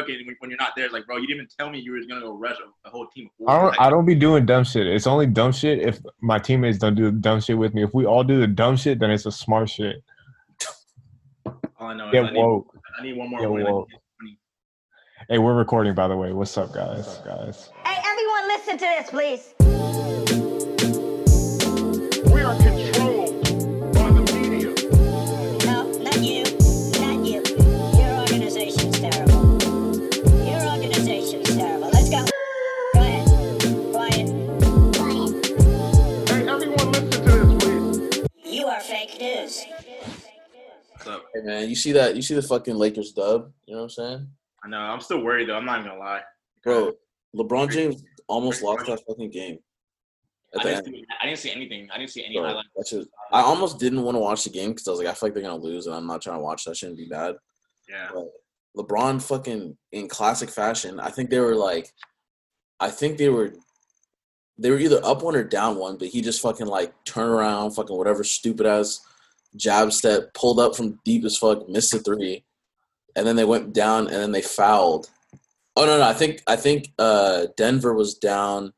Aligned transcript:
fucking 0.00 0.26
when, 0.26 0.36
when 0.40 0.50
you're 0.50 0.58
not 0.58 0.72
there. 0.76 0.84
It's 0.86 0.94
like, 0.94 1.06
bro, 1.06 1.16
you 1.16 1.26
didn't 1.26 1.36
even 1.38 1.48
tell 1.58 1.70
me 1.70 1.78
you 1.78 1.92
were 1.92 2.00
gonna 2.08 2.20
go 2.20 2.36
rush 2.36 2.56
a, 2.58 2.88
a 2.88 2.90
whole 2.90 3.06
team. 3.06 3.30
Of 3.40 3.48
I 3.48 3.60
don't. 3.60 3.66
Like, 3.68 3.80
I 3.80 3.90
don't 3.90 4.04
be 4.04 4.14
doing 4.14 4.46
dumb 4.46 4.64
shit. 4.64 4.86
It's 4.86 5.06
only 5.06 5.26
dumb 5.26 5.52
shit 5.52 5.80
if 5.80 6.00
my 6.20 6.38
teammates 6.38 6.78
don't 6.78 6.94
do 6.94 7.10
dumb 7.10 7.40
shit 7.40 7.58
with 7.58 7.74
me. 7.74 7.82
If 7.82 7.94
we 7.94 8.06
all 8.06 8.24
do 8.24 8.40
the 8.40 8.46
dumb 8.46 8.76
shit, 8.76 8.98
then 8.98 9.10
it's 9.10 9.26
a 9.26 9.32
smart 9.32 9.68
shit. 9.68 10.02
all 11.78 11.88
I 11.88 11.94
know 11.94 12.08
is 12.08 12.12
Get 12.12 12.24
I 12.26 12.30
need, 12.30 12.38
woke. 12.38 12.78
I 12.98 13.02
need 13.02 13.16
one 13.16 13.30
more 13.30 13.40
Get 13.40 13.50
woke. 13.50 13.88
Hey, 15.28 15.38
we're 15.38 15.54
recording, 15.54 15.94
by 15.94 16.08
the 16.08 16.16
way. 16.16 16.32
What's 16.32 16.56
up, 16.58 16.72
guys? 16.72 17.06
What's 17.06 17.18
up, 17.18 17.24
guys? 17.24 17.70
Hey, 17.84 18.00
everyone, 18.04 18.48
listen 18.48 18.78
to 18.78 18.84
this, 18.84 19.10
please. 19.10 19.54
We 22.32 22.40
are 22.42 22.56
controlled 22.56 23.19
are 39.38 39.48
fake 39.48 39.70
news. 39.86 41.20
Hey 41.34 41.42
man, 41.42 41.68
you 41.68 41.74
see 41.74 41.92
that? 41.92 42.16
You 42.16 42.22
see 42.22 42.34
the 42.34 42.42
fucking 42.42 42.74
Lakers 42.74 43.12
dub? 43.12 43.52
You 43.66 43.74
know 43.74 43.80
what 43.80 43.84
I'm 43.84 43.90
saying, 43.90 44.28
I 44.64 44.68
know. 44.68 44.78
I'm 44.78 45.00
still 45.00 45.22
worried 45.22 45.48
though. 45.48 45.56
I'm 45.56 45.64
not 45.64 45.80
even 45.80 45.92
gonna 45.92 46.00
lie. 46.00 46.22
bro? 46.62 46.92
LeBron 47.36 47.70
James 47.70 48.02
almost 48.26 48.62
lost 48.62 48.86
that 48.86 49.00
fucking 49.06 49.30
game. 49.30 49.58
I 50.58 50.62
didn't, 50.64 50.86
see, 50.86 51.04
I 51.22 51.26
didn't 51.26 51.38
see 51.38 51.52
anything. 51.52 51.88
I 51.92 51.98
didn't 51.98 52.10
see 52.10 52.24
any 52.24 52.36
bro, 52.36 52.48
highlights. 52.48 52.90
just, 52.90 53.08
I 53.32 53.40
almost 53.40 53.78
didn't 53.78 54.02
want 54.02 54.16
to 54.16 54.20
watch 54.20 54.42
the 54.42 54.50
game 54.50 54.70
because 54.70 54.88
I 54.88 54.90
was 54.90 54.98
like, 54.98 55.08
I 55.08 55.14
feel 55.14 55.28
like 55.28 55.34
they're 55.34 55.44
gonna 55.44 55.62
lose, 55.62 55.86
and 55.86 55.94
I'm 55.94 56.06
not 56.06 56.22
trying 56.22 56.38
to 56.38 56.42
watch 56.42 56.64
that. 56.64 56.76
Shouldn't 56.76 56.98
be 56.98 57.06
bad. 57.06 57.36
Yeah. 57.88 58.08
But 58.12 58.28
LeBron, 58.76 59.22
fucking 59.22 59.76
in 59.92 60.08
classic 60.08 60.50
fashion, 60.50 60.98
I 60.98 61.10
think 61.10 61.30
they 61.30 61.38
were 61.38 61.54
like, 61.54 61.92
I 62.80 62.90
think 62.90 63.16
they 63.16 63.28
were, 63.28 63.54
they 64.58 64.70
were 64.70 64.78
either 64.78 65.04
up 65.04 65.22
one 65.22 65.36
or 65.36 65.44
down 65.44 65.76
one, 65.76 65.98
but 65.98 66.08
he 66.08 66.20
just 66.20 66.42
fucking 66.42 66.66
like 66.66 66.92
turn 67.04 67.30
around, 67.30 67.70
fucking 67.72 67.96
whatever 67.96 68.24
stupid 68.24 68.66
ass 68.66 69.06
jab 69.56 69.92
step, 69.92 70.32
pulled 70.34 70.60
up 70.60 70.76
from 70.76 70.98
deep 71.04 71.24
as 71.24 71.36
fuck, 71.36 71.68
missed 71.68 71.94
a 71.94 71.98
three, 71.98 72.44
and 73.16 73.26
then 73.26 73.36
they 73.36 73.44
went 73.44 73.72
down 73.72 74.06
and 74.06 74.16
then 74.16 74.32
they 74.32 74.42
fouled. 74.42 75.10
Oh 75.76 75.84
no, 75.86 75.98
no, 75.98 76.04
I 76.04 76.12
think 76.12 76.42
I 76.46 76.56
think 76.56 76.92
uh, 76.98 77.46
Denver 77.56 77.94
was 77.94 78.14
down 78.14 78.72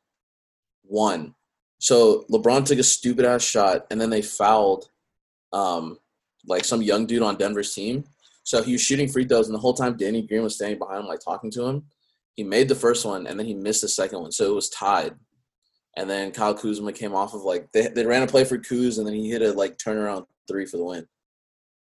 one. 0.83 1.35
So 1.79 2.25
LeBron 2.31 2.65
took 2.65 2.79
a 2.79 2.85
stupid 2.85 3.25
ass 3.25 3.43
shot 3.43 3.87
and 3.91 4.01
then 4.01 4.11
they 4.11 4.23
fouled 4.23 4.89
um, 5.53 5.99
like 6.47 6.65
some 6.65 6.83
young 6.83 7.07
dude 7.07 7.23
on 7.23 7.37
Denver's 7.37 7.75
team. 7.75 8.05
So 8.45 8.63
he 8.63 8.73
was 8.73 8.83
shooting 8.83 9.09
free 9.09 9.25
throws, 9.25 9.47
and 9.47 9.55
the 9.55 9.61
whole 9.61 9.75
time 9.75 9.97
Danny 9.97 10.23
Green 10.23 10.43
was 10.43 10.57
standing 10.57 10.79
behind 10.79 11.01
him, 11.01 11.07
like 11.07 11.21
talking 11.21 11.51
to 11.53 11.65
him. 11.65 11.85
He 12.35 12.43
made 12.43 12.69
the 12.69 12.75
first 12.75 13.05
one, 13.05 13.27
and 13.27 13.39
then 13.39 13.47
he 13.47 13.55
missed 13.55 13.83
the 13.83 13.89
second 13.89 14.21
one, 14.21 14.33
so 14.33 14.51
it 14.51 14.55
was 14.55 14.69
tied. 14.71 15.15
And 15.97 16.09
then 16.09 16.33
Kyle 16.33 16.55
Kuzma 16.55 16.93
came 16.93 17.15
off 17.15 17.35
of 17.35 17.43
like 17.43 17.71
they, 17.73 17.89
they 17.89 18.07
ran 18.07 18.23
a 18.23 18.27
play 18.27 18.45
for 18.45 18.59
Kuz, 18.59 18.99
and 18.99 19.07
then 19.07 19.15
he 19.15 19.31
hit 19.31 19.43
a 19.43 19.53
like 19.53 19.77
turnaround 19.77 20.27
three 20.49 20.67
for 20.67 20.77
the 20.77 20.85
win, 20.85 21.07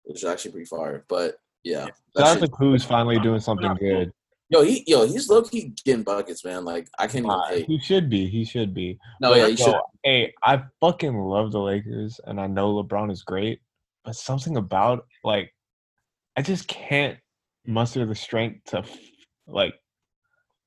which 0.04 0.18
is 0.18 0.24
actually 0.24 0.52
pretty 0.52 0.66
fire. 0.66 1.04
But 1.08 1.36
yeah, 1.64 1.86
out 2.18 2.38
Kuz 2.38 2.84
finally 2.84 3.18
doing 3.20 3.40
something 3.40 3.74
good. 3.74 4.12
yo, 4.50 4.62
he 4.62 4.84
yo 4.86 5.06
he's 5.06 5.28
low 5.28 5.42
key 5.42 5.74
getting 5.84 6.02
buckets, 6.02 6.44
man. 6.44 6.64
Like 6.64 6.88
I 6.98 7.06
can't 7.06 7.24
even 7.24 7.30
Uh, 7.30 7.48
hate. 7.48 7.66
he 7.66 7.78
should 7.78 8.10
be. 8.10 8.28
He 8.28 8.44
should 8.44 8.74
be. 8.74 8.98
No, 9.20 9.30
But, 9.30 9.38
yeah, 9.38 9.46
he 9.48 9.54
yo, 9.54 9.64
should. 9.64 9.74
Hey, 10.02 10.34
I 10.44 10.62
fucking 10.80 11.16
love 11.16 11.52
the 11.52 11.60
Lakers, 11.60 12.20
and 12.24 12.40
I 12.40 12.46
know 12.48 12.82
LeBron 12.82 13.10
is 13.12 13.22
great, 13.22 13.60
but 14.04 14.16
something 14.16 14.56
about 14.56 15.04
like, 15.24 15.54
I 16.36 16.42
just 16.42 16.66
can't 16.66 17.18
muster 17.66 18.04
the 18.04 18.14
strength 18.14 18.64
to 18.70 18.82
like 19.46 19.74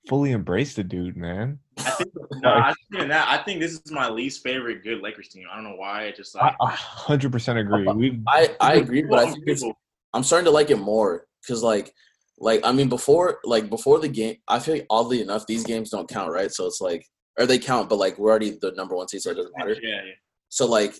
fully 0.07 0.31
embrace 0.31 0.75
the 0.75 0.83
dude, 0.83 1.17
man. 1.17 1.59
I 1.77 1.91
think 1.91 2.13
no, 2.43 2.49
I 2.49 2.73
think 2.91 3.07
that. 3.09 3.27
I 3.27 3.43
think 3.43 3.59
this 3.59 3.73
is 3.73 3.91
my 3.91 4.09
least 4.09 4.43
favorite 4.43 4.83
good 4.83 5.01
Lakers 5.01 5.29
team. 5.29 5.45
I 5.51 5.55
don't 5.55 5.63
know 5.65 5.75
why. 5.75 6.03
It 6.03 6.15
just 6.15 6.35
like 6.35 6.55
a 6.61 6.67
hundred 6.67 7.31
percent 7.31 7.59
agree. 7.59 7.85
We 7.93 8.21
I 8.27 8.55
I 8.59 8.75
agree, 8.75 9.01
but 9.03 9.19
I 9.19 9.31
think 9.31 9.43
it's 9.47 9.61
People- 9.61 9.77
I'm 10.13 10.23
starting 10.23 10.45
to 10.45 10.51
like 10.51 10.69
it 10.69 10.77
more 10.79 11.25
because 11.41 11.61
like 11.61 11.93
like 12.37 12.61
I 12.63 12.71
mean 12.71 12.89
before 12.89 13.39
like 13.43 13.69
before 13.69 13.99
the 13.99 14.07
game 14.07 14.37
I 14.47 14.59
feel 14.59 14.75
like 14.75 14.85
oddly 14.89 15.21
enough 15.21 15.45
these 15.47 15.63
games 15.65 15.89
don't 15.89 16.07
count 16.09 16.31
right 16.31 16.51
so 16.51 16.65
it's 16.65 16.81
like 16.81 17.05
or 17.39 17.45
they 17.45 17.59
count 17.59 17.89
but 17.89 17.97
like 17.97 18.17
we're 18.17 18.29
already 18.29 18.51
the 18.61 18.71
number 18.73 18.95
one 18.95 19.07
seed 19.07 19.21
so 19.21 19.31
it 19.31 19.35
doesn't 19.35 19.53
matter 19.57 19.71
Yeah, 19.81 20.01
yeah. 20.05 20.11
so 20.49 20.65
like 20.65 20.95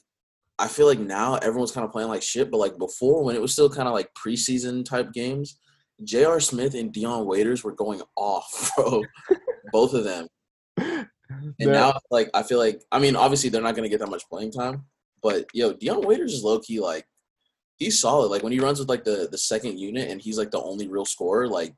I 0.60 0.68
feel 0.70 0.86
like 0.88 1.00
now 1.00 1.36
everyone's 1.36 1.72
kind 1.74 1.86
of 1.86 1.92
playing 1.92 2.10
like 2.10 2.22
shit 2.22 2.52
but 2.52 2.58
like 2.58 2.78
before 2.78 3.24
when 3.24 3.36
it 3.36 3.42
was 3.42 3.52
still 3.54 3.70
kind 3.70 3.88
of 3.88 3.94
like 3.94 4.10
preseason 4.14 4.84
type 4.86 5.12
games 5.14 5.60
J.R. 6.04 6.40
Smith 6.42 6.74
and 6.74 6.92
Dion 6.92 7.26
Waiters 7.26 7.64
were 7.64 7.74
going 7.74 8.02
off 8.18 8.72
bro 8.78 9.02
both 9.74 9.94
of 9.94 10.04
them 10.04 10.28
and 10.78 11.08
the- 11.60 11.66
now 11.66 12.00
like 12.12 12.30
I 12.34 12.44
feel 12.44 12.60
like 12.60 12.82
I 12.92 13.00
mean 13.00 13.16
obviously 13.16 13.50
they're 13.50 13.62
not 13.62 13.76
gonna 13.76 13.90
get 13.90 14.00
that 14.00 14.10
much 14.10 14.28
playing 14.30 14.52
time 14.52 14.86
but 15.22 15.46
yo 15.54 15.74
Dion 15.74 16.02
Waiters 16.06 16.34
is 16.34 16.44
low 16.44 16.60
key 16.60 16.80
like 16.80 17.06
he's 17.78 18.00
solid. 18.00 18.28
Like 18.28 18.44
when 18.44 18.52
he 18.52 18.60
runs 18.60 18.80
with 18.80 18.90
like 18.90 19.04
the 19.04 19.28
the 19.30 19.38
second 19.38 19.80
unit 19.80 20.10
and 20.10 20.22
he's 20.22 20.38
like 20.38 20.52
the 20.52 20.62
only 20.62 20.88
real 20.88 21.06
scorer. 21.06 21.48
Like 21.48 21.74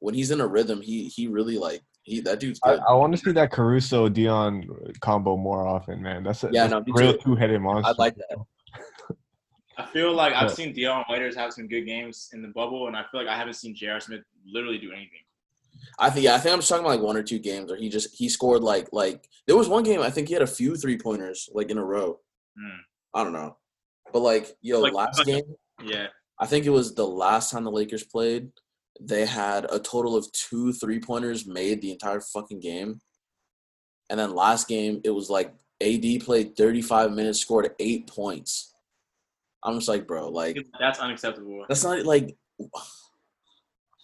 when 0.00 0.14
he's 0.14 0.30
in 0.30 0.40
a 0.40 0.46
rhythm, 0.46 0.80
he 0.80 1.08
he 1.08 1.28
really 1.28 1.58
like 1.58 1.82
he 2.02 2.20
that 2.20 2.40
dude's 2.40 2.60
good. 2.60 2.80
I 2.88 2.94
want 2.94 3.14
to 3.14 3.18
see 3.18 3.32
that 3.32 3.52
Caruso 3.52 4.08
Dion 4.08 4.64
combo 5.00 5.36
more 5.36 5.66
often, 5.66 6.02
man. 6.02 6.24
That's 6.24 6.44
a, 6.44 6.50
Yeah, 6.52 6.66
that's 6.66 6.86
no, 6.86 6.94
a 6.94 6.98
real 6.98 7.18
two 7.18 7.36
headed 7.36 7.60
monster. 7.60 7.90
I 7.90 7.94
like 7.98 8.16
that. 8.16 8.38
I 9.76 9.86
feel 9.86 10.12
like 10.12 10.32
I've 10.34 10.52
seen 10.52 10.72
Dion 10.72 11.04
Waiters 11.08 11.36
have 11.36 11.52
some 11.52 11.68
good 11.68 11.82
games 11.82 12.30
in 12.32 12.42
the 12.42 12.48
bubble, 12.48 12.88
and 12.88 12.96
I 12.96 13.04
feel 13.10 13.20
like 13.20 13.28
I 13.28 13.36
haven't 13.36 13.54
seen 13.54 13.76
J.R. 13.76 14.00
Smith 14.00 14.22
literally 14.44 14.78
do 14.78 14.90
anything. 14.90 15.20
I 15.98 16.10
think 16.10 16.24
yeah, 16.24 16.34
I 16.34 16.38
think 16.38 16.52
I'm 16.52 16.58
just 16.60 16.68
talking 16.68 16.84
about 16.84 16.96
like 16.96 17.02
one 17.06 17.16
or 17.16 17.22
two 17.22 17.38
games 17.38 17.70
where 17.70 17.78
he 17.78 17.88
just 17.88 18.14
he 18.14 18.28
scored 18.28 18.62
like 18.62 18.88
like 18.92 19.28
there 19.46 19.56
was 19.56 19.68
one 19.68 19.82
game 19.82 20.00
I 20.00 20.10
think 20.10 20.28
he 20.28 20.34
had 20.34 20.42
a 20.42 20.46
few 20.46 20.76
three 20.76 20.98
pointers 20.98 21.48
like 21.52 21.70
in 21.70 21.78
a 21.78 21.84
row. 21.84 22.18
Hmm. 22.58 22.80
I 23.14 23.24
don't 23.24 23.32
know, 23.32 23.56
but 24.12 24.20
like 24.20 24.48
yo 24.60 24.80
Like- 24.80 24.92
last 24.92 25.18
like- 25.18 25.26
game 25.26 25.54
Yeah, 25.84 26.08
I 26.38 26.46
think 26.46 26.66
it 26.66 26.70
was 26.70 26.94
the 26.94 27.06
last 27.06 27.50
time 27.50 27.64
the 27.64 27.70
Lakers 27.70 28.04
played. 28.04 28.50
They 29.00 29.26
had 29.26 29.66
a 29.70 29.78
total 29.78 30.16
of 30.16 30.30
two 30.32 30.72
three 30.72 30.98
pointers 31.00 31.46
made 31.46 31.80
the 31.80 31.92
entire 31.92 32.20
fucking 32.20 32.60
game. 32.60 33.00
And 34.10 34.18
then 34.18 34.34
last 34.34 34.66
game, 34.68 35.00
it 35.04 35.10
was 35.10 35.28
like 35.30 35.54
AD 35.80 36.20
played 36.24 36.56
35 36.56 37.12
minutes, 37.12 37.40
scored 37.40 37.70
eight 37.78 38.06
points. 38.08 38.74
I'm 39.62 39.74
just 39.76 39.88
like, 39.88 40.06
bro, 40.06 40.30
like, 40.30 40.56
that's 40.80 40.98
unacceptable. 40.98 41.64
that's 41.68 41.84
not 41.84 42.04
like. 42.04 42.36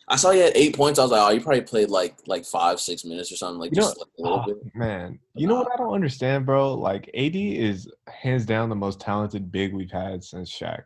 I 0.08 0.16
saw 0.16 0.30
he 0.32 0.40
had 0.40 0.52
eight 0.54 0.76
points. 0.76 0.98
I 0.98 1.02
was 1.02 1.10
like, 1.12 1.20
oh, 1.22 1.30
you 1.30 1.40
probably 1.40 1.62
played 1.62 1.88
like 1.88 2.16
like 2.26 2.44
five, 2.44 2.78
six 2.80 3.04
minutes 3.04 3.32
or 3.32 3.36
something, 3.36 3.58
like 3.58 3.70
You 3.74 3.80
know- 3.80 3.86
just 3.88 3.98
like 3.98 4.08
a 4.18 4.22
little 4.22 4.40
Oh, 4.40 4.46
bit. 4.46 4.74
man, 4.74 5.18
you 5.34 5.46
know 5.46 5.54
what 5.56 5.72
I 5.72 5.76
don't 5.76 5.94
understand, 5.94 6.44
bro? 6.46 6.74
Like 6.74 7.08
AD 7.14 7.34
is 7.36 7.88
hands 8.08 8.44
down 8.44 8.68
the 8.68 8.74
most 8.76 9.00
talented 9.00 9.50
big 9.50 9.72
we've 9.72 9.90
had 9.90 10.22
since 10.22 10.52
Shaq. 10.54 10.82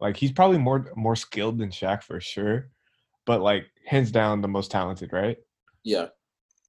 Like 0.00 0.16
he's 0.16 0.32
probably 0.32 0.58
more 0.58 0.86
more 0.96 1.16
skilled 1.16 1.58
than 1.58 1.70
Shaq 1.70 2.02
for 2.04 2.20
sure, 2.20 2.70
but 3.26 3.40
like 3.40 3.66
hands 3.86 4.10
down 4.12 4.40
the 4.40 4.48
most 4.48 4.70
talented, 4.70 5.12
right? 5.12 5.36
Yeah, 5.82 6.06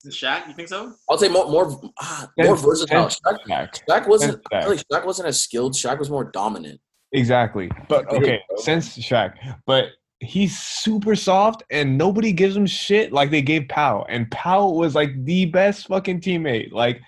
Is 0.04 0.16
Shaq? 0.16 0.48
You 0.48 0.54
think 0.56 0.70
so? 0.70 0.94
I'll 1.10 1.18
say 1.20 1.30
more 1.30 1.48
more 1.50 1.80
ah, 2.00 2.28
more 2.38 2.56
versatile. 2.58 3.10
since 3.10 3.22
Shaq, 3.26 3.38
Shaq. 3.48 3.82
Shaq 3.88 4.08
wasn't. 4.08 4.44
Shaq. 4.52 4.68
Like 4.68 4.84
Shaq 4.92 5.06
wasn't 5.06 5.28
as 5.28 5.40
skilled. 5.40 5.74
Shaq 5.76 6.00
was 6.00 6.10
more 6.10 6.26
dominant. 6.26 6.82
Exactly. 7.14 7.70
But 7.90 8.08
okay, 8.12 8.40
since 8.58 8.98
Shaq, 8.98 9.36
but 9.66 9.90
he's 10.22 10.58
super 10.58 11.16
soft 11.16 11.64
and 11.72 11.98
nobody 11.98 12.32
gives 12.32 12.56
him 12.56 12.66
shit 12.68 13.12
like 13.12 13.32
they 13.32 13.42
gave 13.42 13.68
Powell. 13.68 14.06
And 14.08 14.30
Powell 14.32 14.78
was 14.78 14.94
like 14.96 15.12
the 15.26 15.46
best 15.48 15.88
fucking 15.88 16.22
teammate. 16.22 16.72
Like 16.72 17.02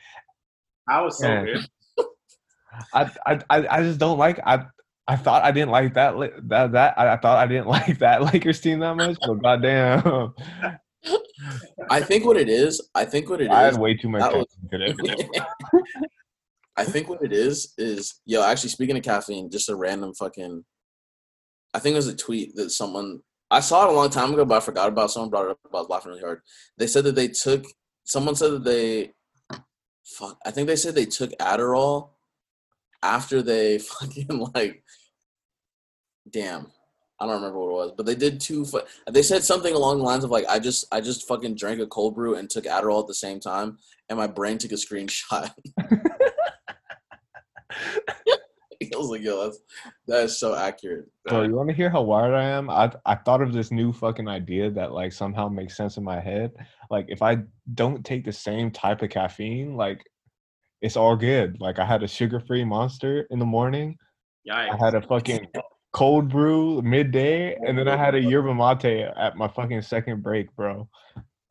I 0.90 1.01
was 1.01 1.19
so 1.19 1.28
Yeah. 1.28 1.44
good. 1.46 1.66
I 2.94 3.12
I 3.28 3.40
I 3.51 3.68
I 3.78 3.81
just 3.84 4.00
don't 4.00 4.18
like 4.18 4.40
I 4.46 4.66
I 5.07 5.16
thought 5.16 5.44
I 5.44 5.51
didn't 5.51 5.69
like 5.69 5.94
that 5.94 6.16
that 6.50 6.72
that 6.72 6.97
I, 6.97 7.13
I 7.13 7.18
thought 7.18 7.38
I 7.38 7.46
didn't 7.46 7.68
like 7.78 8.00
that 8.00 8.24
Lakers 8.34 8.59
team 8.62 8.79
that 8.79 8.96
much, 8.96 9.18
but 9.22 9.35
goddamn, 9.35 10.34
I 11.91 12.01
think 12.01 12.25
what 12.25 12.38
it 12.38 12.50
is. 12.50 12.81
I 12.95 13.06
think 13.06 13.30
what 13.30 13.42
it 13.42 13.51
I 13.51 13.68
is. 13.68 13.75
had 13.75 13.81
way 13.81 13.95
too 13.95 14.09
much 14.09 14.33
was- 14.33 14.48
today. 14.71 14.95
I 16.75 16.83
think 16.83 17.07
what 17.09 17.21
it 17.21 17.31
is 17.31 17.74
is 17.77 18.21
yo. 18.25 18.42
Actually, 18.42 18.69
speaking 18.69 18.98
of 18.98 19.04
caffeine, 19.04 19.51
just 19.51 19.69
a 19.69 19.75
random 19.75 20.13
fucking. 20.16 20.66
I 21.74 21.80
think 21.80 21.94
it 21.94 21.98
was 21.98 22.08
a 22.08 22.16
tweet 22.16 22.56
that 22.56 22.72
someone 22.72 23.22
I 23.54 23.60
saw 23.60 23.86
it 23.86 23.90
a 23.90 23.96
long 23.96 24.10
time 24.10 24.34
ago, 24.34 24.46
but 24.46 24.58
I 24.58 24.60
forgot 24.62 24.88
about. 24.90 25.12
Someone 25.12 25.30
brought 25.30 25.46
it 25.46 25.52
up. 25.52 25.60
I 25.72 25.78
was 25.78 25.90
laughing 25.90 26.10
really 26.10 26.24
hard. 26.24 26.42
They 26.78 26.88
said 26.88 27.04
that 27.04 27.14
they 27.14 27.28
took. 27.28 27.66
Someone 28.04 28.36
said 28.36 28.52
that 28.52 28.64
they. 28.64 29.12
Fuck. 30.04 30.40
I 30.44 30.50
think 30.50 30.68
they 30.68 30.75
said 30.75 30.96
they 30.96 31.06
took 31.06 31.30
Adderall 31.40 32.10
after 33.04 33.44
they 33.44 33.78
fucking 33.80 34.50
like. 34.56 34.84
Damn. 36.28 36.72
I 37.20 37.28
don't 37.28 37.36
remember 37.36 37.60
what 37.60 37.70
it 37.70 37.74
was, 37.74 37.92
but 37.96 38.06
they 38.08 38.16
did 38.16 38.42
two. 38.42 38.66
Fu- 38.66 38.81
they 39.10 39.22
said 39.22 39.44
something 39.44 39.76
along 39.76 40.00
the 40.00 40.04
lines 40.04 40.24
of 40.24 40.31
like, 40.31 40.46
"I 40.50 40.58
just, 40.58 40.86
I 40.92 41.00
just 41.00 41.28
fucking 41.28 41.56
drank 41.56 41.80
a 41.80 41.86
cold 41.86 42.16
brew 42.16 42.36
and 42.36 42.50
took 42.50 42.66
Adderall 42.66 43.02
at 43.02 43.08
the 43.08 43.14
same 43.14 43.40
time, 43.40 43.78
and 44.10 44.18
my 44.18 44.28
brain 44.28 44.58
took 44.58 44.72
a 44.72 44.76
screenshot." 44.76 45.54
was 48.95 49.09
like, 49.09 49.21
yo, 49.21 49.44
that's 49.44 49.59
that 50.07 50.24
is 50.24 50.39
so 50.39 50.56
accurate. 50.56 51.06
Bro, 51.25 51.44
you 51.44 51.56
want 51.56 51.69
to 51.69 51.75
hear 51.75 51.89
how 51.89 52.01
wired 52.01 52.33
I 52.33 52.44
am? 52.44 52.69
I 52.69 52.91
I 53.06 53.15
thought 53.15 53.41
of 53.41 53.53
this 53.53 53.71
new 53.71 53.94
fucking 53.94 54.27
idea 54.27 54.69
that 54.71 54.91
like 54.91 55.13
somehow 55.13 55.50
makes 55.50 55.77
sense 55.77 55.97
in 55.97 56.03
my 56.03 56.19
head. 56.19 56.51
Like 56.89 57.06
if 57.09 57.21
I 57.21 57.38
don't 57.74 58.06
take 58.06 58.25
the 58.25 58.33
same 58.33 58.71
type 58.71 59.01
of 59.01 59.09
caffeine, 59.09 59.75
like 59.75 60.03
it's 60.81 60.97
all 60.97 61.15
good. 61.15 61.59
Like 61.59 61.80
I 61.80 61.85
had 61.85 62.03
a 62.03 62.07
sugar-free 62.07 62.65
monster 62.65 63.25
in 63.31 63.39
the 63.39 63.45
morning. 63.45 63.97
Yeah. 64.44 64.68
I 64.74 64.75
had 64.77 64.95
a 64.95 65.01
fucking 65.01 65.47
cold 65.94 66.27
brew 66.27 66.81
midday, 66.81 67.56
and 67.56 67.77
then 67.77 67.88
I 67.88 67.95
had 67.95 68.15
a 68.15 68.19
yerba 68.19 68.53
mate 68.53 69.07
at 69.15 69.38
my 69.38 69.47
fucking 69.47 69.81
second 69.83 70.21
break, 70.21 70.53
bro. 70.56 70.89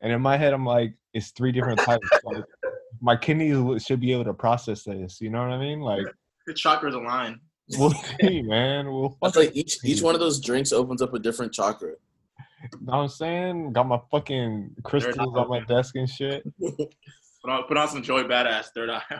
And 0.01 0.11
in 0.11 0.21
my 0.21 0.37
head, 0.37 0.53
I'm 0.53 0.65
like, 0.65 0.93
it's 1.13 1.31
three 1.31 1.51
different 1.51 1.79
types. 1.79 2.07
Like, 2.23 2.43
my 3.01 3.15
kidneys 3.15 3.83
should 3.83 4.01
be 4.01 4.11
able 4.11 4.25
to 4.25 4.33
process 4.33 4.83
this. 4.83 5.19
You 5.19 5.29
know 5.29 5.41
what 5.41 5.51
I 5.51 5.57
mean? 5.57 5.79
Like, 5.79 6.05
The 6.47 6.53
chakras 6.53 6.93
align. 6.93 7.39
we'll 7.77 7.93
see, 8.19 8.41
man. 8.41 8.91
We'll 8.91 9.17
It's 9.23 9.35
fucking 9.35 9.49
like 9.49 9.55
each 9.55 9.77
each 9.83 10.01
one 10.01 10.15
of 10.15 10.21
those 10.21 10.41
drinks 10.41 10.71
opens 10.71 11.01
up 11.01 11.13
a 11.13 11.19
different 11.19 11.53
chakra. 11.53 11.91
know 11.91 11.95
what 12.81 12.95
I'm 12.95 13.07
saying? 13.09 13.73
Got 13.73 13.87
my 13.87 13.99
fucking 14.11 14.71
crystals 14.83 15.35
on 15.35 15.49
my 15.49 15.61
desk 15.61 15.95
and 15.95 16.09
shit. 16.09 16.43
Put 17.43 17.51
on, 17.51 17.63
put 17.67 17.75
on 17.75 17.89
some 17.89 18.01
Joey 18.01 18.23
Badass 18.23 18.67
third 18.73 18.89
eye. 18.89 19.03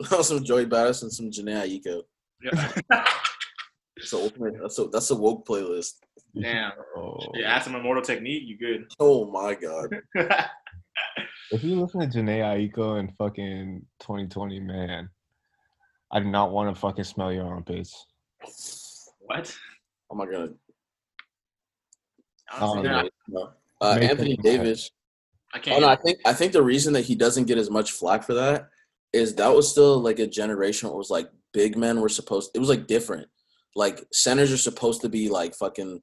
put 0.00 0.12
on 0.12 0.24
some 0.24 0.42
Joey 0.42 0.64
Badass 0.64 1.02
and 1.02 1.12
some 1.12 1.30
Jhené 1.30 1.68
Aiko. 1.68 2.02
yeah. 2.42 2.72
That's 3.98 4.14
ultimate. 4.14 4.54
That's 4.60 4.78
a 4.78 4.86
that's 4.86 5.10
a 5.10 5.14
woke 5.14 5.46
playlist. 5.46 5.96
Damn. 6.40 6.72
Oh. 6.96 7.18
yeah, 7.34 7.54
add 7.54 7.62
some 7.62 7.74
immortal 7.74 8.02
technique. 8.02 8.44
You 8.46 8.56
good? 8.58 8.86
Oh 8.98 9.30
my 9.30 9.54
god. 9.54 10.00
If 11.50 11.62
you 11.62 11.80
listen 11.80 12.00
to 12.00 12.06
Jhené 12.06 12.40
Aiko 12.72 12.98
in 12.98 13.12
fucking 13.18 13.84
2020, 14.00 14.60
man, 14.60 15.08
I 16.12 16.20
do 16.20 16.26
not 16.26 16.50
want 16.52 16.74
to 16.74 16.80
fucking 16.80 17.04
smell 17.04 17.32
your 17.32 17.46
armpits. 17.46 18.06
what? 19.20 19.54
Oh 20.10 20.14
my 20.16 20.26
god. 20.26 20.54
Oh, 22.52 22.70
Honestly, 22.72 22.90
yeah. 22.90 23.02
No. 23.28 23.50
Uh, 23.80 23.98
Anthony 24.00 24.36
Davis. 24.36 24.90
I 25.52 25.58
Oh 25.58 25.60
can't. 25.60 25.80
no, 25.82 25.88
I 25.88 25.96
think 25.96 26.18
I 26.26 26.32
think 26.32 26.52
the 26.52 26.62
reason 26.62 26.92
that 26.94 27.02
he 27.04 27.14
doesn't 27.14 27.46
get 27.46 27.58
as 27.58 27.70
much 27.70 27.92
flack 27.92 28.24
for 28.24 28.34
that 28.34 28.68
is 29.12 29.34
that 29.36 29.54
was 29.54 29.70
still 29.70 29.98
like 30.00 30.18
a 30.18 30.26
generation 30.26 30.88
where 30.88 30.94
it 30.94 30.98
was 30.98 31.10
like 31.10 31.30
big 31.52 31.76
men 31.76 32.00
were 32.00 32.08
supposed 32.08 32.50
it 32.54 32.58
was 32.58 32.68
like 32.68 32.86
different. 32.86 33.28
Like 33.76 34.04
centers 34.12 34.52
are 34.52 34.56
supposed 34.58 35.00
to 35.02 35.08
be 35.08 35.28
like 35.28 35.54
fucking 35.54 36.00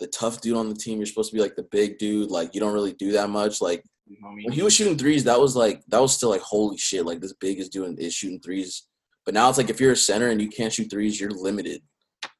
the 0.00 0.06
tough 0.08 0.40
dude 0.40 0.56
on 0.56 0.68
the 0.68 0.74
team. 0.74 0.98
You're 0.98 1.06
supposed 1.06 1.30
to 1.30 1.36
be 1.36 1.42
like 1.42 1.56
the 1.56 1.66
big 1.70 1.98
dude. 1.98 2.30
Like 2.30 2.54
you 2.54 2.60
don't 2.60 2.72
really 2.74 2.94
do 2.94 3.12
that 3.12 3.28
much. 3.30 3.60
Like 3.60 3.84
homie. 4.22 4.44
when 4.44 4.52
he 4.52 4.62
was 4.62 4.74
shooting 4.74 4.98
threes, 4.98 5.24
that 5.24 5.40
was 5.40 5.56
like 5.56 5.82
that 5.88 6.00
was 6.00 6.14
still 6.14 6.30
like 6.30 6.40
holy 6.40 6.78
shit. 6.78 7.04
Like 7.06 7.20
this 7.20 7.32
big 7.34 7.58
is 7.58 7.68
doing 7.68 7.96
is 7.98 8.14
shooting 8.14 8.40
threes. 8.40 8.86
But 9.24 9.34
now 9.34 9.48
it's 9.48 9.58
like 9.58 9.70
if 9.70 9.80
you're 9.80 9.92
a 9.92 9.96
center 9.96 10.28
and 10.28 10.40
you 10.40 10.48
can't 10.48 10.72
shoot 10.72 10.90
threes, 10.90 11.20
you're 11.20 11.30
limited, 11.30 11.82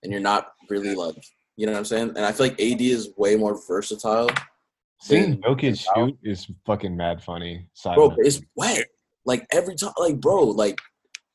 and 0.03 0.13
you're 0.13 0.21
not 0.21 0.49
really 0.69 0.95
like 0.95 1.17
you 1.57 1.67
know 1.67 1.73
what 1.73 1.79
I'm 1.79 1.85
saying. 1.85 2.09
And 2.17 2.25
I 2.25 2.33
feel 2.33 2.47
like 2.49 2.61
AD 2.61 2.81
is 2.81 3.11
way 3.17 3.37
more 3.37 3.61
versatile. 3.67 4.29
Seeing 5.01 5.41
than- 5.41 5.43
Jokic 5.43 5.87
shoot 5.95 6.19
is 6.23 6.47
fucking 6.67 6.97
mad 6.97 7.23
funny. 7.23 7.67
Side 7.75 7.95
bro, 7.97 8.15
it's 8.19 8.41
wet. 8.57 8.87
Like 9.25 9.47
every 9.53 9.75
time, 9.75 9.93
like 9.99 10.21
bro, 10.21 10.45
like 10.45 10.79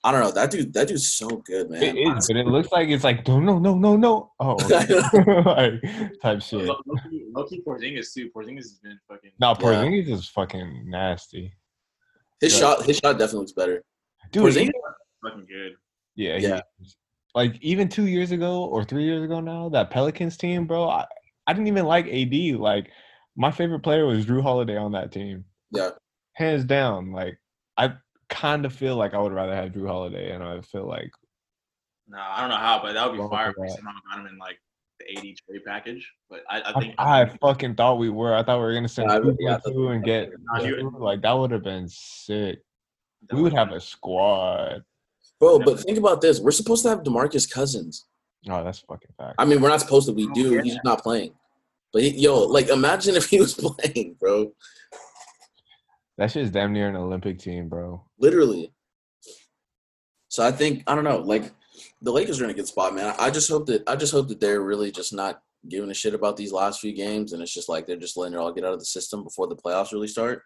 I 0.04 0.12
don't 0.13 0.22
know. 0.22 0.31
That 0.31 0.50
dude, 0.51 0.72
that 0.74 0.88
dude's 0.88 1.10
so 1.10 1.28
good, 1.28 1.69
man. 1.69 1.84
It 1.84 1.98
is, 1.98 2.28
but 2.28 2.38
it 2.38 2.48
looks 2.48 2.72
like 2.72 2.88
it's 2.88 3.04
like 3.04 3.28
no, 3.28 3.40
no, 3.40 3.60
no, 3.60 3.75
no, 3.75 3.98
no. 3.98 4.31
Oh, 4.40 4.54
like 5.46 6.22
type 6.22 6.42
shit. 6.42 6.66
Low-key, 6.66 7.25
low-key 7.36 7.62
Porzingis 7.68 8.13
too. 8.13 8.30
Porzingis 8.36 8.57
has 8.57 8.80
been 8.81 8.98
fucking. 9.10 9.31
No, 9.40 9.50
Yeah. 9.50 9.56
Porzingis 9.56 10.10
is 10.10 10.28
fucking 10.30 10.90
nasty, 10.90 11.51
his 12.40 12.54
Yeah. 12.54 12.60
shot, 12.60 12.86
his 12.86 12.98
shot 12.98 13.13
definitely 13.13 13.40
looks 13.40 13.51
better. 13.51 13.84
dude. 14.31 14.44
Porzingis- 14.46 14.62
even- 14.62 14.72
fucking 15.24 15.46
good. 15.48 15.74
yeah, 16.16 16.38
he 16.38 16.44
Yeah. 16.48 16.62
is. 16.81 16.95
Like 17.36 17.57
even 17.62 17.90
two 17.90 18.07
years 18.07 18.31
ago 18.31 18.63
or 18.66 18.84
three 18.86 19.04
years 19.04 19.22
ago 19.24 19.40
now, 19.42 19.69
that 19.69 19.92
Pelicans 19.92 20.36
team, 20.38 20.66
bro. 20.66 20.90
I, 20.90 21.06
I 21.45 21.54
didn't 21.54 21.68
even 21.68 21.86
like 21.86 22.07
AD. 22.07 22.56
Like 22.57 22.90
my 23.36 23.52
favorite 23.52 23.81
player 23.81 24.06
was 24.06 24.25
Jrue 24.25 24.42
Holiday 24.42 24.78
on 24.78 24.94
that 24.94 25.12
team, 25.12 25.44
Yeah, 25.72 25.90
hands 26.34 26.63
down. 26.63 27.12
Like 27.12 27.38
I 27.78 27.94
kind 28.30 28.66
of 28.66 28.74
feel 28.74 28.96
like 28.96 29.14
I 29.14 29.20
would 29.20 29.34
rather 29.34 29.56
have 29.56 29.72
Jrue 29.72 29.88
Holiday, 29.88 30.31
and 30.31 30.44
I 30.44 30.62
feel 30.62 30.86
like 30.88 31.12
No, 32.08 32.18
I 32.20 32.42
don't 32.42 32.50
know 32.50 32.56
how, 32.56 32.81
but 32.81 32.94
that 32.94 33.06
would 33.06 33.14
be 33.14 33.20
Wrong 33.20 33.30
fire 33.30 33.54
for 33.54 33.66
if 33.66 33.72
we 33.72 33.76
somehow 33.76 33.92
got 34.10 34.20
him 34.20 34.28
in 34.28 34.38
like 34.38 34.60
the 35.00 35.18
AD 35.18 35.24
trade 35.48 35.62
package. 35.66 36.12
But 36.30 36.42
I, 36.50 36.60
I 36.62 36.70
I, 36.76 36.80
think 36.80 36.96
I 36.98 37.26
fucking 37.42 37.76
thought 37.76 37.98
we 38.00 38.10
were. 38.10 38.34
I 38.36 38.44
thought 38.44 38.58
we 38.58 38.64
were 38.66 38.74
gonna 38.74 38.88
send 38.88 39.10
Yeah, 39.10 39.20
two 39.20 39.38
yeah, 39.40 39.52
I 39.52 39.54
and 39.54 39.64
two 39.74 39.88
and 39.90 40.04
get 40.04 40.30
Nah, 40.42 40.64
he- 40.64 40.70
two. 40.72 40.94
like 41.00 41.22
that 41.22 41.34
would 41.34 41.52
have 41.52 41.64
been 41.64 41.88
sick. 41.90 42.60
that 43.30 43.36
We 43.36 43.42
would 43.42 43.54
have 43.54 43.72
a 43.72 43.80
squad. 43.80 44.84
bro. 45.40 45.60
But 45.60 45.80
think 45.81 45.98
about 45.98 46.22
this: 46.22 46.40
we're 46.40 46.52
supposed 46.52 46.84
to 46.84 46.90
have 46.90 47.04
Demarcus 47.04 47.50
Cousins. 47.50 48.06
Oh, 48.50 48.64
that's 48.64 48.80
fucking 48.80 49.12
fact. 49.18 49.36
I 49.38 49.46
mean, 49.46 49.60
we're 49.62 49.70
not 49.70 49.81
supposed 49.81 50.08
to. 50.08 50.14
We 50.14 50.28
do. 50.34 50.60
He's 50.62 50.74
just 50.76 50.86
not 50.86 51.02
playing. 51.04 51.34
But 51.92 52.04
he, 52.04 52.10
yo, 52.20 52.44
like, 52.44 52.70
imagine 52.70 53.16
if 53.16 53.26
he 53.30 53.40
was 53.40 53.54
playing, 53.56 54.16
bro. 54.20 54.52
That 56.19 56.31
shit's 56.31 56.51
damn 56.51 56.74
near 56.74 56.89
an 56.89 56.98
Olympic 56.98 57.39
team, 57.39 57.69
bro. 57.69 58.04
Literally. 58.19 58.74
So 60.27 60.45
I 60.45 60.51
think 60.51 60.83
I 60.86 60.94
don't 60.94 61.06
know. 61.06 61.19
Like, 61.19 61.50
the 62.01 62.12
Lakers 62.12 62.42
are 62.42 62.44
in 62.44 62.50
a 62.50 62.54
good 62.54 62.68
spot, 62.68 62.94
man. 62.94 63.16
I 63.18 63.31
just 63.31 63.50
hope 63.50 63.68
that 63.68 63.88
I 63.88 63.95
just 63.95 64.12
hope 64.12 64.27
that 64.27 64.42
they're 64.42 64.62
really 64.62 64.92
just 64.92 65.13
not 65.13 65.42
giving 65.69 65.89
a 65.89 65.94
shit 65.94 66.13
about 66.13 66.36
these 66.36 66.51
last 66.51 66.81
few 66.81 66.94
games, 66.94 67.31
and 67.31 67.42
it's 67.42 67.54
just 67.54 67.69
like 67.69 67.88
they're 67.88 67.95
just 67.95 68.18
letting 68.18 68.33
it 68.33 68.38
all 68.38 68.51
get 68.51 68.66
out 68.66 68.74
of 68.74 68.80
the 68.80 68.86
system 68.86 69.24
before 69.24 69.48
the 69.48 69.56
playoffs 69.56 69.94
really 69.94 70.10
start. 70.10 70.44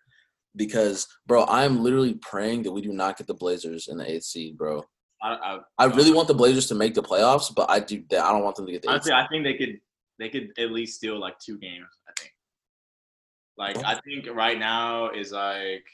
Because, 0.56 1.08
bro, 1.26 1.44
I'm 1.48 1.84
literally 1.84 2.20
praying 2.22 2.62
that 2.64 2.72
we 2.72 2.82
do 2.82 2.94
not 2.94 3.18
get 3.18 3.26
the 3.26 3.34
Blazers 3.34 3.88
in 3.88 3.98
the 3.98 4.08
eighth 4.08 4.26
seed, 4.26 4.56
bro. 4.56 4.84
I, 5.24 5.34
I, 5.34 5.60
I 5.80 5.86
really 5.86 6.14
want 6.14 6.28
the 6.28 6.36
Blazers 6.36 6.68
to 6.68 6.76
make 6.76 6.94
the 6.94 7.02
playoffs, 7.02 7.52
but 7.54 7.68
I 7.72 7.80
do. 7.80 8.04
I 8.12 8.32
don't 8.32 8.44
want 8.44 8.58
them 8.58 8.68
to 8.68 8.72
get 8.72 8.84
the 8.84 8.90
eighth 8.90 8.94
honestly, 8.94 9.10
seed. 9.10 9.18
I 9.18 9.28
think 9.28 9.44
they 9.44 9.56
could 9.56 9.80
they 10.20 10.30
could 10.30 10.52
at 10.60 10.72
least 10.72 10.98
steal 10.98 11.20
like 11.20 11.40
two 11.40 11.58
games. 11.58 11.88
Like 13.58 13.78
I 13.84 14.00
think 14.04 14.28
right 14.34 14.58
now 14.58 15.10
is 15.12 15.32
like 15.32 15.86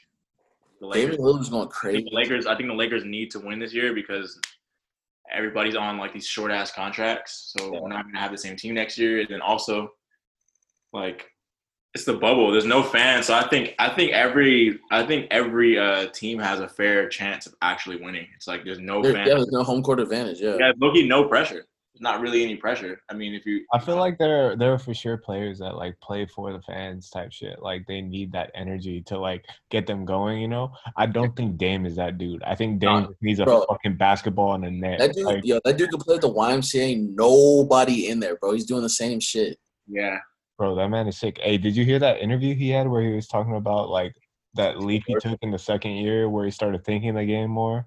the 0.80 0.86
Lakers. 0.86 1.16
Lillard's 1.18 1.48
going 1.50 1.62
I 1.62 1.64
think 1.66 1.72
crazy. 1.72 2.04
the 2.10 2.16
Lakers. 2.16 2.46
I 2.46 2.56
think 2.56 2.68
the 2.68 2.74
Lakers 2.74 3.04
need 3.04 3.30
to 3.32 3.38
win 3.40 3.58
this 3.58 3.74
year 3.74 3.94
because 3.94 4.38
everybody's 5.32 5.76
on 5.76 5.98
like 5.98 6.12
these 6.12 6.26
short 6.26 6.50
ass 6.50 6.72
contracts. 6.72 7.54
So 7.56 7.72
Yeah. 7.72 7.80
we're 7.80 7.88
not 7.88 8.04
gonna 8.06 8.18
have 8.18 8.32
the 8.32 8.38
same 8.38 8.56
team 8.56 8.74
next 8.74 8.96
year. 8.98 9.20
And 9.20 9.28
then 9.28 9.40
also, 9.42 9.92
like, 10.92 11.30
it's 11.94 12.04
the 12.04 12.14
bubble. 12.14 12.50
There's 12.50 12.64
no 12.64 12.82
fans. 12.82 13.26
So 13.26 13.34
I 13.34 13.46
think 13.48 13.74
I 13.78 13.90
think 13.90 14.12
every 14.12 14.78
I 14.90 15.04
think 15.04 15.26
every 15.30 15.78
uh, 15.78 16.06
team 16.14 16.38
has 16.38 16.60
a 16.60 16.68
fair 16.68 17.08
chance 17.08 17.46
of 17.46 17.54
actually 17.62 17.96
winning. 17.96 18.26
It's 18.34 18.46
like 18.48 18.64
there's 18.64 18.78
no 18.78 19.02
There- 19.02 19.12
fans. 19.12 19.28
yeah, 19.28 19.34
there's 19.34 19.52
no 19.52 19.62
home 19.62 19.82
court 19.82 20.00
advantage. 20.00 20.40
Yeah. 20.40 20.56
Yeah, 20.58 20.72
Loki, 20.78 21.06
no 21.06 21.24
pressure. 21.28 21.66
There's 21.92 22.02
not 22.02 22.20
really 22.20 22.44
any 22.44 22.54
pressure. 22.54 23.00
I 23.10 23.14
mean, 23.14 23.34
if 23.34 23.44
you, 23.44 23.64
I 23.72 23.80
feel 23.80 23.96
uh 23.96 24.00
like 24.00 24.16
there 24.16 24.52
are, 24.52 24.56
there 24.56 24.72
are 24.72 24.78
for 24.78 24.94
sure 24.94 25.16
players 25.16 25.58
that 25.58 25.74
like 25.74 25.98
play 26.00 26.24
for 26.24 26.52
the 26.52 26.62
fans 26.62 27.10
type 27.10 27.32
shit. 27.32 27.60
Like 27.60 27.84
they 27.88 28.00
need 28.00 28.30
that 28.32 28.52
energy 28.54 29.02
to 29.06 29.18
like 29.18 29.44
get 29.70 29.86
them 29.88 30.04
going, 30.04 30.40
you 30.40 30.46
know? 30.48 30.72
I 30.96 31.06
don't 31.06 31.34
think 31.34 31.56
Dame 31.58 31.86
is 31.86 31.96
that 31.96 32.16
dude. 32.16 32.42
I 32.44 32.54
think 32.54 32.78
Dame 32.78 33.02
No, 33.02 33.06
just 33.08 33.22
needs 33.22 33.40
a 33.40 33.44
bro. 33.44 33.64
fucking 33.68 33.96
basketball 33.96 34.54
and 34.54 34.64
a 34.64 34.70
net. 34.70 35.00
That 35.00 35.14
dude, 35.14 35.26
Like, 35.26 35.44
yo, 35.44 35.58
that 35.64 35.76
dude 35.78 35.90
can 35.90 35.98
play 35.98 36.14
at 36.14 36.20
the 36.20 36.32
YMCA. 36.32 36.80
Ain't 36.80 37.16
nobody 37.16 38.08
in 38.08 38.20
there, 38.20 38.36
bro. 38.36 38.52
He's 38.52 38.66
doing 38.66 38.82
the 38.82 38.88
same 38.88 39.18
shit. 39.18 39.58
yeah, 39.88 40.18
bro, 40.58 40.76
that 40.76 40.88
man 40.90 41.08
is 41.08 41.18
sick. 41.18 41.38
Hey, 41.42 41.58
did 41.58 41.74
you 41.74 41.84
hear 41.84 41.98
that 41.98 42.20
interview 42.20 42.54
he 42.54 42.70
had 42.70 42.86
where 42.88 43.02
he 43.02 43.12
was 43.14 43.26
talking 43.26 43.56
about 43.56 43.88
like 43.90 44.14
that 44.54 44.78
leap 44.80 45.02
he 45.06 45.16
took 45.20 45.38
in 45.42 45.50
the 45.50 45.58
second 45.58 45.92
year 45.92 46.28
where 46.28 46.44
he 46.44 46.50
started 46.52 46.84
thinking 46.84 47.14
the 47.14 47.24
game 47.24 47.50
more? 47.50 47.86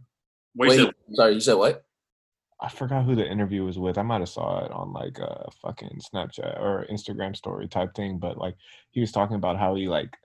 wait, 0.56 0.78
Wait, 0.78 0.94
sorry, 1.14 1.34
you 1.36 1.40
said 1.40 1.54
what? 1.54 1.86
I 2.64 2.70
forgot 2.70 3.04
who 3.04 3.14
the 3.14 3.30
interview 3.30 3.66
was 3.66 3.78
with. 3.78 3.98
I 3.98 4.04
might 4.04 4.22
have 4.22 4.30
saw 4.30 4.64
it 4.64 4.72
on 4.72 4.94
like 4.94 5.20
a 5.20 5.50
fucking 5.62 6.00
Snapchat 6.00 6.62
or 6.62 6.88
Instagram 6.90 7.36
story 7.36 7.68
type 7.68 7.94
thing, 7.94 8.18
but 8.18 8.38
like 8.38 8.56
he 8.92 9.02
was 9.02 9.12
talking 9.12 9.36
about 9.36 9.60
how 9.60 9.76
he 9.76 9.90
like 9.90 10.16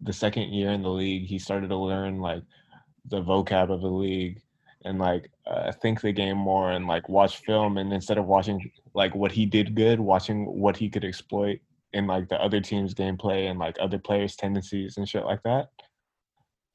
the 0.00 0.12
second 0.12 0.52
year 0.52 0.70
in 0.70 0.82
the 0.82 0.88
league, 0.88 1.26
he 1.26 1.38
started 1.38 1.68
to 1.68 1.76
learn 1.76 2.20
like 2.20 2.44
the 3.06 3.20
vocab 3.20 3.70
of 3.72 3.80
the 3.80 3.88
league 3.88 4.40
and 4.84 5.00
like 5.00 5.30
uh, 5.46 5.72
think 5.72 6.00
the 6.00 6.12
game 6.12 6.36
more 6.36 6.70
and 6.70 6.86
like 6.86 7.08
watch 7.08 7.38
film 7.38 7.76
and 7.76 7.92
instead 7.92 8.18
of 8.18 8.26
watching 8.26 8.70
like 8.94 9.14
what 9.16 9.32
he 9.32 9.44
did 9.44 9.74
good, 9.74 9.98
watching 9.98 10.46
what 10.46 10.76
he 10.76 10.88
could 10.88 11.04
exploit 11.04 11.58
in 11.92 12.06
like 12.06 12.28
the 12.28 12.40
other 12.40 12.60
team's 12.60 12.94
gameplay 12.94 13.50
and 13.50 13.58
like 13.58 13.76
other 13.80 13.98
players' 13.98 14.36
tendencies 14.36 14.96
and 14.96 15.08
shit 15.08 15.24
like 15.24 15.42
that. 15.42 15.70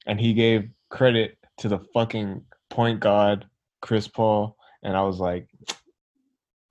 And 0.06 0.20
he 0.20 0.34
gave 0.34 0.68
credit 0.90 1.38
to 1.58 1.68
the 1.68 1.80
fucking 1.94 2.44
point 2.68 3.00
guard, 3.00 3.46
Chris 3.80 4.06
Paul, 4.06 4.55
and 4.86 4.96
I 4.96 5.02
was 5.02 5.18
like, 5.18 5.48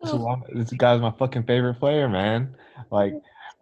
this, 0.02 0.14
is 0.14 0.16
why- 0.16 0.42
this 0.54 0.72
guy's 0.72 1.02
my 1.02 1.12
fucking 1.12 1.44
favorite 1.44 1.76
player, 1.76 2.08
man. 2.08 2.56
Like 2.90 3.14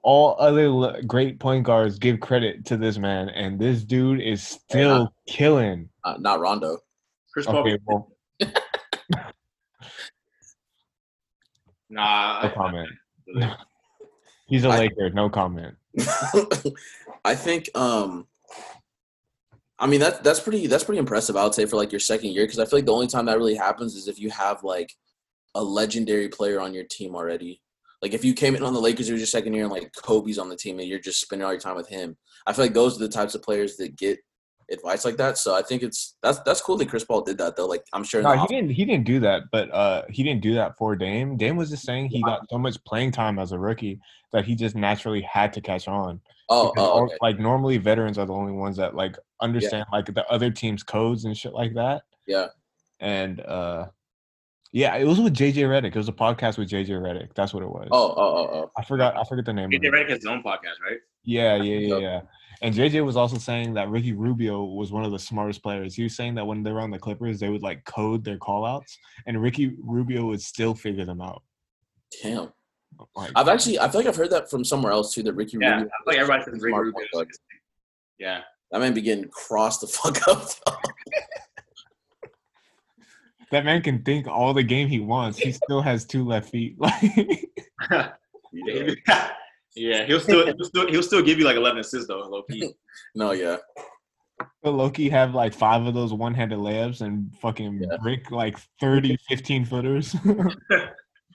all 0.03 0.35
other 0.39 0.65
l- 0.65 1.01
great 1.07 1.39
point 1.39 1.63
guards 1.63 1.97
give 1.97 2.19
credit 2.19 2.65
to 2.65 2.77
this 2.77 2.97
man, 2.97 3.29
and 3.29 3.59
this 3.59 3.83
dude 3.83 4.21
is 4.21 4.43
still 4.43 5.13
killing. 5.27 5.89
Uh, 6.03 6.15
not 6.19 6.39
Rondo. 6.39 6.77
Chris 7.33 7.45
Paul. 7.47 7.57
Okay, 7.57 7.77
well, 7.85 8.11
Nah, 11.89 12.43
no 12.43 12.49
comment. 12.49 12.89
He's 14.47 14.65
a 14.65 14.69
I- 14.69 14.77
Laker, 14.79 15.09
no 15.11 15.29
comment. 15.29 15.75
I 17.25 17.35
think 17.35 17.69
um 17.75 18.27
I 19.79 19.87
mean 19.87 19.99
that 19.99 20.23
that's 20.23 20.39
pretty 20.39 20.67
that's 20.67 20.83
pretty 20.83 20.99
impressive. 20.99 21.35
I 21.35 21.43
would 21.43 21.55
say 21.55 21.65
for 21.65 21.77
like 21.77 21.91
your 21.91 21.99
second 21.99 22.31
year 22.31 22.45
because 22.45 22.59
I 22.59 22.65
feel 22.65 22.77
like 22.77 22.85
the 22.85 22.93
only 22.93 23.07
time 23.07 23.25
that 23.25 23.37
really 23.37 23.55
happens 23.55 23.95
is 23.95 24.07
if 24.07 24.19
you 24.19 24.29
have 24.29 24.63
like 24.63 24.93
a 25.55 25.63
legendary 25.63 26.29
player 26.29 26.59
on 26.59 26.73
your 26.73 26.83
team 26.83 27.15
already. 27.15 27.61
Like 28.01 28.13
if 28.13 28.25
you 28.25 28.33
came 28.33 28.55
in 28.55 28.63
on 28.63 28.73
the 28.73 28.81
Lakers, 28.81 29.07
it 29.07 29.13
was 29.13 29.21
your 29.21 29.27
second 29.27 29.53
year, 29.53 29.63
and 29.63 29.71
like 29.71 29.93
Kobe's 29.95 30.37
on 30.37 30.49
the 30.49 30.57
team, 30.57 30.79
and 30.79 30.87
you're 30.87 30.99
just 30.99 31.21
spending 31.21 31.45
all 31.45 31.53
your 31.53 31.61
time 31.61 31.75
with 31.75 31.87
him. 31.87 32.17
I 32.45 32.53
feel 32.53 32.65
like 32.65 32.73
those 32.73 32.97
are 32.97 32.99
the 32.99 33.07
types 33.07 33.33
of 33.33 33.41
players 33.41 33.77
that 33.77 33.95
get 33.95 34.19
advice 34.69 35.05
like 35.05 35.17
that. 35.17 35.37
So 35.37 35.55
I 35.55 35.61
think 35.61 35.83
it's 35.83 36.15
that's 36.21 36.39
that's 36.39 36.59
cool 36.59 36.75
that 36.77 36.89
Chris 36.89 37.05
Paul 37.05 37.21
did 37.21 37.37
that 37.37 37.55
though. 37.55 37.65
Like 37.65 37.85
I'm 37.93 38.03
sure. 38.03 38.21
No, 38.21 38.33
he 38.33 38.47
didn't. 38.47 38.71
He 38.71 38.83
didn't 38.83 39.05
do 39.05 39.21
that, 39.21 39.43
but 39.53 39.73
uh, 39.73 40.03
he 40.09 40.21
didn't 40.21 40.41
do 40.41 40.53
that 40.55 40.77
for 40.77 40.97
Dame. 40.97 41.37
Dame 41.37 41.55
was 41.55 41.69
just 41.69 41.85
saying 41.85 42.07
he 42.07 42.21
got 42.21 42.49
so 42.49 42.57
much 42.57 42.83
playing 42.83 43.11
time 43.11 43.39
as 43.39 43.53
a 43.53 43.59
rookie 43.59 43.99
that 44.33 44.43
he 44.43 44.55
just 44.55 44.75
naturally 44.75 45.21
had 45.21 45.53
to 45.53 45.61
catch 45.61 45.87
on. 45.87 46.19
Oh, 46.49 46.73
oh, 46.77 47.03
okay. 47.03 47.15
Like 47.21 47.39
normally, 47.39 47.77
veterans 47.77 48.17
are 48.17 48.25
the 48.25 48.33
only 48.33 48.53
ones 48.53 48.77
that 48.77 48.95
like 48.95 49.17
understand 49.41 49.85
like 49.91 50.05
the 50.05 50.25
other 50.27 50.51
team's 50.51 50.83
codes 50.83 51.25
and 51.25 51.35
shit 51.35 51.53
like 51.53 51.73
that. 51.75 52.03
Yeah. 52.27 52.47
And 52.99 53.41
uh, 53.41 53.87
yeah, 54.71 54.95
it 54.95 55.05
was 55.05 55.19
with 55.19 55.33
JJ 55.33 55.55
Redick. 55.55 55.87
It 55.87 55.95
was 55.95 56.09
a 56.09 56.13
podcast 56.13 56.57
with 56.57 56.69
JJ 56.69 56.89
Redick. 56.89 57.33
That's 57.35 57.53
what 57.53 57.63
it 57.63 57.69
was. 57.69 57.87
Oh, 57.91 58.13
oh, 58.15 58.15
oh, 58.17 58.49
oh. 58.53 58.71
I 58.77 58.83
forgot. 58.83 59.17
I 59.17 59.23
forget 59.23 59.45
the 59.45 59.53
name. 59.53 59.65
of 59.65 59.71
JJ 59.71 59.85
it. 59.85 59.93
Redick 59.93 60.09
has 60.09 60.17
his 60.19 60.25
own 60.25 60.41
podcast, 60.41 60.81
right? 60.83 60.97
Yeah, 61.23 61.55
yeah, 61.55 61.77
yeah, 61.77 61.97
yeah. 61.97 62.21
And 62.61 62.73
JJ 62.73 63.05
was 63.05 63.17
also 63.17 63.37
saying 63.37 63.73
that 63.73 63.89
Ricky 63.89 64.13
Rubio 64.13 64.63
was 64.63 64.91
one 64.91 65.03
of 65.03 65.11
the 65.11 65.19
smartest 65.19 65.61
players. 65.61 65.95
He 65.95 66.03
was 66.03 66.15
saying 66.15 66.35
that 66.35 66.45
when 66.45 66.63
they 66.63 66.71
were 66.71 66.79
on 66.79 66.91
the 66.91 66.97
Clippers, 66.97 67.39
they 67.39 67.49
would 67.49 67.61
like 67.61 67.83
code 67.83 68.23
their 68.23 68.37
call 68.37 68.65
outs, 68.65 68.97
and 69.27 69.41
Ricky 69.41 69.75
Rubio 69.83 70.25
would 70.25 70.41
still 70.41 70.73
figure 70.73 71.05
them 71.05 71.21
out. 71.21 71.43
Damn. 72.21 72.53
Like, 73.15 73.31
I've 73.35 73.47
actually 73.47 73.79
I 73.79 73.87
feel 73.89 74.01
like 74.01 74.07
I've 74.07 74.15
heard 74.15 74.29
that 74.31 74.49
from 74.49 74.63
somewhere 74.65 74.91
else 74.91 75.13
too. 75.13 75.23
That 75.23 75.33
Ricky 75.33 75.57
Yeah, 75.59 75.67
I 75.67 75.71
Rubio, 75.75 75.85
feel 75.89 75.99
like 76.07 76.17
everybody 76.17 76.43
says 76.43 76.53
Ricky 76.61 76.69
smart 76.71 76.85
Rubio. 76.85 77.05
point. 77.13 77.29
Yeah. 78.19 78.41
that 78.71 78.79
man 78.79 78.93
be 78.93 79.01
getting 79.01 79.29
crossed 79.29 79.81
the 79.81 79.87
fuck 79.99 80.27
up. 80.27 80.47
that 83.51 83.65
man 83.65 83.81
can 83.81 84.01
think 84.03 84.27
all 84.27 84.53
the 84.53 84.63
game 84.63 84.87
he 84.87 84.99
wants. 84.99 85.37
He 85.37 85.51
still 85.51 85.81
has 85.81 86.05
two 86.05 86.25
left 86.25 86.49
feet. 86.49 86.75
Like, 86.79 87.49
yeah, 89.75 90.05
he'll 90.05 90.19
still 90.19 90.45
he'll 90.45 90.63
still 90.65 90.87
he'll 90.89 91.03
still 91.03 91.21
give 91.21 91.39
you 91.39 91.45
like 91.45 91.55
11 91.57 91.79
assists 91.79 92.07
though, 92.07 92.19
low 92.19 92.43
key. 92.43 92.73
no, 93.15 93.31
yeah. 93.31 93.57
Will 94.63 94.73
Loki 94.73 95.09
have 95.09 95.33
like 95.35 95.53
five 95.53 95.85
of 95.85 95.93
those 95.93 96.13
one-handed 96.13 96.57
layups 96.59 97.01
and 97.01 97.33
fucking 97.41 97.81
Yeah. 97.81 97.97
brick 98.01 98.31
like 98.31 98.57
30, 98.79 99.17
15 99.27 99.65
footers. 99.65 100.15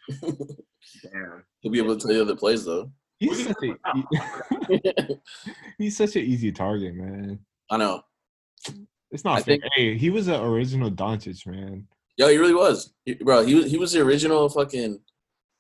Damn. 0.09 1.45
He'll 1.61 1.73
be 1.73 1.79
able 1.79 1.97
to 1.97 2.07
tell 2.07 2.15
you 2.15 2.23
other 2.23 2.37
plays 2.37 2.65
though. 2.65 2.91
he's 3.19 3.47
such 3.47 3.57
a 3.65 5.19
he's 5.79 5.97
such 5.97 6.17
an 6.17 6.23
easy 6.23 6.53
target, 6.53 6.95
man. 6.95 7.39
I 7.71 7.77
know. 7.77 8.03
It's 9.11 9.25
not 9.25 9.39
I 9.39 9.43
fair. 9.43 9.45
think- 9.59 9.65
hey, 9.75 9.97
he 9.99 10.11
was 10.11 10.27
the 10.27 10.43
original 10.43 10.91
Doncic, 10.91 11.47
man. 11.47 11.87
Yo, 12.17 12.29
he 12.29 12.37
really 12.37 12.55
was, 12.55 12.93
He- 13.05 13.15
bro. 13.15 13.45
He 13.45 13.55
was 13.55 13.71
he 13.71 13.79
was 13.79 13.93
the 13.93 14.01
original 14.01 14.49
fucking, 14.49 15.01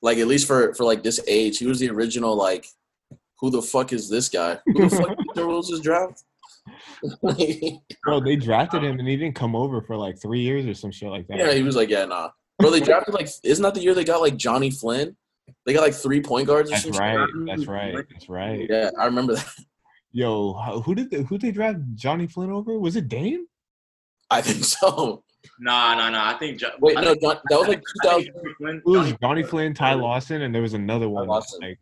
like 0.03 0.19
at 0.19 0.27
least 0.27 0.47
for 0.47 0.75
for 0.75 0.85
like 0.85 1.03
this 1.03 1.21
age, 1.27 1.59
he 1.59 1.67
was 1.67 1.79
the 1.81 1.89
original 1.91 2.37
like, 2.37 2.67
who 3.41 3.51
the 3.51 3.63
fuck 3.63 3.93
is 3.93 4.09
this 4.11 4.29
guy? 4.29 4.59
Who 4.67 4.89
the 4.89 4.97
fuck 4.97 5.17
did 5.17 5.27
the 5.35 5.45
rules 5.45 5.69
this 5.71 5.81
draft? 5.81 6.23
Bro, 8.05 8.21
they 8.21 8.37
drafted 8.37 8.83
him 8.85 8.99
and 8.99 9.09
he 9.09 9.17
didn't 9.17 9.35
come 9.37 9.57
over 9.57 9.81
for 9.81 9.97
like 9.97 10.21
three 10.21 10.41
years 10.41 10.67
or 10.67 10.75
some 10.75 10.91
shit 10.91 11.09
like 11.09 11.27
that. 11.29 11.39
yeah, 11.39 11.53
he 11.53 11.63
was 11.63 11.77
like, 11.77 11.89
yeah, 11.89 12.05
nah, 12.05 12.31
bro. 12.59 12.71
They 12.71 12.81
drafted 12.81 13.15
like, 13.15 13.29
isn't 13.43 13.63
that 13.63 13.75
the 13.75 13.81
year 13.81 13.95
they 13.95 14.05
got 14.05 14.21
like 14.21 14.37
Johnny 14.37 14.71
Flynn? 14.71 15.17
They 15.67 15.73
got 15.73 15.83
like 15.83 15.95
three 15.95 16.21
point 16.21 16.47
guards 16.47 16.71
That's 16.71 16.87
right. 16.99 17.29
That's 17.47 17.67
right. 17.67 17.95
That's 18.11 18.29
right. 18.29 18.67
Yeah, 18.69 18.91
I 18.99 19.07
remember 19.07 19.35
that. 19.35 19.47
Yo, 20.13 20.55
who 20.85 20.95
did 20.95 21.11
they, 21.11 21.23
who 21.23 21.37
they 21.39 21.51
draft 21.51 21.79
Johnny 21.95 22.27
Flynn 22.27 22.51
over? 22.51 22.79
Was 22.79 22.97
it 22.97 23.09
Dame? 23.09 23.47
I 24.31 24.41
think 24.41 24.65
so. 24.65 25.23
Nah, 25.61 25.95
nah, 25.95 26.11
nah. 26.11 26.31
I 26.31 26.35
think 26.39 26.59
Jo- 26.59 26.71
Wait, 26.81 26.97
I 26.97 27.03
no, 27.03 27.11
think- 27.11 27.23
John, 27.23 27.37
that 27.51 27.59
was 27.59 27.69
like 27.69 27.79
I 28.05 28.07
2000. 28.23 28.25
Johnny 28.33 28.55
Flynn- 28.59 28.77
It 28.79 28.85
was 28.87 29.01
Johnny- 29.07 29.19
Johnny 29.23 29.43
Flynn, 29.43 29.75
Ty 29.75 29.95
Lawson, 29.95 30.43
and 30.43 30.55
there 30.55 30.63
was 30.63 30.75
another 30.75 31.09
one. 31.09 31.27
Lawson. 31.29 31.61
Like, 31.63 31.79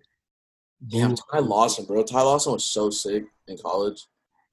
Damn, 0.89 1.15
Ty 1.15 1.39
Lawson, 1.39 1.85
bro. 1.87 2.03
Ty 2.03 2.23
Lawson 2.23 2.53
was 2.53 2.65
so 2.65 2.91
sick 2.91 3.25
in 3.49 3.57
college. 3.59 4.05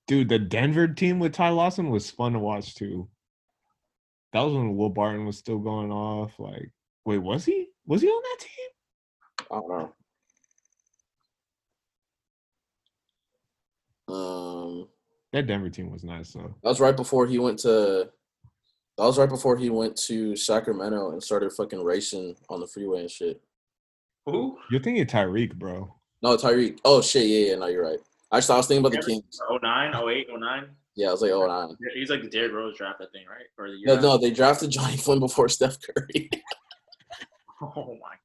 dude, 0.07 0.29
the 0.29 0.39
Denver 0.39 0.87
team 0.87 1.19
with 1.19 1.33
Ty 1.33 1.49
Lawson 1.49 1.89
was 1.89 2.09
fun 2.11 2.33
to 2.33 2.39
watch 2.39 2.75
too. 2.75 3.09
That 4.33 4.41
was 4.41 4.53
when 4.53 4.75
Will 4.75 4.89
Barton 4.89 5.25
was 5.25 5.37
still 5.37 5.59
going 5.59 5.91
off. 5.91 6.39
Like, 6.39 6.71
wait, 7.05 7.19
was 7.19 7.45
he? 7.45 7.67
Was 7.85 8.01
he 8.01 8.07
on 8.07 8.21
that 8.23 8.37
team? 8.39 8.69
I 9.53 9.59
don't 9.59 9.69
know. 9.69 9.93
Um, 14.13 14.87
That 15.31 15.47
Denver 15.47 15.69
team 15.69 15.91
was 15.91 16.03
nice 16.03 16.33
though. 16.33 16.53
that 16.63 16.69
was 16.69 16.79
right 16.79 16.95
before 16.95 17.25
he 17.27 17.39
went 17.39 17.59
to. 17.59 18.09
That 18.97 19.05
was 19.05 19.17
right 19.17 19.29
before 19.29 19.57
he 19.57 19.69
went 19.69 19.95
to 20.07 20.35
Sacramento 20.35 21.11
and 21.11 21.23
started 21.23 21.51
fucking 21.51 21.83
racing 21.83 22.35
on 22.49 22.59
the 22.59 22.67
freeway 22.67 23.01
and 23.01 23.09
shit. 23.11 23.41
Who? 24.25 24.57
You're 24.69 24.81
thinking 24.81 25.05
Tyreke, 25.05 25.55
bro. 25.55 25.93
No, 26.21 26.37
Tyreke. 26.37 26.79
Oh 26.85 27.01
shit, 27.01 27.25
yeah, 27.27 27.49
yeah. 27.51 27.55
No, 27.55 27.67
you're 27.67 27.83
right. 27.83 27.99
Actually, 28.31 28.53
I 28.53 28.57
was 28.57 28.67
thinking 28.67 28.85
about 28.85 28.99
the 28.99 29.05
Kings. 29.05 29.39
09, 29.61 30.09
08, 30.09 30.27
09? 30.39 30.69
Yeah, 30.95 31.07
I 31.07 31.11
was 31.11 31.21
like, 31.21 31.31
oh 31.31 31.47
nine. 31.47 31.75
He's 31.95 32.09
like 32.11 32.21
the 32.21 32.29
Derrick 32.29 32.53
Rose 32.53 32.77
draft, 32.77 33.01
I 33.01 33.05
think, 33.11 33.27
right? 33.27 33.45
Or 33.57 33.69
the 33.69 33.77
year 33.77 33.95
No, 33.95 34.01
no, 34.01 34.17
they 34.17 34.29
drafted 34.31 34.69
Johnny 34.69 34.97
Flynn 34.97 35.19
before 35.19 35.49
Steph 35.49 35.77
Curry, 35.81 36.29
Oh 37.61 37.97
my 38.01 38.15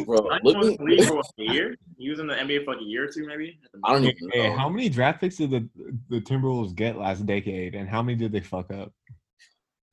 bro. 0.00 0.18
god. 0.20 0.40
Look, 0.44 0.56
was 0.56 0.68
in 0.68 0.76
the 0.76 0.84
league 0.84 1.00
me- 1.00 1.06
for 1.06 1.20
a 1.20 1.52
year? 1.52 1.76
He 1.98 2.10
was 2.10 2.18
in 2.20 2.26
the 2.26 2.34
NBA 2.34 2.64
for 2.64 2.72
like 2.74 2.82
a 2.82 2.84
year 2.84 3.04
or 3.04 3.08
two, 3.08 3.26
maybe. 3.26 3.58
I 3.84 3.92
don't 3.92 4.04
most. 4.04 4.16
even 4.16 4.30
Hey, 4.30 4.50
how 4.50 4.68
many 4.68 4.88
draft 4.88 5.20
picks 5.20 5.36
did 5.36 5.50
the 5.50 5.68
the 6.08 6.20
Timberwolves 6.20 6.74
get 6.74 6.98
last 6.98 7.24
decade, 7.26 7.74
and 7.74 7.88
how 7.88 8.02
many 8.02 8.16
did 8.18 8.32
they 8.32 8.40
fuck 8.40 8.70
up? 8.72 8.92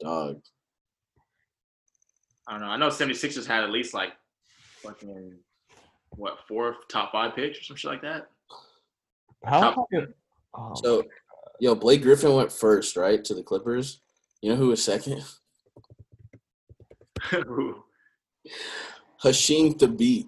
Dog. 0.02 0.42
I 2.48 2.54
don't 2.54 2.62
know. 2.62 2.68
I 2.68 2.78
know 2.78 2.88
76ers 2.88 3.46
had 3.46 3.64
at 3.64 3.70
least 3.70 3.94
like 3.94 4.14
fucking 4.82 5.34
what 6.12 6.40
four 6.48 6.78
top 6.90 7.12
five 7.12 7.36
picks 7.36 7.60
or 7.60 7.64
some 7.64 7.76
shit 7.76 7.92
like 7.92 8.02
that. 8.02 8.28
How? 9.46 9.60
Top- 9.62 9.76
fucking- 9.76 10.14
oh, 10.56 10.74
So, 10.84 11.04
yo, 11.60 11.76
Blake 11.76 12.02
Griffin 12.02 12.34
went 12.34 12.52
first, 12.52 12.98
right, 12.98 13.24
to 13.24 13.36
the 13.36 13.44
Clippers. 13.44 14.02
You 14.42 14.50
know 14.52 14.56
who 14.56 14.70
was 14.70 14.84
second? 14.84 15.22
Who? 17.32 17.84
Hasheem 19.24 19.78
Thabeet 19.78 20.28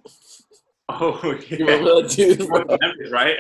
oh 0.92 1.20
You 1.50 1.58
yeah, 1.58 1.66
remember 1.66 2.02
that 2.02 2.10
dude? 2.12 2.50
Memphis, 2.50 3.12
right? 3.12 3.38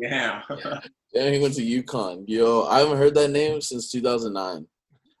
Damn. 0.00 0.42
Yeah, 1.12 1.28
he 1.28 1.40
went 1.40 1.54
to 1.54 1.62
UConn. 1.62 2.22
Yo, 2.28 2.66
I 2.66 2.78
haven't 2.78 2.98
heard 2.98 3.16
that 3.16 3.32
name 3.32 3.60
since 3.60 3.90
2009. 3.90 4.64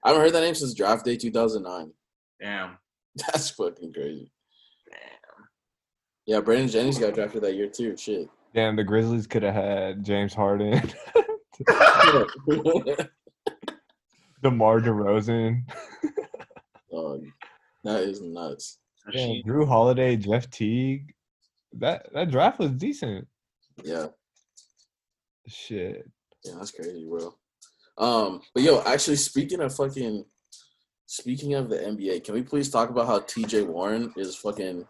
I 0.04 0.08
haven't 0.08 0.22
heard 0.22 0.32
that 0.34 0.42
name 0.42 0.54
since 0.54 0.72
draft 0.72 1.04
day 1.04 1.16
2009. 1.16 1.92
Damn. 2.40 2.78
That's 3.16 3.50
fucking 3.50 3.92
crazy. 3.92 4.30
Damn. 4.88 5.48
Yeah, 6.26 6.38
Brandon 6.42 6.68
Jennings 6.68 6.96
got 6.96 7.14
drafted 7.14 7.42
that 7.42 7.56
year 7.56 7.66
too. 7.66 7.96
Shit. 7.96 8.28
damn, 8.54 8.76
the 8.76 8.84
Grizzlies 8.84 9.26
could 9.26 9.42
have 9.42 9.52
had 9.52 10.04
James 10.04 10.32
Harden, 10.32 10.80
DeMar 14.44 14.80
DeRozan, 14.80 15.64
Dog, 16.88 17.24
that 17.84 18.02
is 18.02 18.20
nuts. 18.20 18.78
damn, 19.12 19.42
Jrue 19.46 19.66
Holiday, 19.66 20.16
Jeff 20.16 20.50
Teague. 20.50 21.14
That 21.78 22.06
that 22.14 22.30
draft 22.30 22.58
was 22.58 22.70
decent. 22.72 23.26
Yeah, 23.84 24.06
Shit. 25.46 26.08
yeah, 26.44 26.54
that's 26.58 26.70
crazy, 26.72 27.06
bro. 27.08 27.34
Um, 27.98 28.40
but 28.54 28.62
yo, 28.62 28.82
actually, 28.82 29.16
speaking 29.16 29.60
of 29.60 29.74
fucking, 29.74 30.24
speaking 31.06 31.54
of 31.54 31.68
the 31.68 31.76
NBA, 31.76 32.24
can 32.24 32.34
we 32.34 32.42
please 32.42 32.70
talk 32.70 32.90
about 32.90 33.06
how 33.06 33.20
T.J. 33.20 33.62
Warren 33.62 34.12
is 34.16 34.36
fucking 34.36 34.84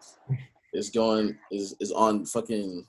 is 0.72 0.90
going 0.90 1.36
is 1.50 1.74
is 1.80 1.92
on 1.92 2.24
fucking 2.24 2.84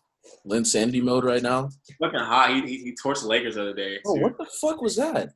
Linsanity 0.47 1.01
mode 1.01 1.23
right 1.23 1.41
now? 1.41 1.69
Fucking 1.99 2.19
hot. 2.19 2.51
He, 2.51 2.61
he, 2.61 2.77
he 2.83 2.95
torched 3.03 3.21
the 3.21 3.27
Lakers 3.27 3.55
the 3.55 3.61
other 3.61 3.73
day. 3.73 3.99
Oh, 4.05 4.15
too. 4.15 4.21
what 4.21 4.37
the 4.37 4.45
fuck 4.45 4.81
was 4.81 4.95
that? 4.95 5.33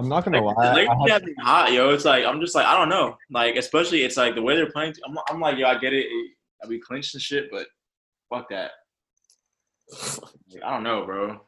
I'm 0.00 0.08
not 0.08 0.24
gonna 0.24 0.42
Like, 0.42 0.56
lie. 0.56 0.68
the 0.70 0.74
Lakers 0.76 0.88
have- 0.98 1.10
have 1.10 1.24
been 1.24 1.34
hot, 1.42 1.72
yo. 1.72 1.90
It's 1.90 2.04
like 2.04 2.24
I'm 2.24 2.40
just 2.40 2.54
like 2.54 2.66
I 2.66 2.76
don't 2.76 2.88
know. 2.88 3.16
Like 3.30 3.56
especially 3.56 4.02
it's 4.02 4.16
like 4.16 4.34
the 4.34 4.42
way 4.42 4.56
they're 4.56 4.70
playing. 4.70 4.94
I'm, 5.06 5.16
I'm 5.28 5.40
like 5.40 5.58
yo, 5.58 5.66
I 5.66 5.78
get 5.78 5.92
it. 5.92 6.06
it 6.06 6.30
I 6.64 6.66
be 6.68 6.78
clinched 6.78 7.14
and 7.14 7.22
shit, 7.22 7.50
but 7.50 7.66
fuck 8.28 8.48
that. 8.50 8.72
Like, 10.52 10.62
I 10.64 10.70
don't 10.70 10.82
know, 10.82 11.04
bro. 11.04 11.40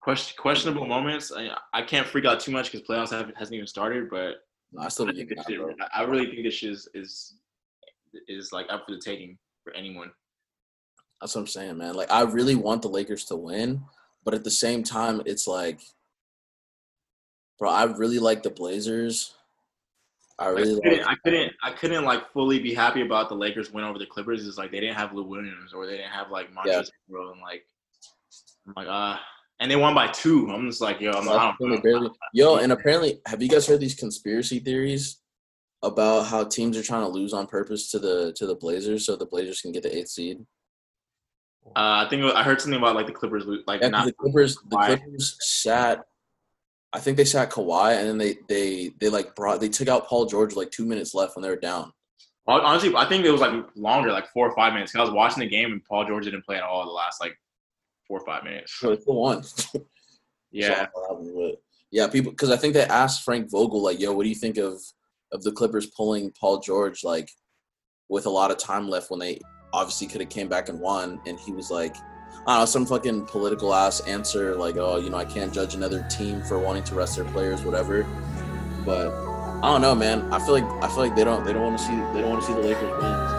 Question, 0.00 0.36
questionable 0.38 0.86
moments. 0.86 1.32
I, 1.36 1.50
I 1.74 1.82
can't 1.82 2.06
freak 2.06 2.24
out 2.24 2.40
too 2.40 2.52
much 2.52 2.70
because 2.70 2.86
playoffs 2.86 3.10
haven't 3.10 3.36
hasn't 3.36 3.54
even 3.54 3.66
started. 3.66 4.08
But 4.10 4.36
No, 4.72 4.82
I 4.82 4.88
still 4.88 5.06
I 5.06 5.12
think 5.12 5.28
think 5.28 5.38
this 5.40 5.46
that, 5.46 5.52
shit. 5.52 5.76
I 5.94 6.02
really 6.02 6.26
think 6.26 6.44
this 6.44 6.54
shit 6.54 6.70
is, 6.72 6.88
is 6.94 7.34
is 8.28 8.52
like 8.52 8.66
up 8.70 8.84
for 8.86 8.94
the 8.94 9.00
taking 9.00 9.36
for 9.64 9.72
anyone. 9.74 10.10
That's 11.20 11.34
what 11.34 11.42
I'm 11.42 11.46
saying, 11.46 11.78
man. 11.78 11.94
Like, 11.94 12.10
I 12.10 12.22
really 12.22 12.54
want 12.54 12.82
the 12.82 12.88
Lakers 12.88 13.24
to 13.26 13.36
win, 13.36 13.82
but 14.24 14.34
at 14.34 14.44
the 14.44 14.50
same 14.50 14.82
time, 14.82 15.22
it's 15.24 15.46
like, 15.46 15.80
bro, 17.58 17.70
I 17.70 17.84
really 17.84 18.18
like 18.18 18.42
the 18.42 18.50
Blazers. 18.50 19.34
I 20.38 20.48
really 20.48 20.76
I, 20.76 20.80
couldn't, 20.82 21.06
I 21.08 21.14
couldn't 21.24 21.52
I 21.62 21.70
couldn't 21.72 22.04
like 22.04 22.30
fully 22.32 22.58
be 22.58 22.74
happy 22.74 23.00
about 23.00 23.30
the 23.30 23.34
Lakers 23.34 23.72
win 23.72 23.84
over 23.84 23.98
the 23.98 24.04
Clippers. 24.06 24.46
Is 24.46 24.58
like 24.58 24.70
they 24.70 24.80
didn't 24.80 24.96
have 24.96 25.14
Lou 25.14 25.22
Williams 25.24 25.72
or 25.72 25.86
they 25.86 25.96
didn't 25.96 26.10
have 26.12 26.30
like 26.30 26.48
Yeah. 26.66 26.80
Montrezl 26.82 26.90
Harrell 27.10 27.32
and 27.32 27.40
like 27.40 27.64
I'm 28.66 28.74
like 28.76 28.86
ah 28.90 29.20
and 29.60 29.70
they 29.70 29.76
won 29.76 29.94
by 29.94 30.08
two. 30.08 30.50
I'm 30.50 30.68
just 30.68 30.82
like, 30.82 31.00
yo, 31.00 31.12
I'm, 31.12 31.26
I 31.30 31.54
don't 31.58 31.70
They 31.70 31.76
know. 31.76 31.80
barely- 31.80 32.10
Yo, 32.34 32.56
and 32.56 32.72
apparently, 32.72 33.22
have 33.26 33.40
you 33.42 33.48
guys 33.48 33.66
heard 33.66 33.80
these 33.80 33.94
conspiracy 33.94 34.58
theories 34.58 35.22
about 35.82 36.26
how 36.26 36.44
teams 36.44 36.76
are 36.76 36.82
trying 36.82 37.00
to 37.00 37.08
lose 37.08 37.32
on 37.32 37.46
purpose 37.46 37.90
to 37.92 37.98
the 37.98 38.34
to 38.36 38.46
the 38.46 38.54
Blazers 38.54 39.06
so 39.06 39.16
the 39.16 39.24
Blazers 39.24 39.62
can 39.62 39.72
get 39.72 39.82
the 39.82 39.96
eighth 39.96 40.08
seed? 40.08 40.44
Uh, 41.68 42.04
I 42.04 42.08
think 42.10 42.22
was- 42.22 42.34
I 42.34 42.42
heard 42.42 42.60
something 42.60 42.78
about 42.78 42.94
like 42.96 43.06
the 43.06 43.12
Clippers, 43.12 43.44
like 43.66 43.80
Yeah, 43.80 43.88
not 43.88 44.04
the 44.04 44.12
Clippers, 44.12 44.56
the 44.68 44.76
Clippers 44.76 45.36
sat. 45.40 46.04
I 46.92 47.00
think 47.00 47.16
they 47.16 47.24
sat 47.24 47.50
Kawhi, 47.50 47.98
and 47.98 48.08
then 48.08 48.18
they 48.18 48.36
they 48.48 48.92
they 49.00 49.08
like 49.08 49.34
brought 49.34 49.60
they 49.60 49.68
took 49.68 49.88
out 49.88 50.06
Paul 50.06 50.26
George 50.26 50.54
like 50.54 50.70
two 50.70 50.86
minutes 50.86 51.14
left 51.14 51.36
when 51.36 51.42
they 51.42 51.50
were 51.50 51.56
down. 51.56 51.92
Hon- 52.46 52.60
Honestly, 52.64 52.94
I 52.96 53.06
think 53.08 53.24
it 53.24 53.30
was 53.30 53.40
like 53.40 53.52
longer, 53.74 54.12
like 54.12 54.28
four 54.28 54.48
or 54.48 54.54
five 54.54 54.72
minutes. 54.72 54.92
Cause 54.92 55.00
I 55.00 55.04
was 55.04 55.12
watching 55.12 55.40
the 55.40 55.48
game 55.48 55.72
and 55.72 55.84
Paul 55.84 56.06
George 56.06 56.24
didn't 56.24 56.44
play 56.44 56.56
at 56.56 56.62
all 56.62 56.84
the 56.84 56.92
last 56.92 57.20
like 57.20 57.36
four 58.06 58.20
or 58.20 58.24
five 58.24 58.44
minutes. 58.44 58.72
So 58.78 58.94
they 58.94 59.00
still 59.00 59.16
won. 59.16 59.42
Yeah, 60.52 60.86
So, 60.94 61.56
yeah, 61.90 62.06
people 62.08 62.32
because 62.32 62.50
I 62.50 62.56
think 62.56 62.74
they 62.74 62.84
asked 62.84 63.24
Frank 63.24 63.50
Vogel 63.50 63.82
like, 63.82 64.00
"Yo, 64.00 64.12
what 64.12 64.22
do 64.22 64.28
you 64.28 64.34
think 64.34 64.56
of 64.56 64.80
of 65.32 65.42
the 65.42 65.52
Clippers 65.52 65.86
pulling 65.86 66.32
Paul 66.38 66.60
George 66.60 67.02
like 67.04 67.30
with 68.08 68.26
a 68.26 68.30
lot 68.30 68.50
of 68.50 68.58
time 68.58 68.88
left 68.88 69.10
when 69.10 69.20
they 69.20 69.40
obviously 69.72 70.06
could 70.06 70.20
have 70.20 70.30
came 70.30 70.48
back 70.48 70.68
and 70.68 70.80
won?" 70.80 71.20
And 71.26 71.38
he 71.38 71.52
was 71.52 71.70
like, 71.70 71.96
"I 72.46 72.58
know, 72.58 72.64
some 72.64 72.86
fucking 72.86 73.26
political 73.26 73.74
ass 73.74 74.00
answer 74.00 74.54
like, 74.54 74.76
oh, 74.76 74.96
you 74.96 75.10
know, 75.10 75.16
I 75.16 75.24
can't 75.24 75.52
judge 75.52 75.74
another 75.74 76.06
team 76.10 76.42
for 76.42 76.58
wanting 76.58 76.84
to 76.84 76.94
rest 76.94 77.16
their 77.16 77.24
players, 77.26 77.62
whatever." 77.64 78.06
But 78.84 79.12
I 79.62 79.72
don't 79.72 79.80
know, 79.80 79.94
man. 79.94 80.32
I 80.32 80.38
feel 80.38 80.52
like 80.52 80.64
I 80.82 80.88
feel 80.88 80.98
like 80.98 81.16
they 81.16 81.24
don't 81.24 81.44
they 81.44 81.52
don't 81.52 81.62
want 81.62 81.78
to 81.78 81.84
see 81.84 81.96
they 82.12 82.20
don't 82.20 82.30
want 82.30 82.42
to 82.42 82.46
see 82.46 82.54
the 82.54 82.60
Lakers 82.60 83.02
win. 83.02 83.35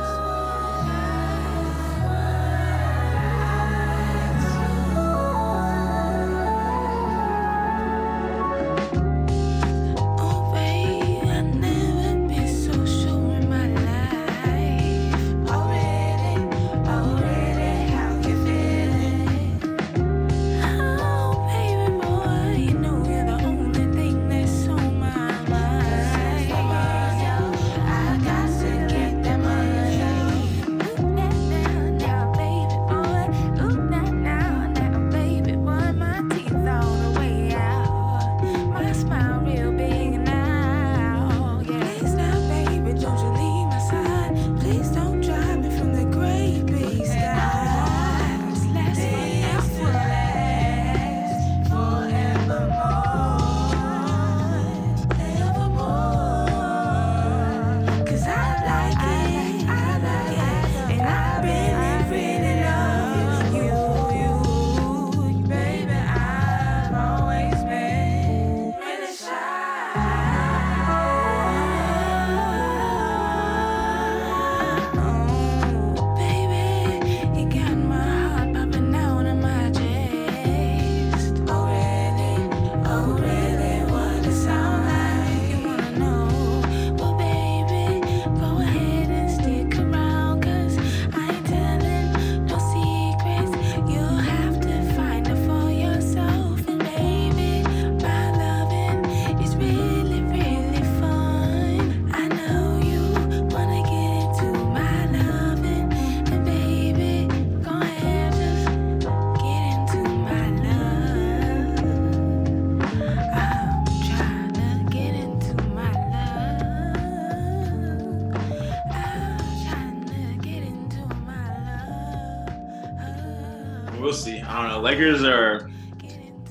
Lakers 124.98 125.24
are. 125.24 125.70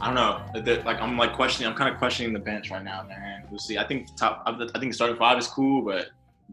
I 0.01 0.07
don't 0.07 0.15
know. 0.15 0.41
Like 0.85 1.01
I'm 1.01 1.17
like 1.19 1.33
questioning. 1.33 1.69
I'm 1.71 1.77
kind 1.77 1.93
of 1.93 1.99
questioning 1.99 2.33
the 2.33 2.39
bench 2.39 2.71
right 2.71 2.85
now, 2.85 3.05
man. 3.09 3.45
We'll 3.51 3.59
see. 3.59 3.77
I 3.79 3.85
think 3.87 4.15
top. 4.17 4.43
I 4.47 4.79
think 4.79 4.95
starting 4.95 5.17
five 5.17 5.37
is 5.39 5.49
cool, 5.49 5.83
but 5.83 6.09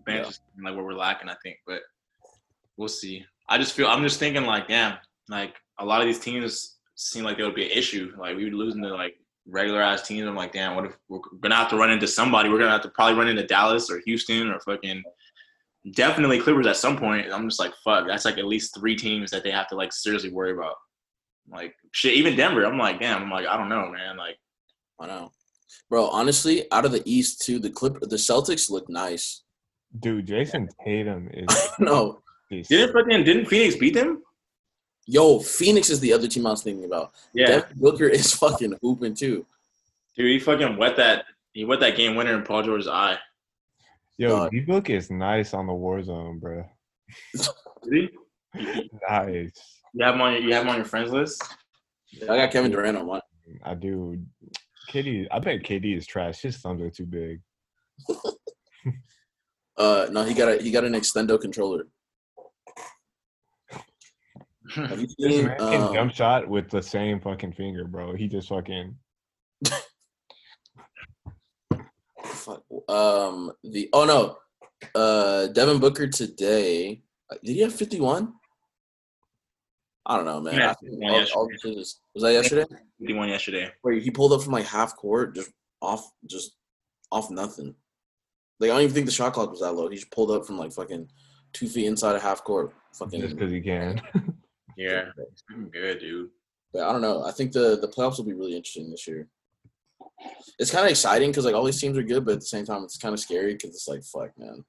bench 0.05 0.23
Yeah. 0.23 0.29
is 0.29 0.39
like 0.63 0.75
where 0.75 0.83
we're 0.83 0.93
lacking. 0.93 1.29
I 1.29 1.35
think, 1.43 1.57
but 1.67 1.81
we'll 2.77 2.87
see. 2.87 3.23
I 3.49 3.57
just 3.59 3.73
feel. 3.73 3.87
I'm 3.87 4.01
just 4.01 4.17
thinking 4.19 4.45
like, 4.45 4.67
damn. 4.67 4.97
Like 5.29 5.55
a 5.77 5.85
lot 5.85 6.01
of 6.01 6.07
these 6.07 6.19
teams 6.19 6.77
seem 6.95 7.23
like 7.23 7.37
they 7.37 7.43
would 7.43 7.53
be 7.55 7.65
an 7.65 7.77
issue. 7.77 8.13
Like 8.17 8.35
we 8.37 8.45
would 8.45 8.53
losing 8.53 8.81
to 8.81 8.89
like 8.89 9.15
regular 9.47 9.81
ass 9.81 10.07
teams. 10.07 10.27
I'm 10.27 10.35
like, 10.35 10.53
damn. 10.53 10.75
What 10.75 10.85
if 10.85 10.97
we're 11.09 11.19
gonna 11.41 11.55
have 11.55 11.69
to 11.69 11.77
run 11.77 11.91
into 11.91 12.07
somebody? 12.07 12.49
We're 12.49 12.59
gonna 12.59 12.71
have 12.71 12.81
to 12.83 12.89
probably 12.89 13.19
run 13.19 13.27
into 13.27 13.45
Dallas 13.45 13.91
or 13.91 14.01
Houston 14.05 14.49
or 14.49 14.59
fucking. 14.61 15.03
Definitely 15.91 16.39
Clippers 16.39 16.65
at 16.65 16.77
some 16.77 16.97
point. 16.97 17.27
I'm 17.31 17.47
just 17.47 17.59
like, 17.59 17.73
fuck. 17.83 18.07
That's 18.07 18.23
like 18.25 18.37
at 18.37 18.45
least 18.45 18.73
three 18.73 18.95
teams 18.95 19.29
that 19.31 19.43
they 19.43 19.51
have 19.51 19.67
to 19.67 19.75
like 19.75 19.91
seriously 19.93 20.31
worry 20.31 20.53
about. 20.53 20.75
Like 21.51 21.75
shit, 21.93 22.13
even 22.15 22.35
Denver. 22.35 22.65
I'm 22.65 22.77
like, 22.77 22.99
damn. 22.99 23.23
I'm 23.23 23.31
like, 23.31 23.47
I 23.47 23.55
don't 23.55 23.69
know, 23.69 23.89
man. 23.89 24.17
Like, 24.17 24.37
I 24.99 25.07
know, 25.07 25.31
bro. 25.89 26.07
Honestly, 26.07 26.69
out 26.71 26.85
of 26.85 26.91
the 26.91 27.01
East 27.05 27.41
too, 27.41 27.59
the 27.59 27.69
Clip 27.69 27.97
the 28.01 28.17
Celtics 28.17 28.69
look 28.69 28.89
nice. 28.89 29.43
Dude, 29.99 30.27
Jayson 30.27 30.67
Tatum 30.83 31.29
is. 31.33 31.69
no, 31.79 32.21
didn't 32.49 32.93
fucking 32.93 33.23
didn't 33.23 33.45
Phoenix 33.45 33.75
beat 33.75 33.93
them? 33.93 34.21
yo, 35.05 35.39
Phoenix 35.39 35.89
is 35.89 35.99
the 35.99 36.13
other 36.13 36.27
team 36.27 36.45
I 36.45 36.51
was 36.51 36.63
thinking 36.63 36.85
about. 36.85 37.11
Yeah, 37.33 37.47
Devin 37.47 37.77
Booker 37.77 38.07
is 38.07 38.33
fucking 38.37 38.77
hooping 38.81 39.15
too. 39.15 39.45
dude, 40.15 40.31
he 40.31 40.39
fucking 40.39 40.77
wet 40.77 40.97
that. 40.97 41.25
He 41.53 41.65
wet 41.65 41.79
that 41.81 41.95
game 41.95 42.15
winner 42.15 42.35
in 42.35 42.43
Paul 42.43 42.63
George's 42.63 42.87
eye. 42.87 43.17
Yo, 44.17 44.29
Dog. 44.29 44.51
D 44.51 44.61
Book 44.61 44.89
is 44.89 45.11
nice 45.11 45.53
on 45.53 45.67
the 45.67 45.73
Warzone, 45.73 46.39
bro. 46.39 46.65
Did? 47.89 48.09
Nice. 49.09 49.79
You 49.95 50.05
have 50.05 50.13
him 50.13 50.21
on 50.21 50.33
your 50.33 50.41
you 50.43 50.53
have 50.53 50.61
him 50.61 50.69
on 50.69 50.75
your 50.75 50.85
friends 50.85 51.11
list. 51.11 51.43
I 52.21 52.37
got 52.37 52.51
Kevin 52.51 52.71
Durant 52.71 52.97
on 52.97 53.07
one. 53.07 53.21
I 53.63 53.73
do. 53.73 54.19
KD, 54.89 55.27
I 55.31 55.39
bet 55.39 55.63
KD 55.63 55.97
is 55.97 56.05
trash. 56.05 56.41
His 56.41 56.57
thumbs 56.57 56.81
are 56.81 56.89
too 56.89 57.05
big. 57.05 57.41
Uh, 59.75 60.07
no, 60.11 60.23
he 60.23 60.33
got 60.35 60.49
a 60.49 60.61
he 60.61 60.69
got 60.71 60.83
an 60.83 60.93
extendo 60.93 61.39
controller. 61.39 61.85
Have 64.75 64.99
you 64.99 65.07
This 65.17 65.43
man 65.43 65.59
um, 65.59 65.93
jump 65.93 66.13
shot 66.13 66.47
with 66.47 66.69
the 66.69 66.81
same 66.81 67.19
fucking 67.19 67.53
finger, 67.53 67.85
bro. 67.85 68.13
He 68.13 68.27
just 68.27 68.49
fucking. 68.49 68.95
fuck, 72.23 72.63
um, 72.87 73.51
the 73.63 73.89
oh 73.93 74.05
no, 74.05 74.37
uh, 74.93 75.47
Devin 75.47 75.79
Booker 75.79 76.07
today. 76.07 77.01
uh, 77.31 77.35
Did 77.43 77.53
he 77.53 77.61
have 77.61 77.73
fifty 77.73 77.99
one? 77.99 78.33
I 80.05 80.15
don't 80.17 80.25
know, 80.25 80.41
man. 80.41 80.55
Yeah, 80.55 80.71
I 80.71 80.73
think 80.73 81.01
all- 81.01 81.25
all 81.35 81.47
this 81.47 81.63
is- 81.63 81.99
was 82.13 82.23
that 82.23 82.33
yesterday? 82.33 82.65
He 82.99 83.13
won 83.13 83.29
yesterday. 83.29 83.71
Where 83.81 83.93
he 83.95 84.11
pulled 84.11 84.33
up 84.33 84.41
from 84.43 84.53
like 84.53 84.65
half 84.65 84.95
court, 84.97 85.35
just 85.35 85.51
off, 85.81 86.11
just 86.25 86.57
off 87.11 87.29
nothing. 87.31 87.75
Like 88.59 88.69
I 88.69 88.73
don't 88.73 88.83
even 88.83 88.93
think 88.93 89.05
the 89.05 89.11
shot 89.11 89.33
clock 89.33 89.49
was 89.51 89.61
that 89.61 89.73
low. 89.73 89.87
He 89.89 89.95
just 89.95 90.11
pulled 90.11 90.31
up 90.31 90.45
from 90.45 90.57
like 90.57 90.71
fucking 90.73 91.09
two 91.53 91.67
feet 91.67 91.85
inside 91.87 92.15
of 92.15 92.21
half 92.21 92.43
court. 92.43 92.73
Fucking 92.93 93.21
Just 93.21 93.35
because 93.35 93.51
he 93.51 93.61
can. 93.61 94.01
Yeah, 94.75 95.11
it's 95.17 95.43
fucking 95.47 95.69
good, 95.69 95.99
dude. 95.99 96.29
But 96.73 96.81
I 96.87 96.91
don't 96.91 97.01
know. 97.03 97.23
I 97.23 97.31
think 97.31 97.51
the 97.51 97.77
the 97.79 97.87
playoffs 97.87 98.17
will 98.17 98.25
be 98.25 98.33
really 98.33 98.55
interesting 98.55 98.89
this 98.89 99.07
year. 99.07 99.27
It's 100.57 100.71
kind 100.71 100.83
of 100.85 100.89
exciting 100.89 101.29
because 101.29 101.45
like 101.45 101.53
all 101.53 101.63
these 101.63 101.79
teams 101.79 101.95
are 101.97 102.01
good, 102.03 102.25
but 102.25 102.33
at 102.35 102.39
the 102.39 102.45
same 102.47 102.65
time, 102.65 102.83
it's 102.83 102.97
kind 102.97 103.13
of 103.13 103.19
scary 103.19 103.53
because 103.53 103.69
it's 103.69 103.87
like 103.87 104.03
fuck, 104.03 104.35
man. 104.37 104.65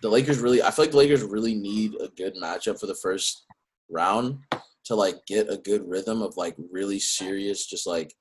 The 0.00 0.08
Lakers 0.08 0.38
really, 0.38 0.62
I 0.62 0.70
feel 0.70 0.84
like 0.86 0.92
the 0.92 0.96
Lakers 0.96 1.22
really 1.22 1.54
need 1.54 1.96
a 2.00 2.08
good 2.08 2.34
matchup 2.36 2.80
for 2.80 2.86
the 2.86 2.94
first 2.94 3.44
round 3.90 4.38
to 4.84 4.94
like 4.94 5.24
get 5.26 5.50
a 5.50 5.56
good 5.56 5.88
rhythm 5.88 6.22
of 6.22 6.36
like 6.36 6.54
really 6.70 6.98
serious, 6.98 7.66
just 7.66 7.86
like. 7.86 8.14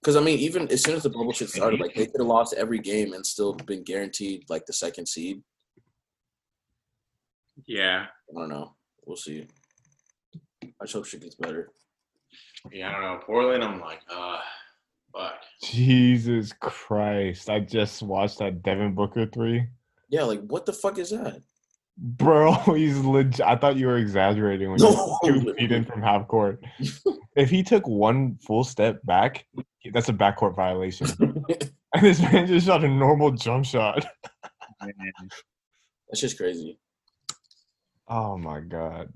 Because 0.00 0.16
I 0.16 0.20
mean, 0.20 0.38
even 0.38 0.70
as 0.70 0.82
soon 0.82 0.94
as 0.94 1.02
the 1.02 1.10
bubble 1.10 1.32
shit 1.32 1.48
started, 1.48 1.80
like 1.80 1.94
they 1.94 2.06
could 2.06 2.20
have 2.20 2.26
lost 2.26 2.54
every 2.54 2.78
game 2.78 3.12
and 3.12 3.24
still 3.24 3.54
been 3.54 3.82
guaranteed 3.82 4.44
like 4.48 4.66
the 4.66 4.72
second 4.72 5.06
seed. 5.06 5.42
Yeah, 7.66 8.06
I 8.30 8.38
don't 8.38 8.48
know. 8.48 8.74
We'll 9.06 9.16
see. 9.16 9.46
I 10.62 10.84
just 10.84 10.94
hope 10.94 11.06
shit 11.06 11.22
gets 11.22 11.34
better. 11.36 11.70
yeah. 12.72 12.90
I 12.90 12.92
don't 12.92 13.02
know. 13.02 13.20
Portland. 13.24 13.64
I'm 13.64 13.80
like, 13.80 14.00
uh, 14.10 14.38
fuck. 15.14 15.34
Jesus 15.62 16.52
Christ! 16.52 17.48
I 17.48 17.60
just 17.60 18.02
watched 18.02 18.38
that 18.38 18.62
Devin 18.62 18.94
Booker 18.94 19.26
three. 19.26 19.66
Yeah, 20.10 20.24
like 20.24 20.42
what 20.42 20.66
the 20.66 20.72
fuck 20.72 20.98
is 20.98 21.10
that? 21.10 21.40
Bro, 21.98 22.52
he's 22.76 22.98
legit. 22.98 23.40
I 23.46 23.56
thought 23.56 23.76
you 23.76 23.86
were 23.86 23.96
exaggerating 23.98 24.70
when 24.70 24.78
No. 24.80 25.18
you 25.22 25.32
were 25.34 25.40
two 25.40 25.54
feet 25.54 25.72
in 25.72 25.84
from 25.84 26.02
half 26.02 26.28
court. 26.28 26.62
if 27.36 27.50
he 27.50 27.62
took 27.62 27.86
one 27.86 28.36
full 28.46 28.64
step 28.64 29.00
back, 29.04 29.46
that's 29.92 30.08
a 30.08 30.12
backcourt 30.12 30.54
violation. 30.54 31.06
and 31.94 32.02
this 32.02 32.20
man 32.20 32.46
just 32.46 32.66
shot 32.66 32.84
a 32.84 32.88
normal 32.88 33.30
jump 33.30 33.64
shot. 33.64 34.04
That's 34.80 36.20
just 36.20 36.36
crazy. 36.36 36.78
Oh 38.08 38.36
my 38.36 38.60
god. 38.60 39.12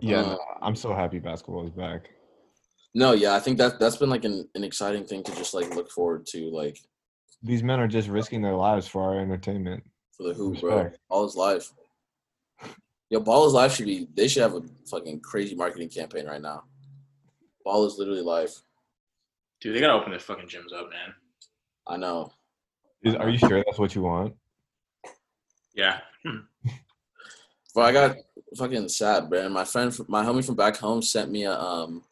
Yeah, 0.00 0.20
Uh, 0.20 0.36
I'm 0.60 0.76
so 0.76 0.92
happy 0.94 1.18
basketball 1.18 1.64
is 1.64 1.70
back. 1.70 2.10
No, 2.94 3.12
yeah, 3.12 3.34
I 3.34 3.40
think 3.40 3.58
that 3.58 3.78
that's 3.80 3.96
been 3.96 4.10
like 4.10 4.24
an, 4.24 4.48
an 4.54 4.62
exciting 4.62 5.04
thing 5.04 5.22
to 5.22 5.34
just 5.36 5.54
like 5.54 5.74
look 5.74 5.90
forward 5.90 6.26
to, 6.26 6.50
like 6.50 6.78
These 7.42 7.62
men 7.62 7.80
are 7.80 7.88
just 7.88 8.08
risking 8.08 8.42
their 8.42 8.54
lives 8.54 8.88
for 8.88 9.02
our 9.02 9.20
entertainment. 9.20 9.82
for 10.16 10.24
the 10.24 10.34
hoop, 10.34 10.60
bro. 10.60 10.76
Respect. 10.76 10.98
Ball 11.08 11.24
is 11.24 11.36
life. 11.36 11.72
Yo, 13.08 13.20
Ballers 13.20 13.52
life 13.52 13.74
should 13.74 13.86
be. 13.86 14.08
They 14.14 14.26
should 14.26 14.42
have 14.42 14.54
a 14.54 14.62
fucking 14.90 15.20
crazy 15.20 15.54
marketing 15.54 15.90
campaign 15.90 16.26
right 16.26 16.42
now. 16.42 16.64
Ball 17.64 17.86
is 17.86 17.98
literally 17.98 18.22
life. 18.22 18.62
Dude, 19.60 19.76
they 19.76 19.80
gotta 19.80 19.92
open 19.92 20.10
their 20.10 20.18
fucking 20.18 20.48
gyms 20.48 20.76
up, 20.76 20.90
man. 20.90 21.14
I 21.86 21.96
know. 21.96 22.32
Is, 23.02 23.14
are 23.14 23.28
you 23.28 23.38
sure 23.38 23.62
that's 23.64 23.78
what 23.78 23.94
you 23.94 24.02
want? 24.02 24.34
Yeah. 25.74 26.00
But 27.76 27.82
I 27.84 27.92
got 27.92 28.16
fucking 28.56 28.88
sad, 28.88 29.30
man. 29.30 29.52
My 29.52 29.64
friend, 29.64 29.94
my 30.08 30.24
homie 30.24 30.42
from 30.42 30.54
back 30.54 30.76
home, 30.78 31.02
sent 31.02 31.30
me 31.30 31.44
a 31.44 31.52
um. 31.52 32.02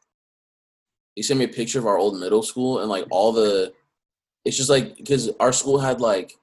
He 1.15 1.23
sent 1.23 1.39
me 1.39 1.47
a 1.47 1.49
picture 1.49 1.79
of 1.79 1.87
our 1.87 1.97
old 1.97 2.21
middle 2.21 2.43
school 2.43 2.81
and 2.81 2.91
like 2.91 3.07
all 3.11 3.33
the. 3.33 3.73
It's 4.45 4.57
just 4.57 4.71
like 4.71 4.97
because 4.97 5.31
our 5.41 5.53
school 5.53 5.79
had 5.79 6.01
like, 6.01 6.37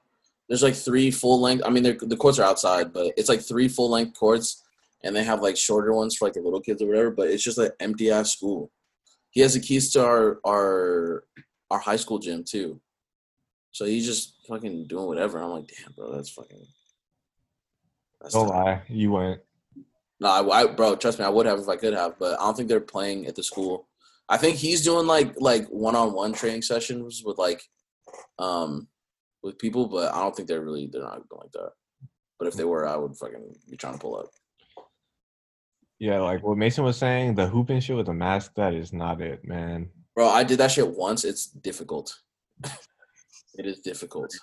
there's 0.48 0.62
like 0.62 0.74
three 0.74 1.10
full 1.10 1.40
length. 1.40 1.62
I 1.64 1.70
mean, 1.70 1.82
the 1.82 2.16
courts 2.16 2.38
are 2.38 2.44
outside, 2.44 2.92
but 2.92 3.12
it's 3.16 3.28
like 3.28 3.40
three 3.40 3.68
full 3.68 3.90
length 3.90 4.18
courts, 4.18 4.62
and 5.04 5.14
they 5.14 5.24
have 5.24 5.40
like 5.40 5.56
shorter 5.56 5.92
ones 5.92 6.16
for 6.16 6.26
like 6.26 6.34
the 6.34 6.40
little 6.40 6.60
kids 6.60 6.82
or 6.82 6.86
whatever. 6.86 7.10
But 7.10 7.28
it's 7.28 7.44
just 7.44 7.58
an 7.58 7.70
empty 7.80 8.10
ass 8.10 8.32
school. 8.32 8.70
He 9.30 9.40
has 9.40 9.54
the 9.54 9.60
keys 9.60 9.92
to 9.92 10.04
our 10.04 10.40
our 10.46 11.24
our 11.70 11.78
high 11.78 11.96
school 11.96 12.18
gym 12.18 12.44
too. 12.44 12.80
So 13.70 13.86
he's 13.86 14.04
just 14.04 14.34
fucking 14.46 14.86
doing 14.88 15.06
whatever. 15.06 15.38
I'm 15.38 15.50
like, 15.50 15.68
damn, 15.68 15.92
bro, 15.92 16.12
that's 16.14 16.28
fucking. 16.30 16.66
That's 18.20 18.34
Don't 18.34 18.48
tough. 18.48 18.54
lie, 18.54 18.82
you 18.88 19.12
went. 19.12 19.40
No, 20.20 20.28
I, 20.28 20.60
I, 20.60 20.66
bro, 20.66 20.94
trust 20.94 21.18
me, 21.18 21.24
I 21.24 21.30
would 21.30 21.46
have 21.46 21.58
if 21.58 21.68
I 21.68 21.76
could 21.76 21.94
have, 21.94 22.18
but 22.18 22.38
I 22.38 22.44
don't 22.44 22.56
think 22.56 22.68
they're 22.68 22.80
playing 22.80 23.26
at 23.26 23.34
the 23.34 23.42
school. 23.42 23.88
I 24.28 24.36
think 24.36 24.56
he's 24.56 24.84
doing 24.84 25.06
like 25.06 25.34
like 25.40 25.66
one 25.68 25.96
on 25.96 26.12
one 26.12 26.32
training 26.32 26.62
sessions 26.62 27.22
with 27.24 27.38
like, 27.38 27.62
um, 28.38 28.88
with 29.42 29.58
people, 29.58 29.86
but 29.86 30.12
I 30.14 30.20
don't 30.20 30.34
think 30.34 30.48
they're 30.48 30.62
really 30.62 30.88
they're 30.90 31.02
not 31.02 31.28
going 31.28 31.42
like 31.42 31.52
that. 31.52 31.70
But 32.38 32.48
if 32.48 32.54
they 32.54 32.64
were, 32.64 32.86
I 32.86 32.96
would 32.96 33.16
fucking 33.16 33.54
be 33.70 33.76
trying 33.76 33.94
to 33.94 33.98
pull 33.98 34.16
up. 34.16 34.30
Yeah, 35.98 36.18
like 36.20 36.42
what 36.42 36.58
Mason 36.58 36.82
was 36.82 36.96
saying, 36.96 37.36
the 37.36 37.46
hooping 37.46 37.80
shit 37.80 37.96
with 37.96 38.06
the 38.06 38.12
mask, 38.12 38.52
that 38.56 38.74
is 38.74 38.92
not 38.92 39.20
it, 39.20 39.44
man. 39.44 39.88
Bro, 40.16 40.28
I 40.28 40.42
did 40.42 40.58
that 40.58 40.72
shit 40.72 40.88
once. 40.88 41.24
It's 41.24 41.46
difficult. 41.46 42.18
it 42.64 43.66
is 43.66 43.80
difficult. 43.80 44.34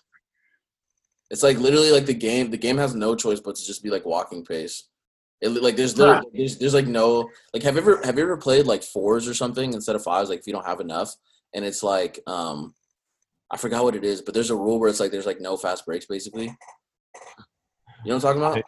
It's 1.29 1.43
like 1.43 1.57
literally 1.57 1.91
like 1.91 2.05
the 2.05 2.13
game. 2.13 2.49
The 2.49 2.57
game 2.57 2.77
has 2.77 2.95
no 2.95 3.15
choice 3.15 3.39
but 3.39 3.55
to 3.55 3.65
just 3.65 3.83
be 3.83 3.89
like 3.89 4.05
walking 4.05 4.45
pace. 4.45 4.87
It 5.41 5.49
like 5.49 5.75
there's 5.75 5.97
literally 5.97 6.25
there's, 6.33 6.57
there's 6.57 6.73
like 6.73 6.87
no 6.87 7.29
like 7.53 7.63
have 7.63 7.75
you 7.75 7.81
ever 7.81 8.01
have 8.03 8.17
you 8.17 8.23
ever 8.23 8.37
played 8.37 8.65
like 8.65 8.83
fours 8.83 9.27
or 9.27 9.33
something 9.33 9.73
instead 9.73 9.95
of 9.95 10.03
fives 10.03 10.29
like 10.29 10.39
if 10.39 10.47
you 10.47 10.53
don't 10.53 10.65
have 10.65 10.81
enough 10.81 11.15
and 11.53 11.63
it's 11.63 11.81
like 11.81 12.19
um 12.27 12.73
I 13.51 13.57
forgot 13.57 13.83
what 13.83 13.95
it 13.95 14.03
is 14.03 14.21
but 14.21 14.33
there's 14.33 14.49
a 14.51 14.55
rule 14.55 14.79
where 14.79 14.89
it's 14.89 14.99
like 14.99 15.11
there's 15.11 15.25
like 15.25 15.41
no 15.41 15.57
fast 15.57 15.85
breaks 15.85 16.05
basically. 16.05 16.45
You 18.05 18.11
know 18.11 18.15
what 18.15 18.25
I'm 18.25 18.39
talking 18.39 18.41
about? 18.41 18.55
Have 18.55 18.63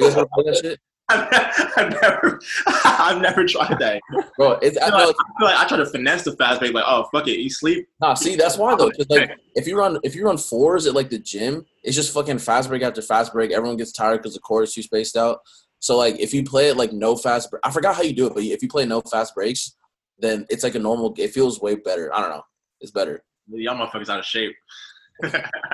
you 0.00 0.04
guys 0.06 0.16
ever 0.16 0.26
played 0.34 0.46
that 0.46 0.56
shit? 0.62 0.80
I've 1.08 1.90
never, 2.00 2.40
I've 2.84 3.20
never 3.20 3.44
tried 3.46 3.78
that. 3.80 4.00
Bro, 4.38 4.52
it's 4.62 4.78
I 4.78 4.86
I 4.86 4.88
feel, 4.88 4.98
know 4.98 5.06
like, 5.06 5.16
I 5.18 5.38
feel 5.38 5.46
like 5.48 5.58
I 5.64 5.68
try 5.68 5.76
to 5.76 5.86
finesse 5.86 6.22
the 6.24 6.32
fast 6.36 6.60
break. 6.60 6.72
Like, 6.72 6.84
oh 6.86 7.06
fuck 7.12 7.28
it, 7.28 7.38
you 7.38 7.50
sleep. 7.50 7.86
Nah, 8.00 8.14
see, 8.14 8.34
that's 8.34 8.56
why 8.56 8.74
though. 8.76 8.90
'cause, 8.90 9.06
like, 9.10 9.30
if 9.54 9.66
you 9.66 9.76
run, 9.76 9.98
if 10.04 10.14
you 10.14 10.24
run 10.24 10.38
fours 10.38 10.86
at 10.86 10.94
like 10.94 11.10
the 11.10 11.18
gym, 11.18 11.66
it's 11.82 11.94
just 11.96 12.14
fucking 12.14 12.38
fast 12.38 12.68
break 12.70 12.82
after 12.82 13.02
fast 13.02 13.32
break. 13.32 13.50
Everyone 13.50 13.76
gets 13.76 13.92
tired 13.92 14.18
because 14.18 14.34
the 14.34 14.40
court 14.40 14.64
is 14.64 14.72
too 14.74 14.82
spaced 14.82 15.16
out. 15.16 15.40
So 15.80 15.98
like, 15.98 16.18
if 16.18 16.32
you 16.32 16.44
play 16.44 16.68
it 16.70 16.76
like 16.76 16.92
no 16.92 17.14
fast, 17.16 17.50
br- 17.50 17.58
I 17.62 17.70
forgot 17.70 17.94
how 17.96 18.02
you 18.02 18.14
do 18.14 18.26
it, 18.26 18.34
but 18.34 18.42
if 18.44 18.62
you 18.62 18.68
play 18.68 18.86
no 18.86 19.00
fast 19.02 19.34
breaks, 19.34 19.76
then 20.18 20.46
it's 20.48 20.62
like 20.62 20.76
a 20.76 20.78
normal. 20.78 21.14
It 21.18 21.32
feels 21.34 21.60
way 21.60 21.74
better. 21.74 22.14
I 22.14 22.20
don't 22.20 22.30
know. 22.30 22.42
It's 22.80 22.92
better. 22.92 23.22
Y'all 23.48 23.76
motherfuckers 23.76 24.08
out 24.08 24.18
of 24.18 24.24
shape. 24.24 24.54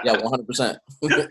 Yeah, 0.04 0.16
one 0.20 0.30
hundred 0.30 0.46
percent. 0.46 0.78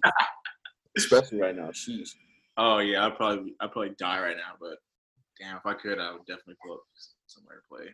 Especially 0.98 1.40
right 1.42 1.56
now. 1.56 1.70
Jeez. 1.70 2.10
Oh 2.58 2.80
yeah, 2.80 3.06
I'd 3.06 3.16
probably, 3.16 3.54
I'd 3.60 3.72
probably 3.72 3.96
die 4.00 4.20
right 4.20 4.36
now. 4.36 4.54
But 4.60 4.78
damn, 5.40 5.58
if 5.58 5.66
I 5.66 5.74
could, 5.74 6.00
I 6.00 6.12
would 6.14 6.26
definitely 6.26 6.56
pull 6.66 6.76
up 6.76 6.82
somewhere 7.28 7.58
to 7.58 7.62
play. 7.76 7.94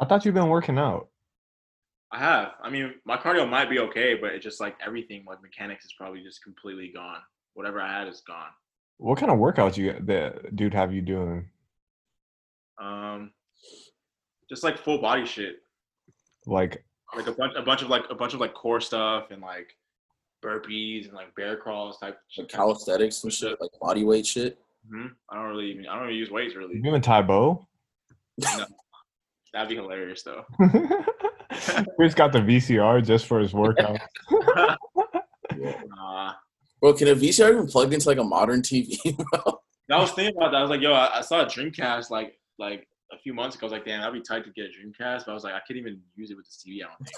I 0.00 0.04
thought 0.04 0.24
you've 0.24 0.34
been 0.34 0.48
working 0.48 0.78
out. 0.78 1.08
I 2.10 2.18
have. 2.18 2.52
I 2.62 2.70
mean, 2.70 2.94
my 3.04 3.16
cardio 3.16 3.48
might 3.48 3.68
be 3.68 3.80
okay, 3.80 4.14
but 4.14 4.32
it's 4.32 4.44
just 4.44 4.60
like 4.60 4.76
everything, 4.84 5.24
like 5.26 5.42
mechanics, 5.42 5.84
is 5.84 5.92
probably 5.96 6.22
just 6.22 6.42
completely 6.42 6.90
gone. 6.94 7.18
Whatever 7.54 7.80
I 7.80 7.98
had 7.98 8.08
is 8.08 8.22
gone. 8.26 8.48
What 8.96 9.18
kind 9.18 9.30
of 9.30 9.38
workouts 9.38 9.76
you 9.76 9.94
the 10.04 10.40
dude 10.54 10.74
have 10.74 10.92
you 10.92 11.02
doing? 11.02 11.48
Um, 12.80 13.32
just 14.48 14.64
like 14.64 14.78
full 14.78 15.00
body 15.00 15.26
shit, 15.26 15.56
Like 16.46 16.84
like 17.16 17.26
a 17.26 17.32
bunch, 17.32 17.54
a 17.56 17.62
bunch 17.62 17.82
of 17.82 17.88
like 17.88 18.04
a 18.10 18.14
bunch 18.14 18.34
of 18.34 18.40
like 18.40 18.54
core 18.54 18.80
stuff 18.80 19.30
and 19.30 19.40
like 19.42 19.76
burpees 20.42 21.06
and 21.06 21.14
like 21.14 21.34
bear 21.34 21.56
crawls 21.56 21.98
type. 21.98 22.18
Like 22.36 22.48
calisthenics 22.48 23.24
and 23.24 23.32
shit, 23.32 23.60
like 23.60 23.70
body 23.80 24.04
weight 24.04 24.26
shit. 24.26 24.58
hmm 24.90 25.06
I 25.30 25.36
don't 25.36 25.46
really, 25.50 25.70
even, 25.72 25.86
I 25.86 25.94
don't 25.94 26.04
really 26.04 26.18
use 26.18 26.30
weights 26.30 26.54
really. 26.54 26.76
you 26.76 26.82
doing 26.82 27.00
Tae 27.00 27.22
Bo? 27.22 27.66
That'd 29.52 29.68
be 29.70 29.76
hilarious 29.76 30.22
though. 30.22 30.44
Chris 31.96 32.14
got 32.14 32.32
the 32.32 32.40
VCR 32.40 33.04
just 33.04 33.26
for 33.26 33.40
his 33.40 33.52
workout. 33.54 33.98
Uh, 36.00 36.32
Bro, 36.80 36.92
can 36.94 37.08
a 37.08 37.14
VCR 37.16 37.50
even 37.50 37.66
plug 37.66 37.92
into 37.92 38.06
like 38.08 38.18
a 38.18 38.22
modern 38.22 38.62
TV? 38.62 38.96
bro? 39.16 39.60
I 39.90 39.98
was 39.98 40.12
thinking 40.12 40.36
about 40.36 40.52
that. 40.52 40.58
I 40.58 40.60
was 40.62 40.70
like, 40.70 40.80
yo, 40.80 40.92
I, 40.92 41.18
I 41.18 41.20
saw 41.22 41.40
a 41.40 41.46
Dreamcast 41.46 42.10
like 42.10 42.38
like 42.58 42.86
a 43.12 43.18
few 43.18 43.32
months 43.34 43.56
ago. 43.56 43.66
I 43.66 43.68
was 43.68 43.72
like, 43.72 43.84
damn, 43.84 44.00
that'd 44.00 44.14
be 44.14 44.20
tight 44.20 44.44
to 44.44 44.50
get 44.50 44.66
a 44.66 44.68
Dreamcast. 44.68 45.24
But 45.26 45.30
I 45.30 45.34
was 45.34 45.44
like, 45.44 45.54
I 45.54 45.60
can't 45.66 45.78
even 45.78 46.00
use 46.16 46.30
it 46.30 46.36
with 46.36 46.46
the 46.46 46.70
TV. 46.70 46.84
I 46.84 46.88
don't 46.88 47.06
think. 47.06 47.16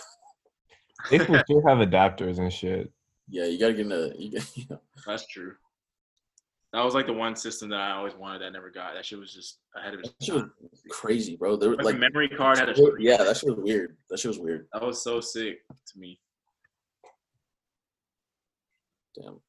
They 1.10 1.18
for 1.18 1.42
sure 1.48 1.68
have 1.68 1.78
adapters 1.78 2.38
and 2.38 2.52
shit. 2.52 2.92
yeah, 3.28 3.44
you 3.46 3.58
gotta 3.58 3.72
get 3.72 3.82
into. 3.86 4.12
You 4.18 4.32
got, 4.32 4.50
you 4.56 4.64
know, 4.70 4.80
That's 5.06 5.26
true. 5.26 5.54
That 6.72 6.84
was 6.84 6.94
like 6.94 7.06
the 7.06 7.12
one 7.12 7.34
system 7.34 7.68
that 7.70 7.80
I 7.80 7.92
always 7.92 8.14
wanted 8.14 8.42
that 8.42 8.46
I 8.46 8.50
never 8.50 8.70
got. 8.70 8.94
That 8.94 9.04
shit 9.04 9.18
was 9.18 9.34
just 9.34 9.58
ahead 9.76 9.92
of 9.94 10.00
its 10.00 10.10
that 10.10 10.24
shit 10.24 10.34
was 10.34 10.44
crazy, 10.90 11.36
bro. 11.36 11.56
There, 11.56 11.70
Like, 11.70 11.84
like 11.84 11.94
the 11.94 12.00
memory 12.00 12.28
card 12.28 12.58
had 12.58 12.68
a 12.68 12.76
screen. 12.76 12.94
yeah, 13.00 13.16
that 13.16 13.36
shit 13.38 13.48
was 13.50 13.58
weird. 13.58 13.96
That 14.08 14.20
shit 14.20 14.28
was 14.28 14.38
weird. 14.38 14.68
That 14.72 14.82
was 14.82 15.02
so 15.02 15.20
sick 15.20 15.58
to 15.68 15.98
me. 15.98 16.20
Damn. 19.20 19.40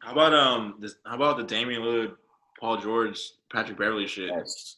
How 0.00 0.12
about 0.12 0.34
um 0.34 0.74
this 0.80 0.96
how 1.06 1.14
about 1.16 1.36
the 1.38 1.44
Damian 1.44 1.82
Lillard, 1.82 2.16
Paul 2.58 2.76
George, 2.78 3.18
Patrick 3.52 3.78
Beverley 3.78 4.06
shit? 4.06 4.28
Yes. 4.34 4.76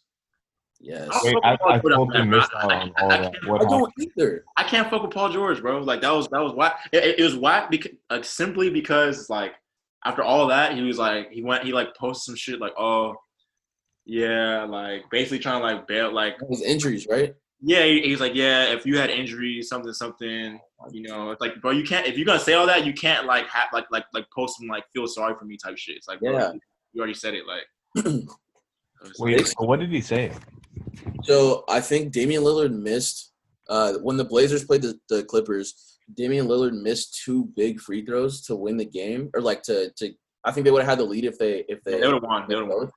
Yes. 0.85 1.09
I 1.13 1.21
Wait, 1.23 1.33
don't 1.35 1.45
I, 1.45 1.53
I 1.53 1.79
totally 1.79 2.09
after 2.19 2.25
missed 2.25 2.51
out 2.57 2.73
on 2.73 2.93
all 3.01 3.13
I- 3.13 3.15
I 3.15 3.21
that. 3.23 3.33
can't- 3.33 3.49
What 3.49 3.61
I 3.63 3.69
don't 3.71 3.93
either. 4.01 4.45
I 4.57 4.65
can't 4.65 4.91
fuck 4.91 5.03
with 5.03 5.13
Paul 5.13 5.29
George, 5.31 5.61
bro. 5.61 5.79
Like 5.81 6.01
that 6.01 6.11
was 6.13 6.27
that 6.29 6.41
was 6.43 6.53
whack. 6.55 6.89
It, 6.93 7.05
it- 7.05 7.19
it 7.21 7.23
was 7.23 7.37
whack 7.37 7.71
because 7.71 7.93
like 8.11 8.25
simply 8.25 8.69
because 8.69 9.31
like 9.31 9.53
after 10.05 10.23
all 10.23 10.49
that 10.49 10.75
he 10.75 10.83
was 10.83 10.99
like 10.99 11.31
he 11.31 11.43
went 11.45 11.63
he 11.65 11.73
like 11.73 11.95
posted 11.95 12.25
some 12.25 12.35
shit 12.37 12.61
like 12.61 12.73
oh 12.77 13.15
yeah 14.05 14.65
like 14.65 15.03
basically 15.13 15.39
trying 15.39 15.61
to 15.61 15.65
like 15.67 15.87
bail 15.87 16.13
like 16.13 16.35
His 16.51 16.61
injuries, 16.63 17.07
right? 17.09 17.33
yeah 17.61 17.85
he, 17.85 18.03
he's 18.03 18.19
like 18.21 18.35
yeah 18.35 18.65
if 18.73 18.85
you 18.85 18.99
had 18.99 19.11
injuries 19.11 19.69
something 19.69 19.93
something 19.93 20.59
you 20.91 21.03
know 21.03 21.31
it's 21.31 21.41
like 21.41 21.61
bro 21.63 21.71
you 21.71 21.85
can't 21.85 22.05
if 22.09 22.17
you're 22.19 22.27
gonna 22.27 22.41
say 22.41 22.55
all 22.55 22.67
that 22.67 22.85
you 22.85 22.93
can't 22.93 23.25
like 23.27 23.47
have 23.47 23.69
like 23.73 23.85
like 23.93 24.05
like 24.13 24.27
post 24.35 24.59
some 24.59 24.67
like 24.67 24.83
feel 24.93 25.07
sorry 25.07 25.37
for 25.39 25.45
me 25.45 25.57
type 25.57 25.79
shit. 25.79 25.95
It's 25.97 26.09
like 26.09 26.19
bro, 26.19 26.33
Yeah. 26.33 26.53
you 26.93 26.99
already 27.01 27.15
said 27.15 27.35
it 27.35 27.45
like. 27.47 28.05
Wait, 29.19 29.47
so 29.47 29.65
what 29.65 29.79
did 29.81 29.91
he 29.91 30.01
say? 30.01 30.33
So 31.25 31.65
I 31.69 31.81
think 31.81 32.13
Damian 32.13 32.43
Lillard 32.43 32.73
missed 32.73 33.33
uh, 33.69 33.95
when 34.03 34.17
the 34.17 34.25
Blazers 34.25 34.65
played 34.65 34.83
the, 34.83 34.99
the 35.09 35.23
Clippers. 35.25 35.99
Damian 36.15 36.47
Lillard 36.47 36.81
missed 36.81 37.23
two 37.25 37.47
big 37.57 37.81
free 37.81 38.05
throws 38.05 38.43
to 38.43 38.57
win 38.57 38.77
the 38.77 38.85
game, 38.85 39.31
or 39.35 39.41
like 39.41 39.63
to 39.63 39.91
to. 39.97 40.13
I 40.45 40.51
think 40.51 40.65
they 40.65 40.71
would 40.71 40.83
have 40.83 40.91
had 40.91 40.99
the 40.99 41.05
lead 41.05 41.25
if 41.25 41.39
they 41.39 41.65
if 41.69 41.83
they. 41.85 42.01
they 42.01 42.07
would 42.07 42.15
have 42.15 42.23
won. 42.23 42.45
They 42.49 42.55
would 42.55 42.65
have 42.65 42.73
won. 42.73 42.91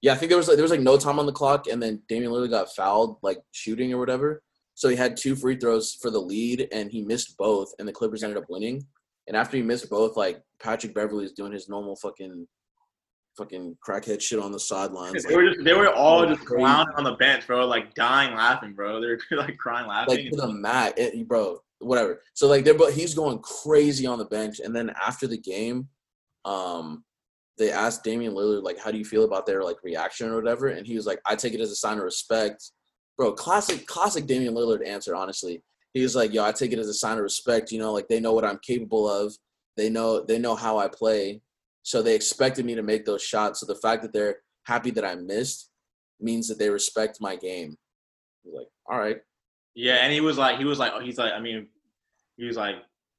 Yeah, 0.00 0.12
I 0.12 0.16
think 0.16 0.30
there 0.30 0.38
was 0.38 0.48
like 0.48 0.56
there 0.56 0.62
was 0.62 0.70
like 0.70 0.80
no 0.80 0.96
time 0.96 1.18
on 1.18 1.26
the 1.26 1.32
clock, 1.32 1.66
and 1.66 1.82
then 1.82 2.02
Damian 2.08 2.32
Lillard 2.32 2.50
got 2.50 2.74
fouled, 2.74 3.18
like 3.22 3.38
shooting 3.52 3.92
or 3.92 3.98
whatever. 3.98 4.42
So 4.74 4.88
he 4.88 4.94
had 4.94 5.16
two 5.16 5.34
free 5.34 5.56
throws 5.56 5.94
for 6.00 6.10
the 6.10 6.20
lead, 6.20 6.68
and 6.70 6.90
he 6.90 7.02
missed 7.02 7.36
both, 7.36 7.72
and 7.78 7.88
the 7.88 7.92
Clippers 7.92 8.22
ended 8.22 8.38
up 8.38 8.48
winning. 8.48 8.86
And 9.26 9.36
after 9.36 9.56
he 9.56 9.62
missed 9.62 9.90
both, 9.90 10.16
like 10.16 10.40
Patrick 10.62 10.94
Beverley 10.94 11.24
is 11.24 11.32
doing 11.32 11.52
his 11.52 11.68
normal 11.68 11.96
fucking, 11.96 12.46
fucking 13.38 13.76
crackhead 13.86 14.20
shit 14.20 14.38
on 14.38 14.52
the 14.52 14.58
sidelines. 14.60 15.24
They 15.24 15.36
were 15.36 15.50
just 15.50 15.64
they 15.64 15.72
were 15.72 15.92
all 15.92 16.26
just 16.26 16.44
crazy. 16.44 16.60
clowning 16.60 16.94
on 16.96 17.04
the 17.04 17.14
bench, 17.14 17.46
bro, 17.46 17.64
like 17.64 17.94
dying 17.94 18.34
laughing, 18.34 18.74
bro. 18.74 19.00
They're 19.00 19.20
like 19.38 19.56
crying 19.56 19.86
laughing. 19.86 20.16
like 20.16 20.30
to 20.30 20.36
the 20.36 20.52
mat, 20.52 20.98
it, 20.98 21.26
bro. 21.26 21.60
Whatever. 21.78 22.20
So 22.34 22.48
like 22.48 22.64
they're 22.64 22.74
but 22.74 22.92
he's 22.92 23.14
going 23.14 23.38
crazy 23.38 24.06
on 24.06 24.18
the 24.18 24.24
bench, 24.24 24.60
and 24.60 24.74
then 24.74 24.92
after 25.00 25.26
the 25.26 25.38
game, 25.38 25.88
um, 26.44 27.04
they 27.56 27.70
asked 27.70 28.04
Damian 28.04 28.34
Lillard 28.34 28.64
like, 28.64 28.78
"How 28.78 28.90
do 28.90 28.98
you 28.98 29.04
feel 29.04 29.24
about 29.24 29.46
their 29.46 29.62
like 29.62 29.76
reaction 29.82 30.28
or 30.28 30.36
whatever?" 30.36 30.68
And 30.68 30.86
he 30.86 30.96
was 30.96 31.06
like, 31.06 31.20
"I 31.24 31.36
take 31.36 31.54
it 31.54 31.60
as 31.60 31.70
a 31.70 31.76
sign 31.76 31.98
of 31.98 32.04
respect." 32.04 32.72
Bro, 33.16 33.32
classic, 33.32 33.86
classic 33.86 34.26
Damian 34.26 34.54
Lillard 34.54 34.86
answer. 34.86 35.14
Honestly, 35.14 35.62
he 35.94 36.02
was 36.02 36.16
like, 36.16 36.32
"Yo, 36.32 36.44
I 36.44 36.52
take 36.52 36.72
it 36.72 36.78
as 36.78 36.88
a 36.88 36.94
sign 36.94 37.16
of 37.16 37.22
respect. 37.22 37.70
You 37.70 37.78
know, 37.78 37.92
like 37.92 38.08
they 38.08 38.20
know 38.20 38.32
what 38.32 38.44
I'm 38.44 38.58
capable 38.66 39.08
of. 39.08 39.36
They 39.76 39.88
know 39.88 40.24
they 40.24 40.38
know 40.38 40.56
how 40.56 40.78
I 40.78 40.88
play, 40.88 41.40
so 41.88 42.02
they 42.02 42.14
expected 42.14 42.66
me 42.66 42.74
to 42.74 42.82
make 42.82 43.06
those 43.06 43.22
shots. 43.22 43.60
So 43.60 43.66
the 43.66 43.74
fact 43.80 44.02
that 44.02 44.12
they're 44.12 44.36
happy 44.64 44.90
that 44.90 45.06
I 45.06 45.14
missed 45.14 45.70
means 46.20 46.46
that 46.48 46.58
they 46.58 46.68
respect 46.68 47.16
my 47.18 47.34
game." 47.34 47.76
Like, 48.44 48.66
"All 48.90 48.98
right." 48.98 49.16
Yeah, 49.74 49.94
and 50.02 50.12
he 50.12 50.20
was 50.20 50.36
like, 50.36 50.58
he 50.58 50.64
was 50.64 50.78
like, 50.78 50.92
oh, 50.94 51.00
he's 51.00 51.18
like, 51.18 51.32
I 51.32 51.40
mean, 51.40 51.68
he 52.36 52.44
was 52.44 52.56
like, 52.56 52.74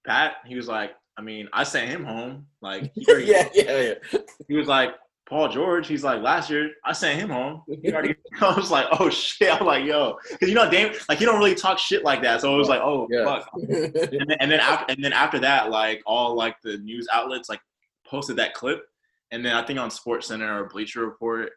Pat, 0.05 0.33
he 0.45 0.55
was 0.55 0.67
like, 0.67 0.91
I 1.17 1.21
mean, 1.21 1.47
I 1.53 1.63
sent 1.63 1.89
him 1.89 2.03
home. 2.03 2.47
Like, 2.61 2.91
yeah, 2.95 3.47
yeah, 3.53 3.93
yeah. 4.11 4.19
he 4.47 4.55
was 4.55 4.67
like, 4.67 4.89
Paul 5.27 5.47
George, 5.47 5.87
he's 5.87 6.03
like, 6.03 6.21
last 6.21 6.49
year, 6.49 6.71
I 6.83 6.91
sent 6.91 7.19
him 7.19 7.29
home. 7.29 7.61
He 7.81 7.93
already, 7.93 8.13
I 8.41 8.53
was 8.55 8.69
like, 8.71 8.87
oh 8.99 9.09
shit. 9.09 9.53
I'm 9.53 9.65
like, 9.65 9.85
yo, 9.85 10.17
because 10.31 10.49
you 10.49 10.55
know, 10.55 10.69
Dame, 10.69 10.93
like, 11.07 11.19
he 11.19 11.25
don't 11.25 11.39
really 11.39 11.55
talk 11.55 11.79
shit 11.79 12.03
like 12.03 12.21
that. 12.23 12.41
So 12.41 12.53
it 12.53 12.57
was 12.57 12.67
like, 12.67 12.81
oh, 12.81 13.07
Yeah. 13.09 13.23
fuck. 13.23 13.49
And 13.53 13.93
then, 13.93 14.37
and 14.41 14.51
then 14.51 14.59
after, 14.59 14.93
and 14.93 15.03
then 15.03 15.13
after 15.13 15.39
that, 15.39 15.69
like, 15.69 16.01
all 16.05 16.35
like 16.35 16.57
the 16.61 16.77
news 16.79 17.07
outlets 17.13 17.47
like 17.47 17.61
posted 18.09 18.35
that 18.37 18.53
clip, 18.53 18.83
and 19.31 19.45
then 19.45 19.53
I 19.53 19.65
think 19.65 19.79
on 19.79 19.91
Sports 19.91 20.27
Center 20.27 20.61
or 20.63 20.67
Bleacher 20.67 21.05
Report, 21.05 21.51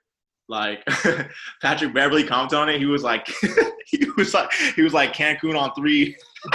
like 0.49 0.85
Patrick 1.63 1.95
Beverley 1.95 2.25
commented 2.25 2.59
on 2.59 2.69
it. 2.69 2.79
He 2.79 2.87
was 2.87 3.03
like, 3.03 3.27
he 3.87 4.07
was 4.17 4.35
like, 4.35 4.53
he 4.77 4.83
was 4.83 4.93
like 4.93 5.13
Cancun 5.15 5.59
on 5.59 5.73
three. 5.75 6.17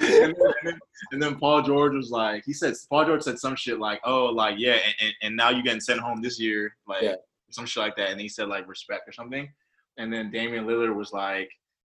and, 0.00 0.34
then, 0.62 0.78
and 1.12 1.22
then 1.22 1.36
Paul 1.38 1.62
George 1.62 1.94
was 1.94 2.10
like, 2.10 2.44
he 2.44 2.52
said, 2.52 2.74
Paul 2.88 3.04
George 3.04 3.22
said 3.22 3.38
some 3.38 3.56
shit 3.56 3.78
like, 3.78 4.00
oh, 4.04 4.26
like, 4.26 4.54
yeah, 4.58 4.74
and, 4.74 4.94
and, 5.00 5.12
and 5.22 5.36
now 5.36 5.50
you 5.50 5.62
getting 5.62 5.80
sent 5.80 6.00
home 6.00 6.22
this 6.22 6.38
year, 6.40 6.74
like, 6.86 7.02
Yeah. 7.02 7.16
some 7.50 7.66
shit 7.66 7.82
like 7.82 7.96
that. 7.96 8.10
And 8.10 8.20
he 8.20 8.28
said, 8.28 8.48
like, 8.48 8.68
respect 8.68 9.08
or 9.08 9.12
something. 9.12 9.50
And 9.96 10.12
then 10.12 10.30
Damian 10.30 10.66
Lillard 10.66 10.94
was 10.94 11.12
like, 11.12 11.50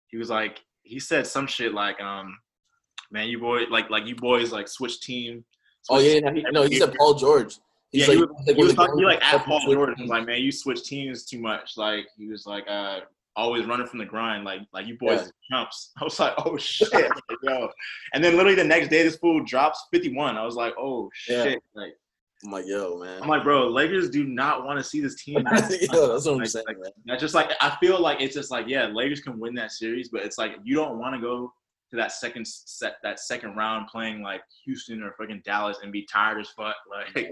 he 0.09 0.19
was 0.19 0.29
like, 0.31 0.61
he 0.83 1.01
said 1.01 1.27
some 1.27 1.47
shit 1.47 1.73
like, 1.73 2.01
um, 2.01 2.37
man, 3.11 3.29
you 3.29 3.39
boy, 3.39 3.63
like, 3.71 3.89
like 3.91 4.07
you 4.07 4.15
boys, 4.15 4.53
like, 4.53 4.69
switch 4.69 5.01
team. 5.01 5.45
Oh 5.91 5.99
yeah, 5.99 6.21
no, 6.21 6.33
he, 6.33 6.43
no, 6.53 6.63
he 6.65 6.79
said 6.79 6.95
Paul 6.99 7.15
George. 7.15 7.59
He's 7.91 8.09
yeah, 8.09 8.15
he 8.15 8.21
like- 8.21 8.29
was, 8.31 8.47
like, 8.47 8.57
he 8.57 8.63
was 8.65 8.75
talking, 8.75 8.99
he 8.99 9.05
like 9.05 9.23
at 9.25 9.45
Paul 9.45 9.61
George. 9.71 9.97
He 9.99 10.07
like, 10.07 10.27
man, 10.27 10.41
you 10.41 10.51
switch 10.53 10.83
teams 10.85 11.25
too 11.25 11.39
much. 11.39 11.77
Like 11.77 12.09
he 12.19 12.27
was 12.27 12.47
like, 12.47 12.65
uh, 12.69 13.01
always 13.37 13.67
running 13.67 13.87
from 13.87 13.99
the 13.99 14.05
grind. 14.05 14.45
Like, 14.45 14.61
like 14.73 14.87
you 14.87 14.97
boys 14.99 15.21
Yeah. 15.51 15.59
jumps. 15.59 15.91
I 16.01 16.05
was 16.05 16.19
like, 16.21 16.35
oh 16.39 16.57
shit, 16.57 16.93
Like, 16.93 17.13
yo. 17.43 17.69
And 18.13 18.23
then 18.23 18.37
literally 18.37 18.55
the 18.57 18.65
next 18.65 18.89
day, 18.89 19.03
this 19.03 19.17
fool 19.17 19.43
drops 19.45 19.87
51. 19.93 20.37
I 20.37 20.45
was 20.45 20.55
like, 20.57 20.75
oh 20.79 21.11
Yeah. 21.29 21.45
shit. 21.45 21.63
Like, 21.75 21.97
I'm 22.45 22.51
like, 22.51 22.65
yo, 22.67 22.99
man. 22.99 23.23
I'm 23.23 23.29
like, 23.29 23.43
bro, 23.43 23.69
Lakers 23.69 24.11
do 24.11 24.25
not 24.25 24.67
want 24.67 24.79
to 24.79 24.85
see 24.85 25.01
this 25.01 25.15
team. 25.23 25.37
yo, 25.47 25.53
that's 25.53 25.91
what 25.93 26.27
I'm 26.29 26.39
Like- 26.39 26.49
saying, 26.49 26.65
like- 26.69 26.79
man. 26.79 26.93
That's 27.07 27.21
just 27.21 27.35
like 27.35 27.51
I 27.61 27.77
feel 27.81 28.01
like 28.01 28.21
it's 28.21 28.35
just 28.35 28.51
like 28.51 28.67
yeah, 28.69 28.87
Lakers 28.87 29.21
can 29.21 29.39
win 29.39 29.55
that 29.55 29.73
series, 29.73 30.09
but 30.09 30.23
it's 30.23 30.37
like 30.39 30.53
you 30.65 30.75
don't 30.75 30.99
want 30.99 31.15
to 31.15 31.21
go 31.21 31.53
to 31.95 32.01
that 32.03 32.13
second 32.13 32.47
set, 32.47 32.97
that 33.03 33.21
second 33.21 33.57
round 33.57 33.89
playing 33.89 34.23
like 34.23 34.43
Houston 34.65 35.03
or 35.03 35.13
fucking 35.19 35.43
Dallas 35.45 35.79
and 35.83 35.93
be 35.93 36.07
tired 36.11 36.41
as 36.41 36.49
fuck. 36.51 36.75
Like, 36.91 37.15
Yeah. 37.15 37.29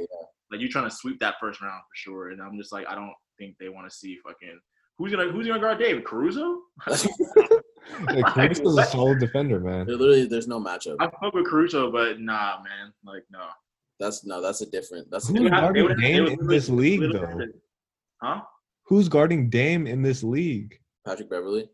like 0.50 0.60
you're 0.60 0.70
trying 0.70 0.88
to 0.88 0.94
sweep 0.94 1.18
that 1.20 1.34
first 1.40 1.60
round 1.60 1.80
for 1.82 1.94
sure. 1.96 2.30
And 2.30 2.40
I'm 2.40 2.56
just 2.58 2.72
like, 2.72 2.86
I 2.88 2.94
don't 2.94 3.12
think 3.38 3.56
they 3.58 3.68
want 3.68 3.90
to 3.90 3.96
see 3.96 4.18
fucking 4.24 4.58
who's 4.98 5.10
gonna 5.10 5.30
who's 5.32 5.46
gonna 5.46 5.60
guard 5.60 5.78
David 5.78 6.04
Caruso. 6.04 6.58
Like, 8.06 8.24
Caruso's 8.26 8.78
a 8.78 8.84
solid 8.84 9.18
defender, 9.18 9.58
man. 9.58 9.86
There 9.86 9.96
literally, 9.96 10.26
there's 10.26 10.46
no 10.46 10.60
matchup. 10.60 10.94
I 11.00 11.06
fuck 11.20 11.34
with 11.34 11.46
Caruso, 11.46 11.90
but 11.90 12.20
nah, 12.20 12.58
man, 12.62 12.92
like 13.04 13.24
no. 13.28 13.46
That's 13.98 14.24
no, 14.24 14.40
that's 14.40 14.60
a 14.60 14.66
different. 14.70 15.10
That's 15.10 15.24
a 15.28 15.32
Who's 15.32 15.40
different. 15.40 15.54
have- 15.56 15.62
guarding 15.64 15.84
would 15.88 15.98
Dame 16.00 16.26
in 16.28 16.46
this 16.46 16.68
league, 16.68 17.00
though? 17.12 17.40
Huh? 18.22 18.42
Who's 18.86 19.08
guarding 19.08 19.50
Dame 19.50 19.88
in 19.88 20.00
this 20.00 20.22
league? 20.22 20.78
Patrick 21.04 21.28
Beverley. 21.28 21.68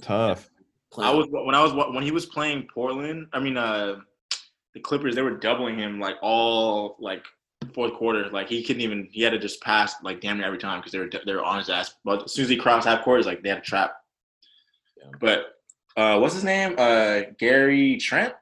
Tough. 0.00 0.48
I 0.98 1.10
was 1.10 1.26
when 1.28 1.54
I 1.54 1.62
was 1.62 1.72
when 1.72 2.02
he 2.02 2.10
was 2.10 2.26
playing 2.26 2.68
Portland. 2.72 3.26
I 3.32 3.40
mean, 3.40 3.56
uh, 3.56 3.96
the 4.74 4.80
Clippers. 4.80 5.14
They 5.14 5.22
were 5.22 5.36
doubling 5.38 5.78
him 5.78 5.98
like 6.00 6.16
all 6.22 6.96
like 7.00 7.24
fourth 7.74 7.94
quarter. 7.94 8.28
Like 8.30 8.48
he 8.48 8.62
couldn't 8.62 8.82
even. 8.82 9.08
He 9.10 9.22
had 9.22 9.30
to 9.30 9.38
just 9.38 9.60
pass 9.62 9.94
like 10.02 10.20
damn 10.20 10.38
near 10.38 10.46
every 10.46 10.58
time 10.58 10.78
because 10.80 10.92
they 10.92 10.98
were 10.98 11.08
they 11.26 11.34
were 11.34 11.44
on 11.44 11.58
his 11.58 11.68
ass. 11.70 11.94
But 12.04 12.24
as 12.24 12.32
soon 12.34 12.44
as 12.44 12.48
he 12.50 12.56
crossed 12.56 12.86
half 12.86 13.02
court, 13.04 13.18
it's 13.20 13.26
like 13.26 13.42
they 13.42 13.48
had 13.48 13.58
a 13.58 13.62
trap. 13.62 13.94
Yeah. 14.96 15.10
But 15.20 15.46
uh, 15.96 16.18
what's 16.18 16.34
his 16.34 16.44
name? 16.44 16.74
Uh, 16.78 17.20
Gary 17.38 17.96
Trent, 17.98 18.34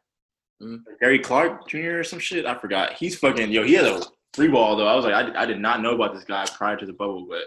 Mhm. 0.63 0.81
Gary 1.01 1.19
Clark 1.19 1.69
Jr. 1.69 1.99
or 1.99 2.05
some 2.05 2.19
shit. 2.19 2.47
I 2.47 2.55
forgot. 2.55 2.95
He's 2.95 3.19
fucking 3.19 3.51
yo. 3.51 3.63
He 3.65 3.75
had 3.75 3.85
a 3.87 4.03
free 4.35 4.49
ball 4.49 4.77
though. 4.77 4.87
I 4.89 4.95
was 4.95 5.05
like, 5.05 5.15
I, 5.15 5.23
did- 5.23 5.37
I 5.37 5.47
did 5.47 5.61
not 5.61 5.81
know 5.83 5.95
about 5.95 6.15
this 6.15 6.25
guy 6.25 6.45
prior 6.57 6.77
to 6.77 6.87
the 6.87 6.93
bubble, 6.95 7.27
but 7.29 7.43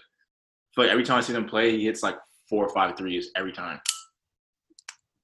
like 0.77 0.89
every 0.91 1.03
time 1.03 1.17
I 1.17 1.21
see 1.21 1.33
him 1.33 1.45
play, 1.47 1.71
he 1.77 1.85
hits 1.85 2.03
like 2.03 2.17
four 2.49 2.63
or 2.65 2.73
five 2.73 2.95
threes 2.97 3.31
every 3.35 3.51
time. 3.51 3.79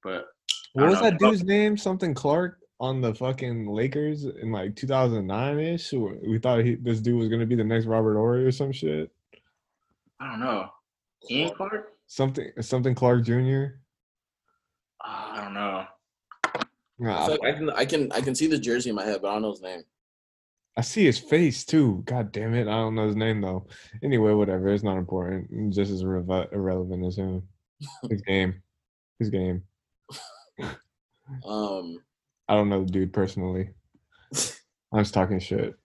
But 0.04 0.28
What 0.74 0.88
was 0.90 0.96
know. 1.02 1.10
that 1.10 1.20
dude's 1.20 1.44
name? 1.44 1.78
Something 1.78 2.14
Clark 2.14 2.58
on 2.80 3.02
the 3.02 3.14
fucking 3.14 3.68
Lakers 3.68 4.26
in 4.26 4.52
like 4.52 4.76
2009 4.76 5.60
ish. 5.60 5.92
We 5.94 6.40
thought 6.40 6.64
he, 6.66 6.76
this 6.76 7.00
dude 7.00 7.18
was 7.20 7.30
gonna 7.30 7.46
be 7.46 7.56
the 7.56 7.64
next 7.64 7.86
Robert 7.86 8.16
Horry 8.16 8.46
or 8.46 8.52
some 8.52 8.72
shit. 8.72 9.12
I 10.20 10.32
don't 10.32 10.40
know. 10.40 10.70
Ian 11.30 11.54
Clark? 11.56 11.90
Something 12.08 12.52
something 12.62 12.96
Clark 12.96 13.24
Jr. 13.26 13.66
Ah, 15.04 15.34
I 15.34 15.44
don't 15.44 15.54
know. 15.54 15.86
Nah, 17.00 17.28
I, 17.44 17.50
I 17.50 17.52
can, 17.54 17.70
I 17.72 17.86
can, 17.86 18.12
I 18.12 18.22
can 18.22 18.36
see 18.36 18.46
the 18.48 18.60
jersey 18.60 18.90
in 18.90 18.96
my 18.96 19.04
head, 19.04 19.22
but 19.22 19.30
I 19.30 19.34
don't 19.34 19.42
know 19.42 19.52
his 19.52 19.62
name. 19.62 19.82
I 20.78 20.82
see 20.82 21.04
his 21.06 21.18
face 21.20 21.66
too. 21.66 22.02
God 22.06 22.32
damn 22.32 22.54
it, 22.54 22.68
I 22.68 22.72
don't 22.72 22.96
know 22.96 23.08
his 23.08 23.16
name 23.16 23.42
though. 23.42 23.68
Anyway, 24.04 24.34
whatever. 24.34 24.70
It's 24.70 24.84
not 24.84 24.98
important. 24.98 25.48
It's 25.52 25.76
just 25.76 25.92
as 25.92 26.04
irrele- 26.04 26.52
irrelevant 26.54 27.06
as 27.06 27.18
him. 27.18 27.44
His 28.10 28.22
game. 28.28 28.62
His 29.20 29.30
game. 29.30 29.64
Um, 31.46 32.02
I 32.50 32.56
don't 32.56 32.68
know 32.68 32.84
the 32.84 32.92
dude 32.92 33.14
personally. 33.14 33.70
I'm 34.92 35.00
just 35.00 35.14
talking 35.14 35.40
shit. 35.40 35.76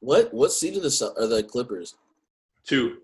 what, 0.00 0.34
what 0.34 0.50
seed 0.50 0.76
are 0.76 0.80
the 0.80 1.14
are 1.16 1.26
the 1.28 1.42
Clippers? 1.44 1.94
Two. 2.66 2.98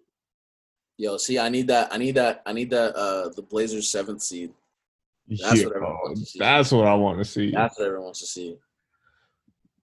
Yo, 0.98 1.16
see, 1.18 1.38
I 1.38 1.48
need 1.48 1.68
that. 1.68 1.92
I 1.92 1.98
need 1.98 2.16
that. 2.16 2.42
I 2.46 2.52
need 2.52 2.70
that. 2.70 2.96
Uh, 2.96 3.28
the 3.28 3.42
Blazers 3.42 3.88
seventh 3.88 4.22
seed. 4.22 4.50
That's 5.28 5.60
Yeah, 5.60 5.66
what 5.68 5.76
everyone 5.76 5.94
wants 6.04 6.20
to 6.20 6.26
see. 6.26 6.38
that's 6.40 6.72
what 6.72 6.86
I 6.86 6.94
want 6.94 7.18
to 7.18 7.24
see. 7.24 7.50
That's 7.52 7.78
what 7.78 7.84
everyone 7.86 8.04
wants 8.06 8.20
to 8.20 8.26
see. 8.26 8.56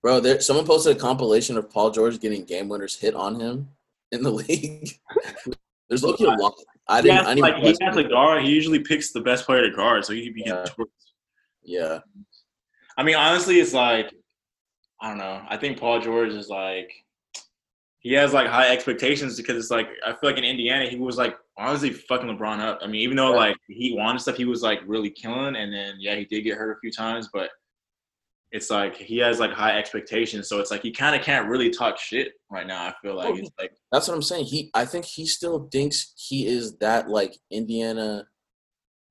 Bro, 0.01 0.19
there 0.21 0.41
someone 0.41 0.65
posted 0.65 0.97
a 0.97 0.99
compilation 0.99 1.57
of 1.57 1.69
Paul 1.69 1.91
George 1.91 2.19
getting 2.19 2.43
game 2.43 2.67
winners 2.67 2.97
hit 2.97 3.15
on 3.15 3.39
him 3.39 3.69
in 4.11 4.23
the 4.23 4.31
league. 4.43 4.99
There's 5.91 6.03
looking 6.03 6.27
a 6.27 6.37
lot. 6.37 6.53
I 6.87 7.01
He 7.01 7.09
didn't. 7.09 7.17
has, 7.17 7.27
I 7.27 7.35
didn't 7.35 7.41
like, 7.41 7.55
he 7.57 7.75
has 7.81 7.97
a 7.97 8.03
guard. 8.05 8.43
He 8.43 8.49
usually 8.49 8.79
picks 8.79 9.11
the 9.11 9.19
best 9.19 9.45
player 9.45 9.69
to 9.69 9.75
guard, 9.75 10.05
so 10.05 10.13
he 10.13 10.29
be 10.29 10.41
Yeah. 10.45 10.65
Yeah, 11.63 11.99
I 12.97 13.03
mean, 13.03 13.15
honestly, 13.15 13.59
it's 13.59 13.73
like 13.73 14.09
I 15.01 15.09
don't 15.09 15.17
know. 15.17 15.41
I 15.49 15.57
think 15.57 15.77
Paul 15.77 15.99
George 15.99 16.31
is 16.31 16.47
like 16.47 16.93
he 17.99 18.13
has 18.13 18.31
like 18.31 18.47
high 18.47 18.71
expectations 18.71 19.35
because 19.35 19.57
it's 19.57 19.69
like 19.69 19.89
I 20.05 20.13
feel 20.13 20.29
like 20.29 20.37
in 20.37 20.45
Indiana 20.45 20.85
he 20.85 20.95
was 20.95 21.17
like 21.17 21.37
honestly 21.57 21.91
fucking 21.91 22.29
LeBron 22.29 22.61
up. 22.61 22.79
I 22.81 22.87
mean, 22.87 23.01
even 23.01 23.17
though 23.17 23.31
like 23.33 23.57
he 23.67 23.93
wanted 23.93 24.21
stuff, 24.21 24.37
he 24.37 24.45
was 24.45 24.63
like 24.63 24.79
really 24.87 25.09
killing, 25.09 25.57
and 25.57 25.73
then 25.73 25.95
yeah, 25.99 26.15
he 26.15 26.23
did 26.23 26.43
get 26.43 26.57
hurt 26.57 26.77
a 26.77 26.79
few 26.79 26.91
times, 26.91 27.27
but 27.33 27.49
it's 28.51 28.69
like 28.69 28.95
he 28.97 29.17
has 29.19 29.39
like 29.39 29.51
high 29.51 29.77
expectations, 29.77 30.49
so 30.49 30.59
it's 30.59 30.71
like 30.71 30.81
he 30.81 30.91
kind 30.91 31.15
of 31.15 31.21
can't 31.21 31.47
really 31.47 31.69
talk 31.69 31.97
shit 31.97 32.33
right 32.49 32.67
now. 32.67 32.85
I 32.87 32.93
feel 33.01 33.15
like 33.15 33.29
Oh, 33.29 33.37
it's 33.37 33.49
like 33.59 33.71
that's 33.91 34.07
what 34.07 34.13
I'm 34.15 34.21
saying. 34.21 34.45
He, 34.45 34.69
I 34.73 34.85
think 34.85 35.05
he 35.05 35.25
still 35.25 35.69
thinks 35.71 36.13
he 36.17 36.45
is 36.47 36.77
that 36.79 37.09
like 37.09 37.37
Indiana 37.49 38.25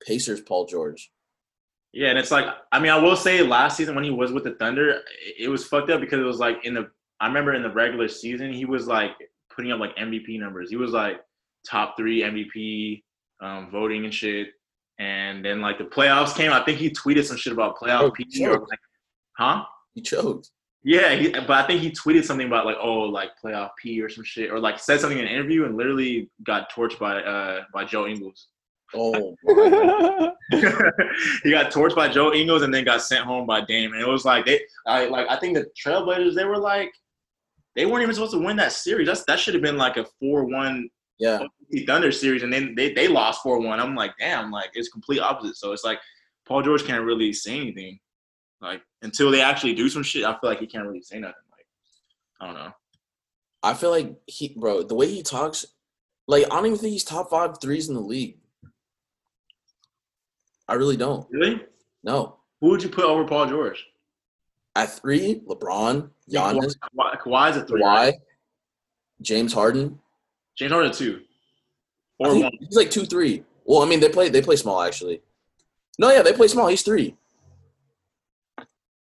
Pacers 0.05 0.41
Paul 0.41 0.65
George. 0.65 1.11
Yeah, 1.93 2.09
and 2.09 2.17
it's 2.19 2.31
like 2.31 2.45
I 2.71 2.79
mean, 2.79 2.91
I 2.91 2.97
will 2.97 3.15
say 3.15 3.41
last 3.41 3.77
season 3.77 3.95
when 3.95 4.03
he 4.03 4.11
was 4.11 4.31
with 4.31 4.43
the 4.43 4.51
Thunder, 4.55 4.89
it- 4.91 5.01
it 5.39 5.47
was 5.49 5.65
fucked 5.65 5.89
up 5.89 6.01
because 6.01 6.19
it 6.19 6.23
was 6.25 6.39
like 6.39 6.63
in 6.63 6.73
the 6.73 6.89
I 7.19 7.27
remember 7.27 7.53
in 7.53 7.63
the 7.63 7.69
regular 7.69 8.07
season 8.07 8.51
he 8.53 8.65
was 8.65 8.87
like 8.87 9.11
putting 9.55 9.71
up 9.71 9.79
like 9.79 9.95
MVP 9.97 10.39
numbers. 10.39 10.69
He 10.69 10.75
was 10.75 10.91
like 10.91 11.21
top 11.69 11.95
three 11.97 12.21
MVP 12.23 13.03
um, 13.45 13.69
voting 13.71 14.05
and 14.05 14.13
shit. 14.13 14.49
And 14.99 15.43
then 15.43 15.61
like 15.61 15.77
the 15.79 15.83
playoffs 15.85 16.35
came, 16.35 16.51
I 16.53 16.63
think 16.63 16.77
he 16.77 16.89
tweeted 16.91 17.25
some 17.25 17.37
shit 17.37 17.53
about 17.53 17.75
playoff 17.77 18.01
Oh, 18.01 18.11
P 18.11 18.25
sure. 18.31 18.57
or 18.57 18.59
like, 18.67 18.79
huh? 19.41 19.65
He 19.93 20.01
choked. 20.01 20.51
Yeah, 20.83 21.13
he, 21.13 21.29
but 21.29 21.51
I 21.51 21.67
think 21.67 21.81
he 21.81 21.91
tweeted 21.91 22.23
something 22.23 22.47
about 22.47 22.65
like, 22.65 22.77
oh, 22.81 23.01
like 23.01 23.31
playoff 23.43 23.69
P 23.81 24.01
or 24.01 24.09
some 24.09 24.23
shit, 24.23 24.51
or 24.51 24.59
like 24.59 24.79
said 24.79 24.99
something 24.99 25.19
in 25.19 25.25
an 25.25 25.31
interview 25.31 25.65
and 25.65 25.77
literally 25.77 26.29
got 26.43 26.71
torched 26.71 26.97
by 26.99 27.21
uh 27.21 27.63
by 27.73 27.85
Joe 27.85 28.07
Ingles. 28.07 28.47
Oh 28.93 29.35
he 30.49 31.51
got 31.51 31.71
torched 31.71 31.95
by 31.95 32.09
Joe 32.09 32.33
Ingles 32.33 32.63
and 32.63 32.73
then 32.73 32.83
got 32.83 33.01
sent 33.01 33.23
home 33.23 33.45
by 33.45 33.61
Dame. 33.61 33.93
And 33.93 34.01
it 34.01 34.07
was 34.07 34.25
like 34.25 34.45
they, 34.45 34.59
I 34.85 35.05
like 35.05 35.27
I 35.29 35.37
think 35.37 35.55
the 35.55 35.67
Trailblazers 35.85 36.35
they 36.35 36.45
were 36.45 36.57
like, 36.57 36.91
they 37.75 37.85
weren't 37.85 38.03
even 38.03 38.15
supposed 38.15 38.33
to 38.33 38.39
win 38.39 38.57
that 38.57 38.73
series. 38.73 39.07
That's 39.07 39.23
that 39.25 39.39
should 39.39 39.53
have 39.53 39.63
been 39.63 39.77
like 39.77 39.97
a 39.97 40.05
four-one 40.19 40.89
Yeah. 41.19 41.43
Thunder 41.87 42.11
series, 42.11 42.43
and 42.43 42.51
then 42.51 42.73
they 42.75 42.91
they 42.91 43.07
lost 43.07 43.43
four-one. 43.43 43.79
I'm 43.79 43.95
like, 43.95 44.13
damn, 44.19 44.51
like 44.51 44.71
it's 44.73 44.89
complete 44.89 45.19
opposite. 45.19 45.55
So 45.55 45.71
it's 45.71 45.83
like 45.85 45.99
Paul 46.47 46.63
George 46.63 46.83
can't 46.83 47.05
really 47.05 47.31
say 47.31 47.57
anything, 47.59 47.99
like 48.61 48.81
until 49.01 49.31
they 49.31 49.41
actually 49.41 49.73
do 49.73 49.89
some 49.89 50.03
shit. 50.03 50.23
I 50.23 50.31
feel 50.39 50.49
like 50.49 50.59
he 50.59 50.67
can't 50.67 50.85
really 50.85 51.01
say 51.01 51.19
nothing. 51.19 51.35
Like 51.51 51.65
I 52.39 52.45
don't 52.45 52.55
know. 52.55 52.71
I 53.63 53.73
feel 53.73 53.91
like 53.91 54.15
he, 54.25 54.55
bro, 54.57 54.83
the 54.83 54.95
way 54.95 55.07
he 55.07 55.21
talks, 55.21 55.65
like 56.27 56.45
I 56.45 56.49
don't 56.49 56.65
even 56.67 56.77
think 56.77 56.93
he's 56.93 57.03
top 57.03 57.29
five 57.29 57.59
threes 57.61 57.89
in 57.89 57.95
the 57.95 58.01
league. 58.01 58.37
I 60.67 60.75
really 60.75 60.97
don't. 60.97 61.27
Really? 61.29 61.61
No. 62.03 62.37
Who 62.61 62.69
would 62.69 62.83
you 62.83 62.89
put 62.89 63.05
over 63.05 63.25
Paul 63.25 63.47
George? 63.47 63.85
At 64.75 64.89
three, 64.89 65.41
LeBron, 65.47 66.09
Giannis, 66.31 66.77
Kawhi, 66.77 67.21
Kawhi's 67.21 67.57
a 67.57 67.65
three. 67.65 67.83
right? 67.83 68.15
James 69.21 69.53
Harden. 69.53 69.99
James 70.55 70.71
Harden 70.71 70.91
two. 70.91 71.21
Or 72.19 72.39
one. 72.39 72.51
he's 72.59 72.77
like 72.77 72.89
two, 72.89 73.05
three. 73.05 73.43
Well, 73.65 73.81
I 73.81 73.85
mean, 73.85 73.99
they 73.99 74.09
play 74.09 74.29
they 74.29 74.41
play 74.41 74.55
small 74.55 74.81
actually. 74.81 75.21
No, 75.99 76.09
yeah, 76.09 76.21
they 76.21 76.33
play 76.33 76.47
small. 76.47 76.67
He's 76.67 76.83
three. 76.83 77.15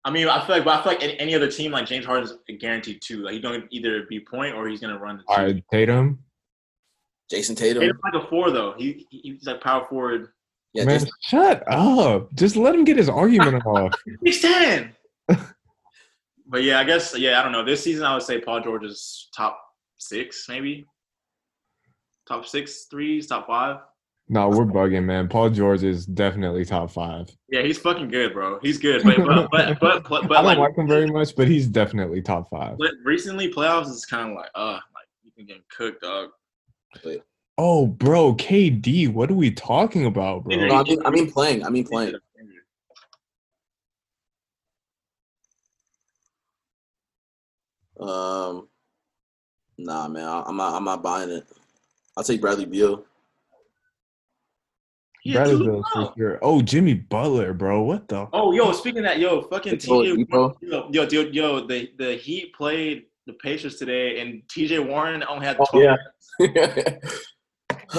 I 0.07 0.09
mean, 0.09 0.29
I 0.29 0.39
feel 0.45 0.55
like, 0.55 0.63
but 0.63 0.79
I 0.79 0.83
feel 0.83 0.93
like 0.93 1.03
any, 1.03 1.19
any 1.19 1.35
other 1.35 1.51
team, 1.51 1.73
like 1.73 1.85
James 1.85 2.05
Harden's 2.05 2.33
guaranteed 2.61 3.01
two. 3.01 3.23
Like 3.23 3.33
he's 3.33 3.41
going 3.41 3.59
to 3.61 3.67
either 3.71 4.03
be 4.09 4.21
point 4.21 4.55
or 4.55 4.65
he's 4.69 4.79
going 4.79 4.93
to 4.93 4.99
run 4.99 5.17
the 5.17 5.23
two. 5.23 5.27
All 5.29 5.43
right, 5.45 5.61
Tatum. 5.69 6.19
Jayson 7.29 7.57
Tatum. 7.57 7.81
Tatum's 7.81 7.99
like 8.05 8.23
a 8.23 8.25
four 8.29 8.49
though. 8.51 8.73
He, 8.77 9.05
he- 9.09 9.19
he's 9.33 9.45
like 9.45 9.59
power 9.59 9.85
forward. 9.89 10.29
Yeah, 10.73 10.85
Man, 10.85 10.99
Jason, 10.99 11.11
shut 11.23 11.63
up. 11.69 12.33
Just 12.35 12.55
let 12.55 12.73
him 12.73 12.85
get 12.85 12.95
his 12.95 13.09
argument 13.09 13.65
off. 13.65 13.93
He's 14.23 14.41
ten. 14.41 14.93
but 16.47 16.63
yeah, 16.63 16.79
I 16.79 16.83
guess 16.85 17.17
yeah. 17.17 17.39
I 17.39 17.43
don't 17.43 17.51
know. 17.51 17.65
This 17.65 17.83
season, 17.83 18.05
I 18.05 18.13
would 18.13 18.23
say 18.23 18.39
Paul 18.39 18.61
George 18.61 18.85
is 18.85 19.27
top 19.35 19.59
six, 19.97 20.45
maybe 20.47 20.85
top 22.27 22.45
six 22.45 22.85
threes, 22.91 23.27
top 23.27 23.47
five. 23.47 23.77
No, 24.29 24.49
we're 24.49 24.65
bugging, 24.65 25.05
man. 25.05 25.29
Paul 25.29 25.49
George 25.49 25.83
is 25.83 26.05
definitely 26.05 26.65
top 26.65 26.91
five. 26.91 27.29
Yeah, 27.47 27.61
he's 27.61 27.77
fucking 27.77 28.09
good, 28.09 28.33
bro. 28.33 28.59
He's 28.61 28.77
good, 28.77 29.03
but 29.03 29.15
but 29.17 29.49
but 29.49 29.79
but, 29.79 30.09
but, 30.09 30.27
but 30.27 30.31
I 30.37 30.41
don't 30.41 30.45
like, 30.45 30.57
like 30.57 30.77
him 30.77 30.87
very 30.87 31.07
much, 31.07 31.35
but 31.35 31.47
he's 31.47 31.67
definitely 31.67 32.21
top 32.21 32.49
five. 32.49 32.77
but 32.77 32.91
recently 33.05 33.51
playoffs 33.51 33.87
is 33.87 34.05
kind 34.05 34.29
of 34.31 34.35
like 34.35 34.49
uh 34.53 34.73
like 34.73 35.07
you 35.23 35.31
can 35.31 35.45
get 35.45 35.57
cooked, 35.69 36.01
dog. 36.01 36.29
Oh, 37.57 37.87
bro, 37.87 38.35
KD, 38.35 39.11
what 39.11 39.31
are 39.31 39.35
we 39.35 39.49
talking 39.49 40.05
about, 40.05 40.43
bro? 40.43 40.55
no, 40.55 40.75
I 40.75 40.83
mean, 40.83 40.99
I 41.05 41.09
mean 41.09 41.31
playing. 41.31 41.65
I 41.65 41.69
mean 41.69 41.85
playing. 41.85 42.15
Um, 47.99 48.67
nah, 49.77 50.07
man, 50.07 50.23
I- 50.27 50.43
I'm 50.45 50.57
not. 50.57 50.75
I'm 50.75 50.83
not 50.83 51.01
buying 51.01 51.29
it. 51.29 51.47
I'll 52.15 52.23
take 52.23 52.41
Bradley 52.41 52.65
Beal. 52.65 53.03
He 55.27 55.33
a 55.35 55.37
Bradley 55.39 55.57
two 55.57 55.71
Beal 55.71 55.83
for 55.93 56.13
sure. 56.17 56.39
Oh, 56.41 56.61
Jimmy 56.61 56.93
Butler, 56.93 57.53
bro. 57.53 57.81
What 57.83 58.07
the? 58.07 58.27
Oh, 58.31 58.53
yo, 58.53 58.71
speaking 58.71 58.99
of 58.99 59.03
that, 59.05 59.19
yo, 59.19 59.41
fucking 59.41 59.73
It's 59.73 59.85
TJ, 59.85 60.15
Depot. 60.15 60.57
yo, 60.61 60.89
yo, 60.91 61.03
yo, 61.03 61.21
yo, 61.21 61.67
the 61.67 61.91
the 61.97 62.15
Heat 62.15 62.53
played 62.55 63.07
the 63.25 63.33
Pacers 63.33 63.75
today, 63.75 64.21
and 64.21 64.41
TJ 64.47 64.87
Warren 64.87 65.21
only 65.27 65.45
had 65.45 65.57
Oh, 65.59 65.65
12 65.65 65.97
yeah. 66.39 66.97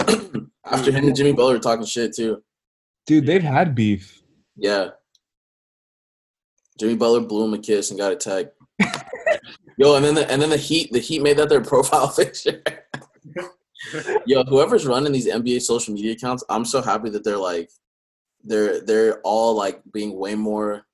After 0.65 0.91
him 0.91 1.07
and 1.07 1.15
Jimmy 1.17 1.33
Butler 1.33 1.55
were 1.55 1.59
talking 1.59 1.85
shit 1.85 2.15
too. 2.15 2.43
Dude, 3.07 3.27
they've 3.27 3.43
had 3.43 3.75
beef. 3.75 4.23
Yeah. 4.57 4.91
Jimmy 6.79 6.97
Butler 6.97 7.21
blew 7.21 7.45
him 7.45 7.55
a 7.55 7.59
kiss 7.59 7.91
and 7.91 7.99
got 7.99 8.13
a 8.13 8.17
tag. 8.17 8.49
Yo, 9.77 9.97
and 9.97 10.05
then 10.05 10.15
the 10.15 10.31
and 10.31 10.41
then 10.41 10.49
the 10.51 10.57
Heat 10.57 10.93
the 10.93 10.99
Heat 10.99 11.23
made 11.23 11.37
that 11.37 11.49
their 11.51 11.61
profile 11.61 12.09
picture. 12.17 12.63
Yo, 14.27 14.43
whoever's 14.45 14.87
running 14.87 15.13
these 15.13 15.29
NBA 15.29 15.63
social 15.63 15.95
media 15.95 16.13
accounts, 16.13 16.45
I'm 16.49 16.65
so 16.65 16.83
happy 16.83 17.11
that 17.11 17.25
they're 17.25 17.37
like 17.37 17.71
they're 18.45 18.81
they're 18.81 19.21
all 19.21 19.55
like 19.55 19.81
being 19.93 20.19
way 20.19 20.35
more 20.35 20.85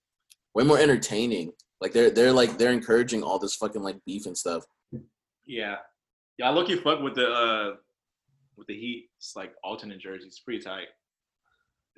way 0.55 0.65
more 0.65 0.79
entertaining. 0.79 1.53
Like 1.81 1.93
they're 1.93 2.11
they're 2.11 2.33
like 2.33 2.59
they're 2.59 2.73
encouraging 2.73 3.23
all 3.23 3.39
this 3.39 3.57
fucking 3.57 3.83
like 3.83 3.97
beef 4.07 4.27
and 4.27 4.37
stuff. 4.37 4.65
Yeah, 5.47 5.77
yeah. 6.39 6.49
I 6.49 6.53
look 6.53 6.69
you 6.69 6.81
fuck 6.81 7.01
with 7.01 7.15
the 7.15 7.27
uh 7.27 7.75
with 8.57 8.67
the 8.67 8.79
Heat. 8.79 9.11
It's 9.19 9.35
like 9.37 9.55
alternate 9.63 10.01
jerseys. 10.01 10.27
It's 10.27 10.41
pretty 10.41 10.63
tight. 10.63 10.89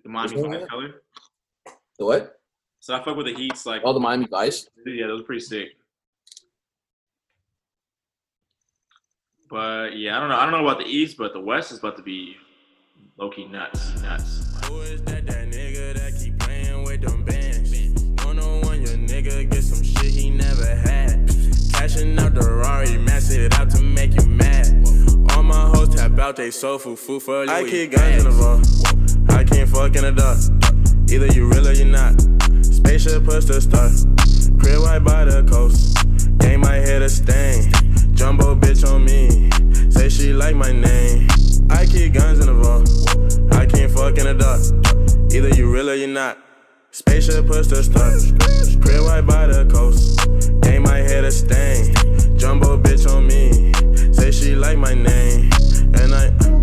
The 0.05 0.11
Miami 0.11 0.41
Vice 0.41 0.69
color. 0.69 1.03
The 1.99 2.05
what? 2.05 2.37
So 2.81 2.95
I 2.95 3.03
fuck 3.03 3.17
with 3.17 3.27
the 3.27 3.35
Heat's 3.35 3.67
like. 3.67 3.83
Oh, 3.85 3.93
the 3.93 4.01
Miami 4.01 4.27
Vice. 4.31 4.69
Yeah, 4.87 5.09
those 5.09 5.23
are 5.23 5.25
pretty 5.25 5.41
sick. 5.41 5.69
But 9.49 9.97
yeah, 9.97 10.17
I 10.17 10.21
don't 10.21 10.29
know. 10.29 10.37
I 10.37 10.43
don't 10.43 10.53
know 10.53 10.67
about 10.67 10.83
the 10.83 10.91
East, 10.91 11.17
but 11.17 11.33
the 11.33 11.41
West 11.41 11.71
is 11.71 11.79
about 11.79 11.97
to 11.97 12.03
be 12.03 12.37
low 13.17 13.31
key 13.31 13.47
nuts, 13.47 14.01
nuts. 14.03 14.45
Who 14.67 14.81
is 14.81 15.03
that, 15.03 15.27
that 15.27 15.49
nigga 15.49 15.95
that 15.95 16.13
keep 16.21 16.39
playing 16.39 16.83
with 16.83 17.03
them 17.03 17.25
bands? 17.25 17.73
One 18.25 18.41
on 18.41 18.61
one, 18.63 18.83
your 18.83 18.97
nigga 18.97 19.49
get 19.49 19.63
some 19.63 19.85
shit 19.85 20.13
he 20.13 20.31
never 20.31 20.67
had. 20.67 21.31
Cashing 21.73 22.19
out 22.19 22.35
the 22.35 22.41
Rari, 22.41 22.99
max 22.99 23.31
it 23.31 23.55
out 23.59 23.71
to 23.71 23.83
make 23.83 24.15
you 24.21 24.27
mad. 24.27 24.67
All 25.37 25.45
my 25.45 25.69
hoes 25.69 25.95
tap 25.95 26.19
out, 26.19 26.35
they 26.35 26.51
soul 26.51 26.79
food, 26.79 26.99
food 26.99 27.23
for 27.23 27.47
Louis. 27.47 27.49
I 27.49 27.71
keep 27.71 27.93
guns 27.93 28.25
in 28.25 28.25
the 28.25 28.31
vault. 28.31 29.31
I 29.31 29.45
can't 29.45 29.69
fuck 29.69 29.95
in 29.95 30.03
the 30.03 30.13
dark. 30.13 30.39
Either 31.09 31.27
you 31.27 31.49
real 31.49 31.69
or 31.69 31.73
you 31.73 31.85
not. 31.85 32.21
Spaceship 32.65 33.25
push 33.25 33.45
the 33.45 33.61
star. 33.61 33.91
Crib 34.59 34.83
right 34.83 34.99
by 34.99 35.25
the 35.25 35.45
coast. 35.49 35.97
Game 36.39 36.63
might 36.63 36.81
hit 36.81 37.03
a 37.03 37.09
stain. 37.09 37.96
Jumbo 38.17 38.57
bitch 38.57 38.83
on 38.91 39.05
me. 39.05 39.51
Say 39.91 40.09
she 40.09 40.33
like 40.33 40.57
my 40.57 40.73
name. 40.73 41.29
I 41.69 41.85
keep 41.85 42.15
guns 42.15 42.41
in 42.41 42.47
the 42.47 42.55
vault. 42.55 42.89
I 43.53 43.67
can't 43.67 43.93
fuck 43.93 44.17
in 44.17 44.25
the 44.25 44.35
dark. 44.35 44.63
Either 45.35 45.51
you 45.51 45.71
real 45.71 45.91
or 45.91 45.95
you 45.95 46.07
not. 46.07 46.39
Spaceship 46.93 47.47
push 47.47 47.67
the 47.67 47.83
star. 47.83 48.11
Crib 48.81 49.03
right 49.03 49.21
by 49.21 49.47
the 49.47 49.67
coast. 49.67 50.19
Game 50.63 50.85
might 50.85 51.03
hit 51.03 51.25
a 51.25 51.31
stain. 51.31 51.95
Jumbo 52.39 52.81
bitch 52.81 53.07
on 53.07 53.27
me. 53.27 53.75
Say 54.15 54.31
she 54.31 54.57
like 54.57 54.79
my 54.79 54.95
name. 54.95 55.51
And 56.01 56.15
I. 56.15 56.56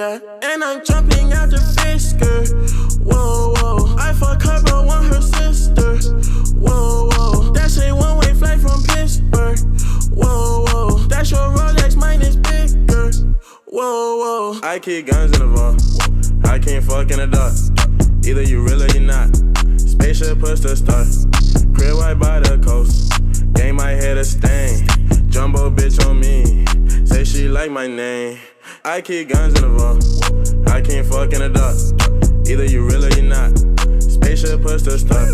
Yeah. 0.00 0.18
And 0.42 0.64
I'm 0.64 0.82
jumping 0.82 1.30
out 1.34 1.50
the 1.50 1.58
Fisker. 1.76 2.24
Eh. 2.24 3.04
Whoa, 3.04 3.52
whoa. 3.58 3.96
I 3.98 4.14
fuck 4.14 4.40
her, 4.44 4.62
but 4.64 4.86
want 4.86 5.12
her 5.12 5.20
sister. 5.20 5.98
Whoa, 6.56 7.10
whoa. 7.12 7.52
That's 7.52 7.76
a 7.82 7.92
one 7.92 8.16
way 8.16 8.32
flight 8.32 8.60
from 8.60 8.82
Pittsburgh. 8.82 9.58
Whoa, 10.08 10.64
whoa. 10.64 10.96
That's 11.00 11.30
your 11.30 11.52
Rolex, 11.52 11.96
mine 11.96 12.22
is 12.22 12.36
bigger. 12.36 13.12
Whoa, 13.66 14.16
whoa. 14.16 14.60
I 14.62 14.78
keep 14.78 15.06
guns 15.06 15.38
in 15.38 15.40
the 15.40 15.48
vault. 15.48 15.82
I 16.46 16.58
can't 16.58 16.82
fuck 16.82 17.10
in 17.10 17.18
the 17.18 17.26
dark. 17.26 17.52
Either 18.26 18.40
you 18.40 18.64
real 18.64 18.82
or 18.82 18.88
you 18.96 19.00
not. 19.00 19.36
Spaceship 19.78 20.40
push 20.40 20.60
the 20.60 20.76
star. 20.76 21.04
Crib 21.74 21.98
right 21.98 22.18
by 22.18 22.40
the 22.40 22.56
coast. 22.64 23.12
Game 23.52 23.76
might 23.76 23.96
hit 23.96 24.16
a 24.16 24.24
stain. 24.24 24.86
Jumbo 25.28 25.68
bitch 25.68 26.02
on 26.08 26.20
me. 26.20 26.64
Say 27.04 27.24
she 27.24 27.48
like 27.50 27.70
my 27.70 27.86
name. 27.86 28.38
I 28.84 29.02
keep 29.02 29.28
guns 29.28 29.60
in 29.60 29.62
the 29.62 29.68
vault. 29.68 30.68
I 30.68 30.80
can't 30.80 31.06
fuck 31.06 31.32
in 31.34 31.40
the 31.40 31.50
dark. 31.50 31.76
Either 32.48 32.64
you 32.64 32.86
real 32.86 33.04
or 33.04 33.10
you 33.10 33.28
not. 33.28 33.58
Spaceship 34.00 34.62
push 34.62 34.82
the 34.82 34.98
star. 34.98 35.26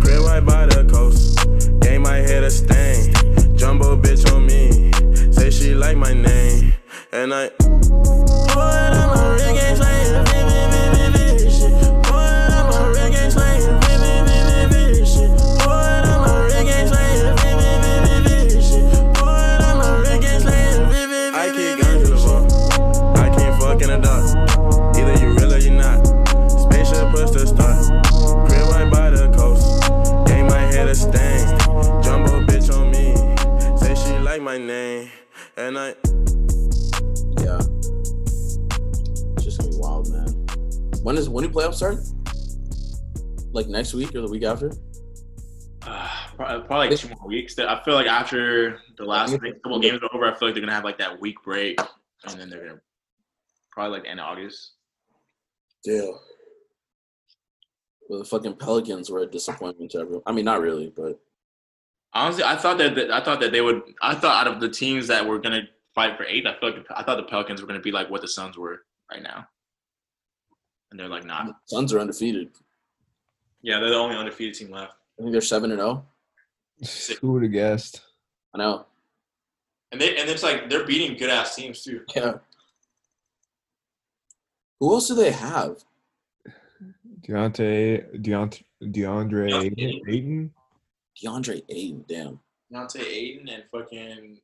Crib 0.00 0.22
right 0.24 0.44
by 0.44 0.66
the 0.66 0.84
coast. 0.84 1.40
Game 1.80 2.02
might 2.02 2.22
hit 2.22 2.42
a 2.42 2.50
stain. 2.50 3.14
Jumbo 3.56 3.96
bitch 3.96 4.30
on 4.32 4.46
me. 4.46 4.92
Say 5.32 5.50
she 5.50 5.74
like 5.74 5.96
my 5.96 6.12
name. 6.12 6.74
And 7.10 7.32
I. 7.32 8.03
my 34.58 34.64
name, 34.64 35.10
and 35.56 35.76
I. 35.76 35.88
Yeah. 37.40 37.58
It's 39.34 39.44
just 39.44 39.58
gonna 39.58 39.72
be 39.72 39.78
wild, 39.78 40.08
man. 40.10 40.28
When 41.02 41.16
is 41.16 41.28
when 41.28 41.44
do 41.44 41.50
playoffs 41.50 41.74
start? 41.74 41.98
Like 43.52 43.66
next 43.66 43.94
week 43.94 44.14
or 44.14 44.20
the 44.20 44.28
week 44.28 44.44
after? 44.44 44.72
Probably, 46.36 46.88
like 46.88 46.96
two 46.96 47.08
more 47.08 47.26
weeks. 47.26 47.58
I 47.58 47.82
feel 47.84 47.94
like 47.94 48.06
after 48.06 48.78
the 48.96 49.04
last 49.04 49.32
couple 49.62 49.80
games 49.80 50.00
are 50.02 50.14
over, 50.14 50.26
I 50.26 50.38
feel 50.38 50.48
like 50.48 50.54
they're 50.54 50.62
gonna 50.62 50.72
have 50.72 50.84
like 50.84 50.98
that 50.98 51.20
week 51.20 51.36
break, 51.42 51.80
and 52.28 52.40
then 52.40 52.48
they're 52.48 52.64
gonna 52.64 52.80
probably 53.72 53.98
like 53.98 54.08
end 54.08 54.20
August. 54.20 54.74
Yeah. 55.84 56.10
Well, 58.08 58.20
the 58.20 58.24
fucking 58.24 58.56
Pelicans 58.56 59.10
were 59.10 59.20
a 59.20 59.26
disappointment 59.26 59.90
to 59.92 59.98
everyone. 59.98 60.22
I 60.26 60.32
mean, 60.32 60.44
not 60.44 60.60
really, 60.60 60.92
but 60.94 61.18
Honestly, 62.14 62.44
I 62.44 62.56
thought 62.56 62.78
that, 62.78 62.94
that 62.94 63.10
I 63.10 63.22
thought 63.22 63.40
that 63.40 63.52
they 63.52 63.60
would. 63.60 63.82
I 64.00 64.14
thought 64.14 64.46
out 64.46 64.52
of 64.52 64.60
the 64.60 64.68
teams 64.68 65.08
that 65.08 65.26
were 65.26 65.38
gonna 65.38 65.62
fight 65.94 66.16
for 66.16 66.24
eight, 66.24 66.46
I 66.46 66.58
feel 66.58 66.70
like 66.70 66.86
I 66.90 67.02
thought 67.02 67.16
the 67.16 67.24
Pelicans 67.24 67.60
were 67.60 67.66
gonna 67.66 67.80
be 67.80 67.90
like 67.90 68.08
what 68.10 68.20
the 68.20 68.28
Suns 68.28 68.56
were 68.56 68.84
right 69.10 69.22
now, 69.22 69.46
and 70.90 70.98
they're 70.98 71.08
like 71.08 71.24
not. 71.24 71.46
The 71.46 71.54
Suns 71.66 71.92
are 71.92 71.98
undefeated. 71.98 72.50
Yeah, 73.62 73.80
they're 73.80 73.90
the 73.90 73.96
only 73.96 74.16
undefeated 74.16 74.54
team 74.54 74.70
left, 74.70 74.94
I 75.18 75.22
think 75.22 75.32
they're 75.32 75.40
seven 75.40 75.70
and 75.70 75.80
oh. 75.80 76.04
zero. 76.84 77.18
Who 77.20 77.32
would 77.32 77.42
have 77.44 77.52
guessed? 77.52 78.02
I 78.54 78.58
know. 78.58 78.86
and 79.92 80.00
they 80.00 80.16
and 80.16 80.28
it's 80.28 80.42
like 80.42 80.68
they're 80.68 80.86
beating 80.86 81.16
good 81.16 81.30
ass 81.30 81.54
teams 81.54 81.82
too. 81.82 82.02
Yeah. 82.14 82.34
Who 84.80 84.92
else 84.92 85.08
do 85.08 85.14
they 85.14 85.30
have? 85.30 85.82
Deontay, 87.20 88.22
Deont, 88.22 88.62
DeAndre 88.82 89.50
Deontay. 89.50 90.00
Ayton. 90.08 90.52
DeAndre 91.22 91.62
Ayton. 91.68 92.04
Damn. 92.08 92.40
Deontay 92.72 93.04
Ayton 93.06 93.48
and 93.48 93.64
fucking. 93.70 94.38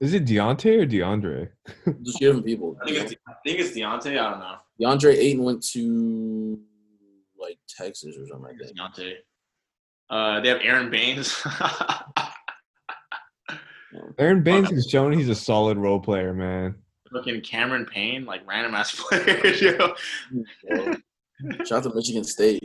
Is 0.00 0.14
it 0.14 0.24
Deontay 0.24 0.82
or 0.82 0.86
DeAndre? 0.86 1.48
Just 2.02 2.18
giving 2.18 2.42
people. 2.42 2.76
I 2.82 2.86
think 2.86 2.98
it's 2.98 3.14
I 3.28 3.32
think 3.44 3.60
it's 3.60 3.70
Deontay. 3.76 4.18
I 4.18 4.30
don't 4.30 4.40
know. 4.40 4.56
DeAndre 4.80 5.14
Ayton 5.14 5.44
went 5.44 5.64
to 5.68 6.58
like 7.38 7.58
Texas 7.68 8.16
or 8.18 8.26
something 8.26 8.46
like 8.46 8.58
that. 8.58 8.76
Deontay. 8.76 9.14
Uh, 10.10 10.40
they 10.40 10.48
have 10.48 10.60
Aron 10.62 10.90
Baynes. 10.90 11.42
Aron 14.18 14.42
Baynes 14.42 14.70
has 14.70 14.86
shown 14.88 15.12
he's 15.12 15.28
a 15.28 15.34
solid 15.34 15.78
role 15.78 16.00
player, 16.00 16.32
man. 16.34 16.74
Fucking 17.12 17.42
Cameron 17.42 17.84
Payne, 17.86 18.24
like 18.24 18.40
random 18.46 18.74
ass 18.74 18.94
players. 19.08 19.60
Yo. 19.60 19.94
Yeah. 20.64 20.94
Shout 21.64 21.72
out 21.72 21.82
to 21.84 21.94
Michigan 21.94 22.24
State. 22.24 22.62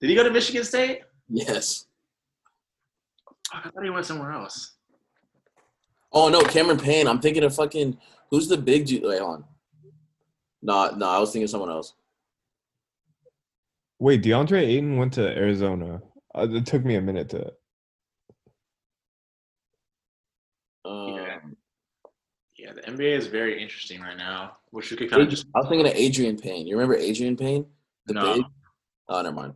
Did 0.00 0.10
he 0.10 0.14
go 0.14 0.22
to 0.22 0.30
Michigan 0.30 0.64
State? 0.64 1.02
Yes. 1.28 1.86
Fuck, 3.52 3.66
I 3.66 3.70
thought 3.70 3.84
he 3.84 3.90
went 3.90 4.06
somewhere 4.06 4.32
else. 4.32 4.72
Oh 6.12 6.28
no, 6.28 6.40
Cameron 6.40 6.78
Payne. 6.78 7.06
I'm 7.06 7.20
thinking 7.20 7.44
of 7.44 7.54
fucking 7.54 7.98
who's 8.30 8.48
the 8.48 8.56
big 8.56 8.86
dude? 8.86 9.02
Wait, 9.02 9.20
hold 9.20 9.34
on. 9.34 9.44
No, 10.62 10.90
no, 10.96 11.06
I 11.08 11.18
was 11.18 11.30
thinking 11.30 11.44
of 11.44 11.50
someone 11.50 11.70
else. 11.70 11.94
Wait, 13.98 14.22
DeAndre 14.22 14.62
Ayton 14.62 14.96
went 14.96 15.12
to 15.14 15.26
Arizona. 15.26 16.00
Uh, 16.34 16.46
it 16.50 16.66
took 16.66 16.84
me 16.84 16.96
a 16.96 17.00
minute 17.00 17.28
to. 17.30 17.52
Um, 20.84 21.14
Yeah. 21.14 21.38
Yeah, 22.58 22.72
the 22.72 22.80
NBA 22.82 23.16
is 23.16 23.26
very 23.26 23.62
interesting 23.62 24.00
right 24.00 24.16
now. 24.16 24.56
Wish 24.72 24.90
we 24.90 24.96
could 24.96 25.10
kind 25.10 25.22
of 25.22 25.28
just 25.28 25.46
I 25.54 25.58
was 25.60 25.68
thinking 25.68 25.86
of 25.86 25.92
Adreian 25.92 26.40
Payne. 26.42 26.66
You 26.66 26.76
remember 26.76 26.96
Adreian 26.98 27.38
Payne? 27.38 27.66
The 28.06 28.14
No. 28.14 28.34
big. 28.34 28.44
Oh, 29.08 29.22
never 29.22 29.34
mind. 29.36 29.54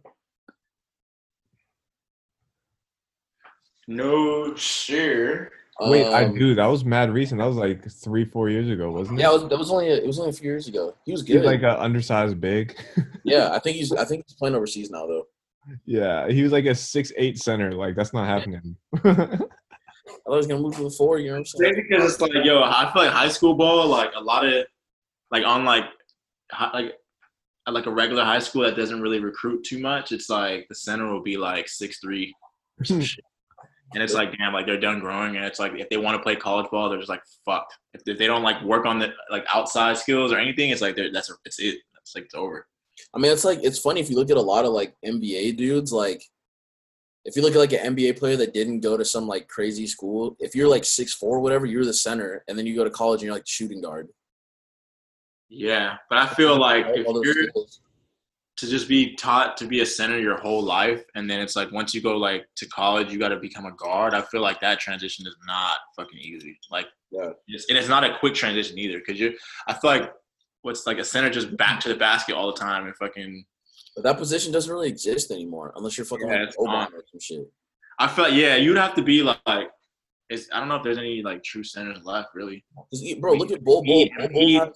No 3.91 4.55
sure. 4.55 5.51
Wait, 5.83 6.07
I 6.07 6.25
Um, 6.25 6.35
do. 6.39 6.55
That 6.55 6.67
was 6.67 6.85
mad 6.85 7.11
recent. 7.11 7.39
That 7.41 7.47
was 7.47 7.57
like 7.57 7.91
three, 7.91 8.25
four 8.27 8.51
years 8.51 8.69
ago, 8.69 8.91
wasn't 8.93 9.19
it? 9.19 9.23
Yeah, 9.23 9.31
it 9.31 9.33
was, 9.33 9.49
that 9.49 9.59
was 9.59 9.71
only 9.71 9.89
a, 9.89 9.95
it 9.97 10.07
was 10.07 10.19
only 10.19 10.29
a 10.31 10.33
few 10.35 10.45
years 10.51 10.69
ago. 10.69 10.95
He 11.07 11.13
was 11.13 11.23
He's 11.23 11.37
good. 11.37 11.45
like 11.47 11.61
an 11.63 11.71
undersized 11.71 12.39
big. 12.41 12.79
yeah, 13.25 13.51
I 13.53 13.59
think 13.61 13.77
he's 13.79 13.91
I 13.93 14.05
think 14.05 14.25
he's 14.27 14.37
playing 14.37 14.55
overseas 14.55 14.91
now 14.91 15.07
though. 15.07 15.27
yeah, 15.87 16.29
he 16.29 16.43
was 16.43 16.53
like 16.53 16.67
a 16.67 16.75
six 16.75 17.13
eight 17.17 17.39
center. 17.39 17.73
Like 17.73 17.97
that's 17.97 18.13
not 18.13 18.27
happening. 18.27 18.77
I 18.95 18.99
thought 19.01 19.49
he 20.27 20.37
was 20.37 20.47
gonna 20.47 20.61
move 20.61 20.77
to 20.77 20.83
the 20.85 20.91
four. 20.91 21.19
You 21.19 21.29
know 21.29 21.33
what 21.35 21.39
I'm 21.39 21.45
saying? 21.47 21.73
Maybe 21.77 21.87
because 21.89 22.13
it's 22.13 22.21
like, 22.21 22.33
yo, 22.45 22.63
I 22.63 22.91
feel 22.93 23.03
like 23.05 23.13
high 23.13 23.29
school 23.29 23.55
ball, 23.55 23.87
like 23.89 24.11
a 24.15 24.21
lot 24.21 24.45
of, 24.45 24.65
like 25.31 25.45
on 25.47 25.65
like, 25.65 25.85
hi- 26.53 26.71
like, 26.75 26.93
like 27.69 27.87
a 27.87 27.91
regular 27.91 28.25
high 28.25 28.39
school 28.41 28.63
that 28.63 28.77
doesn't 28.77 29.01
really 29.01 29.21
recruit 29.21 29.65
too 29.65 29.79
much. 29.79 30.13
It's 30.13 30.29
like 30.29 30.67
the 30.69 30.75
center 30.75 31.07
will 31.11 31.23
be 31.23 31.37
like 31.39 31.69
six 31.69 32.01
three, 32.01 32.35
or 32.79 32.85
some 32.85 33.01
shit. 33.11 33.25
And 33.95 34.03
it's 34.03 34.15
like 34.15 34.37
damn, 34.37 34.53
like 34.53 34.67
they're 34.67 34.81
done 34.81 35.01
growing, 35.01 35.37
and 35.37 35.45
it's 35.45 35.59
like 35.59 35.73
if 35.75 35.89
they 35.89 35.97
want 35.97 36.17
to 36.17 36.23
play 36.23 36.37
college 36.37 36.71
ball, 36.71 36.89
they're 36.89 36.99
just 36.99 37.09
like 37.09 37.23
fuck. 37.45 37.69
If, 37.95 38.03
if 38.07 38.19
they 38.19 38.27
don't 38.27 38.43
like 38.43 38.63
work 38.63 38.87
on 38.87 38.99
the 38.99 39.13
like 39.31 39.45
outside 39.53 39.97
skills 39.97 40.33
or 40.33 40.39
anything, 40.39 40.71
it's 40.71 40.81
like 40.81 40.97
they're 40.97 41.13
that's 41.13 41.33
it's 41.45 41.59
it. 41.59 41.79
It's 42.01 42.15
like 42.15 42.25
it's 42.25 42.35
over. 42.35 42.67
I 43.15 43.19
mean, 43.19 43.33
it's 43.33 43.45
like 43.45 43.61
it's 43.63 43.79
funny 43.79 44.01
if 44.01 44.11
you 44.11 44.17
look 44.17 44.31
at 44.31 44.37
a 44.37 44.43
lot 44.43 44.65
of 44.65 44.73
like 44.73 44.95
NBA 45.05 45.57
dudes. 45.57 45.93
Like, 45.93 46.23
if 47.25 47.35
you 47.35 47.43
look 47.43 47.55
at 47.55 47.59
like 47.59 47.73
an 47.73 47.97
NBA 47.97 48.19
player 48.19 48.37
that 48.37 48.55
didn't 48.55 48.81
go 48.81 48.97
to 48.97 49.05
some 49.05 49.27
like 49.27 49.49
crazy 49.49 49.87
school, 49.87 50.37
if 50.39 50.55
you're 50.55 50.69
like 50.69 50.85
six 50.85 51.13
four, 51.13 51.41
whatever, 51.41 51.67
you're 51.67 51.85
the 51.85 51.93
center, 51.93 52.45
and 52.49 52.57
then 52.57 52.67
you 52.67 52.77
go 52.77 52.85
to 52.85 52.91
college 52.91 53.21
and 53.21 53.27
you're 53.27 53.35
like 53.35 53.47
shooting 53.47 53.81
guard. 53.81 54.09
Yeah, 55.49 55.97
but 56.09 56.19
I 56.19 56.27
feel 56.29 56.57
like 56.57 56.87
if 56.89 57.07
you're. 57.07 57.65
To 58.61 58.67
just 58.69 58.89
be 58.89 59.15
taught 59.17 59.57
to 59.59 59.67
be 59.67 59.81
a 59.81 59.87
center 59.87 60.19
your 60.19 60.37
whole 60.39 60.63
life 60.63 61.03
and 61.15 61.31
then 61.31 61.41
it's 61.41 61.57
like 61.57 61.73
once 61.73 61.95
you 61.95 62.03
go 62.03 62.19
like 62.19 62.45
to 62.57 62.67
college 62.69 63.11
you 63.11 63.19
got 63.19 63.29
to 63.31 63.39
become 63.39 63.65
a 63.65 63.73
guard 63.73 64.13
i 64.13 64.21
feel 64.21 64.43
like 64.43 64.61
that 64.61 64.79
transition 64.79 65.27
is 65.27 65.35
not 65.47 65.79
fucking 65.97 66.19
easy 66.19 66.59
like 66.71 66.87
Yeah. 67.11 67.31
it's, 67.49 67.65
and 67.71 67.79
it's 67.79 67.89
not 67.89 68.05
a 68.05 68.19
quick 68.19 68.35
transition 68.35 68.77
either 68.79 68.99
because 68.99 69.19
you 69.19 69.35
i 69.67 69.73
feel 69.73 69.91
like 69.93 70.13
what's 70.61 70.87
like 70.87 70.99
a 70.99 71.05
center 71.05 71.31
just 71.31 71.57
back 71.57 71.81
to 71.81 71.89
the 71.89 71.95
basket 71.95 72.35
all 72.35 72.49
the 72.53 72.59
time 72.61 72.85
and 72.87 72.95
fucking 72.97 73.33
But 73.97 74.03
that 74.05 74.19
position 74.19 74.53
doesn't 74.53 74.71
really 74.71 74.89
exist 74.91 75.31
anymore 75.31 75.73
unless 75.77 75.97
you're 75.97 76.05
fucking 76.05 76.29
Yeah, 76.29 76.45
like 76.59 76.93
or 76.93 77.03
some 77.11 77.21
shit. 77.21 77.47
i 77.99 78.07
feel 78.09 78.25
like 78.27 78.35
yeah 78.35 78.57
you'd 78.57 78.77
have 78.77 78.95
to 78.97 79.03
be 79.03 79.23
like, 79.23 79.41
like 79.47 79.71
it's, 80.29 80.49
i 80.53 80.59
don't 80.61 80.69
know 80.69 80.77
if 80.77 80.83
there's 80.83 80.99
any 80.99 81.23
like 81.23 81.43
true 81.43 81.65
centers 81.65 82.05
left 82.05 82.29
really 82.35 82.63
bro, 83.21 83.33
look 83.33 83.53
at 83.53 83.65
Bol 83.65 83.83
Bol. 83.83 84.07
Bol, 84.19 84.29
Bol. 84.29 84.73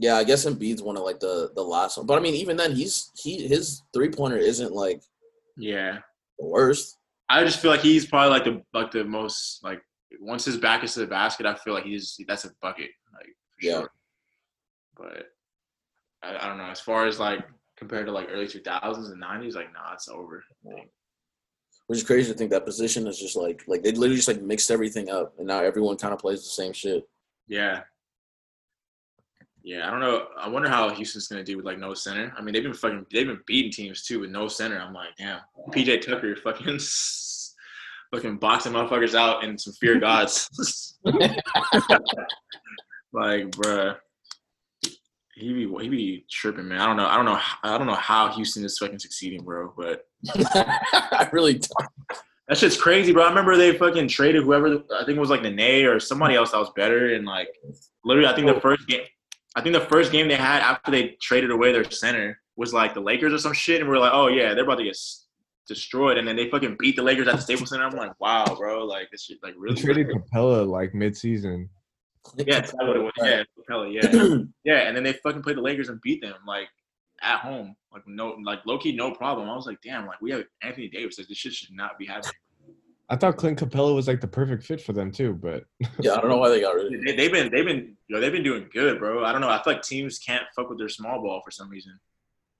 Yeah, 0.00 0.14
I 0.16 0.24
guess 0.24 0.44
Embiid's 0.46 0.82
one 0.82 0.96
of 0.96 1.02
like 1.02 1.20
the 1.20 1.50
the 1.54 1.62
last 1.62 1.96
one, 1.98 2.06
but 2.06 2.18
I 2.18 2.20
mean, 2.20 2.34
even 2.34 2.56
then, 2.56 2.72
he's 2.74 3.10
he 3.22 3.46
his 3.48 3.82
three 3.92 4.08
pointer 4.10 4.36
isn't 4.38 4.72
like 4.72 5.02
yeah. 5.56 5.98
the 6.38 6.46
worst. 6.46 6.96
i 7.28 7.42
just 7.44 7.60
feel 7.60 7.70
like 7.70 7.80
he's 7.80 8.06
probably 8.06 8.30
like 8.30 8.44
the 8.44 8.62
like 8.78 8.90
the 8.92 9.04
most 9.04 9.62
like 9.64 9.82
once 10.20 10.44
his 10.44 10.56
back 10.56 10.82
is 10.84 10.94
to 10.94 11.00
the 11.00 11.06
basket 11.06 11.44
i 11.46 11.54
feel 11.56 11.74
like 11.74 11.84
he's 11.84 12.16
that's 12.28 12.44
a 12.46 12.50
bucket 12.62 12.90
like 13.12 13.26
for 13.26 13.66
Yeah. 13.66 13.80
sure. 13.80 13.90
But 14.96 15.26
I, 16.22 16.36
I 16.44 16.48
don't 16.48 16.58
know. 16.58 16.70
As 16.70 16.80
far 16.80 17.06
as 17.06 17.18
like 17.20 17.40
compared 17.76 18.06
to 18.06 18.12
like 18.12 18.28
early 18.30 18.46
2000s 18.46 19.12
and 19.12 19.22
90s 19.22 19.54
like 19.54 19.72
nah 19.72 19.92
it's 19.94 20.08
over 20.08 20.42
Which 21.86 21.98
is 22.00 22.04
crazy 22.04 22.32
to 22.32 22.36
think 22.38 22.50
that 22.50 22.64
position 22.66 23.06
is 23.06 23.18
just 23.18 23.36
like 23.36 23.62
like 23.66 23.82
they 23.82 23.92
literally 23.92 24.16
just 24.16 24.28
like 24.28 24.42
mixed 24.42 24.70
everything 24.70 25.10
up, 25.10 25.34
and 25.38 25.46
now 25.46 25.60
everyone 25.62 25.96
kind 25.96 26.12
of 26.14 26.18
plays 26.20 26.42
the 26.42 26.50
same 26.62 26.72
shit. 26.72 27.02
yeah 27.48 27.82
yeah 29.68 29.86
i 29.86 29.90
don't 29.90 30.00
know. 30.00 30.28
I 30.40 30.48
wonder 30.48 30.68
how 30.68 30.88
houston's 30.88 31.28
gonna 31.28 31.44
do 31.44 31.56
with 31.56 31.66
like 31.66 31.78
no 31.78 31.92
center. 31.94 32.32
I 32.36 32.42
mean 32.42 32.54
they've 32.54 32.62
been 32.62 32.72
fucking 32.72 33.06
they've 33.12 33.26
been 33.26 33.42
beating 33.46 33.70
teams 33.70 34.02
too 34.02 34.20
with 34.20 34.30
no 34.30 34.48
center. 34.48 34.78
I'm 34.78 34.94
like 34.94 35.16
damn. 35.18 35.40
PJ 35.70 36.06
Tucker 36.06 36.36
fucking 36.36 36.78
fucking 38.14 38.38
boxing 38.38 38.72
motherfuckers 38.72 39.14
out 39.14 39.44
in 39.44 39.58
some 39.58 39.74
fear 39.74 39.98
gods. 40.00 40.98
Like 43.10 43.50
bruh. 43.52 43.96
He 45.34 45.52
be 45.54 45.66
he 45.80 45.88
be 45.88 46.26
tripping 46.30 46.68
man. 46.68 46.80
I 46.80 46.86
don't 46.86 46.98
know 46.98 47.06
i 47.06 47.16
don't 47.16 47.24
know 47.24 47.40
i 47.62 47.78
don't 47.78 47.86
know 47.86 47.94
how 47.94 48.28
houston 48.28 48.66
is 48.66 48.76
fucking 48.76 48.98
succeeding 48.98 49.42
bro 49.44 49.72
but 49.76 50.04
I 50.34 51.28
really 51.32 51.54
don't. 51.54 51.72
That 52.48 52.56
shit's 52.56 52.80
crazy, 52.80 53.12
bro. 53.12 53.24
I 53.24 53.28
remember 53.28 53.56
they 53.56 53.76
fucking 53.76 54.08
traded 54.08 54.42
whoever 54.42 54.82
I 54.94 55.04
think 55.04 55.16
it 55.16 55.20
was 55.20 55.30
like 55.30 55.42
Nene 55.42 55.84
or 55.84 56.00
somebody 56.00 56.34
else 56.34 56.52
that 56.52 56.58
was 56.58 56.70
better, 56.74 57.14
and 57.14 57.26
like 57.26 57.48
literally, 58.04 58.28
I 58.28 58.34
think 58.34 58.46
the 58.46 58.56
oh. 58.56 58.60
first 58.60 58.86
game, 58.88 59.02
I 59.58 59.60
think 59.60 59.74
the 59.74 59.80
first 59.80 60.12
game 60.12 60.28
they 60.28 60.36
had 60.36 60.62
after 60.62 60.92
they 60.92 61.16
traded 61.20 61.50
away 61.50 61.72
their 61.72 61.90
center 61.90 62.40
was 62.54 62.72
like 62.72 62.94
the 62.94 63.00
Lakers 63.00 63.32
or 63.32 63.38
some 63.38 63.52
shit, 63.52 63.80
and 63.80 63.90
we 63.90 63.96
are 63.96 63.98
like, 63.98 64.12
oh 64.14 64.28
yeah, 64.28 64.54
they're 64.54 64.62
about 64.62 64.78
to 64.78 64.84
get 64.84 64.96
destroyed, 65.66 66.16
and 66.16 66.28
then 66.28 66.36
they 66.36 66.48
fucking 66.48 66.76
beat 66.78 66.94
the 66.94 67.02
Lakers 67.02 67.26
at 67.26 67.34
the 67.34 67.42
Staples 67.42 67.70
Center. 67.70 67.84
I'm 67.84 67.96
like, 67.96 68.12
wow, 68.20 68.44
bro, 68.56 68.84
like 68.84 69.10
this 69.10 69.24
shit, 69.24 69.38
like 69.42 69.54
really. 69.58 69.74
They 69.74 69.88
really. 69.88 70.04
traded 70.04 70.22
Capela 70.32 70.64
like 70.64 70.94
mid-season. 70.94 71.68
Yeah, 72.36 72.44
that's 72.60 72.72
what 72.72 72.96
it 72.96 73.02
was. 73.02 73.12
Yeah, 73.18 73.42
Capela, 73.68 73.92
yeah, 73.92 74.36
yeah, 74.64 74.86
and 74.86 74.96
then 74.96 75.02
they 75.02 75.14
fucking 75.14 75.42
played 75.42 75.56
the 75.56 75.62
Lakers 75.62 75.88
and 75.88 76.00
beat 76.02 76.22
them 76.22 76.36
like 76.46 76.68
at 77.20 77.40
home, 77.40 77.74
like 77.92 78.06
no, 78.06 78.36
like 78.44 78.60
low 78.64 78.78
key, 78.78 78.94
no 78.94 79.10
problem. 79.10 79.50
I 79.50 79.56
was 79.56 79.66
like, 79.66 79.80
damn, 79.82 80.06
like 80.06 80.20
we 80.20 80.30
have 80.30 80.44
Anthony 80.62 80.88
Davis. 80.88 81.18
Like 81.18 81.26
this 81.26 81.36
shit 81.36 81.52
should 81.52 81.74
not 81.74 81.98
be 81.98 82.06
happening. 82.06 82.32
I 83.10 83.16
thought 83.16 83.38
Clint 83.38 83.58
Capela 83.58 83.94
was 83.94 84.06
like 84.06 84.20
the 84.20 84.28
perfect 84.28 84.64
fit 84.64 84.82
for 84.82 84.92
them 84.92 85.10
too, 85.10 85.32
but 85.32 85.64
Yeah, 86.00 86.14
I 86.14 86.20
don't 86.20 86.28
know 86.28 86.36
why 86.36 86.50
they 86.50 86.60
got 86.60 86.74
rid 86.74 86.86
of 86.86 86.92
him. 86.92 87.04
They, 87.04 87.16
they've 87.16 87.32
been 87.32 87.50
they've 87.50 87.64
been 87.64 87.96
you 88.06 88.14
know, 88.14 88.20
they've 88.20 88.32
been 88.32 88.42
doing 88.42 88.68
good, 88.72 88.98
bro. 88.98 89.24
I 89.24 89.32
don't 89.32 89.40
know. 89.40 89.48
I 89.48 89.62
feel 89.62 89.74
like 89.74 89.82
teams 89.82 90.18
can't 90.18 90.44
fuck 90.54 90.68
with 90.68 90.78
their 90.78 90.88
small 90.88 91.22
ball 91.22 91.40
for 91.44 91.50
some 91.50 91.70
reason. 91.70 91.98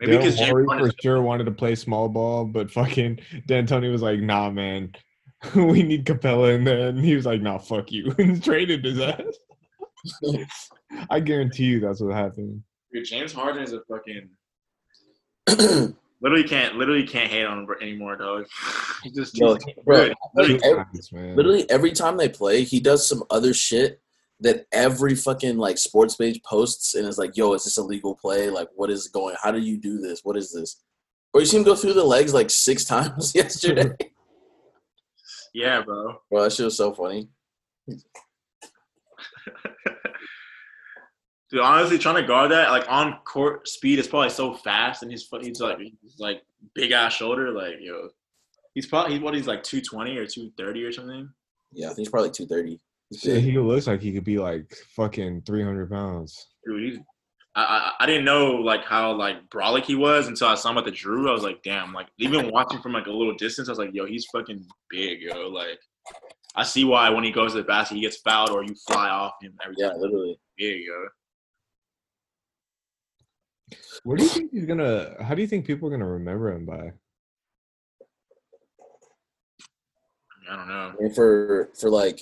Maybe 0.01 0.12
Daryl 0.12 0.18
because 0.18 0.36
James 0.36 0.51
Morey 0.51 0.66
Harden 0.66 0.90
for 0.90 0.96
sure 1.03 1.22
wanted 1.22 1.44
to 1.44 1.53
play 1.53 1.74
small 1.74 2.09
ball, 2.09 2.44
but 2.44 2.70
fucking 2.70 3.20
D'Antoni 3.46 3.90
was 3.90 4.03
like, 4.03 4.20
"Nah, 4.20 4.49
man, 4.51 4.92
we 5.55 5.82
need 5.82 6.07
Capela 6.07 6.55
in 6.55 6.64
there," 6.64 6.88
and 6.88 7.05
he 7.05 7.14
was 7.14 7.26
like, 7.26 7.42
"Nah, 7.42 7.59
fuck 7.59 7.90
you," 7.92 8.14
and 8.18 8.42
traded 8.42 8.84
his 8.84 9.01
ass. 9.01 9.38
I 11.11 11.20
guarantee 11.20 11.64
you 11.64 11.80
that's 11.80 12.01
what 12.01 12.14
happened. 12.14 12.62
Dude, 12.92 13.05
James 13.05 13.32
Harden 13.32 13.62
is 13.62 13.72
a 13.72 13.80
fucking 13.88 14.30
Literally 16.21 16.45
can't 16.45 16.75
literally 16.75 17.07
can't 17.07 17.31
hate 17.31 17.45
on 17.45 17.61
him 17.61 17.69
anymore, 17.81 18.16
dog. 18.16 18.47
He 19.05 19.12
just 19.12 19.37
too 19.37 19.45
Yo, 19.45 19.59
bro, 19.85 20.11
literally, 20.35 20.61
every, 20.64 20.75
times, 20.75 21.11
literally 21.12 21.71
every 21.71 21.93
time 21.93 22.16
they 22.16 22.29
play, 22.29 22.64
he 22.64 22.81
does 22.81 23.09
some 23.09 23.23
other 23.31 23.55
shit 23.55 24.01
that 24.41 24.66
every 24.73 25.14
fucking 25.14 25.57
like 25.57 25.79
sports 25.79 26.16
page 26.16 26.43
posts 26.43 26.95
and 26.97 27.07
is 27.07 27.19
like, 27.19 27.37
"Yo, 27.37 27.53
is 27.53 27.64
this 27.64 27.79
a 27.79 27.83
legal 27.83 28.16
play? 28.16 28.51
Like, 28.51 28.69
what 28.75 28.91
is 28.91 29.07
going? 29.07 29.37
How 29.41 29.53
do 29.53 29.61
you 29.61 29.77
do 29.77 29.99
this? 29.99 30.21
What 30.25 30.37
is 30.37 30.53
this?" 30.53 30.83
Or 31.33 31.41
you 31.41 31.47
see 31.47 31.59
him 31.59 31.62
go 31.62 31.77
through 31.77 31.93
the 31.93 32.05
legs 32.05 32.35
like 32.35 32.51
six 32.51 32.85
times 32.97 33.35
yesterday. 33.35 33.93
Yeah, 35.55 35.83
bro. 35.83 36.21
bro, 36.31 36.43
that 36.43 36.53
shit 36.53 36.64
was 36.64 36.77
so 36.77 36.93
funny. 36.93 37.29
Dude, 41.51 41.61
honestly, 41.61 41.99
trying 41.99 42.16
to 42.16 42.26
guard 42.26 42.51
that 42.51 42.70
like 42.70 42.84
on 42.88 43.18
court 43.24 43.66
speed 43.68 43.99
is 43.99 44.07
probably 44.07 44.28
so 44.30 44.55
fast, 44.55 45.03
and 45.03 45.11
he's 45.11 45.22
fu- 45.24 45.40
he's 45.40 45.61
like 45.61 45.78
he's 45.78 46.18
like 46.18 46.42
big 46.74 46.90
ass 46.92 47.14
shoulder, 47.14 47.51
like 47.53 47.76
yo, 47.80 48.09
he's 48.74 48.86
probably 48.86 49.14
he's 49.14 49.22
what 49.22 49.34
he's 49.34 49.46
like 49.46 49.62
two 49.62 49.80
twenty 49.80 50.16
or 50.18 50.26
two 50.26 50.51
thirty 50.59 50.84
or 50.84 50.92
something. 50.92 51.28
Yeah, 51.72 51.86
I 51.86 51.88
think 51.90 51.99
he's 52.01 52.09
probably 52.11 52.30
two 52.30 52.46
thirty. 52.46 52.80
Shit, 53.18 53.42
he 53.42 53.59
looks 53.59 53.86
like 53.86 54.03
he 54.03 54.12
could 54.12 54.24
be 54.24 54.36
like 54.38 54.76
fucking 54.94 55.40
300 55.46 55.90
pounds. 55.90 56.49
Dude, 56.66 56.82
he's 56.92 56.99
I, 57.55 57.62
I 57.62 58.05
I 58.05 58.07
didn't 58.07 58.26
know 58.26 58.51
like 58.57 58.84
how 58.84 59.12
like 59.14 59.49
brolic 59.49 59.84
he 59.84 59.94
was 59.94 60.28
until 60.28 60.49
I 60.49 60.55
saw 60.55 60.70
him 60.70 60.76
at 60.76 60.84
the 60.84 60.90
Drew. 60.90 61.30
I 61.30 61.32
was 61.32 61.42
like, 61.42 61.62
damn, 61.62 61.94
like 61.94 62.09
even 62.18 62.51
watching 62.51 62.82
from 62.82 62.92
like 62.92 63.07
a 63.07 63.11
little 63.11 63.34
distance, 63.34 63.68
I 63.68 63.72
was 63.72 63.78
like, 63.78 63.94
yo, 63.94 64.05
he's 64.05 64.26
fucking 64.26 64.62
big, 64.90 65.22
yo. 65.22 65.49
Like 65.49 65.80
I 66.55 66.62
see 66.64 66.84
why 66.84 67.09
when 67.09 67.24
he 67.24 67.32
goes 67.32 67.53
to 67.53 67.59
the 67.59 67.64
basket, 67.64 67.94
he 67.94 68.03
gets 68.03 68.18
fouled 68.18 68.51
or 68.51 68.62
you 68.62 68.74
fly 68.86 69.09
off 69.09 69.32
him 69.40 69.55
every 69.64 69.76
Yeah, 69.78 69.88
time. 69.88 70.01
literally. 70.01 70.38
Big, 70.59 70.82
yo. 70.84 71.07
What 74.05 74.19
do 74.19 74.25
you 74.25 74.29
think 74.31 74.51
he's 74.53 74.66
gonna? 74.66 75.14
How 75.23 75.35
do 75.35 75.43
you 75.43 75.49
think 75.49 75.66
people 75.66 75.89
are 75.89 75.91
gonna 75.91 76.07
remember 76.07 76.53
him 76.53 76.64
by? 76.64 76.93
I 80.51 80.57
don't 80.57 80.69
know. 80.69 80.93
And 81.01 81.14
for 81.14 81.71
for 81.79 81.91
like 81.91 82.21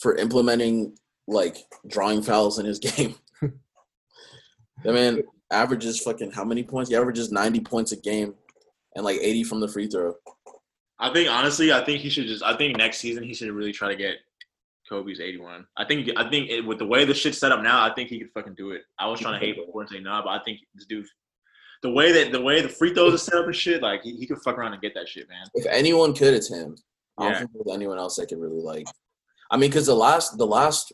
for 0.00 0.16
implementing 0.16 0.96
like 1.26 1.58
drawing 1.86 2.22
fouls 2.22 2.58
in 2.58 2.66
his 2.66 2.78
game. 2.78 3.14
that 3.42 4.94
man 4.94 5.22
averages 5.50 6.00
fucking 6.00 6.32
how 6.32 6.44
many 6.44 6.62
points? 6.62 6.90
He 6.90 6.96
averages 6.96 7.30
ninety 7.30 7.60
points 7.60 7.92
a 7.92 7.96
game 7.96 8.34
and 8.96 9.04
like 9.04 9.18
eighty 9.20 9.44
from 9.44 9.60
the 9.60 9.68
free 9.68 9.86
throw. 9.86 10.14
I 10.98 11.12
think 11.12 11.30
honestly, 11.30 11.72
I 11.72 11.84
think 11.84 12.00
he 12.00 12.10
should 12.10 12.26
just. 12.26 12.42
I 12.42 12.56
think 12.56 12.76
next 12.76 12.98
season 12.98 13.22
he 13.22 13.34
should 13.34 13.50
really 13.50 13.72
try 13.72 13.88
to 13.88 13.96
get 13.96 14.16
Kobe's 14.90 15.20
81. 15.20 15.66
I 15.76 15.84
think. 15.86 16.10
I 16.16 16.28
think 16.28 16.50
it, 16.50 16.60
with 16.66 16.78
the 16.78 16.84
way 16.86 17.04
the 17.06 17.14
shit's 17.14 17.38
set 17.38 17.52
up 17.52 17.62
now, 17.62 17.82
I 17.82 17.94
think 17.94 18.10
he 18.10 18.18
could 18.18 18.32
fucking 18.34 18.54
do 18.56 18.72
it. 18.72 18.82
I 18.98 19.06
was 19.06 19.20
trying 19.20 19.40
to 19.40 19.46
hate 19.46 19.56
before 19.56 19.82
and 19.82 19.90
say 19.90 20.00
nah, 20.00 20.20
but 20.22 20.30
I 20.30 20.40
think 20.44 20.58
this 20.74 20.84
dude, 20.86 21.06
the 21.82 21.90
way 21.90 22.10
that 22.12 22.32
the 22.32 22.40
way 22.40 22.60
the 22.60 22.68
free 22.68 22.92
throws 22.92 23.14
are 23.14 23.18
set 23.18 23.34
up 23.38 23.46
and 23.46 23.54
shit, 23.56 23.80
like 23.82 24.02
he, 24.02 24.16
he 24.16 24.26
could 24.26 24.38
fuck 24.42 24.58
around 24.58 24.72
and 24.72 24.82
get 24.82 24.92
that 24.94 25.08
shit, 25.08 25.28
man. 25.28 25.46
If 25.54 25.64
anyone 25.70 26.12
could, 26.12 26.34
it's 26.34 26.50
him. 26.52 26.76
I 27.16 27.22
don't 27.24 27.32
Yeah. 27.32 27.38
think 27.38 27.50
there's 27.54 27.74
anyone 27.74 27.98
else 27.98 28.16
that 28.16 28.28
could 28.28 28.38
really 28.40 28.60
like. 28.60 28.86
I 29.50 29.56
mean, 29.56 29.70
because 29.70 29.86
the 29.86 29.94
last 29.94 30.36
the 30.36 30.46
last 30.46 30.92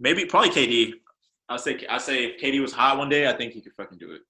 Maybe 0.00 0.24
probably 0.26 0.50
KD. 0.50 0.92
I 1.48 1.56
say 1.58 1.84
I 1.88 1.98
say 1.98 2.24
if 2.24 2.40
KD 2.40 2.60
was 2.60 2.72
hot 2.72 2.98
one 2.98 3.08
day, 3.08 3.28
I 3.28 3.32
think 3.36 3.52
he 3.52 3.60
could 3.60 3.72
fucking 3.76 3.98
do 3.98 4.12
it. 4.12 4.22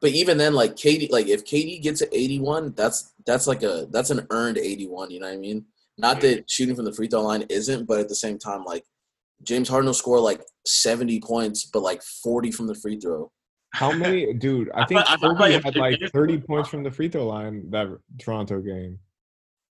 But 0.00 0.10
even 0.10 0.38
then, 0.38 0.54
like 0.54 0.76
KD, 0.76 1.10
like 1.10 1.26
if 1.28 1.44
KD 1.44 1.82
gets 1.82 2.00
to 2.00 2.14
eighty 2.16 2.38
one, 2.40 2.72
that's 2.74 3.12
that's 3.26 3.46
like 3.46 3.62
a 3.62 3.86
that's 3.90 4.10
an 4.10 4.26
earned 4.30 4.58
eighty 4.58 4.86
one. 4.86 5.10
You 5.10 5.20
know 5.20 5.26
what 5.26 5.34
I 5.34 5.38
mean? 5.38 5.64
Not 5.96 6.20
that 6.22 6.50
shooting 6.50 6.74
from 6.74 6.84
the 6.84 6.92
free 6.92 7.06
throw 7.08 7.22
line 7.22 7.44
isn't, 7.48 7.86
but 7.86 8.00
at 8.00 8.08
the 8.08 8.14
same 8.14 8.38
time, 8.38 8.64
like 8.64 8.84
James 9.42 9.68
Harden 9.68 9.86
will 9.86 9.94
score 9.94 10.18
like 10.20 10.42
seventy 10.66 11.20
points, 11.20 11.66
but 11.66 11.80
like 11.82 12.02
forty 12.02 12.50
from 12.50 12.66
the 12.66 12.74
free 12.74 12.98
throw. 12.98 13.30
How 13.72 13.92
many, 13.96 14.32
dude? 14.32 14.70
I 14.74 14.82
I 14.82 14.86
think 14.86 15.00
I 15.08 15.16
feel 15.16 15.30
Kobe 15.30 15.40
like 15.40 15.52
if- 15.54 15.64
had 15.64 15.76
like 15.76 16.00
30 16.12 16.38
points 16.40 16.68
from 16.68 16.82
the 16.82 16.90
free 16.90 17.08
throw 17.08 17.26
line 17.26 17.70
that 17.70 17.88
Toronto 18.18 18.60
game. 18.60 18.98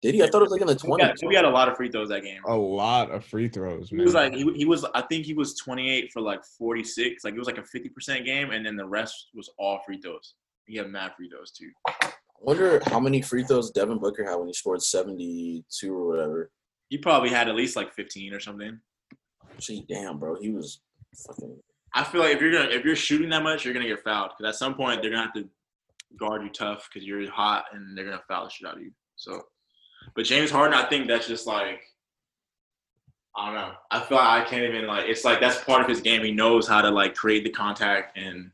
Did 0.01 0.15
he? 0.15 0.23
I 0.23 0.27
thought 0.29 0.39
it 0.39 0.43
was 0.43 0.51
like 0.51 0.61
in 0.61 0.67
the 0.67 0.75
twenties. 0.75 1.21
we 1.27 1.35
had 1.35 1.43
a 1.43 1.49
lot 1.49 1.67
of 1.67 1.75
free 1.75 1.91
throws 1.91 2.07
that 2.07 2.23
game. 2.23 2.41
A 2.47 2.55
lot 2.55 3.11
of 3.11 3.25
free 3.25 3.49
throws, 3.49 3.89
He 3.89 3.97
was 3.97 4.13
like 4.13 4.33
he, 4.33 4.49
he 4.53 4.63
was 4.63 4.85
I 4.95 5.01
think 5.01 5.25
he 5.25 5.33
was 5.33 5.55
28 5.57 6.11
for 6.13 6.21
like 6.21 6.39
46. 6.57 7.25
Like 7.25 7.33
it 7.33 7.37
was 7.37 7.47
like 7.47 7.57
a 7.57 7.61
50% 7.63 8.23
game, 8.25 8.51
and 8.51 8.65
then 8.65 8.77
the 8.77 8.87
rest 8.87 9.27
was 9.33 9.49
all 9.59 9.81
free 9.85 9.99
throws. 9.99 10.35
He 10.67 10.77
had 10.77 10.87
mad 10.87 11.11
free 11.17 11.29
throws 11.29 11.51
too. 11.51 11.69
I 12.39 12.43
wonder 12.43 12.81
how 12.85 12.99
many 12.99 13.21
free 13.21 13.43
throws 13.43 13.71
Devin 13.71 13.99
Booker 13.99 14.23
had 14.23 14.35
when 14.35 14.47
he 14.47 14.53
scored 14.53 14.81
seventy 14.81 15.65
two 15.69 15.93
or 15.93 16.07
whatever. 16.07 16.51
He 16.87 16.97
probably 16.97 17.29
had 17.29 17.49
at 17.49 17.55
least 17.55 17.75
like 17.75 17.93
15 17.93 18.33
or 18.33 18.39
something. 18.39 18.79
Gee, 19.59 19.85
damn, 19.87 20.17
bro, 20.17 20.35
he 20.41 20.49
was 20.49 20.81
fucking. 21.27 21.59
I 21.93 22.03
feel 22.03 22.21
like 22.21 22.35
if 22.35 22.41
you're 22.41 22.51
gonna 22.51 22.69
if 22.69 22.85
you're 22.85 22.95
shooting 22.95 23.29
that 23.29 23.43
much, 23.43 23.65
you're 23.65 23.73
gonna 23.73 23.87
get 23.87 24.03
fouled 24.03 24.31
because 24.37 24.53
at 24.53 24.57
some 24.57 24.75
point 24.75 25.01
they're 25.01 25.11
gonna 25.11 25.23
have 25.23 25.33
to 25.33 25.49
guard 26.17 26.43
you 26.43 26.49
tough 26.49 26.89
because 26.91 27.05
you're 27.05 27.29
hot 27.29 27.65
and 27.73 27.97
they're 27.97 28.05
gonna 28.05 28.21
foul 28.27 28.45
the 28.45 28.49
shit 28.49 28.67
out 28.67 28.77
of 28.77 28.81
you. 28.81 28.91
So, 29.15 29.41
but 30.15 30.25
James 30.25 30.49
Harden, 30.49 30.73
I 30.73 30.87
think 30.87 31.07
that's 31.07 31.27
just 31.27 31.45
like 31.45 31.81
I 33.35 33.45
don't 33.45 33.55
know. 33.55 33.71
I 33.91 33.99
feel 34.01 34.17
like 34.17 34.45
I 34.45 34.49
can't 34.49 34.63
even 34.63 34.87
like. 34.87 35.07
It's 35.07 35.23
like 35.23 35.39
that's 35.39 35.63
part 35.63 35.81
of 35.81 35.87
his 35.87 36.01
game. 36.01 36.23
He 36.23 36.31
knows 36.31 36.67
how 36.67 36.81
to 36.81 36.89
like 36.89 37.15
create 37.15 37.43
the 37.43 37.51
contact 37.51 38.17
and. 38.17 38.51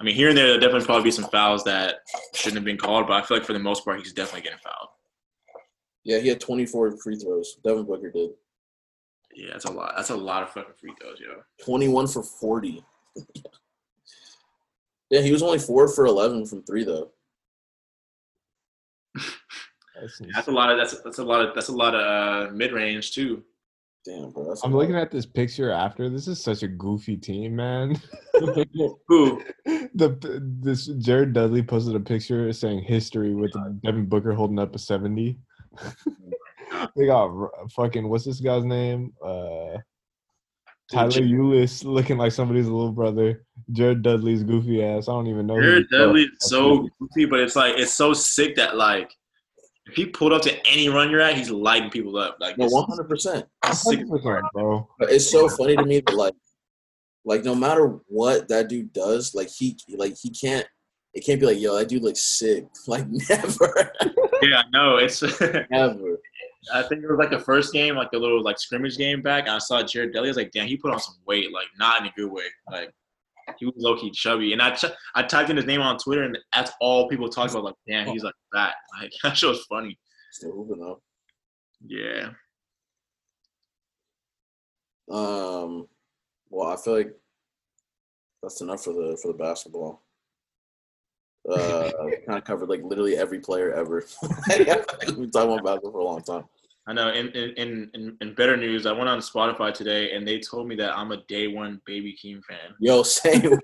I 0.00 0.04
mean, 0.04 0.14
here 0.14 0.28
and 0.28 0.36
there, 0.36 0.46
there'll 0.46 0.60
definitely 0.60 0.86
probably 0.86 1.04
be 1.04 1.10
some 1.10 1.30
fouls 1.30 1.64
that 1.64 2.00
shouldn't 2.34 2.56
have 2.56 2.64
been 2.64 2.76
called, 2.76 3.06
but 3.06 3.14
I 3.14 3.26
feel 3.26 3.36
like 3.36 3.46
for 3.46 3.52
the 3.52 3.58
most 3.58 3.84
part, 3.84 4.00
he's 4.00 4.12
definitely 4.12 4.42
getting 4.42 4.58
fouled. 4.58 4.88
Yeah, 6.04 6.18
he 6.18 6.28
had 6.28 6.40
twenty 6.40 6.66
four 6.66 6.96
free 6.98 7.16
throws. 7.16 7.56
Devin 7.64 7.84
Booker 7.84 8.10
did 8.10 8.30
Yeah, 9.34 9.52
that's 9.52 9.64
a 9.64 9.72
lot. 9.72 9.94
That's 9.96 10.10
a 10.10 10.16
lot 10.16 10.42
of 10.42 10.50
fucking 10.50 10.74
free 10.78 10.92
throws, 11.00 11.18
yo. 11.20 11.42
twenty 11.64 11.88
one 11.88 12.06
for 12.06 12.22
forty. 12.22 12.84
yeah, 15.10 15.20
he 15.22 15.32
was 15.32 15.42
only 15.42 15.58
four 15.58 15.88
for 15.88 16.06
eleven 16.06 16.44
from 16.44 16.62
three 16.64 16.84
though. 16.84 17.10
That's 20.00 20.20
That's 20.34 20.48
a 20.48 20.50
lot 20.50 20.72
of 20.72 20.76
that's 20.76 21.00
that's 21.02 21.18
a 21.18 21.24
lot 21.24 21.46
of 21.46 21.54
that's 21.54 21.68
a 21.68 21.72
lot 21.72 21.94
of 21.94 22.48
uh, 22.48 22.52
mid 22.52 22.72
range 22.72 23.12
too. 23.12 23.44
Damn, 24.04 24.30
bro. 24.32 24.48
That's 24.48 24.62
a 24.62 24.66
I'm 24.66 24.72
lot. 24.72 24.80
looking 24.80 24.96
at 24.96 25.10
this 25.10 25.24
picture 25.24 25.70
after. 25.70 26.10
This 26.10 26.28
is 26.28 26.42
such 26.42 26.62
a 26.62 26.68
goofy 26.68 27.16
team, 27.16 27.56
man. 27.56 28.00
Who? 29.08 29.42
the 29.94 30.42
this 30.60 30.86
Jared 30.86 31.32
Dudley 31.32 31.62
posted 31.62 31.94
a 31.94 32.00
picture 32.00 32.52
saying 32.52 32.82
history 32.82 33.34
with 33.34 33.52
Devin 33.82 34.06
Booker 34.06 34.32
holding 34.32 34.58
up 34.58 34.74
a 34.74 34.78
70. 34.78 35.38
they 36.96 37.06
got 37.06 37.30
fucking 37.72 38.08
what's 38.08 38.24
this 38.24 38.40
guy's 38.40 38.64
name? 38.64 39.12
Uh 39.24 39.78
Tyler 40.92 41.10
J- 41.10 41.22
Ulis 41.22 41.82
looking 41.84 42.18
like 42.18 42.32
somebody's 42.32 42.66
little 42.66 42.92
brother. 42.92 43.46
Jared 43.72 44.02
Dudley's 44.02 44.42
goofy 44.42 44.84
ass. 44.84 45.08
I 45.08 45.12
don't 45.12 45.28
even 45.28 45.46
know. 45.46 45.58
Jared 45.58 45.86
the 45.90 45.98
Dudley 45.98 46.22
is 46.24 46.30
so 46.40 46.88
goofy, 47.00 47.24
but 47.24 47.40
it's 47.40 47.56
like 47.56 47.78
it's 47.78 47.94
so 47.94 48.12
sick 48.12 48.54
that 48.56 48.76
like 48.76 49.10
if 49.86 49.94
he 49.94 50.06
pulled 50.06 50.32
up 50.32 50.42
to 50.42 50.66
any 50.66 50.88
run 50.88 51.10
you're 51.10 51.20
at, 51.20 51.36
he's 51.36 51.50
lighting 51.50 51.90
people 51.90 52.16
up. 52.16 52.36
Like 52.40 52.56
No, 52.58 52.66
one 52.66 52.84
hundred 52.88 53.08
percent. 53.08 53.46
bro. 54.54 54.88
It's 55.00 55.30
so 55.30 55.48
funny 55.48 55.76
to 55.76 55.84
me 55.84 56.00
that 56.00 56.14
like, 56.14 56.34
like 57.24 57.44
no 57.44 57.54
matter 57.54 57.98
what 58.08 58.48
that 58.48 58.68
dude 58.68 58.92
does, 58.92 59.34
like 59.34 59.48
he 59.48 59.76
like 59.96 60.16
he 60.20 60.30
can't. 60.30 60.66
It 61.12 61.24
can't 61.24 61.38
be 61.38 61.46
like, 61.46 61.60
yo, 61.60 61.76
that 61.76 61.88
dude 61.88 62.02
looks 62.02 62.20
sick. 62.22 62.66
Like 62.88 63.06
never, 63.08 63.92
Yeah, 64.42 64.62
I 64.62 64.64
know. 64.72 64.96
It's 64.96 65.22
never. 65.70 66.18
I 66.72 66.82
think 66.82 67.04
it 67.04 67.08
was 67.08 67.18
like 67.18 67.30
the 67.30 67.38
first 67.38 67.72
game, 67.72 67.94
like 67.94 68.10
the 68.10 68.18
little 68.18 68.42
like 68.42 68.58
scrimmage 68.58 68.96
game 68.96 69.22
back. 69.22 69.44
And 69.44 69.52
I 69.52 69.58
saw 69.58 69.82
Jared 69.82 70.12
Dudley. 70.12 70.28
I 70.28 70.30
was 70.30 70.36
like, 70.36 70.50
damn, 70.52 70.66
he 70.66 70.76
put 70.76 70.90
on 70.92 70.98
some 70.98 71.14
weight, 71.26 71.52
like 71.52 71.66
not 71.78 72.00
in 72.00 72.06
a 72.08 72.12
good 72.16 72.32
way. 72.32 72.44
Like 72.70 72.90
he 73.58 73.66
was 73.66 73.74
low 73.76 73.96
key 73.96 74.10
chubby. 74.10 74.52
And 74.52 74.62
I 74.62 74.70
ch- 74.70 74.92
I 75.14 75.22
typed 75.22 75.50
in 75.50 75.56
his 75.56 75.66
name 75.66 75.80
on 75.80 75.98
Twitter, 75.98 76.22
and 76.24 76.36
that's 76.54 76.72
all 76.80 77.08
people 77.08 77.28
talk 77.28 77.50
about. 77.50 77.64
Like, 77.64 77.74
damn, 77.86 78.08
he's 78.08 78.24
like 78.24 78.34
fat. 78.52 78.74
Like 79.00 79.12
that 79.22 79.36
shit 79.36 79.48
was 79.48 79.64
funny. 79.64 79.98
Still 80.32 80.52
hooping 80.52 80.80
though. 80.80 81.00
Yeah. 81.86 82.30
Um, 85.10 85.86
well, 86.50 86.68
I 86.72 86.76
feel 86.76 86.94
like 86.94 87.14
that's 88.42 88.60
enough 88.60 88.84
for 88.84 88.92
the 88.92 89.18
for 89.20 89.28
the 89.28 89.38
basketball. 89.38 90.02
Uh, 91.50 91.90
kind 92.26 92.38
of 92.38 92.44
covered 92.44 92.68
like 92.68 92.82
literally 92.82 93.16
every 93.16 93.40
player 93.40 93.72
ever. 93.72 94.04
We've 94.48 94.66
been 94.66 95.30
talking 95.30 95.52
about 95.52 95.64
basketball 95.64 95.92
for 95.92 95.98
a 95.98 96.04
long 96.04 96.22
time. 96.22 96.44
I 96.86 96.92
know. 96.92 97.10
In, 97.10 97.28
in 97.28 97.90
in 97.94 98.16
in 98.20 98.34
better 98.34 98.56
news, 98.56 98.84
I 98.84 98.92
went 98.92 99.08
on 99.08 99.18
Spotify 99.20 99.72
today, 99.72 100.12
and 100.12 100.26
they 100.26 100.38
told 100.38 100.68
me 100.68 100.76
that 100.76 100.96
I'm 100.96 101.12
a 101.12 101.18
day 101.28 101.48
one 101.48 101.80
Baby 101.86 102.14
Keem 102.22 102.42
fan. 102.44 102.74
Yo, 102.78 103.02
same. 103.02 103.42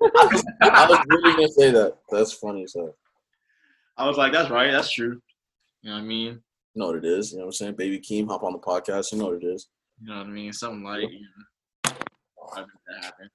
I 0.62 0.86
was 0.88 1.04
really 1.08 1.32
gonna 1.32 1.48
say 1.48 1.70
that. 1.70 1.98
That's 2.10 2.32
funny. 2.32 2.66
So, 2.66 2.94
I 3.98 4.06
was 4.06 4.16
like, 4.16 4.32
that's 4.32 4.50
right, 4.50 4.70
that's 4.70 4.90
true. 4.90 5.20
You 5.82 5.90
know 5.90 5.96
what 5.96 6.02
I 6.02 6.06
mean? 6.06 6.40
you 6.74 6.80
know 6.80 6.88
what 6.88 6.96
it 6.96 7.04
is. 7.04 7.32
You 7.32 7.38
know 7.38 7.44
what 7.44 7.48
I'm 7.48 7.52
saying? 7.52 7.74
Baby 7.74 7.98
Keem, 7.98 8.28
hop 8.28 8.42
on 8.42 8.52
the 8.52 8.58
podcast. 8.58 9.12
You 9.12 9.18
know 9.18 9.26
what 9.26 9.42
it 9.42 9.46
is. 9.46 9.68
You 10.00 10.08
know 10.08 10.18
what 10.18 10.26
I 10.26 10.30
mean? 10.30 10.52
Something 10.52 10.84
like 10.84 11.02
you 11.02 11.26
know, 11.86 11.92
that 12.54 13.04
happen. 13.04 13.30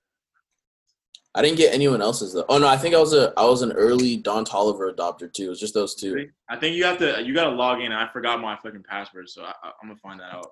I 1.35 1.41
didn't 1.41 1.57
get 1.57 1.73
anyone 1.73 2.01
else's 2.01 2.33
though. 2.33 2.45
Oh 2.47 2.57
no, 2.57 2.67
I 2.67 2.77
think 2.77 2.95
I 2.95 2.99
was 2.99 3.13
a 3.13 3.33
I 3.35 3.45
was 3.45 3.61
an 3.61 3.73
early 3.73 4.15
Don 4.15 4.45
Toliver 4.45 4.93
adopter 4.93 5.31
too. 5.31 5.47
It 5.47 5.49
was 5.49 5.59
just 5.59 5.73
those 5.73 5.93
two. 5.93 6.29
I 6.49 6.55
think 6.55 6.77
you 6.77 6.85
have 6.85 6.97
to 6.99 7.21
you 7.23 7.33
gotta 7.33 7.49
log 7.49 7.81
in. 7.81 7.91
I 7.91 8.07
forgot 8.11 8.39
my 8.39 8.55
fucking 8.63 8.83
password, 8.83 9.29
so 9.29 9.43
I, 9.43 9.53
I, 9.61 9.71
I'm 9.81 9.89
gonna 9.89 9.99
find 9.99 10.19
that 10.21 10.33
out. 10.33 10.51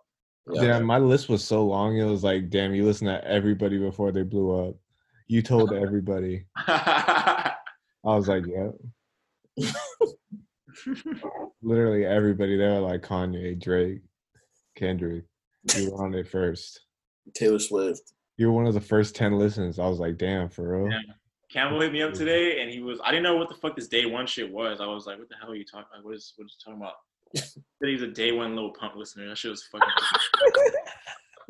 Yeah, 0.52 0.80
my 0.80 0.98
list 0.98 1.30
was 1.30 1.44
so 1.44 1.66
long. 1.66 1.98
It 1.98 2.04
was 2.04 2.22
like, 2.24 2.50
damn, 2.50 2.76
you 2.76 2.86
listen 2.86 3.08
to 3.08 3.26
everybody 3.26 3.78
before 3.78 4.12
they 4.12 4.24
blew 4.24 4.68
up. 4.68 4.76
You 5.28 5.42
told 5.42 5.72
everybody. 5.74 6.46
I 6.68 7.56
was 8.04 8.28
like, 8.28 8.44
yeah. 8.46 8.72
Literally 11.62 12.06
everybody 12.06 12.58
there, 12.58 12.82
like 12.82 13.04
Kanye, 13.04 13.62
Drake, 13.62 14.02
Kendrick. 14.76 15.24
You 15.78 15.92
were 15.92 16.04
on 16.04 16.14
it 16.14 16.28
first. 16.28 16.82
Taylor 17.34 17.60
Swift. 17.60 18.12
You 18.38 18.48
were 18.48 18.54
one 18.54 18.66
of 18.68 18.74
the 18.74 18.82
first 18.82 19.16
ten 19.16 19.38
listeners. 19.38 19.80
I 19.80 19.88
was 19.88 20.00
like, 20.00 20.18
damn, 20.18 20.50
for 20.50 20.80
real. 20.80 20.92
Yeah. 20.92 21.00
Campbell 21.52 21.82
hit 21.82 21.92
me 21.94 22.02
up 22.02 22.14
today, 22.14 22.62
and 22.62 22.72
he 22.72 22.82
was. 22.82 23.00
I 23.04 23.12
didn't 23.12 23.24
know 23.24 23.36
what 23.36 23.48
the 23.48 23.54
fuck 23.56 23.76
this 23.76 23.88
day 23.88 24.08
one 24.08 24.26
shit 24.26 24.52
was. 24.52 24.82
I 24.82 24.88
was 24.88 25.06
like, 25.06 25.20
"What 25.20 25.30
the 25.30 25.36
hell 25.40 25.52
are 25.52 25.56
you 25.56 25.64
talking? 25.64 25.86
Like, 25.96 26.04
what 26.04 26.16
is 26.16 26.34
what 26.36 26.46
is 26.46 26.58
you 26.58 26.72
talking 26.74 26.82
about?" 26.82 26.96
Said 27.36 27.62
he's 27.82 28.02
a 28.02 28.08
day 28.08 28.32
one 28.32 28.56
Lil 28.56 28.72
Pump 28.72 28.96
listener. 28.96 29.30
That 29.30 29.38
shit 29.38 29.52
was 29.52 29.64
fucking. 29.72 29.90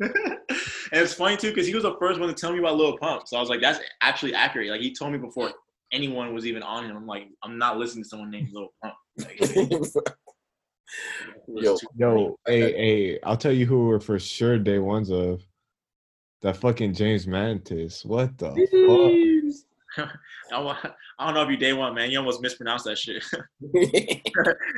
and 0.00 1.00
it's 1.00 1.14
funny 1.14 1.38
too 1.38 1.48
because 1.48 1.66
he 1.66 1.74
was 1.74 1.84
the 1.84 1.96
first 1.98 2.20
one 2.20 2.28
to 2.28 2.34
tell 2.34 2.52
me 2.52 2.58
about 2.58 2.76
Lil 2.76 2.98
Pump. 2.98 3.26
So 3.26 3.38
I 3.38 3.40
was 3.40 3.48
like, 3.48 3.62
"That's 3.62 3.80
actually 4.02 4.34
accurate." 4.34 4.68
Like 4.68 4.82
he 4.82 4.92
told 4.94 5.12
me 5.12 5.18
before 5.18 5.52
anyone 5.90 6.34
was 6.34 6.44
even 6.44 6.62
on 6.62 6.84
him. 6.84 6.96
I'm 6.96 7.06
like, 7.06 7.28
I'm 7.42 7.56
not 7.56 7.78
listening 7.78 8.02
to 8.04 8.08
someone 8.10 8.30
named 8.30 8.50
Lil 8.52 8.68
Pump. 8.82 8.94
Like, 11.46 11.64
Yo. 11.64 11.76
too- 11.76 11.86
Yo, 11.96 12.38
hey, 12.46 12.72
hey, 12.72 13.18
I'll 13.22 13.36
tell 13.36 13.52
you 13.52 13.64
who 13.66 13.86
we're 13.88 14.00
for 14.00 14.18
sure 14.18 14.58
day 14.58 14.78
ones 14.78 15.10
of. 15.10 15.42
That 16.44 16.58
fucking 16.58 16.92
James 16.92 17.26
Mantis. 17.26 18.04
What 18.04 18.36
the 18.36 18.50
fuck? 19.96 20.10
I 21.18 21.24
don't 21.24 21.34
know 21.34 21.42
if 21.42 21.48
you 21.48 21.56
day 21.56 21.72
one, 21.72 21.94
man. 21.94 22.10
You 22.10 22.18
almost 22.18 22.42
mispronounced 22.42 22.84
that 22.84 22.98
shit. 22.98 23.24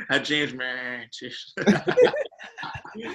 that 0.09 0.23
James 0.23 0.53
man. 0.53 1.07
yeah, 2.95 3.11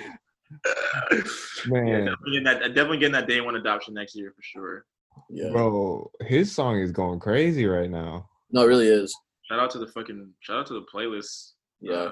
Man, 1.64 2.04
definitely 2.04 2.30
getting 2.30 2.44
that 2.44 2.60
definitely 2.74 2.98
getting 2.98 3.12
that 3.12 3.26
day 3.26 3.40
one 3.40 3.56
adoption 3.56 3.94
next 3.94 4.14
year 4.14 4.34
for 4.36 4.42
sure. 4.42 4.84
yeah. 5.30 5.48
bro, 5.50 6.10
his 6.20 6.52
song 6.52 6.78
is 6.78 6.92
going 6.92 7.20
crazy 7.20 7.64
right 7.64 7.88
now. 7.88 8.28
No, 8.50 8.64
it 8.64 8.66
really 8.66 8.88
is. 8.88 9.16
Shout 9.48 9.60
out 9.60 9.70
to 9.70 9.78
the 9.78 9.86
fucking 9.86 10.30
shout 10.40 10.58
out 10.58 10.66
to 10.66 10.74
the 10.74 10.84
playlist. 10.94 11.52
Yeah. 11.80 12.10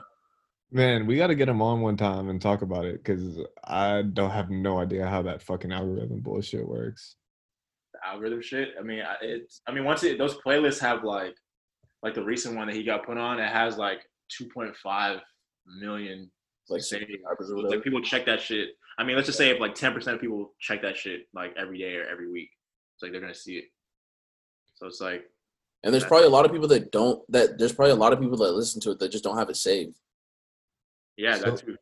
Man, 0.72 1.06
we 1.06 1.16
got 1.16 1.28
to 1.28 1.34
get 1.34 1.48
him 1.48 1.60
on 1.62 1.80
one 1.80 1.96
time 1.96 2.28
and 2.28 2.40
talk 2.40 2.62
about 2.62 2.84
it 2.84 3.02
because 3.02 3.38
I 3.64 4.02
don't 4.02 4.30
have 4.30 4.50
no 4.50 4.78
idea 4.78 5.06
how 5.06 5.22
that 5.22 5.42
fucking 5.42 5.72
algorithm 5.72 6.20
bullshit 6.20 6.66
works. 6.66 7.16
The 7.92 7.98
algorithm 8.06 8.40
shit. 8.40 8.68
I 8.78 8.82
mean, 8.82 9.02
it's 9.20 9.62
I 9.66 9.72
mean 9.72 9.84
once 9.84 10.04
it 10.04 10.16
those 10.18 10.36
playlists 10.46 10.78
have 10.80 11.02
like 11.02 11.34
like 12.02 12.14
the 12.14 12.22
recent 12.22 12.56
one 12.56 12.68
that 12.68 12.76
he 12.76 12.84
got 12.84 13.04
put 13.04 13.18
on, 13.18 13.40
it 13.40 13.48
has 13.52 13.76
like 13.78 14.00
2.5 14.40 15.20
million 15.80 16.30
Like 16.68 16.82
saved. 16.82 17.06
subscribers 17.10 17.36
or 17.40 17.44
So, 17.46 17.54
whatever. 17.56 17.74
like 17.74 17.84
people 17.84 18.00
check 18.00 18.24
that 18.26 18.40
shit. 18.40 18.68
I 18.98 19.02
mean, 19.04 19.16
let's 19.16 19.26
just 19.26 19.38
say 19.38 19.50
if 19.50 19.60
like 19.60 19.74
10% 19.74 20.06
of 20.14 20.20
people 20.20 20.54
check 20.60 20.82
that 20.82 20.96
shit 20.96 21.22
like 21.34 21.52
every 21.58 21.78
day 21.78 21.96
or 21.96 22.04
every 22.04 22.30
week, 22.30 22.50
it's 22.94 23.02
like 23.02 23.10
they're 23.10 23.20
gonna 23.20 23.34
see 23.34 23.54
it. 23.56 23.64
So 24.76 24.86
it's 24.86 25.00
like 25.00 25.24
And 25.82 25.92
there's 25.92 26.04
probably 26.04 26.26
a 26.28 26.30
lot 26.30 26.44
of 26.46 26.52
people 26.52 26.68
that 26.68 26.92
don't 26.92 27.20
that 27.32 27.58
there's 27.58 27.72
probably 27.72 27.92
a 27.92 27.96
lot 27.96 28.12
of 28.12 28.20
people 28.20 28.36
that 28.38 28.52
listen 28.52 28.80
to 28.82 28.92
it 28.92 29.00
that 29.00 29.10
just 29.10 29.24
don't 29.24 29.36
have 29.36 29.50
it 29.50 29.56
saved. 29.56 29.98
Yeah, 31.20 31.36
So- 31.36 31.50
that 31.50 31.58
too. 31.58 31.76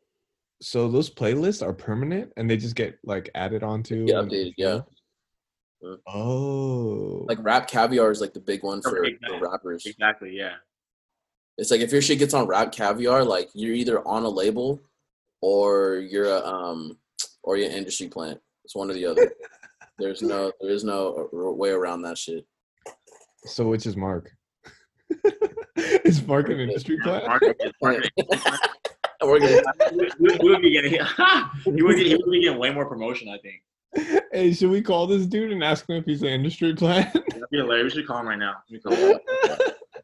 So 0.61 0.89
those 0.89 1.09
playlists 1.09 1.65
are 1.65 1.71
permanent 1.71 2.33
and 2.35 2.49
they 2.49 2.57
just 2.57 2.75
get 2.75 2.99
like 3.05 3.29
added 3.33 3.63
onto. 3.63 4.05
Get 4.05 4.17
and- 4.17 4.29
updated, 4.29 4.53
yeah. 4.57 4.81
Oh. 6.05 7.25
Like 7.29 7.37
RapCaviar 7.39 8.11
is 8.11 8.19
like 8.19 8.33
the 8.33 8.41
big 8.41 8.63
one 8.63 8.81
for, 8.81 9.03
Exactly. 9.05 9.39
for 9.39 9.49
rappers. 9.49 9.85
Exactly. 9.85 10.35
Yeah. 10.35 10.55
It's 11.57 11.71
like 11.71 11.79
if 11.79 11.91
your 11.93 12.01
shit 12.01 12.19
gets 12.19 12.33
on 12.33 12.47
RapCaviar, 12.47 13.25
like 13.25 13.49
you're 13.53 13.73
either 13.73 14.05
on 14.05 14.23
a 14.23 14.29
label 14.29 14.81
or 15.41 15.95
you're 15.95 16.25
a 16.25 16.45
um 16.45 16.97
or 17.43 17.55
you're 17.55 17.69
an 17.69 17.75
industry 17.75 18.09
plant. 18.09 18.39
It's 18.65 18.75
one 18.75 18.89
or 18.89 18.93
the 18.93 19.05
other. 19.05 19.31
There's 19.97 20.21
no 20.21 20.51
there 20.59 20.71
is 20.71 20.83
no 20.83 21.29
uh, 21.33 21.51
way 21.51 21.69
around 21.69 22.01
that 22.01 22.17
shit. 22.17 22.45
so 23.45 23.67
which 23.69 23.85
is 23.85 23.95
Mark? 23.95 24.31
is 25.75 26.21
Mark 26.27 26.49
an 26.49 26.59
industry 26.59 26.97
plant? 27.01 27.27
Market, 27.27 27.61
market, 27.81 28.11
We're 29.21 29.39
gonna, 29.39 29.61
he, 29.91 30.37
he 30.37 30.49
would 30.49 30.61
be 30.61 30.71
getting 30.71 30.91
he 31.63 31.81
would 31.81 31.97
he 31.97 32.15
would 32.15 32.31
be 32.31 32.41
getting 32.43 32.57
way 32.57 32.71
more 32.73 32.85
promotion. 32.85 33.29
I 33.29 33.37
think. 33.39 34.23
hey, 34.31 34.53
should 34.53 34.69
we 34.69 34.81
call 34.81 35.07
this 35.07 35.25
dude 35.25 35.51
and 35.51 35.63
ask 35.63 35.89
him 35.89 35.97
if 35.97 36.05
he's 36.05 36.21
an 36.21 36.29
industry 36.29 36.73
plan? 36.73 37.11
That'd 37.13 37.49
be 37.51 37.57
hilarious. 37.57 37.93
We 37.95 38.01
should 38.01 38.07
call 38.07 38.19
him 38.19 38.27
right 38.27 38.39
now. 38.39 38.55
Let 38.69 38.73
me 38.73 38.79
call 38.79 38.95
him. 38.95 39.19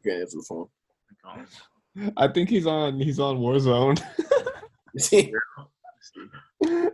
can't 0.04 0.20
answer 0.20 0.38
the 0.38 0.44
phone. 0.46 0.66
Let 1.24 1.38
me 1.38 1.44
call 1.94 2.04
him. 2.04 2.12
I 2.16 2.28
think 2.28 2.50
he's 2.50 2.66
on 2.66 3.00
he's 3.00 3.18
on 3.18 3.38
Warzone. 3.38 4.02
Let's 4.94 5.08
See? 5.08 5.32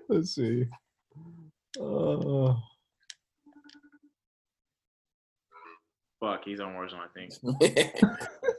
Let's 0.09 0.35
see. 0.35 0.67
Uh, 1.81 2.55
Fuck, 6.21 6.45
he's 6.45 6.61
on 6.61 6.75
Warzone. 6.75 7.01
I 7.01 7.09
think. 7.15 7.33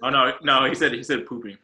Oh 0.01 0.09
no, 0.09 0.33
no, 0.43 0.65
he 0.65 0.75
said 0.75 0.91
he 0.91 1.01
said 1.01 1.25
pooping. 1.25 1.57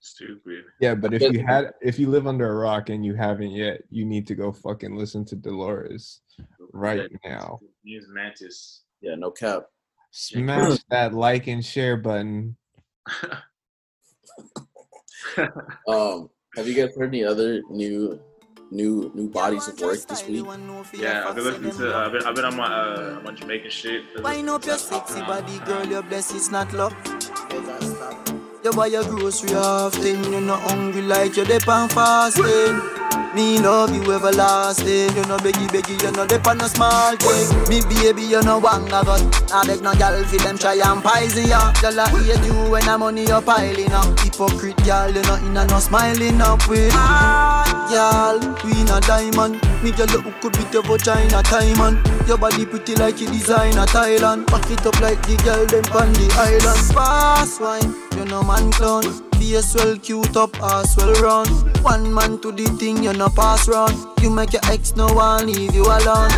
Stupid. 0.00 0.64
yeah, 0.80 0.96
but 0.96 1.14
if 1.14 1.32
you 1.32 1.44
had 1.46 1.72
if 1.80 1.98
you 1.98 2.10
live 2.10 2.26
under 2.26 2.50
a 2.50 2.54
rock 2.56 2.88
and 2.88 3.06
you 3.06 3.14
haven't 3.14 3.52
yet, 3.52 3.82
you 3.88 4.04
need 4.04 4.26
to 4.26 4.34
go 4.34 4.52
fucking 4.52 4.96
listen 4.96 5.24
to 5.26 5.36
Dolores 5.36 6.20
right 6.72 7.08
now. 7.24 7.60
Use 7.84 8.06
Mantis. 8.08 8.82
yeah, 9.00 9.14
no 9.14 9.30
cap. 9.30 9.62
Smash 10.10 10.78
that 10.90 11.14
like 11.14 11.46
and 11.46 11.64
share 11.64 11.96
button. 11.96 12.56
Um, 15.88 16.28
have 16.56 16.66
you 16.68 16.74
guys 16.74 16.94
heard 16.96 17.08
any 17.08 17.24
other 17.24 17.62
new 17.70 18.20
new 18.72 19.10
new 19.14 19.28
bodies 19.28 19.68
of 19.68 19.78
work 19.80 20.00
this 20.06 20.26
week? 20.26 20.44
Yeah, 20.94 21.28
I've 21.28 21.34
been 21.36 21.44
listening 21.44 21.72
to. 21.72 21.94
Uh, 21.94 22.06
I've, 22.06 22.12
been, 22.12 22.22
I've 22.24 22.34
been 22.34 22.44
on 22.44 22.56
my 22.56 22.66
uh, 22.66 23.16
on 23.18 23.24
my 23.24 23.32
Jamaican 23.32 23.70
shit. 23.70 24.02
Wind 24.22 24.48
up 24.48 24.64
your 24.64 24.78
sexy 24.78 25.20
body, 25.20 25.58
girl, 25.60 25.86
your 25.86 26.02
bless 26.02 26.32
is 26.32 26.50
not 26.50 26.72
luck. 26.72 26.96
You 28.64 28.72
buy 28.72 28.86
your 28.86 29.04
grocery 29.04 29.54
often, 29.54 30.32
you're 30.32 30.40
not 30.40 30.60
hungry 30.70 31.02
like 31.02 31.36
you're 31.36 31.46
dep 31.46 31.68
on 31.68 31.88
fasting. 31.88 33.01
Me 33.34 33.58
love 33.60 33.94
you 33.94 34.12
everlasting, 34.12 35.16
you 35.16 35.24
know 35.24 35.38
beggy 35.38 35.66
beggy, 35.68 35.96
you 36.02 36.12
know 36.12 36.26
dep 36.26 36.46
on 36.46 36.58
no 36.58 36.66
small 36.66 37.16
thing. 37.16 37.48
Me 37.70 37.80
baby, 37.88 38.22
you 38.22 38.42
know 38.42 38.60
wanga 38.60 39.02
got. 39.02 39.52
I 39.52 39.66
beg 39.66 39.80
no 39.80 39.94
gal 39.94 40.22
fi 40.24 40.36
them 40.36 40.58
try 40.58 40.74
and 40.74 41.02
poison 41.02 41.48
ya. 41.48 41.72
Gal 41.80 41.98
I 41.98 42.10
hate 42.10 42.44
you 42.44 42.70
when 42.70 42.84
the 42.84 42.98
money 42.98 43.22
you 43.22 43.40
piling 43.40 43.92
up. 43.92 44.20
Hypocrite 44.20 44.76
gal, 44.84 45.10
you 45.10 45.22
know 45.22 45.36
in 45.36 45.56
a 45.56 45.66
no 45.66 45.78
smiling 45.78 46.42
up 46.42 46.68
with. 46.68 46.92
Ah, 46.92 47.64
gal, 47.88 48.38
we 48.64 48.78
in 48.78 48.88
a 48.90 49.00
diamond. 49.00 49.54
Me 49.82 49.92
gal 49.92 50.10
you 50.10 50.20
could 50.42 50.52
beat 50.52 50.70
your 50.74 50.82
vagina 50.82 51.42
time 51.42 51.78
man. 51.78 52.04
Your 52.28 52.36
body 52.36 52.66
pretty 52.66 52.96
like 52.96 53.18
you 53.18 53.28
design 53.28 53.78
a 53.78 53.86
Thailand. 53.86 54.46
Back 54.48 54.70
it 54.70 54.84
up 54.84 55.00
like 55.00 55.22
the 55.26 55.40
girl 55.42 55.64
them 55.64 55.84
on 55.96 56.12
the 56.12 56.28
island. 56.36 56.92
Fast 56.92 57.62
wine, 57.62 57.94
you 58.14 58.26
know 58.26 58.42
man 58.42 58.70
clown. 58.72 59.31
Face 59.42 59.74
well 59.74 59.96
cute 59.98 60.36
up, 60.36 60.54
ass 60.62 60.96
well 60.96 61.12
run. 61.14 61.48
One 61.82 62.14
man 62.14 62.38
to 62.42 62.52
the 62.52 62.66
thing, 62.78 63.02
you 63.02 63.12
know 63.12 63.28
pass 63.28 63.66
round. 63.66 63.92
You 64.22 64.30
make 64.30 64.52
your 64.52 64.62
ex 64.70 64.94
no 64.94 65.12
one 65.12 65.48
leave 65.48 65.74
you 65.74 65.82
alone. 65.82 66.30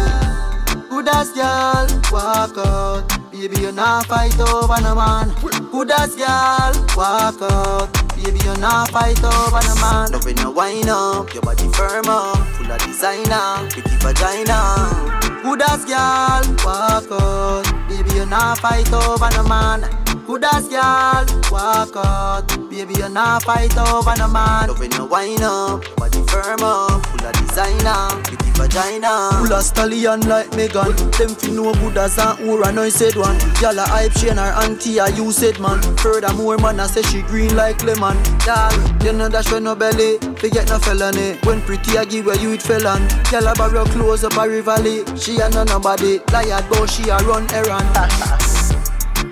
Good 0.89 1.09
as 1.09 1.31
girl, 1.33 1.87
walk 2.11 2.57
out. 2.57 3.05
Baby, 3.31 3.61
you 3.61 3.73
not 3.73 4.07
fight 4.07 4.41
over 4.41 4.81
no 4.81 4.95
man. 4.95 5.29
Good 5.71 5.91
as 5.91 6.17
girl, 6.17 6.73
walk 6.97 7.43
out. 7.43 7.93
Baby, 8.17 8.41
you 8.41 8.57
not 8.57 8.91
fight 8.91 9.23
over 9.23 9.61
no 9.69 9.75
man. 9.85 10.13
Love 10.13 10.25
when 10.25 10.39
you 10.39 10.51
wind 10.51 10.89
up, 10.89 11.35
your 11.35 11.43
body 11.43 11.69
firm 11.73 12.09
up, 12.09 12.39
full 12.57 12.73
of 12.73 12.81
designer, 12.87 13.69
pretty 13.69 13.97
vagina. 14.01 15.21
Good 15.43 15.61
as 15.61 15.85
girl, 15.85 16.45
walk 16.65 17.13
out. 17.13 17.65
Baby, 17.87 18.17
you 18.17 18.25
not 18.25 18.61
fight 18.61 18.91
over 18.91 19.29
no 19.37 19.45
man. 19.47 20.04
Good 20.27 20.45
as 20.45 20.69
girl, 20.69 21.27
walk 21.53 21.97
out. 21.97 22.49
Baby, 22.71 22.95
you're 22.95 23.11
not 23.11 23.43
fight 23.43 23.77
over 23.77 24.17
no 24.17 24.27
man. 24.29 24.69
Love 24.69 24.81
when 24.81 24.91
you 24.93 25.05
wind 25.05 25.43
up, 25.43 25.85
body 25.97 26.23
firm 26.23 26.63
up, 26.63 27.05
full 27.07 27.27
of 27.27 27.33
designer, 27.35 28.23
pretty 28.23 28.51
vagina. 28.53 29.31
Full 29.39 29.53
of 29.53 29.63
stallion 29.63 30.21
like 30.27 30.51
Megan. 30.57 30.97
Them 31.19 31.29
fi 31.29 31.51
know 31.51 31.75
good 31.75 31.99
as 31.99 32.17
an 32.17 32.49
Ura, 32.49 32.73
no 32.73 32.89
said 32.89 33.17
one. 33.17 33.39
Y'all 33.61 33.79
a 33.79 33.83
hype 33.83 34.15
chain 34.15 34.39
her 34.39 34.53
auntie, 34.65 34.97
a 34.97 35.11
you 35.11 35.31
said 35.31 35.61
man. 35.61 35.83
Furthermore, 35.99 36.57
man, 36.57 36.81
I 36.81 36.87
say 36.87 37.03
she 37.03 37.21
green 37.21 37.55
like 37.55 37.85
lemon. 37.85 38.17
Y'all, 38.47 38.73
you 39.05 39.13
know 39.13 39.29
that 39.29 39.45
she 39.45 39.61
no 39.61 39.75
belly, 39.75 40.17
They 40.17 40.49
forget 40.49 40.69
no 40.69 40.79
felony. 40.79 41.37
When 41.45 41.61
pretty, 41.61 41.99
I 41.99 42.07
give 42.07 42.25
where 42.25 42.39
you 42.39 42.53
it 42.53 42.63
felon. 42.63 43.03
Y'all 43.31 43.47
a 43.47 43.55
borrow 43.55 43.85
clothes 43.85 44.25
up 44.25 44.33
a 44.33 44.49
rivali. 44.49 45.05
She 45.23 45.39
a 45.41 45.51
no 45.51 45.65
nobody, 45.65 46.21
liar 46.33 46.65
but 46.71 46.87
she 46.87 47.11
a 47.11 47.19
run 47.19 47.47
errand. 47.53 48.51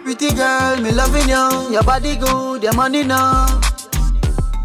Pretty 0.05 0.35
girl, 0.35 0.81
me 0.81 0.91
loving 0.91 1.29
you. 1.29 1.73
Your 1.73 1.83
body 1.85 2.17
good, 2.17 2.63
your 2.63 2.75
money 2.75 3.05
now. 3.05 3.61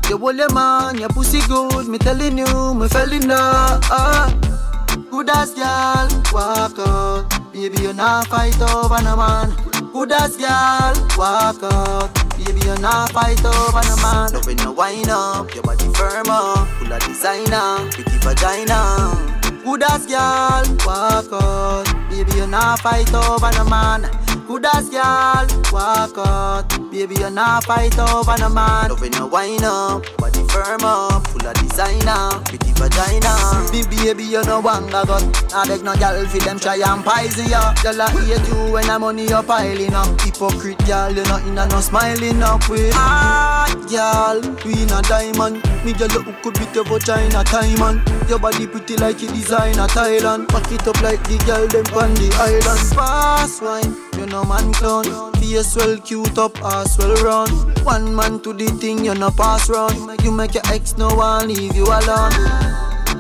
Your 0.09 0.19
man, 0.53 0.97
your 0.97 1.09
pussy 1.09 1.41
good. 1.47 1.87
Me 1.87 1.97
telling 1.97 2.37
you, 2.37 2.73
me 2.73 2.87
fell 2.87 3.11
in. 3.11 3.29
Ah. 3.29 4.33
Good 5.11 5.29
as 5.29 5.53
girl, 5.53 6.07
walk 6.33 6.79
out. 6.79 7.53
Baby, 7.53 7.81
you 7.81 7.93
not 7.93 8.27
fight 8.27 8.59
over 8.61 9.01
no 9.03 9.15
man. 9.15 9.49
Good 9.93 10.11
as 10.11 10.37
girl, 10.37 10.93
walk 11.17 11.61
out. 11.63 12.09
Baby, 12.37 12.61
you 12.65 12.75
not 12.77 13.11
fight 13.11 13.43
over 13.43 13.81
no 13.81 13.95
man. 13.97 14.33
When 14.45 14.57
you 14.59 14.71
wind 14.71 15.09
up, 15.09 15.53
your 15.53 15.63
body 15.63 15.91
firm 15.93 16.27
up, 16.29 16.67
full 16.79 16.91
of 16.91 16.99
designer, 17.01 17.89
pretty 17.91 18.17
vagina. 18.19 19.37
Good 19.63 19.83
as 19.83 20.05
girl, 20.05 20.63
walk 20.85 21.31
out. 21.31 21.85
Baby, 22.09 22.31
you 22.37 22.47
not 22.47 22.79
fight 22.79 23.13
over 23.13 23.51
no 23.51 23.65
man. 23.65 24.03
Good 24.47 24.65
as 24.65 24.89
girl, 24.89 25.45
walk 25.73 26.17
out. 26.17 26.69
Baby, 26.89 27.15
you're 27.15 27.29
not 27.29 27.65
fight 27.65 27.99
over 27.99 28.37
no 28.39 28.47
man. 28.47 28.89
Loving 28.89 29.13
you 29.13 29.27
wine 29.27 29.63
up, 29.63 30.05
body 30.17 30.41
firm 30.47 30.81
up, 30.81 31.27
full 31.27 31.45
of 31.45 31.53
designer, 31.55 32.39
pretty 32.45 32.71
vagina. 32.71 33.67
Me 33.73 33.83
baby, 33.91 34.23
you 34.23 34.41
no 34.43 34.61
one 34.61 34.89
got. 34.89 35.11
I 35.53 35.67
beg 35.67 35.83
no 35.83 35.93
girl 35.97 36.25
for 36.27 36.37
them 36.39 36.59
try 36.59 36.75
and 36.77 37.03
poison 37.03 37.49
ya. 37.49 37.73
Girl, 37.83 38.01
I 38.01 38.09
hate 38.09 38.47
you 38.47 38.71
when 38.71 38.89
I'm 38.89 39.01
money 39.01 39.27
you 39.27 39.43
piling 39.43 39.93
up. 39.93 40.21
Hypocrite 40.21 40.79
girl, 40.87 41.11
you 41.11 41.23
not 41.25 41.45
in 41.45 41.57
a 41.57 41.67
no 41.67 41.81
smiling 41.81 42.41
up 42.41 42.69
with. 42.69 42.93
Ah, 42.95 43.67
girl, 43.91 44.39
we 44.63 44.81
in 44.81 44.89
a 44.91 45.01
diamond. 45.03 45.61
Me 45.83 45.91
girl, 45.91 46.07
you 46.07 46.23
could 46.41 46.53
beat 46.57 46.73
your 46.73 46.85
vagina 46.85 47.43
time 47.43 47.77
man. 47.79 48.01
Your 48.29 48.39
body 48.39 48.65
pretty 48.65 48.95
like 48.95 49.21
you 49.21 49.27
designer 49.27 49.87
Thailand. 49.87 50.47
Pack 50.47 50.71
it 50.71 50.87
up 50.87 51.01
like 51.01 51.21
the 51.27 51.37
girl 51.45 51.67
them 51.67 51.85
on 51.93 52.13
the 52.15 52.33
island. 52.39 52.95
Fast 52.95 53.61
wine, 53.61 53.95
you 54.17 54.25
know 54.25 54.43
man 54.43 54.73
clown. 54.73 55.33
Face 55.33 55.75
well 55.75 55.97
cute 55.97 56.37
up, 56.37 56.57
ass 56.63 56.97
well 56.97 57.15
round. 57.23 57.79
One 57.85 58.15
man 58.15 58.39
to 58.41 58.53
the 58.53 58.67
thing, 58.67 59.05
you 59.05 59.13
no 59.13 59.31
pass 59.31 59.69
round. 59.69 60.21
You 60.23 60.31
make 60.31 60.53
your 60.53 60.63
ex 60.67 60.97
no 60.97 61.13
one 61.15 61.47
leave 61.47 61.75
you 61.75 61.85
alone. 61.85 62.33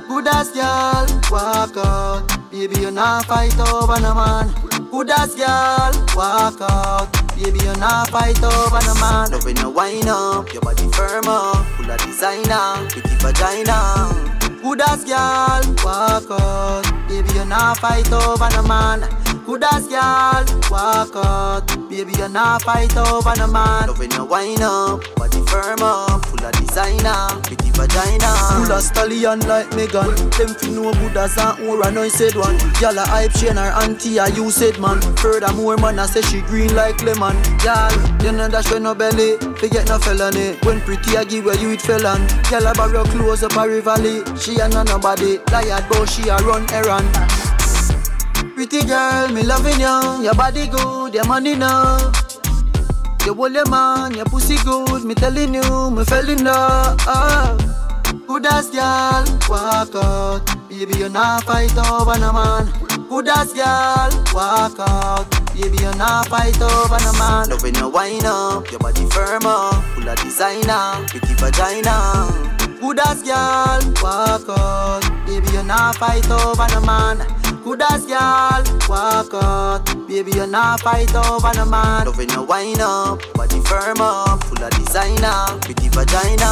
Good 0.07 0.27
as 0.27 0.49
girl, 0.51 1.05
walk 1.31 1.77
out. 1.77 2.51
Baby, 2.51 2.81
you 2.81 2.91
not 2.91 3.25
fight 3.25 3.57
over 3.59 3.99
no 3.99 4.13
man. 4.13 4.53
Good 4.89 5.11
as 5.11 5.35
girl, 5.35 5.91
walk 6.15 6.61
out. 6.61 7.07
Baby, 7.35 7.59
you 7.59 7.75
not 7.75 8.09
fight 8.09 8.41
over 8.43 8.79
no 8.85 8.93
man. 8.95 9.31
Loving 9.31 9.57
you 9.57 9.69
wine 9.69 10.07
up, 10.07 10.51
your 10.53 10.61
body 10.61 10.89
firm 10.91 11.27
up, 11.27 11.65
full 11.77 11.91
of 11.91 11.99
designer, 11.99 12.87
pretty 12.89 13.15
vagina. 13.17 14.37
Good 14.61 14.81
as 14.81 15.03
girl, 15.03 15.61
walk 15.83 16.31
out. 16.31 16.83
Baby, 17.07 17.29
you 17.35 17.45
not 17.45 17.77
fight 17.77 18.11
over 18.11 18.49
no 18.49 18.63
man. 18.63 19.26
Good 19.47 19.63
as 19.63 19.87
girl, 19.87 20.43
walk 20.69 21.15
out. 21.15 21.65
Baby, 21.89 22.11
you're 22.17 22.27
not 22.27 22.63
fight 22.63 22.95
over 22.97 23.33
no 23.37 23.47
man. 23.47 23.87
Loving 23.87 24.11
you 24.11 24.25
wine 24.25 24.61
up, 24.61 24.99
body 25.15 25.39
firm 25.47 25.79
up, 25.79 26.25
full 26.25 26.45
of 26.45 26.51
designer, 26.51 27.39
pretty 27.43 27.71
vagina. 27.71 28.27
Full 28.51 28.73
of 28.73 28.83
stallion 28.83 29.39
like 29.47 29.73
Megan. 29.73 30.11
Them 30.35 30.51
fi 30.51 30.67
know 30.67 30.91
good 30.91 31.15
as 31.15 31.37
an 31.37 31.65
aura, 31.65 31.89
no 31.91 32.09
said 32.09 32.35
one. 32.35 32.59
Y'all 32.81 32.97
a 32.97 33.07
hype, 33.07 33.31
she 33.31 33.47
and 33.47 33.57
her 33.57 33.71
auntie, 33.71 34.17
a 34.17 34.27
you 34.35 34.51
said 34.51 34.77
man. 34.81 34.99
Furthermore, 35.15 35.77
man, 35.77 35.97
I 35.97 36.07
say 36.07 36.21
she 36.23 36.41
green 36.41 36.75
like 36.75 37.01
lemon. 37.01 37.37
Y'all, 37.63 37.95
you 38.21 38.33
know 38.33 38.49
that 38.49 38.65
she 38.67 38.79
no 38.79 38.93
belly, 38.93 39.37
forget 39.55 39.87
no 39.87 39.97
felony. 39.97 40.57
When 40.63 40.81
pretty, 40.81 41.15
I 41.15 41.23
give 41.23 41.45
her 41.45 41.55
you 41.55 41.71
it 41.71 41.81
felon. 41.81 42.19
Y'all 42.51 42.67
a 42.67 42.73
borrow 42.73 43.05
clothes 43.05 43.43
up 43.43 43.53
a 43.53 43.63
Rivali. 43.63 44.27
She 44.37 44.59
a 44.59 44.67
no 44.67 44.83
nobody, 44.83 45.39
liar, 45.53 45.79
but 45.87 46.05
she 46.07 46.27
a 46.27 46.35
run 46.39 46.69
errand. 46.73 47.07
Pretty 48.57 48.81
girl, 48.87 49.27
me 49.33 49.43
loving 49.43 49.79
you. 49.79 50.23
Your 50.23 50.33
body 50.33 50.65
good, 50.65 51.13
your 51.13 51.27
money 51.27 51.53
no. 51.53 52.11
You 53.23 53.35
hold 53.35 53.69
man, 53.69 54.15
your 54.15 54.25
pussy 54.25 54.55
good. 54.65 55.03
Me 55.03 55.13
telling 55.13 55.53
you, 55.53 55.91
me 55.91 56.03
fell 56.03 56.27
in 56.27 56.43
love. 56.43 56.97
Good 58.25 58.47
as 58.47 58.71
girl, 58.71 59.25
walk 59.47 59.93
out. 59.93 60.41
Baby, 60.69 60.97
you 60.97 61.07
not 61.07 61.43
fight 61.43 61.77
over 61.77 62.17
no 62.17 62.33
man. 62.33 62.65
Good 63.07 63.27
as 63.27 63.53
girl, 63.53 64.09
walk 64.33 64.79
out. 64.79 65.29
Baby, 65.53 65.77
you're 65.79 65.95
not 65.95 66.27
fight 66.29 66.59
over 66.59 66.97
no 66.97 67.13
man. 67.13 67.49
Loving 67.51 67.75
you 67.75 67.89
wine 67.89 68.25
up, 68.25 68.71
your 68.71 68.79
body 68.79 69.05
firm 69.11 69.45
up, 69.45 69.83
full 69.93 70.09
of 70.09 70.17
designer, 70.17 71.05
pretty 71.09 71.35
vagina. 71.35 72.25
Good 72.81 72.99
as 73.01 73.21
girl, 73.21 73.93
walk 74.01 74.49
out. 74.49 75.27
Baby, 75.27 75.47
you're 75.53 75.63
not 75.63 75.97
fight 75.97 76.27
over 76.31 76.67
no 76.73 76.81
man. 76.81 77.46
Good 77.67 77.81
as 77.81 78.05
girl, 78.05 78.63
walk 78.87 79.33
out. 79.33 79.83
Baby, 80.07 80.31
you 80.35 80.47
not 80.47 80.79
fight 80.79 81.13
over 81.13 81.51
no 81.53 81.65
man. 81.65 82.05
Loving 82.05 82.29
you 82.29 82.43
wine 82.43 82.79
up, 82.79 83.21
body 83.33 83.59
firm 83.65 83.97
up, 83.99 84.41
full 84.45 84.63
of 84.63 84.71
designer, 84.71 85.59
pretty 85.59 85.89
vagina. 85.89 86.49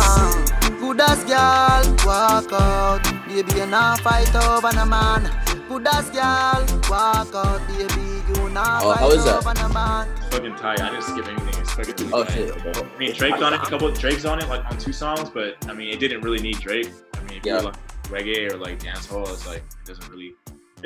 Good 0.78 1.00
as 1.00 1.24
girl, 1.24 1.96
walk 2.06 2.52
out. 2.52 3.00
Baby, 3.30 3.60
you 3.60 3.66
not 3.68 4.02
fight 4.02 4.36
over 4.36 4.74
no 4.76 4.86
man. 4.86 5.24
Good 5.70 5.88
as 5.88 6.10
girl, 6.10 6.66
walk 6.90 7.34
out. 7.34 7.66
Baby, 7.70 8.02
you 8.42 8.50
not 8.50 8.84
Oh, 8.84 8.92
fight 8.94 9.00
how 9.00 9.10
is 9.12 9.24
that? 9.24 9.38
over 9.38 9.54
no 9.54 9.70
man. 9.70 10.08
fucking 10.32 10.56
tight. 10.58 10.82
I 10.82 10.90
didn't 10.90 11.04
skip 11.04 11.28
anything. 11.28 11.62
It's 11.62 11.72
fucking 11.72 11.96
really 11.96 12.12
Oh 12.14 12.26
shit. 12.26 12.52
Okay. 12.66 12.90
I 12.94 12.98
mean, 13.00 13.14
Drake's 13.16 13.42
on 13.42 13.54
it. 13.54 13.62
A 13.62 13.66
couple 13.66 13.88
of 13.88 13.98
Drake's 13.98 14.26
on 14.26 14.40
it, 14.40 14.50
like 14.50 14.66
on 14.66 14.78
two 14.78 14.92
songs, 14.92 15.30
but 15.30 15.56
I 15.70 15.74
mean, 15.74 15.88
it 15.94 16.00
didn't 16.02 16.22
really 16.22 16.42
need 16.42 16.60
Drake. 16.60 16.90
I 17.14 17.20
mean, 17.24 17.38
if 17.38 17.46
Yeah. 17.46 17.60
you 17.60 17.66
like 17.68 17.76
reggae 18.10 18.52
or 18.52 18.58
like 18.58 18.80
dance 18.80 19.06
hall, 19.06 19.24
it's 19.30 19.48
like 19.48 19.64
it 19.64 19.86
doesn't 19.88 20.10
really. 20.12 20.36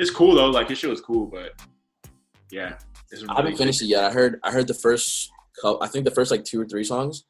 It's 0.00 0.10
cool 0.10 0.34
though. 0.34 0.48
Like 0.50 0.70
his 0.70 0.78
shit 0.78 0.88
was 0.88 1.02
cool, 1.02 1.26
but 1.26 1.60
yeah, 2.50 2.76
it's 3.10 3.22
I 3.28 3.34
haven't 3.36 3.58
finished 3.58 3.82
it 3.82 3.86
yet. 3.86 4.02
I 4.04 4.10
heard 4.10 4.40
I 4.42 4.50
heard 4.50 4.66
the 4.66 4.74
first 4.74 5.30
I 5.82 5.86
think 5.88 6.06
the 6.06 6.10
first 6.10 6.30
like 6.30 6.42
two 6.42 6.58
or 6.60 6.64
three 6.66 6.84
songs, 6.84 7.24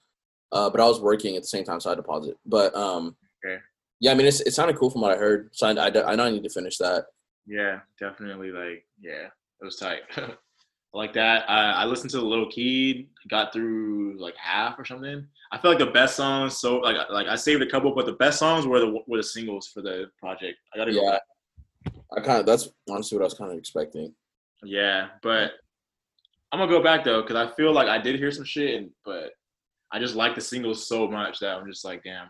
uh, 0.53 0.71
but 0.71 0.81
I 0.81 0.87
was 0.87 1.01
working 1.01 1.35
at 1.35 1.43
the 1.43 1.49
same 1.49 1.65
time, 1.65 1.81
so 1.81 1.91
I 1.91 1.93
had 1.93 1.97
to 1.97 2.05
pause 2.05 2.29
it. 2.29 2.39
But 2.47 2.73
um, 2.77 3.17
Okay. 3.45 3.59
yeah, 3.99 4.13
I 4.13 4.15
mean 4.15 4.27
it's 4.29 4.41
it 4.41 4.53
sounded 4.55 4.77
cool 4.77 4.89
from 4.89 5.01
what 5.01 5.11
I 5.11 5.17
heard, 5.17 5.51
so 5.53 5.67
I, 5.67 5.73
I, 5.73 6.13
I 6.13 6.15
know 6.15 6.25
I 6.27 6.31
need 6.31 6.45
to 6.45 6.49
finish 6.49 6.79
that. 6.79 7.07
Yeah, 7.45 7.81
definitely. 7.99 8.53
Like, 8.53 8.87
yeah, 9.01 9.27
it 9.61 9.65
was 9.65 9.75
tight. 9.77 10.03
like 10.95 11.13
that. 11.15 11.51
I, 11.51 11.73
I 11.73 11.85
listened 11.87 12.11
to 12.11 12.19
the 12.19 12.25
Lil 12.25 12.49
Keed, 12.51 13.09
got 13.29 13.53
through 13.53 14.17
like 14.21 14.37
half 14.37 14.79
or 14.79 14.85
something. 14.85 15.27
I 15.51 15.59
feel 15.59 15.73
like 15.73 15.81
the 15.81 15.87
best 15.87 16.15
songs. 16.15 16.59
So 16.59 16.77
like, 16.77 16.97
like 17.11 17.27
I 17.27 17.35
saved 17.35 17.63
a 17.63 17.67
couple, 17.69 17.93
but 17.93 18.07
the 18.07 18.13
best 18.13 18.39
songs 18.39 18.65
were 18.65 18.79
the 18.79 19.01
were 19.09 19.17
the 19.17 19.25
singles 19.25 19.67
for 19.67 19.83
the 19.83 20.07
project. 20.21 20.59
I 20.73 20.79
gotta 20.79 20.93
go 20.93 21.03
Yeah, 21.05 21.13
back. 21.13 21.23
I 22.17 22.21
kind 22.21 22.41
of 22.41 22.47
that's 22.47 22.69
honestly 22.89 23.17
what 23.17 23.23
I 23.23 23.27
was 23.27 23.35
kind 23.35 23.53
of 23.53 23.59
expecting. 23.59 24.15
Yeah, 24.65 25.09
but 25.23 25.53
I'm 26.53 26.59
gonna 26.59 26.71
go 26.71 26.83
back 26.83 27.05
though 27.05 27.23
because 27.23 27.37
I 27.37 27.55
feel 27.55 27.73
like 27.73 27.89
I 27.89 27.99
did 27.99 28.17
hear 28.17 28.31
some 28.31 28.45
shit, 28.45 28.75
and, 28.75 28.91
but 29.05 29.33
I 29.93 29.99
just 29.99 30.15
like 30.17 30.35
the 30.35 30.41
singles 30.41 30.87
so 30.87 31.09
much 31.09 31.39
that 31.41 31.57
I'm 31.57 31.67
just 31.67 31.85
like, 31.85 32.03
damn. 32.05 32.27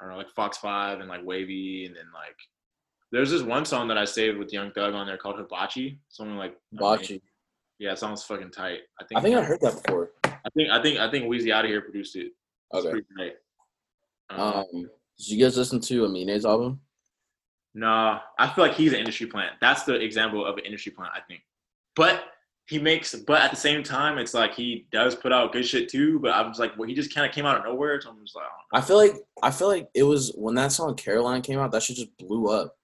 I 0.00 0.04
don't 0.04 0.12
know, 0.12 0.18
like 0.18 0.30
Fox 0.30 0.58
Five 0.58 0.98
and 1.00 1.08
like 1.08 1.24
Wavy, 1.24 1.86
and 1.86 1.94
then 1.94 2.06
like 2.12 2.36
there's 3.12 3.30
this 3.30 3.42
one 3.42 3.64
song 3.64 3.86
that 3.88 3.98
I 3.98 4.04
saved 4.04 4.38
with 4.38 4.52
Young 4.52 4.72
Thug 4.72 4.94
on 4.94 5.06
there 5.06 5.16
called 5.16 5.38
Hibachi. 5.38 6.00
Something 6.08 6.36
like 6.36 6.56
Bachi. 6.72 7.22
Yeah, 7.78 7.92
it 7.92 7.98
sounds 7.98 8.24
fucking 8.24 8.50
tight. 8.50 8.80
I 9.00 9.04
think 9.04 9.18
I 9.18 9.22
think 9.22 9.36
I 9.36 9.42
heard 9.42 9.60
that 9.60 9.82
before. 9.82 10.10
I 10.24 10.48
think 10.54 10.70
I 10.70 10.82
think 10.82 10.98
I 10.98 11.10
think 11.10 11.28
Wheezy 11.28 11.52
out 11.52 11.64
of 11.64 11.70
here 11.70 11.82
produced 11.82 12.16
it. 12.16 12.32
It's 12.72 12.86
Okay. 12.86 13.34
Um, 14.30 14.40
Um, 14.40 14.90
did 15.18 15.28
you 15.28 15.44
guys 15.44 15.56
listen 15.56 15.80
to 15.80 16.02
Aminé's 16.02 16.44
album? 16.46 16.80
Nah, 17.74 18.20
I 18.38 18.48
feel 18.48 18.64
like 18.64 18.74
he's 18.74 18.92
an 18.92 18.98
industry 18.98 19.26
plant. 19.26 19.52
That's 19.60 19.84
the 19.84 19.94
example 19.94 20.44
of 20.44 20.58
an 20.58 20.64
industry 20.64 20.92
plant, 20.92 21.12
I 21.14 21.20
think. 21.26 21.40
But 21.96 22.24
he 22.66 22.78
makes, 22.78 23.14
but 23.14 23.40
at 23.40 23.50
the 23.50 23.56
same 23.56 23.82
time, 23.82 24.18
it's 24.18 24.34
like 24.34 24.54
he 24.54 24.86
does 24.92 25.14
put 25.14 25.32
out 25.32 25.52
good 25.52 25.66
shit 25.66 25.88
too. 25.88 26.18
But 26.20 26.32
I 26.32 26.46
was 26.46 26.58
like, 26.58 26.76
well, 26.78 26.88
he 26.88 26.94
just 26.94 27.14
kind 27.14 27.26
of 27.26 27.34
came 27.34 27.46
out 27.46 27.56
of 27.58 27.64
nowhere. 27.64 28.00
So 28.00 28.10
I'm 28.10 28.20
just 28.24 28.36
like, 28.36 28.44
oh, 28.46 28.76
I 28.76 28.80
feel 28.80 28.96
like 28.98 29.14
I 29.42 29.50
feel 29.50 29.68
like 29.68 29.88
it 29.94 30.02
was 30.04 30.32
when 30.36 30.54
that 30.56 30.72
song 30.72 30.94
Caroline 30.96 31.42
came 31.42 31.58
out. 31.58 31.72
That 31.72 31.82
shit 31.82 31.96
just 31.96 32.16
blew 32.18 32.48
up. 32.48 32.76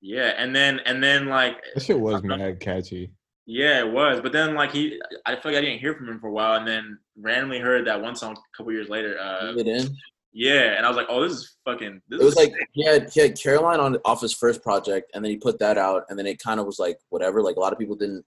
yeah. 0.00 0.32
And 0.36 0.54
then 0.54 0.80
and 0.80 1.02
then 1.02 1.26
like, 1.26 1.56
That 1.74 1.82
shit 1.84 1.98
was 1.98 2.22
mad 2.22 2.60
catchy. 2.60 3.12
yeah, 3.46 3.80
it 3.80 3.90
was. 3.90 4.20
But 4.20 4.32
then 4.32 4.54
like 4.54 4.72
he, 4.72 5.00
I 5.24 5.32
feel 5.36 5.52
like 5.52 5.58
I 5.58 5.60
didn't 5.62 5.78
hear 5.80 5.94
from 5.94 6.08
him 6.08 6.20
for 6.20 6.26
a 6.28 6.32
while, 6.32 6.58
and 6.58 6.66
then 6.66 6.98
randomly 7.18 7.60
heard 7.60 7.86
that 7.86 8.00
one 8.02 8.14
song 8.16 8.32
a 8.36 8.56
couple 8.56 8.72
years 8.72 8.88
later. 8.88 9.16
Uh, 9.18 9.52
Leave 9.52 9.66
it 9.66 9.68
in. 9.68 9.96
Yeah, 10.38 10.76
and 10.76 10.84
I 10.84 10.90
was 10.90 10.98
like, 10.98 11.06
oh, 11.08 11.22
this 11.22 11.32
is 11.32 11.56
fucking. 11.64 12.02
This 12.08 12.20
It 12.20 12.24
was 12.24 12.36
like 12.36 12.52
sick. 12.52 12.68
he 12.72 12.84
had 12.84 13.10
he 13.10 13.20
had 13.20 13.40
Caroline 13.40 13.80
on 13.80 13.96
off 14.04 14.20
his 14.20 14.34
first 14.34 14.62
project, 14.62 15.10
and 15.14 15.24
then 15.24 15.30
he 15.30 15.38
put 15.38 15.58
that 15.60 15.78
out, 15.78 16.02
and 16.10 16.18
then 16.18 16.26
it 16.26 16.38
kind 16.38 16.60
of 16.60 16.66
was 16.66 16.78
like 16.78 16.98
whatever. 17.08 17.40
Like 17.40 17.56
a 17.56 17.60
lot 17.60 17.72
of 17.72 17.78
people 17.78 17.96
didn't. 17.96 18.22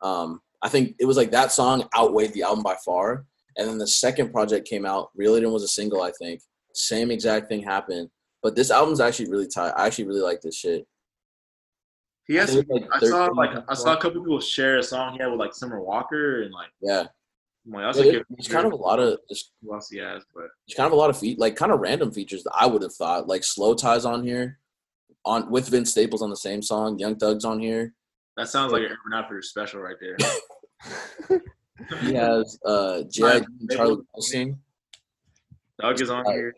Um, 0.00 0.40
I 0.62 0.70
think 0.70 0.96
it 0.98 1.04
was 1.04 1.18
like 1.18 1.30
that 1.32 1.52
song 1.52 1.86
outweighed 1.94 2.32
the 2.32 2.42
album 2.42 2.62
by 2.62 2.76
far, 2.82 3.26
and 3.58 3.68
then 3.68 3.76
the 3.76 3.86
second 3.86 4.32
project 4.32 4.66
came 4.66 4.86
out. 4.86 5.10
Really, 5.14 5.40
didn't 5.40 5.52
was 5.52 5.62
a 5.62 5.68
single. 5.68 6.00
I 6.00 6.12
think 6.18 6.40
same 6.72 7.10
exact 7.10 7.50
thing 7.50 7.62
happened, 7.62 8.08
but 8.42 8.56
this 8.56 8.70
album's 8.70 9.00
actually 9.00 9.28
really 9.28 9.46
tight. 9.46 9.74
I 9.76 9.88
actually 9.88 10.06
really 10.06 10.22
like 10.22 10.40
this 10.40 10.56
shit. 10.56 10.86
he 12.26 12.36
has. 12.36 12.56
I 12.56 12.62
like 12.66 12.84
I 12.94 12.98
saw 13.00 13.26
like 13.26 13.50
I 13.68 13.74
saw 13.74 13.92
a 13.92 14.00
couple 14.00 14.22
people 14.22 14.40
share 14.40 14.78
a 14.78 14.82
song 14.82 15.12
he 15.12 15.18
had 15.18 15.30
with 15.30 15.38
like 15.38 15.52
Summer 15.52 15.82
Walker 15.82 16.44
and 16.44 16.54
like, 16.54 16.70
Yeah, 16.80 17.08
like 17.66 17.82
that's 17.84 17.98
Yeah, 18.04 18.12
like 18.18 18.24
there's 18.30 18.48
kind 18.48 18.66
of 18.66 18.72
a 18.72 18.76
lot 18.76 18.98
of 18.98 19.18
just 19.28 19.52
who 19.62 19.72
else 19.74 19.88
he 19.88 19.98
has, 19.98 20.22
but 20.34 20.44
there's 20.66 20.76
kind 20.76 20.86
of 20.86 20.92
a 20.92 20.96
lot 20.96 21.10
of 21.10 21.18
feet 21.18 21.38
like 21.38 21.54
kind 21.56 21.70
of 21.72 21.80
random 21.80 22.10
features 22.12 22.42
that 22.44 22.52
I 22.58 22.66
would 22.66 22.82
have 22.82 22.94
thought 22.94 23.28
like 23.28 23.42
Slowthai 23.42 24.04
on 24.04 24.24
here, 24.24 24.58
on 25.24 25.50
with 25.50 25.68
Vince 25.68 25.90
Staples 25.90 26.22
on 26.22 26.30
the 26.30 26.36
same 26.36 26.62
song. 26.62 26.98
Young 26.98 27.16
Thug's 27.16 27.44
on 27.44 27.60
here. 27.60 27.94
that 28.36 28.48
sounds 28.48 28.72
like 28.72 28.82
an 28.82 28.88
Urban 28.90 29.12
Outfitters 29.18 29.48
special 29.50 29.80
right 29.80 29.96
there. 30.00 30.16
He 32.00 32.14
has 32.14 32.58
uh 32.64 33.02
JID 33.08 33.44
And 33.60 33.70
Charlie 33.70 33.96
Wilson. 34.14 34.60
Doug 35.80 36.00
is 36.00 36.10
on 36.10 36.22
Right. 36.24 36.34
here. 36.34 36.54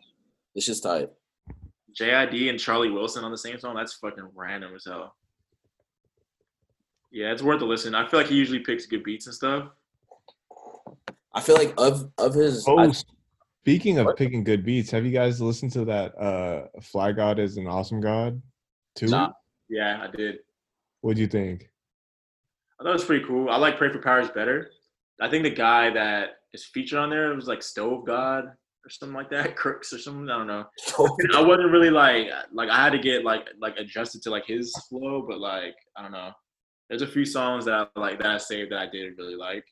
This 0.54 0.68
is 0.68 0.80
tight. 0.82 1.08
JID 1.98 2.50
and 2.50 2.58
Charlie 2.60 2.90
Wilson 2.90 3.24
on 3.24 3.30
the 3.30 3.38
same 3.38 3.58
song. 3.58 3.74
That's 3.74 3.94
fucking 3.94 4.28
random 4.34 4.74
as 4.74 4.84
hell. 4.84 5.14
Yeah, 7.10 7.32
it's 7.32 7.42
worth 7.42 7.62
a 7.62 7.64
listen. 7.64 7.94
I 7.94 8.06
feel 8.06 8.20
like 8.20 8.28
he 8.28 8.34
usually 8.34 8.58
picks 8.58 8.84
good 8.86 9.02
beats 9.04 9.26
and 9.26 9.34
stuff. 9.34 9.68
I 11.34 11.40
feel 11.40 11.56
like 11.56 11.74
of 11.78 12.10
of 12.18 12.34
his 12.34 12.66
I, 12.66 12.92
Speaking 13.62 13.98
of 13.98 14.06
What? 14.06 14.16
picking 14.18 14.44
good 14.44 14.64
beats, 14.64 14.90
have 14.90 15.06
you 15.06 15.10
guys 15.10 15.40
listened 15.40 15.72
to 15.72 15.84
that 15.86 16.14
uh 16.18 16.66
Fly 16.82 17.12
God 17.12 17.38
is 17.38 17.56
an 17.56 17.66
awesome 17.66 18.00
God? 18.00 18.40
Too? 18.94 19.06
Nah. 19.06 19.30
Yeah, 19.68 20.06
I 20.06 20.14
did. 20.14 20.40
What'd 21.00 21.18
you 21.18 21.26
think? 21.26 21.70
I 22.78 22.84
thought 22.84 22.90
it 22.90 22.92
was 22.92 23.04
pretty 23.04 23.24
cool. 23.24 23.48
I 23.48 23.56
like 23.56 23.78
Pray 23.78 23.90
for 23.90 24.00
Paris 24.00 24.28
better. 24.34 24.70
I 25.20 25.28
think 25.30 25.44
the 25.44 25.50
guy 25.50 25.90
that 25.90 26.30
is 26.52 26.66
featured 26.66 26.98
on 26.98 27.10
there 27.10 27.34
was 27.34 27.46
like 27.46 27.62
Stove 27.62 28.06
God 28.06 28.44
or 28.44 28.90
something 28.90 29.16
like 29.16 29.30
that, 29.30 29.56
Crooks 29.56 29.92
or 29.92 29.98
something. 29.98 30.28
I 30.28 30.38
don't 30.38 30.46
know. 30.46 30.64
I 31.34 31.40
wasn't 31.40 31.70
really 31.70 31.90
like 31.90 32.28
like 32.52 32.68
I 32.68 32.76
had 32.84 32.92
to 32.92 32.98
get 32.98 33.24
like 33.24 33.48
like 33.60 33.76
adjusted 33.78 34.22
to 34.22 34.30
like 34.30 34.46
his 34.46 34.72
flow, 34.90 35.24
but 35.26 35.38
like 35.40 35.74
I 35.96 36.02
don't 36.02 36.12
know. 36.12 36.32
There's 36.90 37.02
a 37.02 37.06
few 37.06 37.24
songs 37.24 37.64
that 37.64 37.90
I 37.96 37.98
like 37.98 38.18
that 38.18 38.30
I 38.30 38.38
saved 38.38 38.72
that 38.72 38.78
I 38.78 38.86
did 38.90 39.16
really 39.16 39.36
like. 39.36 39.64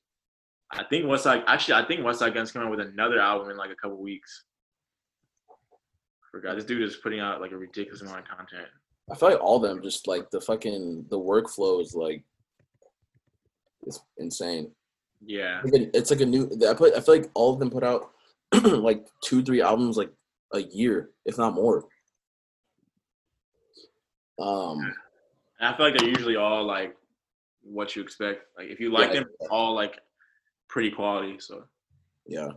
I 0.72 0.84
think 0.84 1.06
West 1.06 1.24
Side 1.24 1.44
actually 1.46 1.74
I 1.74 1.84
think 1.84 2.00
Westside 2.00 2.34
Gunn's 2.34 2.52
coming 2.52 2.68
out 2.68 2.76
with 2.76 2.86
another 2.86 3.20
album 3.20 3.50
in 3.50 3.56
like 3.56 3.70
a 3.70 3.74
couple 3.74 3.98
weeks. 3.98 4.44
Forgot 6.30 6.56
this 6.56 6.64
dude 6.64 6.82
is 6.82 6.96
putting 6.96 7.20
out 7.20 7.40
like 7.40 7.52
a 7.52 7.56
ridiculous 7.56 8.00
amount 8.00 8.20
of 8.20 8.24
content. 8.24 8.68
I 9.10 9.14
feel 9.14 9.30
like 9.30 9.40
all 9.40 9.56
of 9.56 9.62
them 9.62 9.82
just 9.82 10.08
like 10.08 10.30
the 10.30 10.40
fucking 10.40 11.06
the 11.10 11.18
workflow 11.18 11.80
is 11.80 11.94
like 11.94 12.24
it's 13.86 14.00
insane. 14.18 14.70
Yeah. 15.24 15.60
It's 15.64 16.10
like 16.10 16.20
a 16.20 16.26
new. 16.26 16.50
I 16.68 16.74
put. 16.74 16.94
I 16.94 17.00
feel 17.00 17.16
like 17.16 17.30
all 17.34 17.52
of 17.52 17.58
them 17.58 17.70
put 17.70 17.84
out 17.84 18.10
like 18.64 19.06
two, 19.22 19.42
three 19.42 19.60
albums 19.60 19.96
like 19.96 20.12
a 20.52 20.60
year, 20.60 21.10
if 21.24 21.38
not 21.38 21.54
more. 21.54 21.84
Um, 24.38 24.92
And 25.60 25.68
I 25.68 25.76
feel 25.76 25.86
like 25.86 25.98
they're 25.98 26.08
usually 26.08 26.36
all 26.36 26.64
like 26.64 26.96
what 27.62 27.94
you 27.94 28.02
expect. 28.02 28.44
Like 28.56 28.68
if 28.68 28.80
you 28.80 28.90
like 28.90 29.08
Yeah, 29.08 29.20
them, 29.20 29.28
it's 29.40 29.48
all 29.50 29.74
like 29.74 29.98
pretty 30.72 30.90
quality. 30.90 31.36
So 31.38 31.64
yeah. 32.26 32.48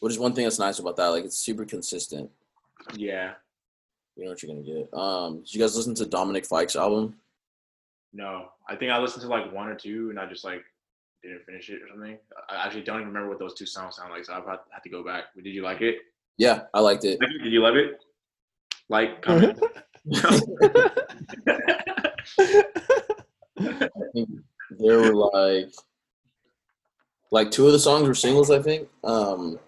Which 0.00 0.12
is 0.12 0.18
one 0.18 0.32
thing 0.32 0.44
that's 0.44 0.60
nice 0.60 0.78
about 0.78 0.96
that. 0.96 1.08
Like 1.08 1.24
it's 1.24 1.38
super 1.38 1.64
consistent. 1.64 2.30
yeah. 2.94 3.32
You 4.16 4.24
know 4.24 4.30
what 4.30 4.42
you're 4.42 4.54
gonna 4.54 4.64
get. 4.64 4.94
Um, 4.94 5.40
did 5.40 5.54
you 5.54 5.60
guys 5.60 5.76
listen 5.76 5.94
to 5.96 6.06
Dominic 6.06 6.46
Fike's 6.46 6.76
album? 6.76 7.16
No, 8.12 8.48
I 8.68 8.76
think 8.76 8.90
I 8.90 8.98
listened 8.98 9.22
to 9.22 9.28
like 9.28 9.52
one 9.52 9.68
or 9.68 9.74
two, 9.74 10.10
and 10.10 10.18
I 10.18 10.26
just 10.26 10.44
like 10.44 10.64
didn't 11.22 11.44
finish 11.44 11.68
it 11.68 11.82
or 11.82 11.88
something. 11.90 12.18
I 12.48 12.64
actually 12.64 12.82
don't 12.82 12.96
even 12.96 13.08
remember 13.08 13.28
what 13.28 13.38
those 13.38 13.54
two 13.54 13.66
songs 13.66 13.96
sound 13.96 14.10
like, 14.10 14.24
so 14.24 14.34
I've 14.34 14.44
had 14.44 14.82
to 14.82 14.88
go 14.88 15.04
back. 15.04 15.24
But 15.34 15.44
did 15.44 15.50
you 15.54 15.62
like 15.62 15.82
it? 15.82 15.98
Yeah, 16.36 16.62
I 16.74 16.80
liked 16.80 17.04
it. 17.04 17.18
It? 17.20 17.44
Did 17.44 17.52
you 17.52 17.62
love 17.62 17.76
it? 17.76 18.00
Like, 18.88 19.22
comment. 19.22 19.60
I 23.60 23.88
think 24.14 24.28
there 24.78 24.98
were 24.98 25.14
like 25.14 25.72
like 27.30 27.50
two 27.50 27.66
of 27.66 27.72
the 27.72 27.78
songs 27.78 28.06
were 28.06 28.14
singles, 28.14 28.50
I 28.50 28.60
think. 28.62 28.88
Um 29.04 29.58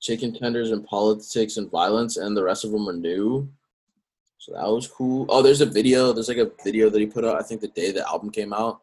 Chicken 0.00 0.34
Tenders 0.34 0.70
and 0.70 0.84
Politics 0.84 1.56
and 1.56 1.70
Violence 1.70 2.16
and 2.16 2.36
the 2.36 2.42
rest 2.42 2.64
of 2.64 2.72
them 2.72 2.86
were 2.86 2.92
new. 2.92 3.48
So 4.38 4.52
that 4.52 4.68
was 4.68 4.86
cool. 4.86 5.24
Oh, 5.30 5.40
there's 5.40 5.62
a 5.62 5.66
video. 5.66 6.12
There's 6.12 6.28
like 6.28 6.36
a 6.36 6.50
video 6.62 6.90
that 6.90 7.00
he 7.00 7.06
put 7.06 7.24
out, 7.24 7.40
I 7.40 7.42
think 7.42 7.62
the 7.62 7.68
day 7.68 7.90
the 7.90 8.06
album 8.06 8.30
came 8.30 8.52
out 8.52 8.82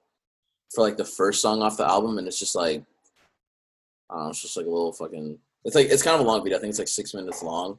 for 0.74 0.82
like 0.82 0.98
the 0.98 1.06
first 1.06 1.42
song 1.42 1.62
off 1.62 1.78
the 1.78 1.88
album 1.88 2.18
and 2.18 2.28
it's 2.28 2.40
just 2.40 2.56
like 2.56 2.84
I 4.10 4.16
don't 4.16 4.24
know, 4.24 4.30
it's 4.30 4.42
just 4.42 4.58
like 4.58 4.66
a 4.66 4.70
little 4.70 4.94
fucking 4.94 5.38
it's 5.64 5.76
like 5.76 5.88
it's 5.88 6.04
kind 6.04 6.16
of 6.16 6.26
a 6.26 6.30
long 6.30 6.44
video. 6.44 6.58
I 6.58 6.62
think 6.62 6.72
it's 6.72 6.80
like 6.80 6.88
six 6.88 7.14
minutes 7.14 7.44
long. 7.44 7.78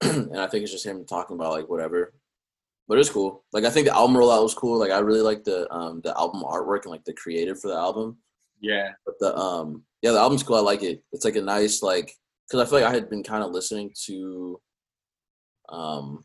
and 0.02 0.40
I 0.40 0.46
think 0.46 0.62
it's 0.62 0.72
just 0.72 0.86
him 0.86 1.04
talking 1.04 1.36
about 1.36 1.52
like 1.52 1.68
whatever 1.68 2.12
but 2.88 2.98
it's 2.98 3.10
cool. 3.10 3.44
Like 3.52 3.64
I 3.64 3.70
think 3.70 3.86
the 3.86 3.94
album 3.94 4.16
rollout 4.16 4.42
was 4.42 4.54
cool. 4.54 4.78
Like 4.78 4.90
I 4.90 4.98
really 4.98 5.20
like 5.20 5.44
the 5.44 5.72
um 5.72 6.00
the 6.00 6.16
album 6.18 6.42
artwork 6.42 6.82
and 6.82 6.90
like 6.90 7.04
the 7.04 7.12
creative 7.12 7.60
for 7.60 7.68
the 7.68 7.76
album. 7.76 8.16
Yeah, 8.60 8.90
But 9.04 9.14
the 9.20 9.36
um 9.36 9.84
yeah, 10.02 10.12
the 10.12 10.18
album's 10.18 10.42
cool. 10.42 10.56
I 10.56 10.60
like 10.60 10.82
it. 10.82 11.02
It's 11.12 11.24
like 11.24 11.36
a 11.36 11.42
nice 11.42 11.82
like 11.82 12.12
because 12.46 12.60
I 12.60 12.68
feel 12.68 12.80
like 12.80 12.88
I 12.88 12.94
had 12.94 13.10
been 13.10 13.22
kind 13.22 13.42
of 13.42 13.50
listening 13.50 13.92
to 14.06 14.60
um 15.68 16.24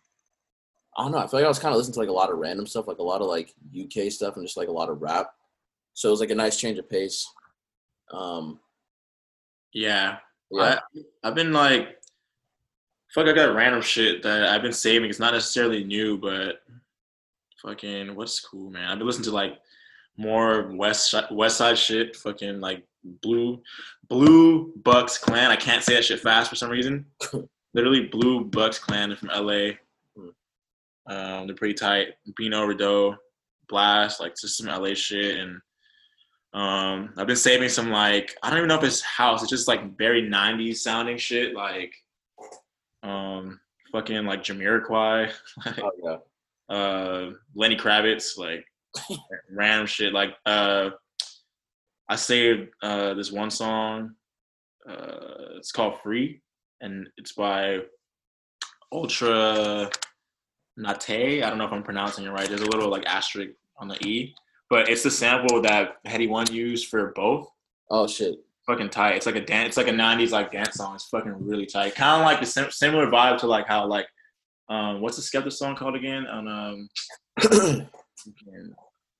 I 0.97 1.03
don't 1.03 1.11
know. 1.11 1.19
I 1.19 1.27
feel 1.27 1.39
like 1.39 1.45
I 1.45 1.49
was 1.49 1.59
kind 1.59 1.73
of 1.73 1.77
listening 1.77 1.95
to 1.95 1.99
like 2.01 2.09
a 2.09 2.13
lot 2.13 2.31
of 2.31 2.38
random 2.38 2.67
stuff, 2.67 2.88
like 2.88 2.99
a 2.99 3.03
lot 3.03 3.21
of 3.21 3.27
like 3.27 3.53
UK 3.77 4.11
stuff 4.11 4.36
and 4.36 4.45
just 4.45 4.57
like 4.57 4.67
a 4.67 4.71
lot 4.71 4.89
of 4.89 5.01
rap. 5.01 5.31
So 5.93 6.09
it 6.09 6.11
was 6.11 6.19
like 6.19 6.29
a 6.29 6.36
nice 6.36 6.59
change 6.59 6.77
of 6.77 6.89
pace. 6.89 7.25
Um 8.11 8.59
yeah. 9.73 10.17
yeah. 10.51 10.79
I, 10.95 11.27
I've 11.27 11.36
been 11.36 11.51
like, 11.51 11.97
fuck, 13.13 13.27
I 13.27 13.34
got 13.34 13.55
random 13.55 13.81
shit 13.81 14.23
that 14.23 14.49
I've 14.49 14.61
been 14.61 14.71
saving. 14.71 15.09
It's 15.09 15.19
not 15.19 15.34
necessarily 15.34 15.84
new, 15.84 16.17
but 16.17 16.61
fucking, 17.61 18.15
what's 18.15 18.39
cool, 18.39 18.69
man? 18.69 18.91
I've 18.91 18.97
been 18.97 19.07
listening 19.07 19.25
to 19.25 19.31
like 19.31 19.59
more 20.18 20.72
West 20.76 21.14
West 21.32 21.57
Side 21.57 21.78
shit. 21.78 22.16
Fucking 22.16 22.59
like 22.59 22.86
Blue 23.22 23.61
Blue 24.09 24.74
Bucks 24.84 25.18
Clan. 25.18 25.51
I 25.51 25.55
can't 25.55 25.84
say 25.84 25.95
that 25.95 26.05
shit 26.05 26.20
fast 26.20 26.49
for 26.49 26.55
some 26.55 26.70
reason. 26.70 27.05
Literally, 27.74 28.07
Blue 28.07 28.45
Bucks 28.45 28.80
Clan. 28.80 29.09
They're 29.09 29.18
from 29.18 29.30
LA. 29.30 29.72
Um, 31.05 31.47
they're 31.47 31.55
pretty 31.55 31.74
tight. 31.74 32.09
Bino 32.38 32.66
Rideaux, 32.66 33.16
Blxst, 33.70 34.20
like 34.20 34.36
just 34.39 34.57
some 34.57 34.68
LA 34.68 34.93
shit, 34.93 35.39
and 35.39 35.59
um, 36.53 37.14
I've 37.18 37.28
been 37.28 37.36
saving 37.36 37.70
some 37.70 37.89
like 37.89 38.36
I 38.43 38.49
don't 38.49 38.59
even 38.59 38.70
know 38.70 38.78
if 38.78 38.84
it's 38.84 39.01
house. 39.01 39.41
It's 39.41 39.49
just 39.49 39.68
like 39.68 39.97
very 39.97 40.30
'90s 40.30 40.78
sounding 40.78 41.18
shit, 41.18 41.55
like 41.55 41.93
um, 43.01 43.59
fucking 43.91 44.26
like 44.26 44.43
Jamiroquai, 44.43 45.32
like, 45.66 45.80
oh 45.80 45.91
yeah. 46.70 46.76
uh, 46.76 47.32
Lenny 47.55 47.76
Kravitz, 47.76 48.38
like 48.38 48.66
random 49.52 49.88
shit. 49.88 50.14
Like 50.14 50.36
uh, 50.46 50.91
I 52.10 52.16
saved 52.16 52.70
uh, 52.82 53.14
this 53.14 53.32
one 53.32 53.52
song. 53.52 54.16
Uh, 54.88 55.58
it's 55.58 55.72
called 55.72 56.00
"Free," 56.02 56.41
and 56.82 57.08
it's 57.18 57.34
by 57.34 57.80
Ultra 58.91 59.89
Nate. 60.78 61.44
I 61.44 61.50
don't 61.50 61.58
know 61.58 61.66
if 61.66 61.74
I'm 61.74 61.84
pronouncing 61.84 62.26
it 62.26 62.30
right. 62.30 62.48
There's 62.48 62.62
a 62.62 62.70
little 62.70 62.89
like 62.89 63.06
asterisk 63.06 63.52
on 63.78 63.88
the 63.88 63.98
e, 64.06 64.36
but 64.70 64.89
it's 64.89 65.04
the 65.04 65.12
sample 65.12 65.62
that 65.62 66.04
Headie 66.06 66.30
One 66.30 66.52
used 66.52 66.88
for 66.88 67.12
both. 67.16 67.48
Oh 67.89 68.08
shit. 68.08 68.36
Fucking 68.66 68.89
tight. 68.91 69.16
It's 69.16 69.26
like 69.26 69.36
a 69.36 69.46
dance. 69.46 69.70
It's 69.70 69.78
like 69.78 69.89
a 69.89 69.91
'90s 69.91 70.32
like 70.32 70.52
dance 70.52 70.76
song. 70.76 70.96
It's 70.96 71.10
fucking 71.10 71.46
really 71.46 71.66
tight. 71.66 71.96
Kind 71.96 72.22
of 72.22 72.26
like 72.26 72.39
the 72.39 72.46
sim- 72.46 72.72
similar 72.72 73.08
vibe 73.08 73.38
to 73.39 73.48
like 73.48 73.68
how 73.68 73.86
like 73.88 74.08
um 74.70 75.02
what's 75.02 75.18
the 75.18 75.22
Skepta 75.22 75.52
song 75.52 75.76
called 75.76 75.96
again? 75.96 76.26
On 76.28 76.48
um 76.48 76.89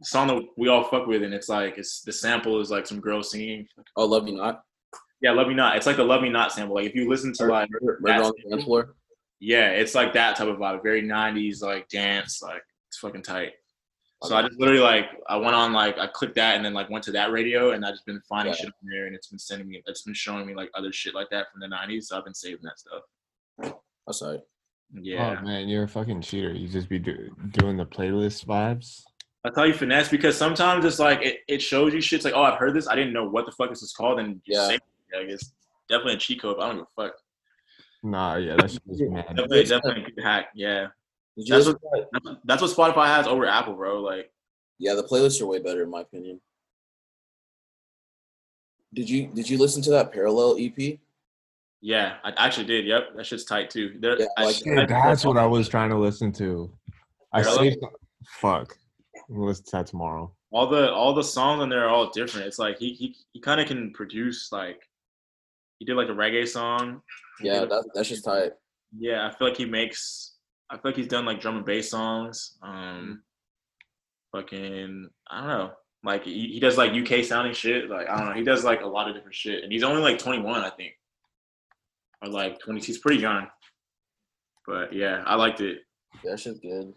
song 0.04 0.28
that 0.28 0.42
we 0.58 0.68
all 0.68 0.84
fuck 0.84 1.08
with, 1.08 1.24
and 1.24 1.34
it's 1.34 1.50
like 1.50 1.78
it's 1.78 2.02
the 2.02 2.12
sample 2.12 2.60
is 2.60 2.72
like 2.72 2.86
some 2.88 3.00
girl 3.00 3.24
singing. 3.24 3.68
oh, 3.98 4.06
love 4.06 4.28
you 4.28 4.36
not. 4.36 4.64
Yeah, 5.22 5.32
Love 5.32 5.48
Me 5.48 5.54
Not. 5.54 5.78
It's 5.78 5.86
like 5.86 5.96
the 5.96 6.04
Love 6.04 6.22
Me 6.22 6.28
Not 6.28 6.52
sample. 6.52 6.76
Like 6.76 6.86
if 6.88 6.96
you 6.96 7.08
listen 7.10 7.32
to 7.36 7.46
like 7.46 7.70
Murder, 7.72 7.98
Murder 8.02 8.24
on 8.24 8.34
the 8.44 8.50
dance 8.50 8.64
floor. 8.66 8.96
yeah, 9.40 9.70
it's 9.70 9.96
like 9.96 10.12
that 10.14 10.36
type 10.36 10.50
of 10.50 10.58
vibe. 10.58 10.84
Very 10.84 11.02
'90s 11.02 11.62
like 11.62 11.88
dance. 11.88 12.42
Like 12.42 12.62
it's 12.90 12.98
fucking 12.98 13.22
tight. 13.22 13.54
So 14.24 14.36
I 14.36 14.42
just 14.42 14.60
literally 14.60 14.82
like 14.82 15.06
I 15.30 15.38
went 15.38 15.56
on 15.56 15.72
like 15.72 15.98
I 15.98 16.08
clicked 16.08 16.36
that 16.36 16.56
and 16.58 16.66
then 16.66 16.74
like 16.74 16.90
went 16.90 17.04
to 17.06 17.12
that 17.14 17.32
radio 17.32 17.72
and 17.72 17.86
I 17.86 17.92
just 17.92 18.06
been 18.06 18.22
finding 18.28 18.54
Yeah. 18.54 18.58
shit 18.58 18.68
on 18.68 18.90
there 18.90 19.06
and 19.08 19.16
it's 19.16 19.28
been 19.28 19.40
sending 19.40 19.68
me 19.70 19.82
it's 19.86 20.02
been 20.04 20.14
showing 20.14 20.46
me 20.46 20.56
like 20.56 20.70
other 20.76 20.92
shit 20.92 21.14
like 21.16 21.30
that 21.32 21.48
from 21.54 21.62
the 21.62 21.68
'90s. 21.68 22.04
So 22.06 22.18
I've 22.18 22.26
been 22.26 22.34
saving 22.34 22.64
that 22.64 22.80
stuff. 22.80 23.74
That's 24.06 24.22
all 24.22 24.32
right. 24.32 24.42
Oh, 24.96 25.00
yeah, 25.02 25.38
Oh 25.40 25.44
man, 25.46 25.68
you're 25.68 25.84
a 25.84 25.88
fucking 25.88 26.22
cheater. 26.22 26.52
You 26.54 26.68
just 26.68 26.90
be 26.90 27.00
do- 27.00 27.36
doing 27.52 27.78
the 27.78 27.86
playlist 27.86 28.46
vibes. 28.46 29.04
that's 29.44 29.58
how 29.58 29.64
you 29.64 29.74
finesse 29.74 30.10
because 30.10 30.38
sometimes 30.38 30.86
it's 30.86 31.00
like 31.00 31.22
it, 31.24 31.40
it 31.48 31.62
shows 31.62 31.94
you 31.94 32.02
shit. 32.02 32.18
It's 32.18 32.26
like 32.26 32.34
oh 32.36 32.44
I've 32.44 32.60
heard 32.60 32.74
this. 32.76 32.88
I 32.88 32.96
didn't 32.96 33.14
know 33.14 33.28
what 33.28 33.46
the 33.46 33.52
fuck 33.52 33.70
this 33.70 33.82
is 33.82 33.92
called 33.94 34.20
and 34.20 34.36
you 34.46 34.56
Yeah. 34.58 34.68
save 34.68 34.80
it. 35.12 35.18
Like 35.18 35.28
it's 35.30 35.52
definitely 35.90 36.14
a 36.16 36.18
cheat 36.18 36.42
code. 36.42 36.58
But 36.58 36.64
I 36.64 36.68
don't 36.68 36.78
give 36.78 36.88
a 36.98 37.02
fuck. 37.04 37.16
Nah, 38.04 38.36
yeah, 38.36 38.56
that's 38.58 38.74
just 38.74 39.02
mad. 39.10 39.26
Definitely, 39.30 39.64
definitely 39.64 40.04
a 40.04 40.06
good 40.12 40.24
hack. 40.24 40.50
Yeah, 40.56 40.88
that's 41.38 41.66
what, 41.68 41.78
that's- 42.12 42.36
that's 42.46 42.62
what 42.62 42.72
Spotify 42.96 43.08
has 43.08 43.28
over 43.28 43.46
Apple, 43.46 43.74
bro. 43.74 44.00
Like 44.02 44.32
Yeah, 44.78 44.94
the 44.94 45.04
playlists 45.04 45.42
are 45.42 45.48
way 45.48 45.60
better 45.60 45.82
in 45.84 45.90
my 45.90 46.02
opinion. 46.02 46.40
Did 48.94 49.10
you 49.10 49.28
did 49.28 49.50
you 49.50 49.58
listen 49.58 49.82
to 49.84 49.90
that 49.92 50.12
parallel 50.14 50.58
EP? 50.60 51.00
Yeah, 51.86 52.16
I 52.24 52.32
actually 52.38 52.66
did. 52.66 52.86
Yep, 52.86 53.16
that 53.18 53.26
shit's 53.26 53.44
tight 53.44 53.70
too. 53.70 53.98
There, 54.00 54.18
Yeah, 54.20 54.26
I- 54.38 54.46
like- 54.46 54.56
Shit, 54.56 54.88
that's 54.88 55.26
what 55.26 55.38
I 55.38 55.46
was 55.46 55.68
trying 55.68 55.90
to 55.90 55.98
listen 55.98 56.32
to. 56.34 56.72
I 57.34 57.42
Really? 57.42 57.72
saved. 57.72 57.84
Fuck. 58.40 58.78
We'll 59.28 59.48
listen 59.48 59.66
to 59.66 59.72
that 59.74 59.88
tomorrow. 59.88 60.34
all 60.52 60.68
the 60.68 60.92
all 60.94 61.14
the 61.14 61.24
songs 61.24 61.62
on 61.62 61.68
there 61.70 61.84
are 61.86 61.90
all 61.90 62.10
different. 62.12 62.48
It's 62.48 62.60
like 62.60 62.78
he 62.80 62.94
he, 62.94 63.16
he 63.34 63.40
kind 63.40 63.60
of 63.60 63.68
can 63.68 63.92
produce 63.92 64.52
like 64.52 64.88
he 65.80 65.86
did 65.86 65.96
like 65.98 66.10
a 66.10 66.14
reggae 66.14 66.48
song. 66.48 67.02
Yeah, 67.42 67.62
did- 67.62 67.70
that, 67.72 67.90
that's 67.94 68.10
just 68.10 68.24
tight. 68.24 68.52
yeah. 68.98 69.28
I 69.28 69.32
feel 69.36 69.48
like 69.50 69.58
he 69.58 69.66
makes. 69.66 70.36
I 70.70 70.76
feel 70.76 70.84
like 70.92 70.96
he's 70.96 71.08
done 71.08 71.26
like 71.26 71.42
drum 71.42 71.58
and 71.58 71.66
bass 71.66 71.90
songs. 71.90 72.58
Um, 72.62 73.24
fucking 74.32 75.10
I 75.30 75.40
don't 75.40 75.48
know. 75.50 75.72
Like 76.04 76.26
he, 76.26 76.48
he 76.54 76.60
does 76.60 76.78
like 76.78 76.92
UK 76.92 77.24
sounding 77.24 77.54
shit. 77.54 77.90
Like 77.90 78.10
I 78.10 78.18
don't 78.18 78.28
know. 78.30 78.34
He 78.34 78.44
does 78.44 78.64
like 78.64 78.82
a 78.82 78.88
lot 78.88 79.08
of 79.10 79.16
different 79.16 79.36
shit, 79.36 79.64
and 79.64 79.72
he's 79.72 79.84
only 79.84 80.02
like 80.02 80.20
21, 80.20 80.62
I 80.62 80.70
think, 80.72 80.94
like 82.28 82.60
20. 82.60 82.82
He's 82.82 82.98
pretty 83.00 83.22
young. 83.22 83.48
But 84.66 84.94
yeah, 84.94 85.24
I 85.26 85.36
liked 85.36 85.62
it. 85.62 85.80
That 86.24 86.40
shit's 86.40 86.60
good. 86.60 86.94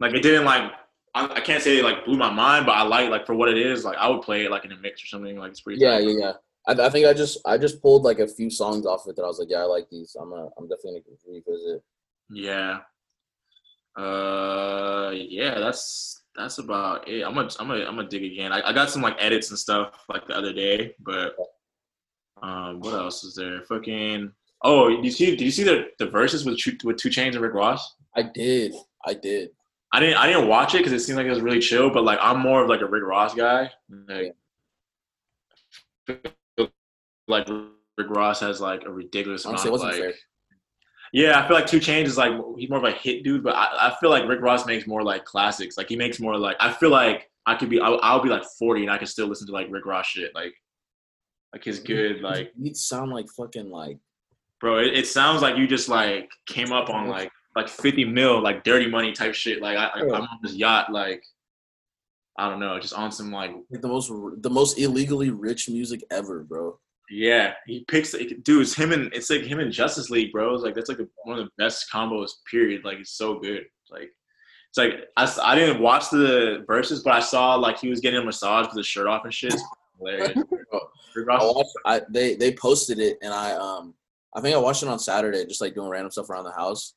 Like 0.00 0.14
it 0.14 0.22
didn't 0.22 0.44
like. 0.44 0.72
I, 1.14 1.26
I 1.26 1.40
can't 1.40 1.62
say 1.62 1.78
it 1.78 1.84
like 1.84 2.04
blew 2.04 2.16
my 2.16 2.32
mind, 2.32 2.66
but 2.66 2.72
I 2.72 2.82
like 2.82 3.10
like 3.10 3.26
for 3.26 3.34
what 3.34 3.48
it 3.48 3.58
is. 3.58 3.84
Like 3.84 3.96
I 3.98 4.08
would 4.08 4.22
play 4.22 4.44
it 4.44 4.50
like 4.50 4.64
in 4.64 4.72
a 4.72 4.76
mix 4.76 5.02
or 5.02 5.06
something. 5.06 5.36
Like 5.38 5.50
it's 5.50 5.60
pretty. 5.60 5.80
Yeah, 5.80 5.98
yeah, 5.98 6.14
yeah. 6.18 6.32
I, 6.66 6.86
I 6.86 6.90
think 6.90 7.06
I 7.06 7.12
just 7.12 7.38
I 7.44 7.58
just 7.58 7.80
pulled 7.80 8.02
like 8.02 8.18
a 8.18 8.26
few 8.26 8.50
songs 8.50 8.86
off 8.86 9.06
it 9.06 9.16
that 9.16 9.22
I 9.22 9.26
was 9.26 9.38
like, 9.38 9.50
yeah, 9.50 9.58
I 9.58 9.64
like 9.64 9.88
these. 9.90 10.16
I'm 10.20 10.32
a, 10.32 10.48
I'm 10.58 10.68
definitely 10.68 11.02
gonna 11.02 11.16
revisit. 11.26 11.82
Yeah. 12.30 12.80
Uh, 13.96 15.12
yeah, 15.14 15.58
that's 15.60 16.22
that's 16.34 16.58
about 16.58 17.08
it. 17.08 17.24
I'm 17.24 17.34
gonna 17.34 17.50
I'm 17.60 17.68
gonna 17.68 17.84
I'm 17.84 17.96
gonna 17.96 18.08
dig 18.08 18.24
again. 18.24 18.52
I, 18.52 18.68
I 18.68 18.72
got 18.72 18.90
some 18.90 19.02
like 19.02 19.16
edits 19.18 19.50
and 19.50 19.58
stuff 19.58 20.04
like 20.08 20.26
the 20.26 20.36
other 20.36 20.52
day, 20.52 20.94
but 21.00 21.36
um, 22.42 22.80
what 22.80 22.94
else 22.94 23.24
is 23.24 23.34
there? 23.34 23.62
Fucking. 23.62 24.32
Oh, 24.66 24.88
did 24.88 25.04
you 25.04 25.10
see? 25.10 25.30
Did 25.36 25.42
you 25.42 25.50
see 25.50 25.62
the 25.62 25.88
the 25.98 26.06
Verzuz 26.06 26.44
with 26.46 26.58
Two- 26.58 26.76
with 26.84 26.96
2 26.96 27.10
Chainz 27.10 27.34
and 27.34 27.40
Rick 27.40 27.52
Ross? 27.54 27.94
I 28.16 28.22
did, 28.22 28.74
I 29.04 29.14
did. 29.14 29.50
I 29.92 30.00
didn't 30.00 30.16
I 30.16 30.26
didn't 30.26 30.48
watch 30.48 30.74
it 30.74 30.78
because 30.78 30.92
it 30.92 31.00
seemed 31.00 31.18
like 31.18 31.26
it 31.26 31.30
was 31.30 31.40
really 31.42 31.60
chill. 31.60 31.90
But 31.90 32.02
like 32.04 32.18
I'm 32.22 32.40
more 32.40 32.62
of 32.62 32.68
like 32.68 32.80
a 32.80 32.86
Rick 32.86 33.04
Ross 33.04 33.34
guy. 33.34 33.70
Like, 34.08 34.34
like 37.28 37.48
Rick 37.96 38.10
Ross 38.10 38.40
has 38.40 38.60
like 38.60 38.84
a 38.84 38.90
ridiculous 38.90 39.44
amount 39.44 39.60
Honestly, 39.60 39.68
it 39.68 39.74
of 39.74 39.80
wasn't 39.80 39.92
like. 39.92 40.00
fair. 40.14 40.20
Yeah, 41.12 41.38
I 41.40 41.46
feel 41.46 41.56
like 41.56 41.66
2 41.66 41.78
Chainz 41.78 42.04
is 42.06 42.16
like 42.18 42.32
he's 42.58 42.68
more 42.68 42.78
of 42.78 42.84
a 42.84 42.90
hit 42.90 43.22
dude, 43.22 43.44
but 43.44 43.54
I, 43.54 43.88
I 43.88 43.96
feel 44.00 44.10
like 44.10 44.26
Rick 44.28 44.40
Ross 44.40 44.66
makes 44.66 44.86
more 44.86 45.02
like 45.02 45.24
classics. 45.24 45.76
Like 45.76 45.88
he 45.88 45.96
makes 45.96 46.18
more 46.18 46.36
like 46.36 46.56
I 46.58 46.72
feel 46.72 46.90
like 46.90 47.30
I 47.46 47.54
could 47.54 47.68
be 47.70 47.80
I'll, 47.80 48.00
I'll 48.02 48.22
be 48.22 48.30
like 48.30 48.42
40 48.58 48.82
and 48.82 48.90
I 48.90 48.98
can 48.98 49.06
still 49.06 49.28
listen 49.28 49.46
to 49.46 49.52
like 49.52 49.68
Rick 49.70 49.86
Ross 49.86 50.06
shit. 50.06 50.34
Like 50.34 50.54
like 51.52 51.62
his 51.62 51.78
good 51.78 52.20
like 52.20 52.52
You'd 52.58 52.76
sound 52.76 53.12
like 53.12 53.26
fucking 53.36 53.70
like 53.70 53.98
bro. 54.64 54.78
It, 54.78 54.94
it 54.94 55.06
sounds 55.06 55.42
like 55.42 55.58
you 55.58 55.66
just 55.68 55.90
like 55.90 56.30
came 56.46 56.72
up 56.72 56.88
on 56.88 57.06
like 57.06 57.30
like 57.54 57.68
50 57.68 58.06
mil 58.06 58.40
like 58.40 58.64
dirty 58.64 58.88
money 58.88 59.12
type 59.12 59.34
shit. 59.34 59.60
Like 59.60 59.76
I, 59.76 59.90
I'm 60.00 60.10
on 60.10 60.38
this 60.42 60.54
yacht 60.54 60.90
like 60.90 61.22
I 62.38 62.48
don't 62.48 62.60
know, 62.60 62.80
just 62.80 62.94
on 62.94 63.12
some 63.12 63.30
like 63.30 63.52
like 63.70 63.82
the 63.82 63.88
most 63.88 64.10
the 64.40 64.50
most 64.50 64.78
illegally 64.78 65.28
rich 65.28 65.68
music 65.68 66.02
ever, 66.10 66.44
bro. 66.44 66.78
Yeah, 67.10 67.52
he 67.66 67.84
picks 67.86 68.12
dude. 68.12 68.62
It's 68.62 68.74
him 68.74 68.92
and 68.92 69.12
it's 69.12 69.28
like 69.28 69.42
him 69.42 69.60
and 69.60 69.70
Justice 69.70 70.08
League, 70.08 70.32
bro. 70.32 70.54
It's 70.54 70.64
like 70.64 70.74
that's 70.74 70.88
like 70.88 70.98
a, 70.98 71.06
one 71.24 71.38
of 71.38 71.44
the 71.44 71.50
best 71.62 71.86
combos. 71.92 72.30
Period. 72.50 72.84
Like 72.84 72.98
it's 72.98 73.18
so 73.18 73.38
good. 73.38 73.66
Like 73.90 74.10
it's 74.70 74.78
like 74.78 74.94
I, 75.18 75.30
I 75.42 75.54
didn't 75.54 75.82
watch 75.82 76.08
the 76.08 76.64
Verzuz, 76.66 77.04
but 77.04 77.12
I 77.12 77.20
saw 77.20 77.54
like 77.56 77.78
he 77.78 77.90
was 77.90 78.00
getting 78.00 78.20
a 78.20 78.24
massage 78.24 78.66
with 78.68 78.78
his 78.78 78.86
shirt 78.86 79.06
off 79.06 79.24
and 79.24 79.34
shit. 79.34 79.52
It's 79.52 79.62
hilarious. 79.98 80.38
I 81.30 81.44
watched, 81.44 81.70
I, 81.84 82.00
they 82.08 82.34
they 82.34 82.54
posted 82.54 82.98
it 82.98 83.18
and 83.20 83.32
I 83.32 83.52
um 83.52 83.94
I 84.36 84.40
think 84.40 84.54
I 84.54 84.58
watched 84.58 84.82
it 84.82 84.88
on 84.88 84.98
Saturday, 84.98 85.44
just 85.46 85.60
like 85.60 85.74
doing 85.74 85.88
random 85.88 86.10
stuff 86.10 86.28
around 86.30 86.44
the 86.44 86.52
house. 86.52 86.94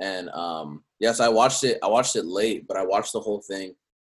And 0.00 0.28
um 0.30 0.82
yes, 1.00 1.20
I 1.20 1.28
watched 1.28 1.64
it. 1.64 1.78
I 1.82 1.86
watched 1.88 2.16
it 2.16 2.24
late, 2.26 2.66
but 2.66 2.76
I 2.76 2.84
watched 2.84 3.12
the 3.12 3.20
whole 3.20 3.40
thing. 3.42 3.74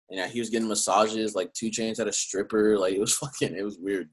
And 0.10 0.18
yeah, 0.20 0.28
he 0.28 0.40
was 0.40 0.50
getting 0.50 0.68
massages. 0.68 1.36
Like 1.36 1.52
2 1.54 1.70
Chainz 1.70 1.98
had 1.98 2.08
a 2.08 2.14
stripper. 2.14 2.78
Like 2.78 2.94
it 2.94 3.00
was 3.00 3.14
fucking. 3.18 3.56
It 3.56 3.64
was 3.64 3.78
weird. 3.78 4.10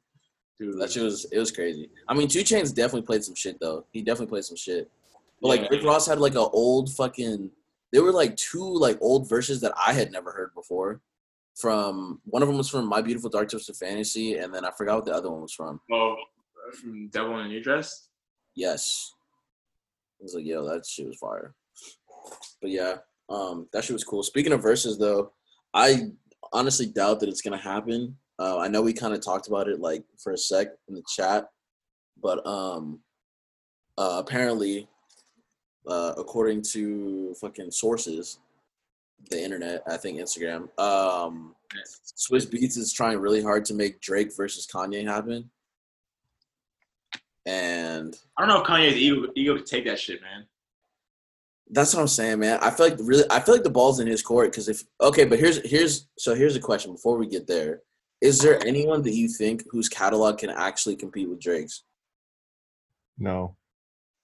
dude, 0.60 0.80
That 0.80 0.92
shit 0.92 1.02
was 1.02 1.26
it 1.32 1.38
was 1.38 1.50
crazy. 1.50 1.90
I 2.08 2.14
mean, 2.14 2.28
2 2.28 2.40
Chainz 2.40 2.74
definitely 2.74 3.02
played 3.02 3.24
some 3.24 3.34
shit 3.34 3.58
though. 3.60 3.86
He 3.92 4.02
definitely 4.02 4.30
played 4.30 4.44
some 4.44 4.56
shit. 4.56 4.90
But 5.40 5.48
like 5.48 5.60
Yeah. 5.62 5.68
Rick 5.70 5.84
Ross 5.84 6.06
had 6.06 6.20
like 6.20 6.34
a 6.34 6.40
old 6.40 6.92
fucking. 6.94 7.50
There 7.92 8.02
were 8.02 8.12
like 8.12 8.36
two 8.36 8.74
like 8.74 8.98
old 9.00 9.28
verses 9.28 9.60
that 9.60 9.72
I 9.76 9.92
had 9.92 10.10
never 10.12 10.32
heard 10.32 10.50
before. 10.54 11.00
From 11.56 12.20
one 12.24 12.42
of 12.42 12.48
them 12.48 12.58
was 12.58 12.68
from 12.68 12.86
My 12.88 13.00
Beautiful 13.00 13.30
Dark 13.30 13.48
Twisted 13.48 13.76
Fantasy, 13.76 14.38
and 14.38 14.52
then 14.52 14.64
I 14.64 14.72
forgot 14.72 14.96
what 14.96 15.04
the 15.04 15.14
other 15.14 15.30
one 15.30 15.42
was 15.42 15.52
from. 15.52 15.80
oh, 15.92 16.16
from 16.80 17.06
Devil 17.08 17.38
in 17.38 17.46
a 17.46 17.48
New 17.48 17.62
Dress. 17.62 18.08
Yes. 18.54 19.12
I 20.20 20.22
was 20.22 20.34
like, 20.34 20.46
yo, 20.46 20.66
that 20.68 20.86
shit 20.86 21.06
was 21.06 21.16
fire. 21.16 21.54
But 22.60 22.70
yeah, 22.70 22.96
um, 23.28 23.68
that 23.72 23.84
shit 23.84 23.94
was 23.94 24.04
cool. 24.04 24.22
Speaking 24.22 24.52
of 24.52 24.62
verses, 24.62 24.98
though, 24.98 25.32
I 25.72 26.10
honestly 26.52 26.86
doubt 26.86 27.20
that 27.20 27.28
it's 27.28 27.42
gonna 27.42 27.56
happen. 27.56 28.16
Uh, 28.38 28.58
I 28.58 28.68
know 28.68 28.82
we 28.82 28.92
kind 28.92 29.14
of 29.14 29.20
talked 29.20 29.48
about 29.48 29.68
it 29.68 29.80
like 29.80 30.04
for 30.18 30.32
a 30.32 30.38
sec 30.38 30.68
in 30.88 30.94
the 30.94 31.02
chat, 31.14 31.48
but 32.22 32.44
um, 32.46 33.00
uh, 33.98 34.16
apparently, 34.24 34.88
uh, 35.86 36.14
according 36.16 36.62
to 36.62 37.34
fucking 37.40 37.70
sources, 37.70 38.38
the 39.30 39.42
internet, 39.42 39.82
I 39.86 39.96
think 39.96 40.18
Instagram, 40.18 40.68
um, 40.78 41.54
Swizz 42.16 42.46
Beatz 42.46 42.76
is 42.76 42.92
trying 42.92 43.18
really 43.18 43.42
hard 43.42 43.64
to 43.66 43.74
make 43.74 44.00
Drake 44.00 44.34
versus 44.36 44.66
Kanye 44.66 45.04
happen. 45.04 45.50
And 47.46 48.16
I 48.38 48.42
don't 48.42 48.48
know 48.48 48.62
if 48.62 48.66
Kanye's 48.66 48.96
ego, 48.96 49.28
ego 49.34 49.56
could 49.56 49.66
take 49.66 49.84
that 49.86 49.98
shit, 49.98 50.22
man. 50.22 50.46
That's 51.70 51.94
what 51.94 52.00
I'm 52.00 52.08
saying, 52.08 52.40
man. 52.40 52.58
I 52.62 52.70
feel 52.70 52.88
like 52.88 52.98
really, 53.00 53.24
I 53.30 53.40
feel 53.40 53.54
like 53.54 53.64
the 53.64 53.70
ball's 53.70 54.00
in 54.00 54.06
his 54.06 54.22
court 54.22 54.50
because 54.50 54.68
if 54.68 54.82
okay, 55.00 55.24
but 55.24 55.38
here's 55.38 55.66
here's 55.68 56.08
so 56.18 56.34
here's 56.34 56.56
a 56.56 56.60
question 56.60 56.92
before 56.92 57.16
we 57.16 57.26
get 57.26 57.46
there: 57.46 57.82
Is 58.20 58.38
there 58.40 58.64
anyone 58.66 59.02
that 59.02 59.14
you 59.14 59.28
think 59.28 59.64
whose 59.70 59.88
catalog 59.88 60.38
can 60.38 60.50
actually 60.50 60.96
compete 60.96 61.28
with 61.28 61.40
Drake's? 61.40 61.84
No. 63.18 63.56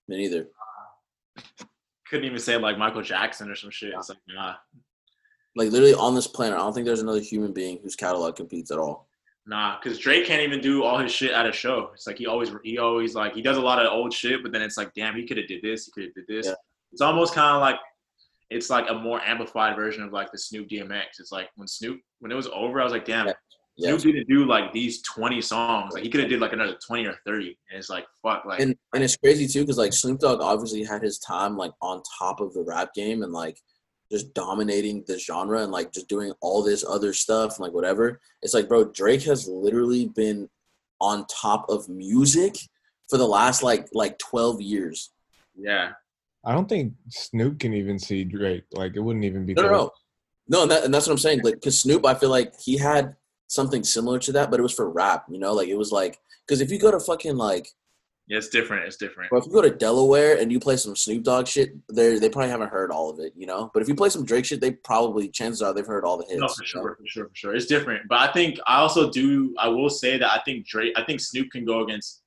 Me 0.09 0.16
neither. 0.16 0.49
Couldn't 2.09 2.27
even 2.27 2.39
say 2.39 2.57
like 2.57 2.79
Michael 2.79 3.03
Jackson 3.03 3.51
or 3.51 3.55
some 3.55 3.71
shit. 3.71 3.95
It's 3.97 4.09
like 4.09 4.18
nah, 4.29 4.55
Like 5.57 5.71
literally 5.71 5.95
on 5.95 6.14
this 6.14 6.27
planet, 6.27 6.59
I 6.59 6.62
don't 6.62 6.73
think 6.73 6.87
there's 6.87 7.03
another 7.03 7.21
human 7.21 7.53
being 7.53 7.79
whose 7.83 7.97
catalog 7.97 8.37
competes 8.37 8.71
at 8.71 8.79
all. 8.79 9.09
Nah, 9.51 9.78
because 9.82 9.98
Drake 9.98 10.26
can't 10.26 10.40
even 10.40 10.61
do 10.61 10.84
all 10.84 10.96
his 10.98 11.12
shit 11.12 11.32
at 11.32 11.44
a 11.44 11.53
show. 11.53 11.90
It's 11.92 12.07
like 12.07 12.18
he 12.18 12.26
always 12.26 12.51
he 12.62 12.78
always 12.78 13.14
like 13.14 13.34
he 13.34 13.42
does 13.42 13.57
a 13.57 13.61
lot 13.61 13.84
of 13.84 13.92
old 13.92 14.14
shit, 14.14 14.42
but 14.42 14.53
then 14.53 14.62
it's 14.62 14.76
like 14.76 14.94
damn, 14.94 15.16
he 15.16 15.26
could 15.26 15.36
have 15.36 15.48
did 15.48 15.61
this, 15.61 15.86
he 15.86 15.90
could 15.90 16.05
have 16.05 16.14
did 16.14 16.24
this. 16.28 16.46
Yeah. 16.46 16.55
It's 16.92 17.03
almost 17.03 17.34
kind 17.34 17.57
of 17.57 17.61
like 17.61 17.76
it's 18.48 18.70
like 18.70 18.86
a 18.88 18.94
more 18.94 19.20
amplified 19.20 19.76
version 19.76 20.05
of 20.05 20.12
like 20.12 20.30
the 20.32 20.38
Snoop 20.38 20.68
DMX. 20.68 21.18
It's 21.18 21.32
like 21.32 21.48
when 21.57 21.68
Snoop 21.68 22.01
when 22.20 22.30
it 22.32 22.36
was 22.36 22.48
over, 22.55 22.80
I 22.80 22.84
was 22.84 22.92
like, 22.92 23.05
damn, 23.05 23.26
Yeah. 23.26 23.32
Yeah. 23.76 23.96
Snoop 23.96 24.14
didn't 24.14 24.28
do 24.28 24.44
like 24.44 24.72
these 24.72 25.03
twenty 25.03 25.40
songs. 25.40 25.94
Like 25.94 26.05
he 26.05 26.11
could 26.11 26.20
have 26.20 26.30
did 26.30 26.40
like 26.40 26.53
another 26.53 26.76
twenty 26.86 27.07
or 27.07 27.16
thirty. 27.26 27.59
And 27.70 27.78
it's 27.78 27.90
like 27.90 28.07
fuck, 28.22 28.44
like 28.44 28.61
And 28.61 28.76
and 28.94 29.03
it's 29.03 29.16
crazy 29.16 29.48
too 29.48 29.62
because 29.62 29.78
like 29.78 29.92
Snoop 29.92 30.20
Dogg 30.20 30.40
obviously 30.40 30.84
had 30.84 31.03
his 31.03 31.18
time 31.18 31.57
like 31.57 31.72
on 31.82 32.03
top 32.18 32.40
of 32.40 32.55
the 32.55 32.62
rap 32.62 32.94
game 32.94 33.24
and 33.24 33.32
like 33.32 33.59
just 34.11 34.34
dominating 34.34 35.04
the 35.06 35.18
genre 35.18 35.62
and 35.62 35.72
like 35.72 35.92
just 35.92 36.08
doing 36.08 36.32
all 36.40 36.62
this 36.62 36.84
other 36.86 37.12
stuff 37.12 37.56
and 37.56 37.61
like 37.61 37.72
whatever. 37.72 38.20
It's 38.42 38.54
like, 38.54 38.68
bro, 38.68 38.84
Drake 38.84 39.22
has 39.22 39.48
literally 39.48 40.06
been 40.08 40.48
on 41.00 41.26
top 41.26 41.66
of 41.68 41.88
music 41.88 42.56
for 43.08 43.16
the 43.16 43.26
last 43.26 43.62
like 43.62 43.88
like 43.92 44.18
12 44.18 44.61
years. 44.61 45.12
yeah, 45.56 45.92
I 46.44 46.52
don't 46.52 46.68
think 46.68 46.94
Snoop 47.08 47.58
can 47.58 47.74
even 47.74 47.98
see 47.98 48.24
Drake. 48.24 48.64
Like 48.72 48.96
it 48.96 49.00
wouldn't 49.00 49.24
even 49.24 49.46
be. 49.46 49.54
No, 49.54 49.62
no, 49.62 49.70
no. 49.70 49.90
No, 50.48 50.62
and, 50.62 50.70
that, 50.72 50.84
and 50.84 50.92
that's 50.92 51.06
what 51.06 51.12
I'm 51.12 51.18
saying. 51.18 51.42
Like, 51.44 51.61
cause 51.62 51.78
Snoop, 51.78 52.04
I 52.04 52.14
feel 52.14 52.30
like 52.30 52.52
he 52.61 52.76
had 52.76 53.14
something 53.46 53.84
similar 53.84 54.18
to 54.18 54.32
that, 54.32 54.50
but 54.50 54.58
it 54.58 54.64
was 54.64 54.74
for 54.74 54.90
rap. 54.90 55.26
You 55.30 55.38
know, 55.38 55.52
like 55.52 55.68
it 55.68 55.78
was 55.78 55.92
like, 55.92 56.18
cause 56.48 56.61
if 56.61 56.72
you 56.72 56.78
go 56.78 56.90
to 56.90 56.98
fucking 56.98 57.36
like, 57.36 57.68
yeah, 58.31 58.39
it's 58.39 58.49
different. 58.49 58.87
It's 58.87 58.97
different. 58.97 59.33
or 59.33 59.39
if 59.39 59.47
you 59.47 59.51
go 59.51 59.61
to 59.61 59.70
Delaware 59.70 60.39
and 60.39 60.53
you 60.53 60.61
play 60.61 60.76
some 60.76 60.95
Snoop 60.95 61.24
Dogg 61.24 61.49
shit, 61.49 61.72
they 61.93 62.16
they 62.16 62.28
probably 62.28 62.49
haven't 62.49 62.68
heard 62.68 62.93
all 62.93 63.11
of 63.11 63.18
it. 63.18 63.33
You 63.35 63.47
know, 63.47 63.72
but 63.74 63.83
if 63.83 63.89
you 63.89 63.95
play 63.97 64.09
some 64.09 64.24
Drake 64.24 64.45
shit, 64.45 64.61
they 64.61 64.70
probably 64.70 65.28
chances 65.28 65.62
are 65.62 65.74
they've 65.74 65.85
heard 65.85 66.05
all 66.05 66.16
the 66.16 66.24
hits. 66.26 66.41
No, 66.41 66.47
for 66.47 66.62
you 66.62 66.68
know? 66.76 66.83
sure, 66.83 66.95
for 66.95 67.07
sure, 67.07 67.24
for 67.24 67.35
sure. 67.35 67.55
It's 67.57 67.66
different, 67.66 68.07
but 68.09 68.20
I 68.20 68.33
think 68.33 68.61
I 68.68 68.76
also 68.76 69.11
do. 69.11 69.53
I 69.59 69.66
will 69.66 69.91
say 69.91 70.16
that 70.16 70.31
I 70.31 70.41
think 70.45 70.64
Drake. 70.64 70.93
I 70.97 71.03
think 71.03 71.18
Snoop 71.18 71.51
can 71.51 71.64
go 71.64 71.83
against 71.83 72.22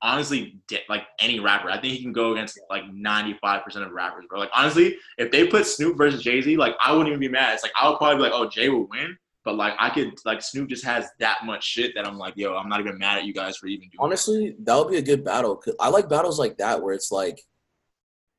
honestly 0.00 0.60
like 0.88 1.02
any 1.18 1.40
rapper. 1.40 1.70
I 1.70 1.80
think 1.80 1.94
he 1.94 2.02
can 2.02 2.12
go 2.12 2.30
against 2.30 2.60
like 2.70 2.84
ninety 2.92 3.36
five 3.40 3.64
percent 3.64 3.84
of 3.84 3.90
rappers, 3.90 4.26
bro. 4.28 4.38
Like 4.38 4.50
honestly, 4.54 4.96
if 5.18 5.32
they 5.32 5.48
put 5.48 5.66
Snoop 5.66 5.98
versus 5.98 6.22
Jay 6.22 6.40
Z, 6.40 6.56
like 6.56 6.76
I 6.80 6.92
wouldn't 6.92 7.08
even 7.08 7.18
be 7.18 7.28
mad. 7.28 7.54
It's 7.54 7.64
like 7.64 7.72
I 7.80 7.88
would 7.88 7.98
probably 7.98 8.18
be 8.18 8.22
like, 8.22 8.32
oh, 8.32 8.48
Jay 8.48 8.68
will 8.68 8.86
win. 8.86 9.18
But 9.44 9.54
like 9.56 9.74
I 9.78 9.88
could 9.90 10.12
like 10.24 10.42
Snoop 10.42 10.68
just 10.68 10.84
has 10.84 11.08
that 11.18 11.44
much 11.44 11.64
shit 11.64 11.92
that 11.94 12.06
I'm 12.06 12.18
like, 12.18 12.34
yo, 12.36 12.54
I'm 12.56 12.68
not 12.68 12.80
even 12.80 12.98
mad 12.98 13.18
at 13.18 13.24
you 13.24 13.32
guys 13.32 13.56
for 13.56 13.66
even 13.68 13.88
doing. 13.88 13.98
Honestly, 13.98 14.54
that 14.60 14.76
would 14.76 14.90
be 14.90 14.98
a 14.98 15.02
good 15.02 15.24
battle. 15.24 15.56
'Cause 15.56 15.74
I 15.80 15.88
like 15.88 16.08
battles 16.08 16.38
like 16.38 16.58
that 16.58 16.82
where 16.82 16.92
it's 16.94 17.10
like, 17.10 17.40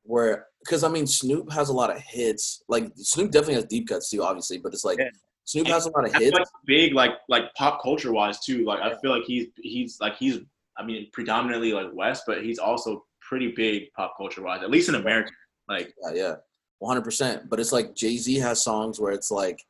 where 0.04 0.46
because 0.60 0.84
I 0.84 0.88
mean 0.88 1.06
Snoop 1.06 1.50
has 1.52 1.68
a 1.68 1.72
lot 1.72 1.90
of 1.90 2.00
hits. 2.00 2.62
Like 2.68 2.92
Snoop 2.96 3.30
definitely 3.30 3.54
has 3.54 3.64
deep 3.66 3.88
cuts 3.88 4.10
too, 4.10 4.22
obviously, 4.22 4.58
but 4.58 4.72
it's 4.72 4.84
like 4.84 4.98
Yeah. 4.98 5.08
Snoop 5.44 5.66
has 5.66 5.86
a 5.86 5.90
lot 5.90 6.06
of 6.06 6.14
hits. 6.14 6.32
like 6.38 6.46
big 6.66 6.94
like 6.94 7.12
like 7.28 7.52
pop 7.54 7.82
culture 7.82 8.12
wise 8.12 8.38
too. 8.40 8.64
Like 8.64 8.80
I 8.80 8.94
feel 9.00 9.10
like 9.10 9.24
he's 9.24 9.48
he's 9.56 9.98
like 10.00 10.16
he's 10.16 10.38
I 10.76 10.84
mean 10.84 11.08
predominantly 11.12 11.72
like 11.72 11.88
West, 11.92 12.24
but 12.26 12.42
he's 12.44 12.58
also 12.58 13.04
pretty 13.20 13.52
big 13.52 13.92
pop 13.96 14.14
culture 14.16 14.42
wise, 14.42 14.62
at 14.62 14.70
least 14.70 14.88
in 14.88 14.94
America. 14.94 15.32
Like 15.68 15.92
Yeah, 16.04 16.12
yeah, 16.14 16.34
one 16.78 16.94
hundred 16.94 17.04
percent. 17.04 17.48
But 17.50 17.58
it's 17.60 17.72
like 17.72 17.94
Jay 17.96 18.16
Z 18.16 18.36
has 18.38 18.62
songs 18.62 19.00
where 19.00 19.12
it's 19.12 19.30
like 19.32 19.60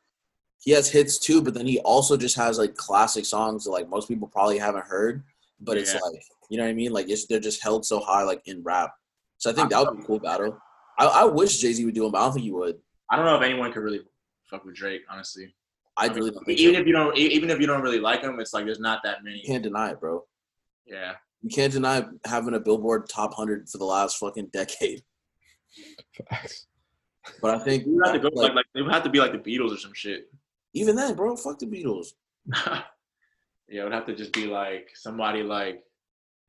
he 0.63 0.71
has 0.71 0.89
hits 0.89 1.17
too, 1.19 1.41
but 1.41 1.53
then 1.53 1.65
he 1.65 1.79
also 1.79 2.15
just 2.15 2.37
has 2.37 2.57
like 2.57 2.75
classic 2.75 3.25
songs 3.25 3.65
that 3.65 3.71
like 3.71 3.89
most 3.89 4.07
people 4.07 4.27
probably 4.29 4.57
haven't 4.57 4.85
heard. 4.85 5.23
But 5.59 5.77
it's 5.77 5.93
Yeah. 5.93 5.99
like 5.99 6.21
you 6.49 6.57
know 6.57 6.63
what 6.63 6.69
I 6.69 6.73
mean? 6.73 6.91
Like 6.93 7.09
it's, 7.09 7.25
they're 7.25 7.39
just 7.39 7.61
held 7.63 7.85
so 7.85 7.99
high 7.99 8.23
like 8.23 8.41
in 8.45 8.63
rap. 8.63 8.91
So 9.37 9.49
I 9.49 9.53
think 9.53 9.69
that 9.71 9.79
would 9.79 9.97
be 9.97 10.03
a 10.03 10.05
cool 10.05 10.19
battle. 10.19 10.57
I, 10.99 11.05
I 11.05 11.25
wish 11.25 11.57
Jay 11.57 11.73
Z 11.73 11.83
would 11.83 11.95
do 11.95 12.03
them, 12.03 12.11
but 12.11 12.19
I 12.19 12.25
don't 12.25 12.33
think 12.33 12.45
he 12.45 12.51
would. 12.51 12.77
I 13.09 13.15
don't 13.15 13.25
know 13.25 13.35
if 13.35 13.41
anyone 13.41 13.71
could 13.73 13.81
really 13.81 14.01
fuck 14.49 14.63
with 14.63 14.75
Drake, 14.75 15.01
honestly. 15.09 15.53
I, 15.97 16.05
I 16.05 16.09
mean, 16.09 16.17
really 16.17 16.31
don't 16.31 16.49
even 16.49 16.75
so. 16.75 16.81
if 16.81 16.87
you 16.87 16.93
don't, 16.93 17.17
even 17.17 17.49
if 17.49 17.59
you 17.59 17.67
don't 17.67 17.81
really 17.81 17.99
like 17.99 18.21
him, 18.21 18.39
it's 18.39 18.53
like 18.53 18.65
there's 18.65 18.79
not 18.79 19.01
that 19.03 19.23
many. 19.23 19.37
You 19.39 19.47
can't 19.47 19.63
deny 19.63 19.91
it, 19.91 19.99
bro. 19.99 20.23
Yeah, 20.85 21.13
You 21.41 21.49
can't 21.49 21.71
deny 21.73 22.05
having 22.25 22.53
a 22.55 22.59
Billboard 22.59 23.09
top 23.09 23.33
hundred 23.33 23.67
for 23.69 23.77
the 23.77 23.85
last 23.85 24.17
fucking 24.17 24.49
decade. 24.53 25.01
Facts. 26.29 26.67
But 27.41 27.55
I 27.55 27.59
think 27.59 27.85
you 27.85 28.01
have 28.03 28.13
to 28.13 28.19
go 28.19 28.29
like, 28.33 28.49
like, 28.49 28.55
like 28.55 28.65
they 28.75 28.81
would 28.81 28.91
have 28.91 29.03
to 29.03 29.09
be 29.09 29.19
like 29.19 29.31
the 29.31 29.37
Beatles 29.37 29.73
or 29.73 29.77
some 29.77 29.93
shit. 29.93 30.29
Even 30.73 30.95
then, 30.95 31.15
bro, 31.15 31.35
fuck 31.35 31.59
the 31.59 31.65
Beatles. 31.65 32.13
Yeah, 33.69 33.81
it 33.81 33.83
would 33.85 33.93
have 33.93 34.05
to 34.05 34.15
just 34.15 34.33
be 34.33 34.45
like 34.45 34.89
somebody 34.93 35.41
like 35.41 35.83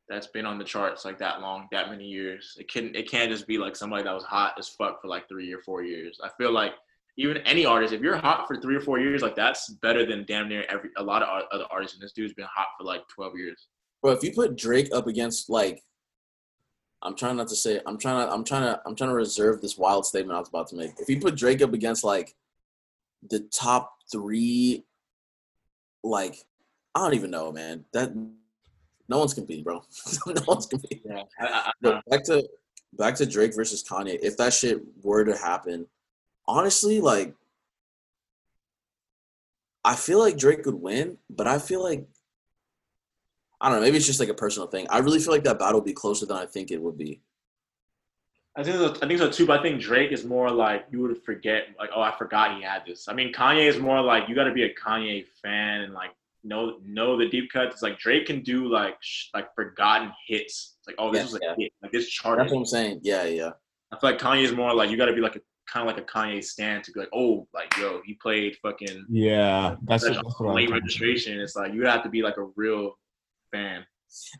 that's 0.08 0.26
been 0.26 0.44
on 0.44 0.58
the 0.58 0.64
charts 0.64 1.04
like 1.04 1.18
that 1.20 1.40
long, 1.40 1.68
that 1.72 1.88
many 1.88 2.04
years. 2.04 2.54
It 2.58 2.70
can 2.70 2.94
it 2.94 3.10
can't 3.10 3.30
just 3.30 3.46
be 3.46 3.56
like 3.56 3.76
somebody 3.76 4.02
that 4.02 4.12
was 4.12 4.24
hot 4.24 4.54
as 4.58 4.68
fuck 4.68 5.00
for 5.00 5.08
like 5.08 5.28
three 5.28 5.50
or 5.52 5.60
four 5.60 5.82
years. 5.82 6.18
I 6.22 6.28
feel 6.36 6.52
like 6.52 6.72
even 7.16 7.38
any 7.38 7.64
artist, 7.64 7.94
if 7.94 8.02
you're 8.02 8.16
hot 8.16 8.46
for 8.46 8.60
three 8.60 8.76
or 8.76 8.80
four 8.80 8.98
years, 8.98 9.22
like 9.22 9.36
that's 9.36 9.70
better 9.80 10.04
than 10.04 10.26
damn 10.26 10.48
near 10.48 10.64
every 10.68 10.90
a 10.98 11.02
lot 11.02 11.22
of 11.22 11.28
o- 11.28 11.46
other 11.56 11.64
artists. 11.70 11.96
And 11.96 12.02
this 12.02 12.12
dude's 12.12 12.34
been 12.34 12.48
hot 12.52 12.66
for 12.76 12.84
like 12.84 13.02
twelve 13.08 13.38
years. 13.38 13.68
Bro, 14.02 14.12
if 14.12 14.22
you 14.22 14.32
put 14.32 14.56
Drake 14.56 14.92
up 14.92 15.06
against 15.06 15.48
like, 15.48 15.82
I'm 17.00 17.16
trying 17.16 17.36
not 17.36 17.48
to 17.48 17.56
say. 17.56 17.80
I'm 17.86 17.96
trying 17.96 18.26
to. 18.26 18.34
I'm 18.34 18.44
trying 18.44 18.62
to. 18.64 18.82
I'm 18.84 18.96
trying 18.96 19.10
to 19.10 19.16
reserve 19.16 19.62
this 19.62 19.78
wild 19.78 20.04
statement 20.04 20.36
I 20.36 20.40
was 20.40 20.48
about 20.48 20.66
to 20.68 20.76
make. 20.76 20.90
If 20.98 21.08
you 21.08 21.20
put 21.20 21.36
Drake 21.36 21.62
up 21.62 21.72
against 21.72 22.04
like, 22.04 22.34
the 23.30 23.40
top 23.40 23.96
three, 24.10 24.84
like, 26.02 26.36
I 26.94 27.00
don't 27.00 27.14
even 27.14 27.30
know, 27.30 27.52
man. 27.52 27.84
That 27.92 28.14
no 29.08 29.18
one's 29.18 29.34
competing, 29.34 29.64
bro. 29.64 29.82
no 30.26 30.42
one's 30.46 30.66
competing. 30.66 31.00
Yeah, 31.04 31.22
I, 31.40 31.72
I, 31.84 31.90
I, 31.90 32.00
back 32.08 32.24
to 32.24 32.48
back 32.92 33.14
to 33.16 33.26
Drake 33.26 33.54
versus 33.54 33.82
Kanye. 33.82 34.18
If 34.22 34.36
that 34.36 34.52
shit 34.52 34.80
were 35.02 35.24
to 35.24 35.36
happen, 35.36 35.86
honestly, 36.46 37.00
like 37.00 37.34
I 39.84 39.94
feel 39.96 40.18
like 40.18 40.38
Drake 40.38 40.62
could 40.62 40.74
win, 40.74 41.18
but 41.28 41.46
I 41.46 41.58
feel 41.58 41.82
like 41.82 42.06
I 43.60 43.68
don't 43.68 43.78
know. 43.78 43.82
Maybe 43.82 43.96
it's 43.96 44.06
just 44.06 44.20
like 44.20 44.28
a 44.28 44.34
personal 44.34 44.68
thing. 44.68 44.86
I 44.90 44.98
really 44.98 45.18
feel 45.18 45.32
like 45.32 45.44
that 45.44 45.58
battle 45.58 45.80
would 45.80 45.86
be 45.86 45.92
closer 45.92 46.26
than 46.26 46.36
I 46.36 46.46
think 46.46 46.70
it 46.70 46.80
would 46.80 46.98
be. 46.98 47.20
I 48.56 48.62
think 48.62 48.76
so, 48.76 48.94
I 49.02 49.06
think 49.08 49.18
so 49.18 49.30
too. 49.30 49.46
But 49.46 49.58
I 49.60 49.62
think 49.62 49.80
Drake 49.80 50.12
is 50.12 50.24
more 50.24 50.50
like 50.50 50.86
you 50.90 51.00
would 51.02 51.22
forget, 51.24 51.68
like, 51.78 51.90
oh, 51.94 52.00
I 52.02 52.16
forgot 52.16 52.56
he 52.56 52.62
had 52.62 52.82
this. 52.86 53.08
I 53.08 53.12
mean, 53.14 53.32
Kanye 53.32 53.66
is 53.66 53.78
more 53.78 54.00
like 54.00 54.28
you 54.28 54.34
got 54.34 54.44
to 54.44 54.52
be 54.52 54.62
a 54.64 54.74
Kanye 54.74 55.26
fan 55.42 55.80
and 55.82 55.92
like 55.94 56.10
know 56.44 56.78
know 56.84 57.16
the 57.16 57.28
deep 57.28 57.50
cuts. 57.52 57.74
It's 57.74 57.82
like 57.82 57.98
Drake 57.98 58.26
can 58.26 58.42
do 58.42 58.68
like 58.68 58.96
sh- 59.00 59.28
like 59.34 59.52
forgotten 59.54 60.12
hits. 60.28 60.76
It's 60.78 60.86
like, 60.86 60.96
oh, 60.98 61.10
this 61.10 61.20
Yeah, 61.20 61.24
was 61.24 61.34
a 61.34 61.38
yeah. 61.42 61.54
hit. 61.58 61.72
Like 61.82 61.92
this 61.92 62.08
charted. 62.08 62.44
That's 62.44 62.52
what 62.52 62.60
I'm 62.60 62.66
saying. 62.66 63.00
Yeah, 63.02 63.24
yeah. 63.24 63.50
I 63.92 63.98
feel 63.98 64.10
like 64.10 64.20
Kanye 64.20 64.44
is 64.44 64.52
more 64.52 64.72
like 64.74 64.90
you 64.90 64.96
got 64.96 65.06
to 65.06 65.14
be 65.14 65.20
like 65.20 65.36
a 65.36 65.40
kind 65.66 65.88
of 65.88 65.94
like 65.96 66.02
a 66.04 66.06
Kanye 66.06 66.44
stand 66.44 66.84
to 66.84 66.92
be 66.92 67.00
like, 67.00 67.08
oh, 67.12 67.48
like 67.54 67.76
yo, 67.78 68.02
he 68.04 68.14
played 68.14 68.56
fucking 68.62 69.06
Yeah, 69.08 69.76
that's, 69.82 70.04
such 70.04 70.14
that's 70.14 70.38
what 70.38 70.50
I'm 70.50 70.54
late 70.54 70.70
registration. 70.70 71.40
It's 71.40 71.56
like 71.56 71.72
you 71.72 71.86
have 71.86 72.02
to 72.04 72.08
be 72.08 72.22
like 72.22 72.36
a 72.36 72.44
real 72.54 72.98
fan. 73.50 73.84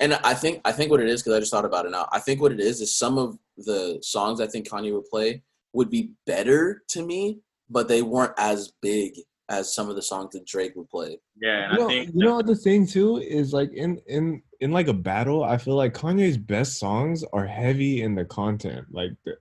And 0.01 0.15
I 0.25 0.35
think 0.35 0.61
I 0.65 0.73
think 0.73 0.91
what 0.91 1.01
it 1.01 1.09
is 1.09 1.23
because 1.23 1.37
I 1.37 1.41
just 1.41 1.51
thought 1.51 1.65
about 1.65 1.87
it 1.87 1.91
now. 1.93 2.09
I 2.13 2.21
think 2.21 2.41
what 2.41 2.53
it 2.53 2.61
is 2.61 2.81
is 2.81 2.97
some 2.97 3.19
of 3.19 3.39
the 3.57 3.99
songs 4.03 4.41
I 4.41 4.47
think 4.47 4.69
Kanye 4.69 4.93
would 4.93 5.07
play 5.07 5.43
would 5.73 5.91
be 5.91 6.13
better 6.27 6.83
to 6.89 7.05
me, 7.05 7.41
but 7.69 7.89
they 7.89 8.03
weren't 8.03 8.35
as 8.39 8.73
big 8.81 9.19
as 9.49 9.75
some 9.75 9.91
of 9.91 9.97
the 9.97 10.03
songs 10.03 10.33
that 10.33 10.47
Drake 10.47 10.73
would 10.77 10.89
play. 10.89 11.19
Yeah, 11.41 11.69
and 11.69 11.73
You 11.73 11.79
know, 11.79 11.89
think 11.89 12.15
you 12.15 12.25
know 12.25 12.35
what 12.37 12.47
the 12.47 12.57
thing 12.57 12.87
too 12.87 13.19
is 13.19 13.53
like 13.53 13.73
in 13.73 14.01
in 14.07 14.43
in 14.61 14.73
like 14.73 14.89
a 14.89 14.95
battle, 14.95 15.45
I 15.45 15.59
feel 15.59 15.75
like 15.75 15.95
Kanye's 15.95 16.39
best 16.39 16.79
songs 16.79 17.25
are 17.33 17.47
heavy 17.47 18.03
in 18.03 18.15
the 18.15 18.25
content. 18.25 18.87
Like, 18.91 19.11
the, 19.25 19.37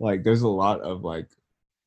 like 0.00 0.22
there's 0.24 0.42
a 0.42 0.48
lot 0.48 0.80
of 0.80 1.02
like 1.04 1.28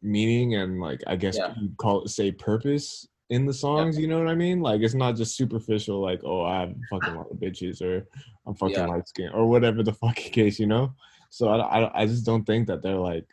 meaning 0.02 0.56
and 0.56 0.80
like 0.80 1.02
I 1.08 1.16
guess 1.16 1.38
Yeah. 1.38 1.54
you 1.60 1.72
call 1.78 2.04
it 2.04 2.10
say 2.10 2.32
purpose 2.32 3.08
in 3.30 3.46
the 3.46 3.54
songs. 3.54 3.98
You 3.98 4.08
know 4.08 4.20
what 4.20 4.28
I 4.30 4.36
mean? 4.36 4.62
Like 4.62 4.82
it's 4.82 4.94
not 4.94 5.16
just 5.16 5.36
superficial. 5.36 6.02
Like 6.02 6.22
oh, 6.24 6.44
I 6.44 6.62
have 6.62 6.76
fucking 6.90 7.16
lot 7.16 7.32
of 7.32 7.38
bitches 7.38 7.82
or 7.82 8.08
I'm 8.46 8.56
fucking 8.56 8.76
Yeah. 8.76 8.88
light 8.88 9.08
skin 9.08 9.30
or 9.34 9.48
whatever 9.50 9.84
the 9.84 9.94
fucking 10.04 10.32
case. 10.32 10.60
You 10.60 10.68
know? 10.68 10.94
So 11.30 11.50
I, 11.50 11.58
I 11.82 12.02
I 12.02 12.06
just 12.06 12.26
don't 12.26 12.46
think 12.46 12.68
that 12.68 12.82
they're 12.82 12.96
like 12.96 13.26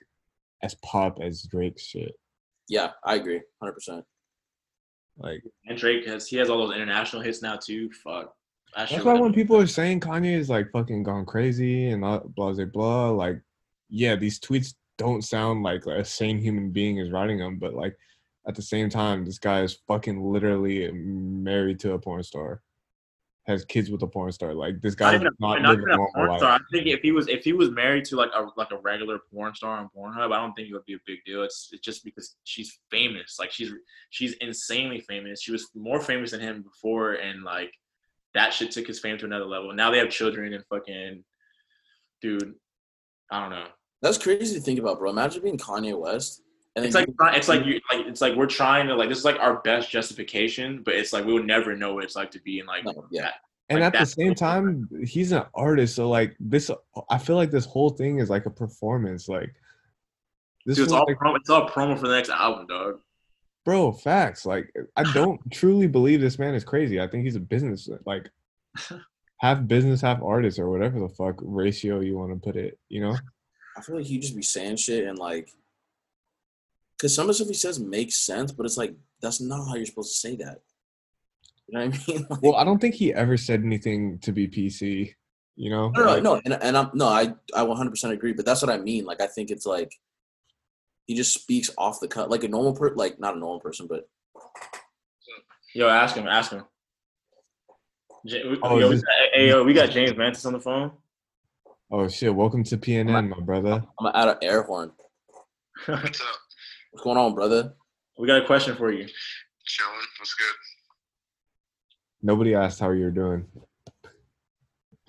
as 0.63 0.75
pop 0.77 1.19
as 1.21 1.43
Drake's 1.43 1.85
shit. 1.85 2.15
Yeah, 2.69 2.91
I 3.05 3.17
agree, 3.17 3.41
hundred 3.61 3.75
percent. 3.75 4.05
Like 5.19 5.45
and 5.67 5.79
Drake 5.79 6.07
has 6.07 6.27
he 6.27 6.37
has 6.39 6.51
all 6.51 6.67
those 6.67 6.75
international 6.75 7.23
hits 7.23 7.43
now 7.43 7.57
too. 7.57 7.91
Fuck. 8.03 8.35
That 8.75 8.89
That's 8.89 8.93
shit 8.93 9.05
why 9.05 9.15
when 9.21 9.33
people 9.33 9.57
are 9.57 9.67
saying 9.69 10.01
Kanye 10.01 10.37
is 10.37 10.51
like 10.51 10.73
fucking 10.73 11.05
gone 11.05 11.25
crazy 11.27 11.91
and 11.91 12.01
blah 12.01 12.19
blah 12.19 12.53
blah, 12.53 12.65
blah 12.65 13.11
like, 13.11 13.41
yeah, 13.89 14.17
these 14.17 14.41
tweets 14.41 14.75
don't 14.99 15.23
sound 15.23 15.63
like 15.63 15.87
a 15.87 16.05
sane 16.05 16.39
human 16.39 16.71
being 16.71 16.99
is 16.99 17.13
writing 17.13 17.39
them, 17.39 17.59
but 17.59 17.75
like 17.75 17.97
at 18.47 18.55
the 18.55 18.63
same 18.63 18.91
time, 18.91 19.25
this 19.25 19.39
guy 19.39 19.63
is 19.63 19.79
fucking 19.89 20.23
literally 20.23 20.91
married 20.93 21.81
to 21.81 21.93
a 21.93 21.99
porn 21.99 22.23
star, 22.23 22.63
has 23.47 23.65
kids 23.65 23.91
with 23.91 24.03
a 24.03 24.07
porn 24.07 24.33
star. 24.33 24.55
Like 24.55 24.81
this 24.83 24.95
guy 24.95 25.13
not 25.13 25.13
does 25.13 25.21
even, 25.21 25.27
a, 25.29 25.35
not 25.41 25.63
not 25.63 25.71
live 25.71 25.81
a 25.81 25.83
a 25.83 25.97
normal 25.97 26.13
porn 26.15 26.29
life. 26.29 26.39
star. 26.41 26.53
I 26.53 26.59
think 26.71 26.87
if 26.87 27.01
he 27.01 27.13
was 27.13 27.29
if 27.29 27.45
he 27.45 27.53
was 27.53 27.71
married 27.71 28.05
to 28.07 28.17
like 28.17 28.31
a 28.35 28.47
like 28.57 28.71
a 28.71 28.79
regular 28.79 29.21
porn 29.33 29.55
star 29.55 29.79
on 29.79 29.89
Pornhub, 29.97 30.33
I 30.33 30.41
don't 30.41 30.53
think 30.53 30.69
it 30.69 30.75
would 30.75 30.85
be 30.85 30.95
a 30.95 30.99
big 31.07 31.25
deal. 31.25 31.43
It's, 31.43 31.71
it's 31.73 31.83
just 31.83 32.05
because 32.05 32.37
she's 32.45 32.81
famous. 32.91 33.37
Like 33.39 33.51
she's 33.51 33.73
she's 34.11 34.35
insanely 34.35 35.01
famous. 35.01 35.41
She 35.43 35.53
was 35.53 35.71
more 35.75 36.01
famous 36.01 36.33
than 36.33 36.41
him 36.41 36.63
before, 36.63 37.15
and 37.15 37.43
like 37.43 37.73
that 38.35 38.53
shit 38.53 38.71
took 38.73 38.87
his 38.87 39.01
fame 39.01 39.17
to 39.19 39.25
another 39.25 39.47
level. 39.47 39.73
Now 39.73 39.91
they 39.91 39.99
have 39.99 40.11
children 40.11 40.53
and 40.53 40.65
fucking 40.67 41.25
dude. 42.21 42.55
I 43.31 43.41
don't 43.41 43.51
know. 43.51 43.69
That's 44.03 44.19
crazy 44.19 44.55
to 44.55 44.61
think 44.61 44.79
about, 44.79 44.99
bro. 44.99 45.11
Imagine 45.11 45.43
being 45.43 45.57
Kanye 45.57 45.99
West. 45.99 46.43
And 46.77 46.85
It's 46.85 46.95
then 46.95 47.07
like 47.21 47.37
it's 47.37 47.49
like 47.49 47.65
you 47.65 47.81
like 47.93 48.07
it's 48.07 48.21
like 48.21 48.35
we're 48.35 48.47
trying 48.47 48.89
to 48.89 48.95
like 48.97 49.09
this 49.09 49.19
is 49.19 49.25
like 49.25 49.39
our 49.39 49.61
best 49.63 49.91
justification, 49.91 50.83
but 50.83 50.95
it's 50.95 51.13
like 51.13 51.25
we 51.25 51.33
would 51.33 51.47
never 51.47 51.77
know 51.77 51.95
what 51.95 52.05
it's 52.05 52.17
like 52.17 52.31
to 52.33 52.41
be 52.41 52.59
in 52.59 52.67
like 52.67 52.85
No, 52.85 53.07
yeah. 53.11 53.23
that. 53.23 53.35
and 53.69 53.81
like 53.81 53.95
at 53.95 54.01
the 54.01 54.07
same 54.07 54.35
so 54.37 54.45
time, 54.45 54.89
he's 55.07 55.31
an 55.33 55.45
artist, 55.55 55.95
so 55.95 56.09
like 56.09 56.35
this, 56.41 56.71
I 57.11 57.19
feel 57.19 57.37
like 57.37 57.51
this 57.53 57.65
whole 57.65 57.91
thing 57.91 58.19
is 58.19 58.29
like 58.29 58.47
a 58.47 58.51
performance. 58.51 59.29
Like 59.29 59.55
this 60.67 60.77
Dude, 60.77 60.85
it's 60.85 60.93
all 60.93 61.05
like 61.07 61.17
promo, 61.17 61.37
it's 61.37 61.49
all 61.51 61.69
promo 61.69 61.97
for 61.99 62.09
the 62.09 62.15
next 62.17 62.31
album, 62.31 62.67
dog. 62.67 62.99
bro 63.65 63.93
facts 63.93 64.45
like 64.45 64.71
i 64.97 65.03
don't 65.15 65.39
truly 65.53 65.87
believe 65.87 66.21
this 66.21 66.39
man 66.39 66.55
is 66.55 66.65
crazy 66.65 67.01
i 67.01 67.07
think 67.07 67.23
he's 67.25 67.37
a 67.37 67.41
business 67.41 67.89
like 68.05 68.29
half 69.41 69.67
business 69.67 70.01
half 70.01 70.23
artist 70.23 70.59
or 70.59 70.71
whatever 70.71 70.99
the 71.01 71.09
fuck 71.09 71.37
ratio 71.41 72.01
you 72.01 72.17
want 72.17 72.33
to 72.33 72.39
put 72.39 72.57
it 72.57 72.79
you 72.89 73.01
know 73.01 73.17
I 73.77 73.81
feel 73.83 73.97
like 73.97 74.07
he 74.07 74.19
just 74.19 74.37
be 74.37 74.43
saying 74.43 74.77
shit 74.77 75.05
and 75.09 75.19
like, 75.19 75.49
because 77.05 77.15
some 77.15 77.25
of 77.25 77.29
the 77.29 77.35
stuff 77.35 77.49
he 77.49 77.53
says 77.55 77.79
makes 77.79 78.17
sense, 78.17 78.51
but 78.51 78.65
it's 78.65 78.79
like 78.79 78.95
that's 79.21 79.39
not 79.39 79.69
how 79.69 79.75
you're 79.75 79.85
supposed 79.85 80.15
to 80.15 80.19
say 80.27 80.37
that. 80.37 80.63
You 81.69 81.79
know 81.79 81.85
what 81.87 81.95
I 82.09 82.13
mean? 82.13 82.27
Like, 82.31 82.43
well 82.43 82.57
i 82.57 82.65
don't 82.65 82.79
think 82.81 82.95
he 82.95 83.13
ever 83.13 83.37
said 83.37 83.63
anything 83.63 84.19
to 84.21 84.33
be 84.33 84.49
pc 84.49 85.15
you 85.57 85.71
know 85.71 85.91
no, 85.91 86.01
no, 86.05 86.07
Like, 86.15 86.23
no, 86.23 86.41
and, 86.47 86.55
and 86.63 86.77
I'm 86.79 86.91
no, 86.95 87.07
I 87.07 87.35
I 87.55 87.61
100% 87.61 88.11
agree, 88.11 88.33
but 88.33 88.47
that's 88.47 88.63
what 88.63 88.71
I 88.73 88.79
mean. 88.79 89.05
Like, 89.05 89.21
I 89.21 89.27
think 89.27 89.51
it's 89.51 89.67
like 89.67 89.93
he 91.07 91.15
just 91.15 91.35
speaks 91.35 91.69
off 91.77 92.01
the 92.01 92.09
cut, 92.09 92.31
like 92.31 92.43
a 92.43 92.49
normal 92.49 92.75
per, 92.75 92.95
like 92.95 93.21
not 93.21 93.37
a 93.37 93.39
normal 93.39 93.61
person, 93.61 93.87
but 93.87 94.09
Yo, 95.75 95.89
ask 95.89 96.17
him, 96.17 96.27
ask 96.27 96.53
him. 96.53 96.65
J- 98.27 98.49
we- 98.49 98.59
Oh, 98.63 98.79
yo, 98.79 98.91
is 98.93 99.01
we 99.01 99.03
got, 99.03 99.15
hey, 99.35 99.49
yo, 99.51 99.63
we 99.63 99.73
got 99.75 99.91
James 99.91 100.17
Mantis 100.17 100.47
on 100.47 100.55
the 100.55 100.61
phone. 100.61 100.91
oh 101.91 102.09
shit 102.09 102.35
welcome 102.35 102.65
to 102.65 102.79
pnn 102.79 103.29
my 103.29 103.41
brother 103.41 103.85
I'm 104.01 104.07
out 104.07 104.29
of 104.29 104.37
add 104.39 104.45
air 104.45 104.63
horn. 104.63 104.91
What's 105.87 106.21
up? 106.21 106.27
What's 106.95 107.03
going 107.03 107.19
on, 107.19 107.35
brother? 107.35 107.75
we 108.17 108.29
got 108.29 108.41
a 108.41 108.47
question 108.47 108.77
for 108.77 108.93
you. 108.93 109.05
Chilling. 109.67 109.93
What's 110.21 110.35
good? 110.35 110.55
nobody 112.23 112.55
asked 112.55 112.79
how 112.79 112.91
you're 112.93 113.11
doing 113.11 113.45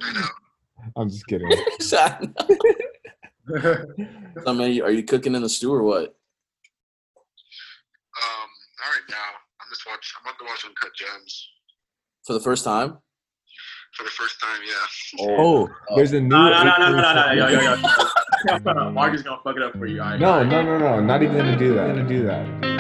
I 0.02 0.12
know. 0.12 0.26
i'm 0.98 1.10
just 1.10 1.26
kidding 1.28 1.50
so, 1.80 1.98
man, 4.48 4.82
are 4.82 4.92
you 4.92 5.04
cooking 5.04 5.36
in 5.36 5.44
the 5.44 5.48
stew 5.48 5.72
or 5.72 5.84
what? 5.84 6.06
Um. 6.06 6.10
All 8.84 8.92
right, 8.92 9.06
now 9.08 9.16
I'm 9.62 9.68
just 9.70 9.86
watch. 9.88 10.14
I'm 10.18 10.26
about 10.28 10.40
to 10.40 10.46
watch 10.46 10.66
Uncut 10.66 10.92
Gems 10.96 11.50
For 12.26 12.34
the 12.34 12.40
first 12.40 12.64
time? 12.64 12.98
for 13.94 14.04
the 14.04 14.10
first 14.10 14.42
time. 14.42 14.60
Yeah. 14.68 15.28
oh 15.40 15.70
there's 15.96 16.12
a 16.14 16.20
new 16.20 16.28
no, 16.30 16.50
no, 16.50 16.64
no, 16.64 16.78
no, 16.80 16.90
no, 16.90 17.02
no, 17.02 17.14
no, 17.14 17.22
8:30 17.22 17.38
yo, 17.38 17.48
yo, 17.48 17.62
yo. 17.62 17.76
Mark 18.92 19.14
is 19.14 19.24
gonna 19.24 19.40
fuck 19.44 19.56
it 19.56 19.62
up 19.62 19.74
for 19.74 19.86
you. 19.86 20.00
Right, 20.00 20.20
no 20.20 20.44
no 20.44 20.62
no 20.62 20.78
no 20.78 21.00
not 21.00 21.24
even 21.24 21.38
gonna 21.38 21.58
do 21.58 21.74
that 21.76 21.88
gonna 21.88 22.08
do 22.08 22.24
that 22.26 22.75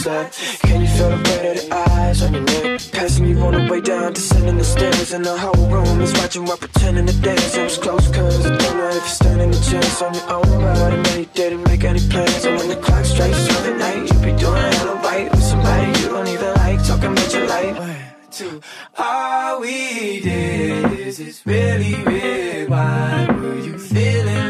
you 0.00 0.04
slept. 0.04 0.62
Can 0.62 0.80
you 0.80 0.88
feel 0.88 1.10
the 1.10 1.16
weight 1.16 1.56
of 1.56 1.68
the 1.68 1.74
eyes 1.74 2.22
on 2.22 2.34
your 2.34 2.42
neck? 2.42 2.80
Passing 2.92 3.26
you 3.26 3.38
on 3.40 3.52
the 3.52 3.70
way 3.70 3.80
down, 3.80 4.12
descending 4.12 4.56
the 4.58 4.64
stairs, 4.64 5.12
and 5.12 5.24
the 5.24 5.36
whole 5.36 5.66
room 5.68 6.00
is 6.00 6.12
watching 6.14 6.44
while 6.44 6.56
pretending 6.56 7.06
to 7.06 7.20
dance. 7.20 7.56
It 7.56 7.64
was 7.64 7.78
close, 7.78 8.08
cause 8.08 8.46
I 8.46 8.56
don't 8.56 8.76
know 8.76 8.88
if 8.88 8.94
you're 8.94 9.06
standing 9.06 9.50
a 9.50 9.60
chance 9.70 10.02
on 10.02 10.14
your 10.14 10.30
own, 10.30 10.60
but 10.62 10.92
I 10.92 10.96
know 11.02 11.16
you 11.18 11.26
didn't 11.34 11.64
make 11.64 11.84
any 11.84 12.00
plans. 12.08 12.44
And 12.44 12.56
when 12.56 12.68
the 12.68 12.76
clock 12.76 13.04
strikes 13.04 13.46
12 13.46 13.66
at 13.66 13.76
night, 13.78 14.12
you'll 14.12 14.22
be 14.22 14.32
doing 14.40 14.72
hella 14.72 14.94
right 15.02 15.30
with 15.30 15.42
somebody 15.42 16.00
you 16.00 16.08
don't 16.08 16.28
even 16.28 16.54
like, 16.54 16.84
talking 16.86 17.12
about 17.12 17.32
your 17.32 17.46
life. 17.46 17.78
One, 17.78 17.96
two, 18.30 18.60
all 18.96 19.60
we 19.60 20.20
did 20.20 20.92
is 21.20 21.42
really 21.44 21.94
red 22.04 22.68
Why 22.70 23.26
Were 23.30 23.58
you 23.58 23.78
feeling 23.78 24.49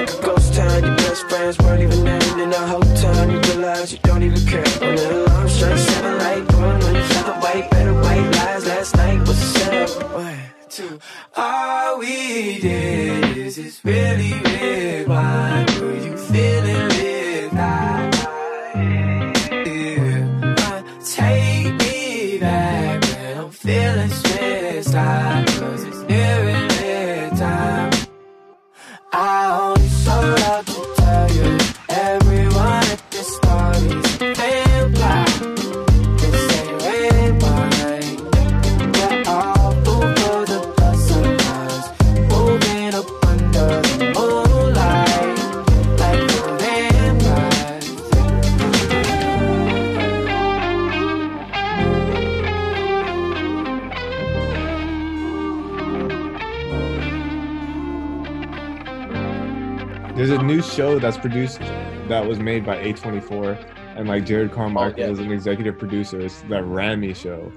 made 62.41 62.65
by 62.65 62.77
A24 62.83 63.97
and 63.97 64.07
like 64.07 64.25
Jerrod 64.25 64.51
Carmichael 64.51 65.03
oh, 65.03 65.05
yeah. 65.05 65.11
is 65.11 65.19
an 65.19 65.31
executive 65.31 65.77
producer. 65.77 66.19
It's 66.19 66.41
the 66.43 66.63
Ramy 66.63 67.13
show 67.13 67.51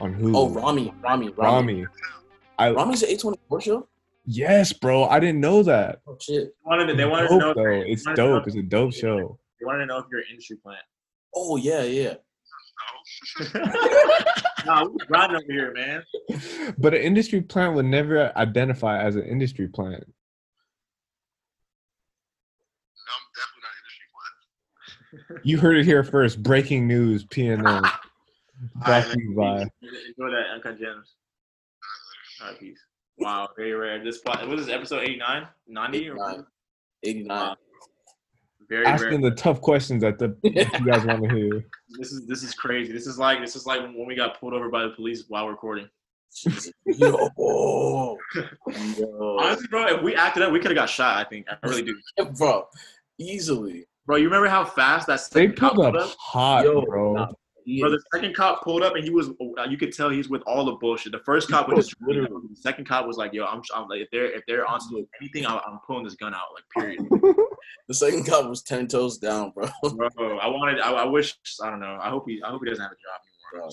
on 0.00 0.14
Hulu. 0.14 0.32
Oh, 0.34 0.48
Ramy, 0.50 0.92
Ramy, 1.02 1.30
Ramy. 1.30 1.74
Ramy. 1.74 1.86
I, 2.58 2.70
Ramy's 2.70 3.02
an 3.02 3.10
A24 3.10 3.62
show? 3.62 3.88
yes, 4.24 4.72
bro. 4.72 5.04
I 5.04 5.20
didn't 5.20 5.40
know 5.40 5.62
that. 5.62 6.00
Oh, 6.06 6.16
shit. 6.20 6.44
They 6.44 6.50
wanted 6.64 6.86
to, 6.86 6.94
they 6.94 7.04
wanted 7.04 7.28
to 7.28 7.38
know. 7.38 7.54
though. 7.54 7.82
It's 7.86 8.04
they 8.04 8.10
wanted 8.10 8.16
to 8.16 8.22
know 8.22 8.38
dope. 8.38 8.46
It's 8.46 8.56
a 8.56 8.62
dope 8.62 8.92
show. 8.92 9.38
They 9.60 9.66
wanted 9.66 9.80
to 9.80 9.86
know 9.86 9.98
if 9.98 10.06
you're 10.10 10.20
an 10.20 10.26
industry 10.30 10.56
plant. 10.56 10.80
Oh, 11.34 11.56
yeah, 11.56 11.82
yeah. 11.82 12.14
nah, 14.66 14.84
we 14.84 14.96
riding 15.08 15.36
over 15.36 15.44
here, 15.48 15.72
man. 15.72 16.02
But 16.78 16.94
an 16.94 17.02
industry 17.02 17.40
plant 17.40 17.74
would 17.74 17.84
never 17.84 18.36
identify 18.36 19.02
as 19.02 19.16
an 19.16 19.24
industry 19.24 19.68
plant. 19.68 20.04
You 25.42 25.58
heard 25.58 25.76
it 25.76 25.84
here 25.84 26.04
first. 26.04 26.42
Breaking 26.42 26.86
news. 26.86 27.24
PNN. 27.24 27.66
All 27.66 27.80
Brought 28.84 28.88
right, 28.88 29.12
to 29.12 29.20
you 29.20 29.36
man. 29.36 29.36
by. 29.36 29.88
Enjoy 30.18 30.30
that 30.30 30.44
Uncut 30.54 30.78
Gems. 30.78 31.14
All 32.40 32.46
ah, 32.46 32.50
right, 32.50 32.60
peace. 32.60 32.78
Wow, 33.18 33.48
very 33.56 33.72
rare. 33.72 34.02
This 34.02 34.18
spot. 34.18 34.46
What 34.46 34.58
is 34.58 34.66
this? 34.66 34.74
Episode 34.74 35.02
89? 35.02 35.46
90? 35.68 35.98
89. 35.98 36.46
89. 37.04 37.56
Very 38.68 38.86
Asking 38.86 39.22
rare. 39.22 39.30
the 39.30 39.36
tough 39.36 39.60
questions 39.60 40.02
that 40.02 40.18
the 40.18 40.36
that 40.42 40.80
you 40.80 40.86
guys 40.86 41.04
want 41.06 41.22
to 41.22 41.34
hear. 41.34 41.66
This 41.98 42.12
is 42.12 42.26
this 42.26 42.42
is 42.42 42.54
crazy. 42.54 42.92
This 42.92 43.06
is 43.06 43.18
like 43.18 43.40
this 43.40 43.56
is 43.56 43.66
like 43.66 43.80
when 43.80 44.06
we 44.06 44.16
got 44.16 44.40
pulled 44.40 44.54
over 44.54 44.70
by 44.70 44.82
the 44.84 44.90
police 44.90 45.24
while 45.28 45.48
recording. 45.48 45.88
Yo. 46.86 47.30
Yo. 48.98 49.38
Honestly, 49.38 49.66
bro, 49.68 49.86
if 49.86 50.02
we 50.02 50.14
acted 50.14 50.42
up, 50.42 50.52
we 50.52 50.58
could 50.58 50.70
have 50.70 50.76
got 50.76 50.88
shot. 50.88 51.18
I 51.18 51.28
think 51.28 51.46
I 51.48 51.56
really 51.66 51.82
do. 51.82 51.96
Bro, 52.36 52.66
easily. 53.18 53.86
Bro, 54.06 54.16
you 54.16 54.24
remember 54.24 54.48
how 54.48 54.64
fast 54.64 55.06
that 55.06 55.20
They 55.32 55.46
second 55.46 55.56
cop 55.56 55.74
pulled 55.74 55.84
pulled 55.92 55.96
up 55.96 56.10
up? 56.10 56.16
hot, 56.18 56.64
Yo, 56.64 56.82
bro. 56.84 57.14
nah, 57.14 57.26
Bro, 57.80 57.90
the 57.92 58.02
second 58.12 58.36
cop 58.36 58.62
pulled 58.62 58.82
up 58.82 58.94
and 58.94 59.02
he 59.02 59.08
was. 59.08 59.30
Uh, 59.58 59.64
you 59.68 59.78
could 59.78 59.94
tell 59.94 60.10
he's 60.10 60.28
with 60.28 60.42
all 60.46 60.66
the 60.66 60.72
bullshit. 60.72 61.12
The 61.12 61.20
first 61.20 61.48
cop 61.48 61.68
was 61.70 61.86
just 61.86 61.96
Literally. 62.06 62.28
The 62.50 62.56
second 62.56 62.86
cop 62.86 63.06
was 63.06 63.16
like, 63.16 63.32
"Yo, 63.32 63.46
I'm, 63.46 63.62
I'm 63.74 63.88
like, 63.88 64.02
if 64.02 64.08
they're 64.12 64.26
if 64.26 64.42
they're 64.46 64.66
on 64.66 64.78
to 64.90 65.08
anything, 65.22 65.46
I'm, 65.46 65.58
I'm 65.66 65.78
pulling 65.86 66.04
this 66.04 66.14
gun 66.14 66.34
out." 66.34 66.48
Like, 66.54 66.64
period. 66.84 67.08
The 67.88 67.94
second 67.94 68.26
cop 68.26 68.48
was 68.48 68.62
ten 68.62 68.86
toes 68.86 69.16
down, 69.18 69.50
bro. 69.54 69.66
Bro, 69.82 70.38
I 70.38 70.46
wanted. 70.48 70.80
I, 70.80 70.92
I 70.92 71.04
wish. 71.04 71.34
I 71.62 71.68
don't 71.70 71.80
know. 71.80 71.98
I 72.00 72.08
hope 72.10 72.24
he. 72.28 72.42
I 72.42 72.50
hope 72.50 72.60
he 72.62 72.68
doesn't 72.70 72.82
have 72.82 72.92
a 72.92 72.94
job 72.94 73.20
anymore. 73.54 73.70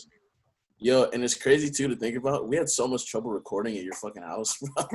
Yo, 0.79 1.09
and 1.13 1.23
it's 1.23 1.33
crazy 1.35 1.69
too 1.69 1.87
to 1.89 1.95
think 1.95 2.15
about. 2.17 2.47
We 2.47 2.55
had 2.57 2.69
so 2.69 2.87
much 2.87 3.05
trouble 3.07 3.31
recording 3.31 3.77
at 3.77 3.83
your 3.83 3.93
fucking 3.93 4.23
house, 4.23 4.57
bro. 4.59 4.85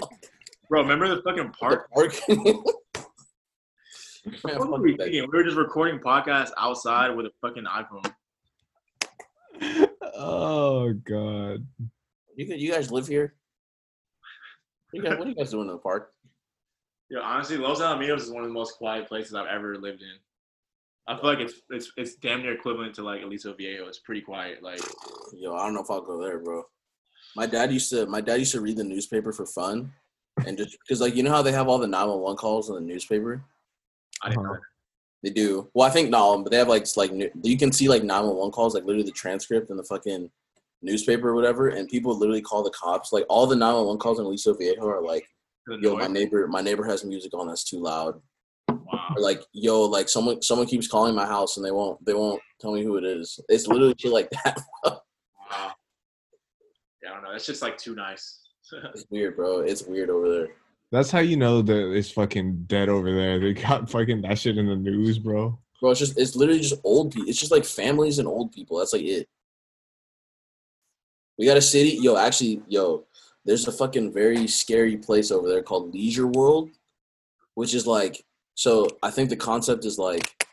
Bro, 0.71 0.83
remember 0.83 1.09
the 1.15 1.23
fucking 1.23 1.51
park? 1.61 1.89
Park. 1.93 2.15
What 4.43 4.69
were 4.71 4.81
we 4.81 4.97
thinking? 4.97 5.23
We 5.31 5.39
were 5.39 5.45
just 5.45 5.57
recording 5.57 5.99
podcasts 6.01 6.51
outside 6.59 7.11
with 7.11 7.27
a 7.27 7.31
fucking 7.41 7.65
iPhone. 7.65 8.13
Oh 10.19 10.95
god. 10.95 11.67
You, 12.37 12.47
guys- 12.47 12.59
you 12.61 12.73
guys 12.73 12.91
live 12.91 13.07
here? 13.07 13.35
You 14.95 15.03
guys, 15.03 15.19
what 15.19 15.27
are 15.27 15.31
you 15.31 15.37
guys 15.37 15.51
doing 15.51 15.67
in 15.69 15.73
the 15.73 15.79
park? 15.79 16.11
Yo, 17.11 17.21
honestly, 17.21 17.59
Los 17.59 17.81
Alamitos 17.81 18.21
is 18.23 18.31
one 18.31 18.43
of 18.43 18.49
the 18.49 18.55
most 18.55 18.79
quiet 18.79 19.07
places 19.09 19.35
I've 19.35 19.47
ever 19.47 19.77
lived 19.77 20.01
in. 20.01 20.15
I 21.07 21.17
feel 21.21 21.27
like 21.29 21.41
it's 21.41 21.61
it's 21.69 21.93
it's 21.99 22.15
damn 22.17 22.41
near 22.43 22.53
equivalent 22.55 22.95
to 22.95 23.03
like 23.03 23.23
Aliso 23.23 23.53
Viejo. 23.55 23.87
It's 23.89 23.99
pretty 23.99 24.23
quiet. 24.23 24.63
Like, 24.63 24.81
Yo, 25.35 25.55
I 25.55 25.65
don't 25.67 25.75
know 25.75 25.83
if 25.83 25.91
I'll 25.91 26.01
go 26.01 26.19
there, 26.23 26.39
bro. 26.39 26.65
My 27.37 27.45
dad 27.47 27.71
used 27.71 27.91
to. 27.91 28.07
My 28.07 28.23
dad 28.23 28.37
used 28.37 28.53
to 28.53 28.63
read 28.63 28.79
the 28.79 28.85
newspaper 28.85 29.33
for 29.33 29.45
fun, 29.45 29.93
and 30.47 30.57
just 30.57 30.79
because, 30.81 31.01
like, 31.03 31.15
you 31.15 31.23
know 31.23 31.31
how 31.31 31.43
they 31.43 31.53
have 31.53 31.69
all 31.69 31.79
the 31.79 31.87
nine 31.87 32.09
one 32.09 32.21
one 32.21 32.37
calls 32.37 32.71
in 32.71 32.75
the 32.77 32.81
newspaper. 32.81 33.45
I 34.23 34.29
didn't 34.31 34.45
Uh-huh. 34.45 34.55
know. 34.55 34.61
They 35.23 35.31
do. 35.31 35.71
Well, 35.75 35.87
I 35.89 35.91
think 35.91 36.11
no, 36.11 36.41
but 36.43 36.51
they 36.51 36.59
have 36.59 36.69
like 36.69 36.87
like 36.97 37.11
you 37.43 37.57
can 37.59 37.73
see 37.73 37.89
like 37.89 38.05
nine 38.05 38.25
one 38.27 38.37
one 38.37 38.51
calls, 38.51 38.75
like 38.75 38.85
literally 38.85 39.05
the 39.07 39.11
transcript 39.13 39.71
in 39.71 39.77
the 39.77 39.83
fucking 39.85 40.31
newspaper 40.83 41.31
or 41.31 41.35
whatever, 41.35 41.69
and 41.69 41.89
people 41.89 42.17
literally 42.17 42.43
call 42.43 42.63
the 42.63 42.71
cops. 42.71 43.13
Like 43.13 43.25
all 43.29 43.47
the 43.47 43.57
nine 43.57 43.75
one 43.75 43.87
one 43.87 43.99
calls 43.99 44.19
in 44.21 44.27
Aliso 44.27 44.55
Viejo 44.55 44.87
are 44.87 45.03
like, 45.03 45.27
"Yo, 45.81 45.97
my 45.97 46.07
neighbor, 46.07 46.47
my 46.47 46.61
neighbor 46.61 46.85
has 46.85 47.05
music 47.05 47.33
on 47.35 47.49
that's 47.49 47.65
too 47.65 47.81
loud." 47.81 48.21
Wow. 48.69 49.15
Or 49.17 49.23
like, 49.23 49.43
"Yo, 49.53 49.83
like 49.83 50.09
someone 50.09 50.43
someone 50.43 50.67
keeps 50.69 50.87
calling 50.87 51.15
my 51.15 51.27
house 51.27 51.57
and 51.57 51.65
they 51.67 51.73
won't 51.73 52.05
they 52.05 52.15
won't 52.15 52.41
tell 52.61 52.73
me 52.73 52.85
who 52.85 52.97
it 52.97 53.05
is." 53.05 53.41
It's 53.49 53.67
literally 53.67 53.95
shit 53.99 54.13
like 54.13 54.31
that. 54.45 54.61
Wow. 55.51 55.73
Yeah, 57.03 57.11
I 57.11 57.15
don't 57.15 57.23
know. 57.25 57.31
It's 57.33 57.47
just 57.47 57.63
like 57.63 57.79
too 57.79 57.95
nice. 57.95 58.41
It's 58.95 59.07
weird, 59.11 59.37
bro. 59.37 59.61
It's 59.61 59.85
weird 59.85 60.11
over 60.11 60.29
there. 60.29 60.49
That's 60.93 61.11
how 61.11 61.19
you 61.19 61.37
know 61.37 61.63
that 61.63 61.93
it's 61.93 62.11
fucking 62.11 62.65
dead 62.67 62.89
over 62.89 63.13
there. 63.13 63.41
They 63.41 63.55
got 63.55 63.91
fucking 63.91 64.23
that 64.23 64.39
shit 64.39 64.59
in 64.59 64.67
the 64.67 64.77
news, 64.77 65.19
bro. 65.19 65.59
Bro, 65.81 65.91
it's 65.91 66.01
just 66.01 66.19
it's 66.19 66.37
literally 66.37 66.61
just 66.61 66.81
old 66.85 67.13
people. 67.13 67.29
It's 67.29 67.41
just 67.41 67.53
like 67.53 67.65
families 67.65 68.19
and 68.19 68.29
old 68.29 68.53
people. 68.53 68.79
That's 68.79 68.93
like 68.93 69.03
it. 69.03 69.29
We 71.39 71.47
got 71.47 71.57
a 71.57 71.63
city, 71.63 71.99
yo. 72.01 72.17
Actually, 72.17 72.63
yo, 72.69 73.05
there's 73.45 73.67
a 73.67 73.73
fucking 73.73 74.13
very 74.13 74.47
scary 74.47 74.97
place 74.97 75.31
over 75.31 75.49
there 75.49 75.63
called 75.63 75.93
Leisure 75.93 76.27
World, 76.29 76.71
which 77.55 77.75
is 77.75 77.87
like 77.87 78.25
so. 78.55 78.89
I 79.03 79.11
think 79.11 79.29
the 79.29 79.37
concept 79.37 79.85
is 79.85 79.99
like, 79.99 80.47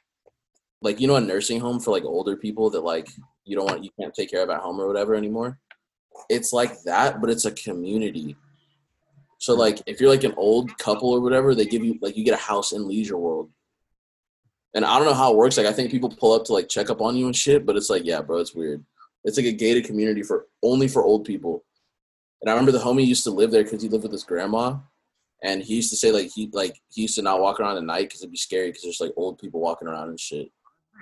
like 0.81 0.99
you 0.99 1.07
know, 1.07 1.15
a 1.15 1.21
nursing 1.21 1.59
home 1.59 1.79
for 1.79 1.91
like 1.91 2.03
older 2.03 2.35
people 2.35 2.69
that 2.71 2.81
like 2.81 3.07
you 3.45 3.55
don't 3.55 3.65
want 3.65 3.83
you 3.83 3.91
can't 3.99 4.13
take 4.13 4.31
care 4.31 4.43
of 4.43 4.49
at 4.49 4.61
home 4.61 4.79
or 4.79 4.87
whatever 4.87 5.15
anymore. 5.15 5.59
It's 6.29 6.53
like 6.53 6.81
that, 6.83 7.21
but 7.21 7.29
it's 7.29 7.45
a 7.45 7.51
community. 7.51 8.35
So 9.43 9.53
like 9.55 9.81
if 9.87 9.99
you're 9.99 10.09
like 10.09 10.23
an 10.23 10.35
old 10.37 10.77
couple 10.77 11.09
or 11.09 11.19
whatever, 11.19 11.53
they 11.53 11.65
give 11.65 11.83
you 11.83 11.99
like 12.01 12.15
you 12.15 12.23
get 12.23 12.33
a 12.33 12.41
house 12.41 12.71
in 12.71 12.87
Leisure 12.87 13.17
World. 13.17 13.49
And 14.73 14.85
I 14.85 14.97
don't 14.97 15.05
know 15.05 15.13
how 15.13 15.33
it 15.33 15.35
works. 15.35 15.57
Like 15.57 15.65
I 15.65 15.73
think 15.73 15.91
people 15.91 16.07
pull 16.07 16.31
up 16.31 16.45
to 16.45 16.53
like 16.53 16.69
check 16.69 16.89
up 16.89 17.01
on 17.01 17.17
you 17.17 17.25
and 17.25 17.35
shit, 17.35 17.65
but 17.65 17.75
it's 17.75 17.89
like, 17.89 18.05
yeah, 18.05 18.21
bro, 18.21 18.37
it's 18.37 18.55
weird. 18.55 18.85
It's 19.25 19.35
like 19.35 19.45
a 19.45 19.51
gated 19.51 19.83
community 19.83 20.23
for 20.23 20.45
only 20.63 20.87
for 20.87 21.03
old 21.03 21.25
people. 21.25 21.65
And 22.41 22.49
I 22.49 22.53
remember 22.53 22.71
the 22.71 22.79
homie 22.79 23.05
used 23.05 23.25
to 23.25 23.31
live 23.31 23.51
there 23.51 23.65
because 23.65 23.81
he 23.81 23.89
lived 23.89 24.03
with 24.03 24.13
his 24.13 24.23
grandma, 24.23 24.77
and 25.43 25.61
he 25.61 25.75
used 25.75 25.89
to 25.89 25.97
say 25.97 26.13
like 26.13 26.31
he 26.33 26.49
like 26.53 26.79
he 26.93 27.01
used 27.01 27.15
to 27.15 27.21
not 27.21 27.41
walk 27.41 27.59
around 27.59 27.75
at 27.75 27.83
night 27.83 28.03
because 28.07 28.21
it'd 28.21 28.31
be 28.31 28.37
scary 28.37 28.69
because 28.69 28.83
there's 28.83 29.01
like 29.01 29.11
old 29.17 29.39
people 29.39 29.59
walking 29.59 29.89
around 29.89 30.07
and 30.07 30.17
shit. 30.17 30.47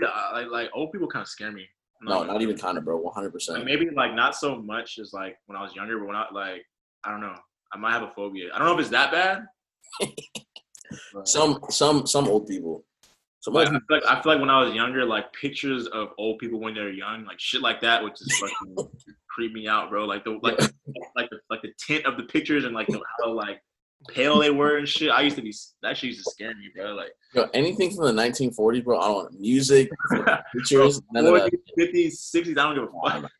Yeah, 0.01 0.09
like 0.33 0.47
like 0.47 0.69
old 0.73 0.91
people 0.91 1.07
kind 1.07 1.21
of 1.21 1.29
scare 1.29 1.51
me. 1.51 1.67
No, 2.01 2.23
not 2.23 2.41
even 2.41 2.57
kind 2.57 2.79
of, 2.79 2.85
bro. 2.85 2.97
One 2.97 3.13
hundred 3.13 3.33
percent. 3.33 3.65
maybe 3.65 3.87
like 3.91 4.15
not 4.15 4.35
so 4.35 4.55
much 4.55 4.97
as 4.97 5.13
like 5.13 5.37
when 5.45 5.55
I 5.55 5.61
was 5.61 5.75
younger, 5.75 5.99
but 5.99 6.07
when 6.07 6.15
I 6.15 6.25
like 6.33 6.65
I 7.05 7.11
don't 7.11 7.21
know. 7.21 7.35
I 7.73 7.77
might 7.77 7.91
have 7.91 8.03
a 8.03 8.11
phobia. 8.15 8.49
I 8.53 8.57
don't 8.57 8.67
know 8.67 8.73
if 8.75 8.79
it's 8.81 8.89
that 8.89 9.11
bad. 9.11 9.45
Some 11.23 11.59
some 11.69 12.05
some 12.05 12.27
old 12.27 12.47
people. 12.47 12.83
But 13.45 13.55
old 13.55 13.67
I 13.67 13.71
feel, 13.71 13.79
like, 13.89 14.05
I 14.05 14.21
feel 14.21 14.33
like 14.33 14.41
when 14.41 14.49
I 14.49 14.61
was 14.63 14.73
younger, 14.73 15.05
like 15.05 15.31
pictures 15.33 15.87
of 15.87 16.09
old 16.17 16.37
people 16.37 16.59
when 16.59 16.75
they're 16.75 16.91
young, 16.91 17.25
like 17.25 17.39
shit 17.39 17.61
like 17.61 17.81
that, 17.81 18.03
would 18.03 18.15
just 18.15 18.33
fucking 18.33 18.75
creep 19.29 19.53
me 19.53 19.67
out, 19.67 19.89
bro. 19.89 20.05
Like 20.05 20.23
the 20.25 20.37
like 20.41 20.59
like 21.15 21.29
the 21.29 21.39
like 21.49 21.61
the 21.61 21.71
tint 21.79 22.05
of 22.05 22.17
the 22.17 22.23
pictures 22.23 22.65
and 22.65 22.75
like 22.75 22.87
the, 22.87 23.01
how 23.19 23.31
like 23.31 23.61
pale 24.07 24.39
they 24.39 24.49
were 24.49 24.77
and 24.77 24.87
shit. 24.87 25.11
I 25.11 25.21
used 25.21 25.35
to 25.37 25.41
be 25.41 25.53
that 25.81 25.97
shit 25.97 26.09
used 26.09 26.23
to 26.25 26.31
scare 26.31 26.55
me, 26.55 26.69
bro. 26.75 26.93
Like 26.93 27.13
Yo, 27.33 27.49
anything 27.53 27.95
from 27.95 28.05
the 28.05 28.21
1940s, 28.21 28.83
bro. 28.83 28.99
I 28.99 29.05
don't 29.05 29.15
want 29.15 29.39
music, 29.39 29.89
bro, 30.09 30.37
pictures, 30.53 31.01
none 31.11 31.25
of 31.25 31.33
that. 31.33 31.51
40s, 31.77 31.93
50s, 31.93 32.35
60s, 32.35 32.57
I 32.57 32.63
don't 32.63 32.75
give 32.75 32.83
a 32.83 32.87
fuck. 33.09 33.31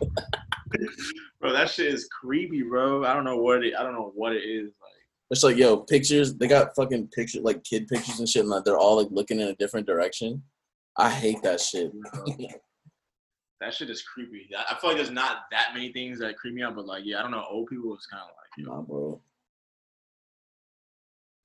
bro, 1.40 1.52
that 1.52 1.70
shit 1.70 1.92
is 1.92 2.08
creepy, 2.08 2.62
bro. 2.62 3.04
I 3.04 3.14
don't 3.14 3.24
know 3.24 3.36
what 3.36 3.64
it 3.64 3.74
I 3.76 3.82
don't 3.82 3.94
know 3.94 4.12
what 4.14 4.32
it 4.32 4.42
is. 4.44 4.66
Like 4.80 4.92
It's 5.30 5.42
like, 5.42 5.56
yo, 5.56 5.78
pictures. 5.78 6.34
They 6.34 6.46
got 6.46 6.74
fucking 6.76 7.08
pictures, 7.08 7.42
like 7.42 7.64
kid 7.64 7.88
pictures 7.88 8.18
and 8.18 8.28
shit, 8.28 8.40
and 8.40 8.50
like, 8.50 8.64
they're 8.64 8.78
all 8.78 8.96
like 8.96 9.08
looking 9.10 9.40
in 9.40 9.48
a 9.48 9.56
different 9.56 9.86
direction. 9.86 10.42
I 10.96 11.10
hate 11.10 11.42
that 11.42 11.60
shit. 11.60 11.92
that 13.60 13.74
shit 13.74 13.90
is 13.90 14.02
creepy. 14.02 14.48
I 14.56 14.74
I 14.74 14.78
feel 14.78 14.90
like 14.90 14.96
there's 14.96 15.10
not 15.10 15.44
that 15.50 15.70
many 15.74 15.92
things 15.92 16.18
that 16.20 16.36
creep 16.36 16.54
me 16.54 16.62
out, 16.62 16.76
but 16.76 16.86
like, 16.86 17.02
yeah, 17.04 17.18
I 17.18 17.22
don't 17.22 17.30
know. 17.30 17.44
Old 17.48 17.68
people 17.68 17.96
is 17.96 18.06
kind 18.06 18.22
of 18.22 18.28
like, 18.28 18.58
you 18.58 18.66
know, 18.66 18.76
Nah, 18.76 18.82
bro. 18.82 19.20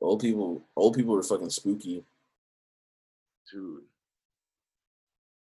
Old 0.05 0.21
people, 0.21 0.61
old 0.75 0.95
people 0.95 1.15
are 1.15 1.23
fucking 1.23 1.49
spooky. 1.49 2.03
dude. 3.51 3.81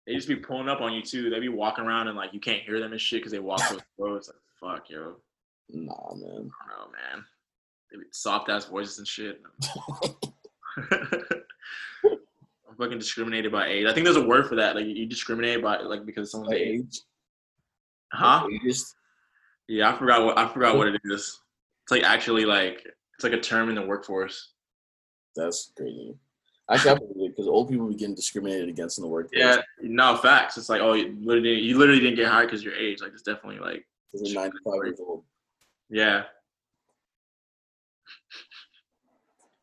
They 0.05 0.13
just 0.13 0.27
be 0.27 0.35
pulling 0.35 0.69
up 0.69 0.81
on 0.81 0.93
you 0.93 1.01
too. 1.01 1.31
They 1.31 1.39
be 1.39 1.49
walking 1.49 1.83
around 1.85 2.07
and 2.07 2.15
like 2.15 2.31
you 2.31 2.39
can't 2.39 2.61
hear 2.61 2.79
them 2.79 2.91
and 2.91 3.01
shit 3.01 3.21
because 3.21 3.31
they 3.31 3.39
walk 3.39 3.59
so 3.59 3.79
slow. 3.97 4.15
It's 4.15 4.29
like 4.29 4.37
fuck, 4.77 4.89
yo. 4.89 5.15
Nah, 5.69 6.13
man. 6.13 6.29
I 6.29 6.35
don't 6.35 6.47
know, 6.47 6.91
man. 6.91 7.25
They 7.91 7.97
be 7.97 8.03
soft 8.11 8.49
ass 8.49 8.65
voices 8.65 8.99
and 8.99 9.07
shit. 9.07 9.41
I'm 12.69 12.75
fucking 12.77 12.99
discriminated 12.99 13.51
by 13.51 13.67
age. 13.67 13.87
I 13.87 13.93
think 13.93 14.03
there's 14.03 14.15
a 14.15 14.25
word 14.25 14.47
for 14.47 14.55
that. 14.55 14.75
Like 14.75 14.85
you 14.85 15.07
discriminate 15.07 15.63
by 15.63 15.79
like 15.79 16.05
because 16.05 16.27
of 16.27 16.29
someone's 16.29 16.53
age. 16.53 16.79
age. 16.81 16.99
Huh? 18.13 18.47
Ageist. 18.47 18.93
Yeah, 19.67 19.91
I 19.91 19.97
forgot 19.97 20.23
what 20.23 20.37
I 20.37 20.47
forgot 20.47 20.77
what 20.77 20.87
it 20.87 21.01
is. 21.05 21.39
It's 21.83 21.91
like 21.91 22.03
actually 22.03 22.45
like 22.45 22.85
it's 23.15 23.23
like 23.23 23.33
a 23.33 23.39
term 23.39 23.69
in 23.69 23.75
the 23.75 23.81
workforce. 23.81 24.50
That's 25.35 25.71
crazy. 25.75 26.15
Actually, 26.69 26.91
I 26.91 26.95
believe 26.95 27.29
it 27.29 27.35
because 27.35 27.47
old 27.47 27.69
people 27.69 27.87
be 27.87 27.95
getting 27.95 28.15
discriminated 28.15 28.69
against 28.69 28.97
in 28.97 29.03
the 29.03 29.07
workplace. 29.07 29.41
Yeah, 29.43 29.57
no 29.81 30.15
facts. 30.15 30.57
It's 30.57 30.69
like 30.69 30.81
oh, 30.81 30.93
you 30.93 31.17
literally 31.21 31.59
you 31.59 31.77
literally 31.77 31.99
didn't 31.99 32.15
get 32.15 32.27
hired 32.27 32.47
because 32.47 32.63
your 32.63 32.75
age. 32.75 33.01
Like 33.01 33.11
it's 33.11 33.23
definitely 33.23 33.59
like 33.59 33.85
because 34.11 34.33
they're 34.33 34.41
95 34.41 34.73
years 34.85 34.99
old. 34.99 35.23
yeah. 35.89 36.23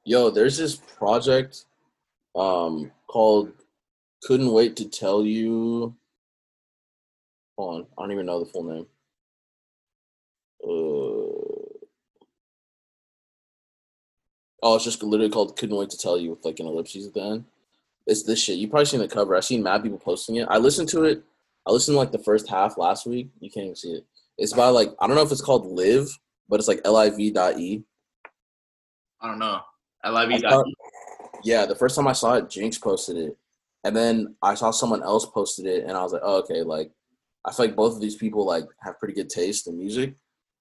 Yo, 0.04 0.30
there's 0.30 0.56
this 0.56 0.76
project 0.76 1.64
um 2.34 2.90
called 3.06 3.52
Couldn't 4.22 4.52
Wait 4.52 4.76
to 4.76 4.88
Tell 4.88 5.24
You. 5.24 5.94
Hold 7.56 7.74
on, 7.74 7.86
I 7.96 8.02
don't 8.02 8.12
even 8.12 8.26
know 8.26 8.40
the 8.40 8.50
full 8.50 8.64
name. 8.64 8.86
Uh, 10.62 11.27
oh, 14.62 14.76
it's 14.76 14.84
just 14.84 15.02
literally 15.02 15.30
called 15.30 15.56
Couldn't 15.56 15.76
Wait 15.76 15.90
to 15.90 15.98
Tell 15.98 16.18
You 16.18 16.30
with 16.30 16.44
like 16.44 16.60
an 16.60 16.66
ellipses 16.66 17.06
at 17.06 17.14
the 17.14 17.22
end. 17.22 17.44
It's 18.06 18.22
this 18.22 18.42
shit. 18.42 18.58
You 18.58 18.68
probably 18.68 18.86
seen 18.86 19.00
the 19.00 19.08
cover. 19.08 19.36
I've 19.36 19.44
seen 19.44 19.62
mad 19.62 19.82
people 19.82 19.98
posting 19.98 20.36
it. 20.36 20.48
I 20.50 20.58
listened 20.58 20.88
to 20.90 21.04
it. 21.04 21.22
I 21.66 21.72
listened 21.72 21.94
to 21.94 21.98
like 21.98 22.12
the 22.12 22.18
first 22.18 22.48
half 22.48 22.78
last 22.78 23.06
week. 23.06 23.28
You 23.40 23.50
can't 23.50 23.64
even 23.64 23.76
see 23.76 23.92
it. 23.92 24.06
It's 24.38 24.52
by 24.52 24.68
like 24.68 24.90
I 25.00 25.06
don't 25.06 25.16
know 25.16 25.22
if 25.22 25.32
it's 25.32 25.42
called 25.42 25.66
Live, 25.66 26.08
but 26.48 26.58
it's 26.58 26.68
like 26.68 26.80
L 26.84 26.96
I 26.96 27.10
V 27.10 27.30
dot 27.30 27.58
E. 27.58 27.82
I 29.20 29.28
don't 29.28 29.38
know. 29.38 29.60
I 30.02 30.10
love 30.10 30.30
I 30.30 30.62
yeah, 31.44 31.66
the 31.66 31.74
first 31.74 31.96
time 31.96 32.08
I 32.08 32.12
saw 32.12 32.34
it, 32.34 32.50
Jinx 32.50 32.78
posted 32.78 33.16
it, 33.16 33.36
and 33.84 33.94
then 33.94 34.34
I 34.42 34.54
saw 34.54 34.70
someone 34.70 35.02
else 35.02 35.26
posted 35.26 35.66
it, 35.66 35.84
and 35.84 35.92
I 35.92 36.02
was 36.02 36.12
like, 36.12 36.22
oh, 36.24 36.38
okay, 36.38 36.62
like 36.62 36.90
I 37.44 37.52
feel 37.52 37.66
like 37.66 37.76
both 37.76 37.94
of 37.94 38.00
these 38.00 38.16
people 38.16 38.44
like 38.44 38.64
have 38.80 38.98
pretty 38.98 39.14
good 39.14 39.28
taste 39.28 39.66
in 39.66 39.78
music, 39.78 40.14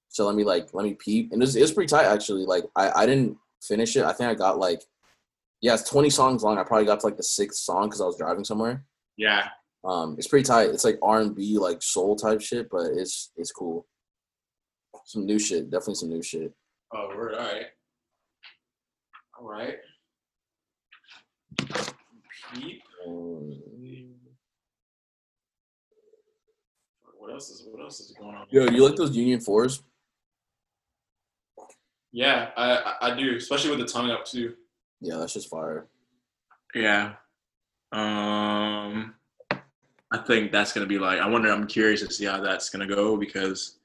so 0.10 0.26
let 0.26 0.36
me 0.36 0.44
like 0.44 0.70
let 0.74 0.86
me 0.86 0.94
peep, 0.94 1.32
and 1.32 1.42
it's 1.42 1.56
it's 1.56 1.72
pretty 1.72 1.88
tight 1.88 2.06
actually. 2.06 2.46
Like 2.46 2.66
I 2.76 3.04
I 3.04 3.06
didn't 3.06 3.38
finish 3.62 3.96
it. 3.96 4.04
I 4.04 4.14
think 4.14 4.30
I 4.30 4.34
got 4.36 4.60
like 4.60 4.82
yeah, 5.62 5.74
it's 5.74 5.90
twenty 5.90 6.10
songs 6.10 6.44
long. 6.44 6.58
I 6.58 6.64
probably 6.64 6.86
got 6.86 7.00
to 7.00 7.06
like 7.08 7.18
the 7.18 7.24
sixth 7.24 7.60
song 7.62 7.88
because 7.88 8.02
I 8.02 8.06
was 8.06 8.18
driving 8.18 8.44
somewhere. 8.44 8.86
Yeah. 9.18 9.48
Um, 9.84 10.16
it's 10.18 10.28
pretty 10.28 10.44
tight. 10.46 10.70
It's 10.70 10.84
like 10.84 11.00
R 11.02 11.22
and 11.22 11.36
B, 11.36 11.58
like 11.58 11.82
soul 11.82 12.16
type 12.16 12.42
shit, 12.42 12.70
but 12.70 12.92
it's 12.96 13.32
it's 13.38 13.52
cool. 13.52 13.88
Some 15.06 15.26
new 15.26 15.40
shit, 15.40 15.70
definitely 15.70 15.96
some 15.96 16.10
new 16.10 16.22
shit. 16.22 16.54
Oh, 16.94 17.08
word. 17.16 17.34
All 17.36 17.40
right. 17.46 17.66
All 19.40 19.48
right. 19.48 19.78
Peep. 22.54 22.82
Um, 23.08 23.62
What 27.18 27.34
else 27.34 27.50
is 27.50 27.68
what 27.70 27.82
else 27.84 28.00
is 28.00 28.12
going 28.12 28.36
on? 28.36 28.48
yo, 28.50 28.66
you 28.70 28.86
like 28.86 28.96
those 28.96 29.16
Union 29.16 29.42
Fours? 29.42 29.84
Yeah, 32.18 32.50
I 32.58 32.78
I 32.78 33.12
I 33.12 33.16
do, 33.16 33.36
especially 33.36 33.70
with 33.70 33.80
the 33.80 33.86
tongue 33.86 34.10
up 34.10 34.26
too. 34.26 34.56
Yeah, 35.02 35.18
that's 35.18 35.34
just 35.34 35.52
fire. 35.52 35.86
Yeah. 36.74 37.14
Um, 37.92 39.14
I 40.12 40.18
think 40.26 40.52
that's 40.52 40.74
gonna 40.74 40.88
be 40.88 40.98
like. 40.98 41.20
I 41.20 41.28
wonder. 41.30 41.52
I'm 41.52 41.68
curious 41.68 42.02
to 42.02 42.12
see 42.12 42.26
how 42.26 42.42
that's 42.42 42.72
gonna 42.72 42.88
go 42.88 43.18
because 43.18 43.78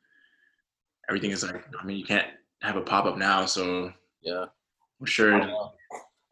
everything 1.10 1.30
is 1.30 1.44
like. 1.44 1.62
I 1.78 1.84
mean, 1.84 1.98
you 1.98 2.06
can't 2.06 2.26
have 2.62 2.76
a 2.76 2.80
pop 2.80 3.04
up 3.04 3.18
now, 3.18 3.44
so 3.44 3.92
Yeah. 4.22 4.46
I'm 4.98 5.06
sure. 5.06 5.38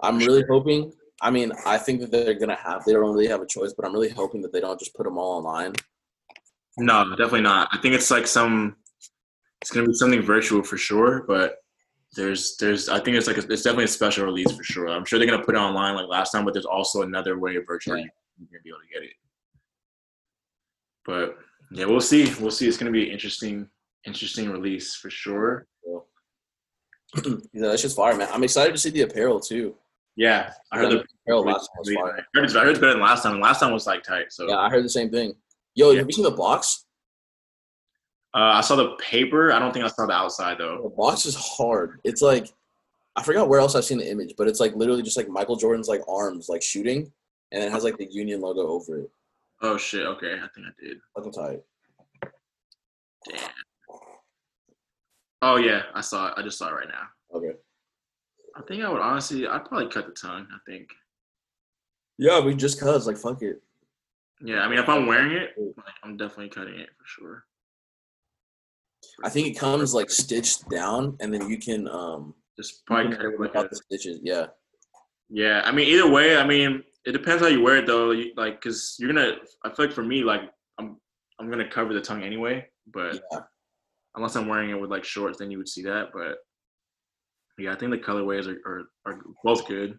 I'm 0.03 0.19
really 0.21 0.45
hoping. 0.49 0.95
I 1.21 1.31
mean, 1.31 1.53
I 1.67 1.77
think 1.77 2.01
that 2.01 2.11
they're 2.11 2.33
gonna 2.33 2.55
have. 2.57 2.83
They 2.87 2.95
don't 2.95 3.13
really 3.13 3.29
have 3.29 3.43
a 3.43 3.47
choice, 3.47 3.75
but 3.75 3.85
I'm 3.85 3.93
really 3.93 4.09
hoping 4.09 4.41
that 4.41 4.55
they 4.55 4.61
don't 4.61 4.81
just 4.81 4.95
put 4.95 5.05
them 5.05 5.19
all 5.19 5.37
online. 5.37 5.75
No, 6.79 7.11
definitely 7.11 7.43
not. 7.43 7.69
I 7.73 7.77
think 7.77 7.95
it's 7.95 8.11
like 8.11 8.27
some. 8.27 8.77
It's 9.61 9.71
gonna 9.71 9.87
be 9.87 9.93
something 9.93 10.23
virtual 10.23 10.63
for 10.63 10.79
sure, 10.79 11.25
but 11.29 11.57
there's 12.16 12.57
there's 12.57 12.89
I 12.89 12.99
think 13.01 13.16
it's 13.16 13.27
like 13.27 13.37
a, 13.37 13.53
it's 13.53 13.62
definitely 13.62 13.85
a 13.85 13.89
special 13.89 14.24
release 14.24 14.51
for 14.51 14.62
sure. 14.65 14.89
I'm 14.89 15.05
sure 15.05 15.19
they're 15.19 15.28
gonna 15.28 15.45
put 15.45 15.55
it 15.55 15.59
online 15.59 15.95
like 15.95 16.09
last 16.09 16.32
time, 16.32 16.45
but 16.45 16.53
there's 16.55 16.66
also 16.66 17.03
another 17.03 17.39
way 17.39 17.57
virtually 17.59 18.01
you're 18.39 18.49
gonna 18.51 18.62
be 18.65 18.70
able 18.70 18.81
to 18.81 18.93
get 18.93 19.03
it. 19.05 19.15
But 21.05 21.39
yeah, 21.70 21.85
we'll 21.87 22.01
see. 22.01 22.32
We'll 22.41 22.51
see. 22.51 22.66
It's 22.69 22.77
gonna 22.77 22.91
be 22.91 23.07
an 23.07 23.12
interesting 23.12 23.69
interesting 24.07 24.51
release 24.51 24.95
for 24.95 25.11
sure. 25.11 25.66
yeah, 25.85 26.01
that's 27.55 27.82
just 27.82 27.97
fire, 27.97 28.16
man. 28.16 28.28
I'm 28.32 28.45
excited 28.45 28.73
to 28.73 28.78
see 28.78 28.91
the 28.91 29.03
apparel 29.03 29.41
too. 29.41 29.74
Yeah, 30.16 30.53
I 30.73 30.78
heard 30.78 30.91
the 30.93 31.05
apparel 31.24 31.45
last 31.45 31.69
time 31.69 31.78
was 31.78 31.89
I 31.91 31.95
fire. 31.95 32.27
heard 32.35 32.45
it's, 32.45 32.55
I 32.55 32.61
heard 32.61 32.70
it's 32.70 32.78
better 32.78 32.93
than 32.93 33.03
last 33.03 33.23
time. 33.23 33.41
Last 33.41 33.61
time 33.61 33.73
was 33.73 33.87
like 33.87 34.03
tight. 34.03 34.32
So 34.32 34.49
Yeah, 34.49 34.59
I 34.59 34.69
heard 34.69 34.85
the 34.85 34.89
same 34.89 35.11
thing. 35.11 35.35
Yo, 35.74 35.91
Yeah. 35.93 35.99
have 35.99 36.07
you 36.09 36.12
seen 36.12 36.24
the 36.24 36.31
box? 36.31 36.87
Uh, 38.35 38.52
I 38.55 38.61
saw 38.61 38.77
the 38.77 38.90
paper. 38.97 39.52
I 39.52 39.59
don't 39.59 39.73
think 39.73 39.85
I 39.85 39.89
saw 39.89 40.07
the 40.07 40.12
outside 40.12 40.59
though. 40.59 40.81
The 40.82 40.89
box 40.90 41.27
is 41.27 41.35
hard. 41.35 42.01
It's 42.05 42.23
like 42.23 42.48
I 43.16 43.23
forgot 43.23 43.48
where 43.48 43.61
else 43.61 43.74
I've 43.74 43.85
seen 43.85 43.98
the 43.98 44.11
image, 44.11 44.35
but 44.39 44.47
it's 44.47 44.61
like 44.61 44.74
literally 44.77 45.02
just 45.02 45.16
like 45.16 45.28
Michael 45.28 45.57
Jordan's 45.57 45.89
like 45.89 46.02
arms 46.09 46.48
like 46.48 46.62
shooting, 46.62 47.12
and 47.51 47.65
it 47.65 47.73
has 47.73 47.82
like 47.82 47.98
the 47.98 48.11
Union 48.11 48.40
logo 48.40 48.69
over 48.69 49.01
it. 49.01 49.11
Oh 49.62 49.77
shit. 49.77 50.07
Okay, 50.07 50.35
I 50.35 50.48
think 50.55 50.66
I 50.66 50.82
did. 50.82 50.98
Fucking 51.15 51.32
tight. 51.32 51.61
Damn. 53.28 53.51
Oh 55.43 55.57
yeah, 55.57 55.82
I 55.94 56.01
saw 56.01 56.28
it. 56.28 56.35
I 56.36 56.43
just 56.43 56.59
saw 56.59 56.69
it 56.69 56.74
right 56.74 56.89
now. 56.89 57.36
Okay. 57.36 57.57
I 58.57 58.62
think 58.62 58.82
I 58.85 58.89
would 58.89 59.01
honestly, 59.01 59.47
I'd 59.47 59.65
probably 59.65 59.89
cut 59.89 60.07
the 60.07 60.12
tongue. 60.12 60.47
I 60.52 60.59
think. 60.70 60.89
Yeah, 62.16 62.40
we 62.40 62.55
just 62.55 62.81
cause 62.81 63.07
like 63.07 63.16
fuck 63.16 63.43
it. 63.43 63.61
Yeah, 64.43 64.61
I 64.61 64.69
mean, 64.69 64.78
if 64.78 64.89
I'm 64.89 65.07
wearing 65.07 65.32
it, 65.32 65.51
like, 65.77 65.94
I'm 66.02 66.16
definitely 66.16 66.48
cutting 66.48 66.78
it 66.78 66.89
for 66.97 67.05
sure. 67.07 67.44
I 69.25 69.29
think 69.29 69.49
it 69.49 69.59
comes 69.59 69.95
like 69.95 70.11
stitched 70.11 70.69
down, 70.69 71.17
and 71.21 71.33
then 71.33 71.49
you 71.49 71.59
can 71.59 71.89
um 71.89 72.35
Just 72.57 72.85
probably 72.87 73.17
cut 73.17 73.27
it 73.27 73.57
out 73.57 73.71
the 73.71 73.77
stitches. 73.77 74.21
Yeah. 74.23 74.47
Yeah, 75.29 75.63
I 75.65 75.71
mean, 75.71 75.87
either 75.89 76.11
way, 76.11 76.37
I 76.37 76.45
mean, 76.47 76.83
it 77.07 77.13
depends 77.13 77.41
how 77.43 77.49
you 77.49 77.63
wear 77.63 77.77
it 77.77 77.87
though. 77.87 78.11
You, 78.11 78.33
like, 78.37 78.61
cause 78.61 78.97
you're 78.99 79.13
gonna. 79.13 79.37
I 79.65 79.71
feel 79.71 79.87
like 79.87 79.95
for 79.95 80.03
me, 80.03 80.25
like, 80.25 80.43
I'm 80.79 80.97
I'm 81.39 81.49
gonna 81.51 81.69
cover 81.71 81.95
the 81.95 82.01
tongue 82.01 82.23
anyway. 82.25 82.67
But 82.93 83.21
Yeah. 83.33 83.41
unless 84.17 84.35
I'm 84.37 84.49
wearing 84.49 84.71
it 84.71 84.81
with 84.81 84.91
like 84.91 85.05
shorts, 85.05 85.39
then 85.39 85.51
you 85.51 85.59
would 85.59 85.69
see 85.69 85.83
that. 85.85 86.09
But 86.13 86.39
yeah, 87.59 87.73
I 87.73 87.77
think 87.77 87.93
the 87.93 87.99
colorways 87.99 88.47
are 88.49 88.61
are, 88.69 88.83
are 89.07 89.21
both 89.45 89.67
good, 89.69 89.99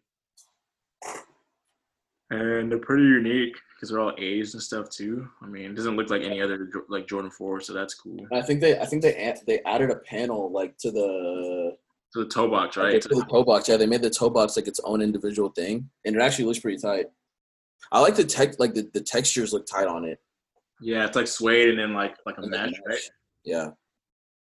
and 2.31 2.71
they're 2.71 2.79
pretty 2.79 3.03
unique 3.03 3.55
because 3.75 3.89
they're 3.89 3.99
all 3.99 4.13
A's 4.17 4.53
and 4.53 4.63
stuff 4.63 4.89
too. 4.89 5.27
I 5.41 5.47
mean, 5.47 5.71
it 5.71 5.75
doesn't 5.75 5.95
look 5.95 6.09
like 6.09 6.21
any 6.21 6.41
other 6.41 6.69
like 6.89 7.07
Jordan 7.07 7.31
Four, 7.31 7.59
so 7.61 7.73
that's 7.73 7.93
cool. 7.93 8.17
And 8.31 8.41
I 8.41 8.41
think 8.41 8.61
they 8.61 8.79
I 8.79 8.85
think 8.85 9.01
they 9.01 9.35
they 9.45 9.59
added 9.65 9.89
a 9.89 9.97
panel 9.97 10.51
like 10.51 10.77
to 10.79 10.91
the 10.91 11.77
So 12.11 12.23
the 12.23 12.29
toe 12.29 12.47
box, 12.47 12.77
like, 12.77 12.85
right? 12.85 13.01
to 13.01 13.09
the 13.09 13.25
toe 13.29 13.43
box. 13.43 13.67
Yeah, 13.67 13.77
they 13.77 13.85
made 13.85 14.01
the 14.01 14.09
toe 14.09 14.29
box 14.29 14.55
like 14.55 14.67
its 14.67 14.79
own 14.83 15.01
individual 15.01 15.49
thing, 15.49 15.89
and 16.05 16.15
it 16.15 16.21
actually 16.21 16.45
looks 16.45 16.59
pretty 16.59 16.77
tight. 16.77 17.07
I 17.91 17.99
like 17.99 18.15
the 18.15 18.23
tech 18.23 18.59
like 18.59 18.73
the, 18.73 18.89
the 18.93 19.01
textures 19.01 19.53
look 19.53 19.65
tight 19.65 19.87
on 19.87 20.05
it. 20.05 20.19
Yeah, 20.81 21.05
it's 21.05 21.15
like 21.15 21.27
suede 21.27 21.69
and 21.69 21.79
then 21.79 21.93
like 21.93 22.15
like 22.25 22.37
a 22.37 22.41
And 22.41 22.51
mesh, 22.51 22.73
right? 22.87 22.99
Yeah, 23.43 23.69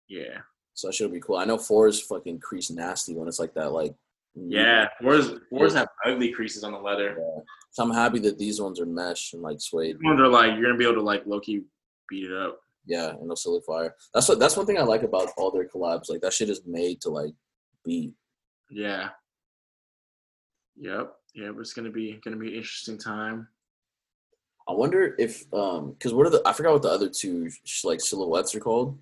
Yeah, 0.08 0.40
so 0.74 0.88
that 0.88 0.94
should 0.94 1.12
be 1.12 1.20
cool. 1.20 1.38
I 1.38 1.46
know 1.46 1.58
fours 1.58 2.02
fucking 2.02 2.40
crease 2.40 2.70
nasty 2.70 3.16
when 3.16 3.28
it's 3.28 3.40
like 3.40 3.54
that. 3.56 3.72
Like 3.72 3.94
mm. 4.38 4.48
yeah. 4.48 4.88
Fours 5.02 5.32
fours 5.50 5.74
have 5.74 5.88
ugly 6.06 6.32
creases 6.32 6.64
on 6.64 6.72
the 6.72 6.80
leather. 6.80 7.18
So 7.72 7.84
I'm 7.84 7.92
happy 7.94 8.20
that 8.20 8.38
these 8.40 8.60
ones 8.60 8.80
are 8.80 8.86
mesh 8.86 9.34
and 9.34 9.42
like 9.42 9.58
suede. 9.60 9.98
These 10.00 10.06
ones 10.06 10.20
are 10.20 10.28
like 10.28 10.54
you're 10.54 10.64
gonna 10.64 10.78
be 10.78 10.86
able 10.86 10.96
to 10.96 11.02
like 11.02 11.26
low 11.26 11.40
key 11.40 11.62
beat 12.10 12.26
it 12.26 12.34
up. 12.34 12.60
Yeah, 12.86 13.10
and 13.10 13.30
they'll 13.30 13.36
still 13.36 13.54
look 13.54 13.66
fire. 13.66 13.96
That's 14.14 14.28
what 14.30 14.40
that's 14.40 14.56
one 14.58 14.66
thing 14.66 14.78
I 14.80 14.84
like 14.84 15.04
about 15.04 15.30
all 15.38 15.52
their 15.52 15.68
collabs. 15.68 16.10
Like 16.10 16.22
that 16.22 16.34
shit 16.34 16.50
is 16.50 16.62
made 16.66 17.02
to 17.02 17.10
like 17.10 17.34
beat. 17.84 18.14
Yeah. 18.72 19.10
Yep. 20.80 21.14
Yeah, 21.36 21.52
it's 21.60 21.74
gonna 21.74 21.92
be 21.92 22.20
gonna 22.24 22.38
be 22.38 22.48
an 22.50 22.56
interesting 22.56 22.98
time. 22.98 23.48
I 24.70 24.74
wonder 24.74 25.16
if 25.20 25.44
um 25.54 25.92
because 25.92 26.14
what 26.14 26.28
are 26.28 26.30
the 26.30 26.42
I 26.46 26.54
forgot 26.54 26.74
what 26.74 26.82
the 26.82 26.90
other 26.90 27.10
two 27.10 27.50
sh- 27.64 27.84
like 27.86 28.02
silhouettes 28.02 28.56
are 28.56 28.60
called, 28.60 28.98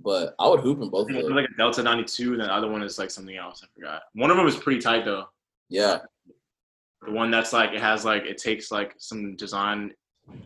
but 0.00 0.34
I 0.38 0.48
would 0.48 0.60
hoop 0.60 0.80
in 0.80 0.88
both 0.90 1.10
of 1.10 1.16
them. 1.16 1.34
like 1.34 1.48
a 1.48 1.56
Delta 1.56 1.82
92, 1.82 2.32
and 2.32 2.40
the 2.42 2.52
other 2.52 2.68
one 2.68 2.82
is 2.82 2.98
like 2.98 3.10
something 3.10 3.36
else. 3.36 3.62
I 3.62 3.66
forgot. 3.74 4.02
One 4.14 4.30
of 4.30 4.36
them 4.36 4.46
is 4.46 4.56
pretty 4.56 4.80
tight 4.80 5.04
though. 5.04 5.26
Yeah, 5.68 5.98
The 7.06 7.12
one 7.12 7.30
that's 7.30 7.52
like 7.52 7.72
it 7.72 7.80
has 7.80 8.04
like 8.04 8.24
it 8.24 8.38
takes 8.38 8.70
like 8.70 8.94
some 8.98 9.36
design 9.36 9.92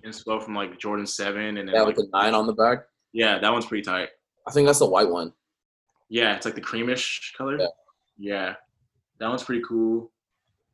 inspo 0.04 0.42
from 0.42 0.54
like 0.54 0.78
Jordan 0.78 1.06
7 1.06 1.40
and 1.40 1.56
then 1.56 1.68
yeah, 1.68 1.82
like, 1.82 1.96
with 1.96 2.10
the 2.10 2.18
nine 2.18 2.34
on 2.34 2.46
the 2.46 2.52
back. 2.52 2.84
yeah, 3.12 3.38
that 3.38 3.52
one's 3.52 3.66
pretty 3.66 3.82
tight. 3.82 4.10
I 4.46 4.52
think 4.52 4.66
that's 4.66 4.78
the 4.78 4.86
white 4.86 5.08
one. 5.08 5.32
Yeah, 6.08 6.36
it's 6.36 6.44
like 6.44 6.54
the 6.54 6.60
creamish 6.60 7.34
color. 7.36 7.58
Yeah. 7.58 7.66
Yeah. 8.18 8.54
That 9.18 9.28
one's 9.28 9.44
pretty 9.44 9.62
cool. 9.66 10.10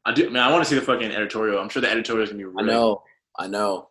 I 0.04 0.12
do 0.12 0.28
man, 0.30 0.42
I 0.42 0.50
want 0.50 0.64
to 0.64 0.68
see 0.68 0.74
the 0.74 0.82
fucking 0.84 1.10
editorial. 1.10 1.60
I'm 1.60 1.68
sure 1.68 1.82
the 1.82 1.90
editorial 1.90 2.24
is 2.24 2.30
gonna 2.30 2.44
be 2.44 2.58
I 2.58 2.62
know, 2.62 3.02
I 3.38 3.46
know. 3.46 3.90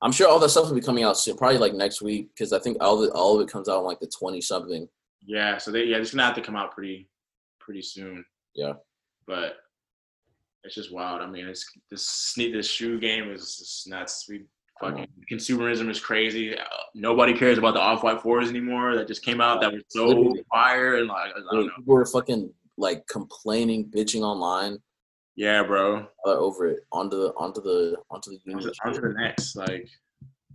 I'm 0.00 0.12
sure 0.12 0.28
all 0.28 0.38
that 0.40 0.48
stuff 0.48 0.66
will 0.66 0.74
be 0.74 0.80
coming 0.80 1.04
out 1.04 1.16
soon, 1.16 1.36
probably 1.36 1.58
like 1.58 1.74
next 1.74 2.02
week, 2.02 2.30
because 2.34 2.52
I 2.52 2.58
think 2.58 2.78
all 2.80 2.96
the 2.96 3.10
all 3.12 3.38
of 3.38 3.46
it 3.46 3.52
comes 3.52 3.68
out 3.68 3.78
on 3.78 3.84
like 3.84 4.00
the 4.00 4.06
twenty 4.06 4.40
something. 4.40 4.88
Yeah, 5.24 5.58
so 5.58 5.70
they 5.70 5.84
yeah, 5.84 5.98
it's 5.98 6.12
gonna 6.12 6.24
have 6.24 6.34
to 6.34 6.40
come 6.42 6.56
out 6.56 6.72
pretty 6.72 7.08
pretty 7.60 7.82
soon. 7.82 8.24
Yeah. 8.54 8.74
But 9.26 9.56
it's 10.64 10.74
just 10.74 10.92
wild. 10.92 11.20
I 11.22 11.26
mean, 11.26 11.46
it's 11.46 11.66
this 11.90 12.06
sneak 12.06 12.52
this 12.52 12.68
shoe 12.70 12.98
game 13.00 13.30
is 13.30 13.56
just 13.58 13.88
nuts. 13.88 14.26
We 14.28 14.44
fucking 14.80 15.06
consumerism 15.30 15.88
is 15.90 16.00
crazy. 16.00 16.56
Uh, 16.56 16.64
Nobody 16.94 17.32
cares 17.34 17.58
about 17.58 17.74
the 17.74 17.80
off 17.80 18.02
white 18.02 18.20
fours 18.22 18.48
anymore 18.48 18.94
that 18.96 19.06
just 19.08 19.24
came 19.24 19.40
out 19.40 19.60
that 19.60 19.72
were 19.72 19.80
so 19.88 20.06
Literally. 20.06 20.44
fire 20.50 20.96
and 20.96 21.08
like 21.08 21.30
I 21.36 21.54
don't 21.54 21.66
know. 21.66 21.72
People 21.76 21.94
were 21.94 22.06
fucking 22.06 22.52
like 22.78 23.06
complaining, 23.06 23.90
bitching 23.94 24.22
online 24.22 24.78
Yeah, 25.36 25.62
bro. 25.62 26.06
uh, 26.26 26.30
over 26.30 26.68
it 26.68 26.80
onto 26.92 27.16
the 27.18 27.28
onto 27.36 27.60
the 27.60 27.96
onto 28.10 28.30
the 28.30 28.36
On 28.36 28.60
union. 28.60 28.72
to, 28.72 28.74
on 28.86 28.92
to 28.94 29.00
the 29.00 29.14
next. 29.18 29.56
Like 29.56 29.88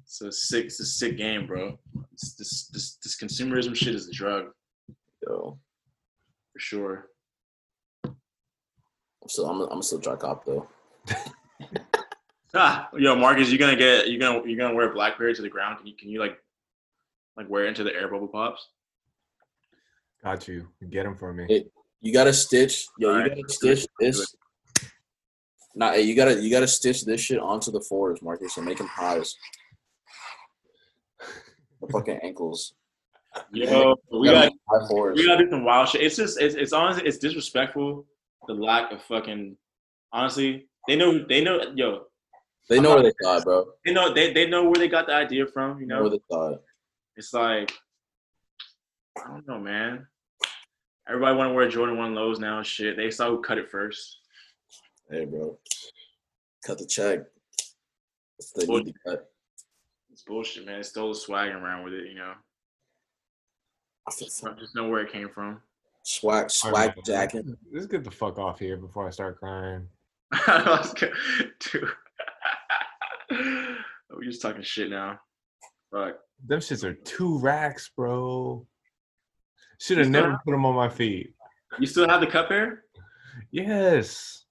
it's 0.03 0.21
a 0.21 0.31
sick 0.31 0.65
it's 0.65 0.79
a 0.79 0.85
sick 0.85 1.17
game, 1.17 1.45
bro. 1.47 1.77
It's 2.13 2.33
this 2.35 2.67
this 2.73 2.97
this 3.03 3.17
consumerism 3.21 3.75
shit 3.75 3.93
is 3.95 4.07
a 4.07 4.11
drug 4.13 4.45
Yo, 5.27 5.59
for 6.53 6.59
sure. 6.59 7.07
I'm 9.27 9.29
still 9.29 9.45
I'm, 9.49 9.61
I'm 9.69 9.81
still 9.81 9.99
try 9.99 10.15
cop 10.15 10.45
though. 10.45 10.65
Ah, 12.53 12.87
yo, 12.97 13.13
Marcus, 13.13 13.51
you 13.51 13.57
gonna 13.57 13.75
get 13.75 14.07
you 14.07 14.17
gonna 14.17 14.47
you 14.47 14.57
gonna 14.57 14.73
wear 14.73 14.93
BlackBerry 14.93 15.35
to 15.35 15.41
the 15.41 15.49
ground? 15.49 15.79
Can 15.79 15.87
you 15.87 15.95
can 15.97 16.07
you 16.07 16.21
like 16.21 16.37
like 17.35 17.49
wear 17.49 17.65
it 17.65 17.67
into 17.67 17.83
the 17.83 17.93
air 17.93 18.07
bubble 18.07 18.29
pops? 18.29 18.69
Got 20.23 20.47
you. 20.47 20.69
Get 20.89 21.03
them 21.03 21.17
for 21.17 21.33
me. 21.33 21.45
It- 21.49 21.69
You 21.99 22.13
gotta 22.13 22.31
stitch, 22.31 22.87
yo. 22.97 23.09
You 23.09 23.15
Alright. 23.15 23.31
gotta 23.35 23.49
stitch 23.53 23.85
this. 23.99 24.33
Nah, 25.75 25.91
hey, 25.91 26.03
you 26.03 26.15
gotta 26.15 26.41
you 26.41 26.49
gotta 26.49 26.67
stitch 26.69 27.03
this 27.03 27.19
shit 27.19 27.39
onto 27.39 27.69
the 27.69 27.81
fours, 27.81 28.21
Marcus, 28.21 28.55
and 28.55 28.65
make 28.65 28.77
them 28.77 28.87
highs. 28.87 29.35
The 31.81 31.87
fucking 31.91 32.19
ankles. 32.23 32.75
Yo, 33.51 33.93
we 34.09 34.29
You 34.29 34.33
gotta 34.33 34.47
got 34.47 34.53
make 34.53 34.53
high 34.69 34.87
fours. 34.87 35.17
we 35.17 35.25
gotta 35.27 35.43
do 35.43 35.49
some 35.49 35.65
wild 35.65 35.89
shit. 35.89 35.99
It's 36.01 36.15
just 36.15 36.39
it's 36.39 36.55
it's 36.55 36.71
honestly 36.71 37.05
it's 37.05 37.17
disrespectful. 37.17 38.05
The 38.47 38.53
lack 38.53 38.91
of 38.91 39.01
fucking 39.03 39.57
honestly, 40.13 40.67
they 40.87 40.95
know 40.95 41.25
they 41.27 41.43
know 41.43 41.61
yo 41.75 42.05
They 42.69 42.79
know 42.79 42.95
where 42.95 43.03
they 43.03 43.11
thought, 43.21 43.43
bro. 43.43 43.65
they 43.85 43.91
know 43.93 44.13
they 44.13 44.31
they 44.33 44.47
know 44.49 44.63
where 44.63 44.75
they 44.79 44.87
got 44.87 45.07
the 45.07 45.13
idea 45.13 45.45
from. 45.47 45.79
You 45.81 45.87
know 45.87 46.01
where 46.01 46.11
they 46.11 46.21
thought. 46.29 46.61
it's 47.15 47.33
like 47.33 47.71
I 49.17 49.27
don't 49.27 49.47
know, 49.47 49.59
man. 49.59 50.07
Everybody 51.09 51.37
want 51.37 51.49
to 51.49 51.53
wear 51.53 51.67
Jordan 51.69 51.97
One 51.97 52.13
lows 52.13 52.39
now. 52.39 52.57
and 52.57 52.65
Shit, 52.67 52.97
they 52.97 53.09
saw 53.11 53.29
who 53.29 53.41
cut 53.41 53.57
it 53.57 53.69
first. 53.69 54.17
Hey, 55.09 55.25
bro. 55.25 55.57
Cut 56.65 56.77
the 56.77 56.85
check. 56.85 57.19
It's 58.39 58.51
the 58.51 58.65
Well- 58.67 58.83
need 58.83 58.93
to 58.93 58.99
cut. 59.05 59.31
It's 60.11 60.23
bullshit, 60.23 60.65
man. 60.65 60.77
They 60.77 60.83
stole 60.83 61.09
the 61.09 61.15
swag 61.15 61.51
around 61.53 61.83
with 61.83 61.93
it. 61.93 62.07
You 62.07 62.15
know, 62.15 62.33
I 64.07 64.11
feel 64.11 64.27
so- 64.29 64.51
I 64.51 64.53
just 64.59 64.75
know 64.75 64.87
where 64.89 65.01
it 65.01 65.11
came 65.11 65.29
from. 65.29 65.61
Swag, 66.09 66.49
swag 66.49 66.73
right, 66.73 67.05
jacket. 67.05 67.45
Let's 67.73 67.85
get 67.85 68.05
the 68.05 68.11
fuck 68.11 68.39
off 68.39 68.59
here 68.59 68.77
before 68.77 69.05
I 69.05 69.09
start 69.09 69.37
crying. 69.39 69.89
Let's 70.47 70.93
go- 70.93 71.11
Dude. 71.59 71.89
We're 74.09 74.23
just 74.23 74.41
talking 74.41 74.61
shit 74.61 74.89
now. 74.89 75.19
Fuck. 75.91 76.15
Them 76.45 76.61
shits 76.61 76.85
are 76.85 76.93
two 76.93 77.37
racks, 77.39 77.91
bro. 77.93 78.65
Should 79.81 79.97
have 79.97 80.07
never 80.07 80.31
have- 80.31 80.39
put 80.45 80.51
them 80.51 80.65
on 80.65 80.75
my 80.75 80.87
feet. 80.87 81.33
You 81.77 81.85
still 81.85 82.07
have 82.07 82.21
the 82.21 82.27
cup 82.27 82.47
pair? 82.47 82.85
Yes. 83.51 84.45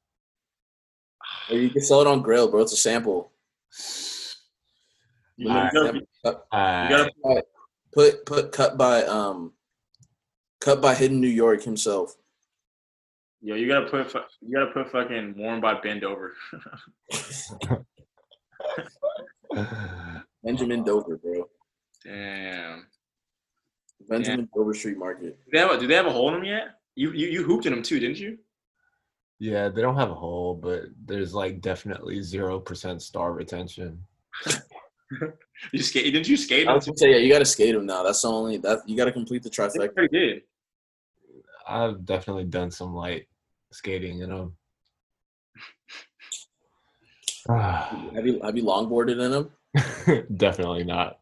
Or 1.51 1.57
you 1.57 1.71
can 1.71 1.81
sell 1.81 2.03
it 2.03 2.07
on 2.07 2.21
Grail, 2.21 2.51
bro. 2.51 2.61
It's 2.61 2.75
a 2.75 2.77
sample. 2.77 3.33
You, 5.39 5.49
Alright. 5.49 5.73
gotta, 5.73 5.87
Sample 5.87 6.07
cut- 6.23 6.47
you 6.53 6.97
gotta 7.25 7.43
Put 7.95 8.27
put 8.27 8.53
cut 8.53 8.77
by 8.77 9.05
um 9.05 9.55
cut 10.67 10.83
by 10.83 10.95
Hidden 10.97 11.21
New 11.21 11.29
York 11.29 11.63
himself. 11.63 12.17
yo, 13.41 13.55
you 13.55 13.69
gotta 13.69 13.87
put 13.87 14.11
fu- 14.11 14.19
you 14.43 14.53
gotta 14.59 14.73
put 14.73 14.91
fucking 14.91 15.35
worn 15.39 15.61
by 15.61 15.75
bend 15.81 16.03
over. 16.03 16.35
Benjamin 20.43 20.83
Dover, 20.83 21.19
bro. 21.19 21.49
Damn. 22.05 22.87
Benjamin 24.09 24.49
Dover 24.55 24.75
Street 24.75 24.99
Market. 24.99 25.39
Do 25.45 25.51
they 25.53 25.59
have 25.61 25.71
a, 25.71 25.79
do 25.79 25.87
they 25.87 25.95
have 25.95 26.07
a 26.07 26.11
hole 26.13 26.29
in 26.29 26.35
them 26.35 26.45
yet? 26.45 26.81
You, 26.97 27.13
you 27.13 27.29
you 27.29 27.45
hooped 27.45 27.67
in 27.67 27.73
them 27.73 27.83
too, 27.85 28.01
didn't 28.01 28.19
you? 28.19 28.39
yeah, 29.39 29.69
they 29.69 29.83
don't 29.83 29.97
have 29.97 30.11
a 30.11 30.15
hole, 30.15 30.55
but 30.55 30.85
there's 31.05 31.33
like 31.35 31.61
definitely 31.61 32.23
zero 32.23 32.59
percent 32.59 33.03
star 33.03 33.33
retention. 33.33 34.03
You 35.73 35.81
skate? 35.83 36.13
Didn't 36.13 36.29
you 36.29 36.37
skate 36.37 36.67
I 36.69 36.75
was 36.75 36.85
gonna 36.85 36.99
say, 36.99 37.13
yeah, 37.13 37.19
you 37.19 37.33
gotta 37.33 37.45
skate 37.45 37.75
them 37.75 37.87
now. 37.87 38.03
That's 38.03 38.21
the 38.21 38.29
only 38.29 38.57
that 38.59 38.81
you 38.87 38.97
gotta 38.97 39.13
complete 39.13 39.43
the 39.45 39.49
I 39.49 39.69
think 39.69 39.75
trifecta. 39.75 39.85
you 39.85 39.93
already 39.97 40.19
did. 40.19 40.43
I've 41.67 42.05
definitely 42.05 42.45
done 42.45 42.71
some 42.71 42.95
light 42.95 43.27
skating 43.73 44.21
in 44.21 44.31
them. 44.35 44.57
Have 47.49 48.27
you 48.27 48.41
have 48.43 48.57
you 48.57 48.65
longboarded 48.65 49.21
in 49.23 49.31
them? 49.31 49.51
definitely 50.37 50.85
not. 50.85 51.19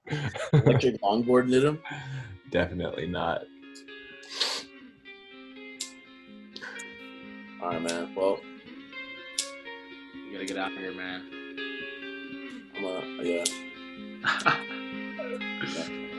Electric 0.53 1.01
longboarded 1.03 1.55
in 1.55 1.67
him? 1.67 1.79
definitely 2.51 3.07
not. 3.07 3.43
All 7.63 7.71
right, 7.71 7.83
man. 7.83 8.15
Well, 8.15 8.39
You 10.27 10.33
gotta 10.33 10.45
get 10.45 10.59
out 10.59 10.73
of 10.73 10.79
here, 10.79 10.93
man. 10.93 11.23
I'm 12.77 12.85
uh, 12.85 13.01
yeah. 13.23 13.45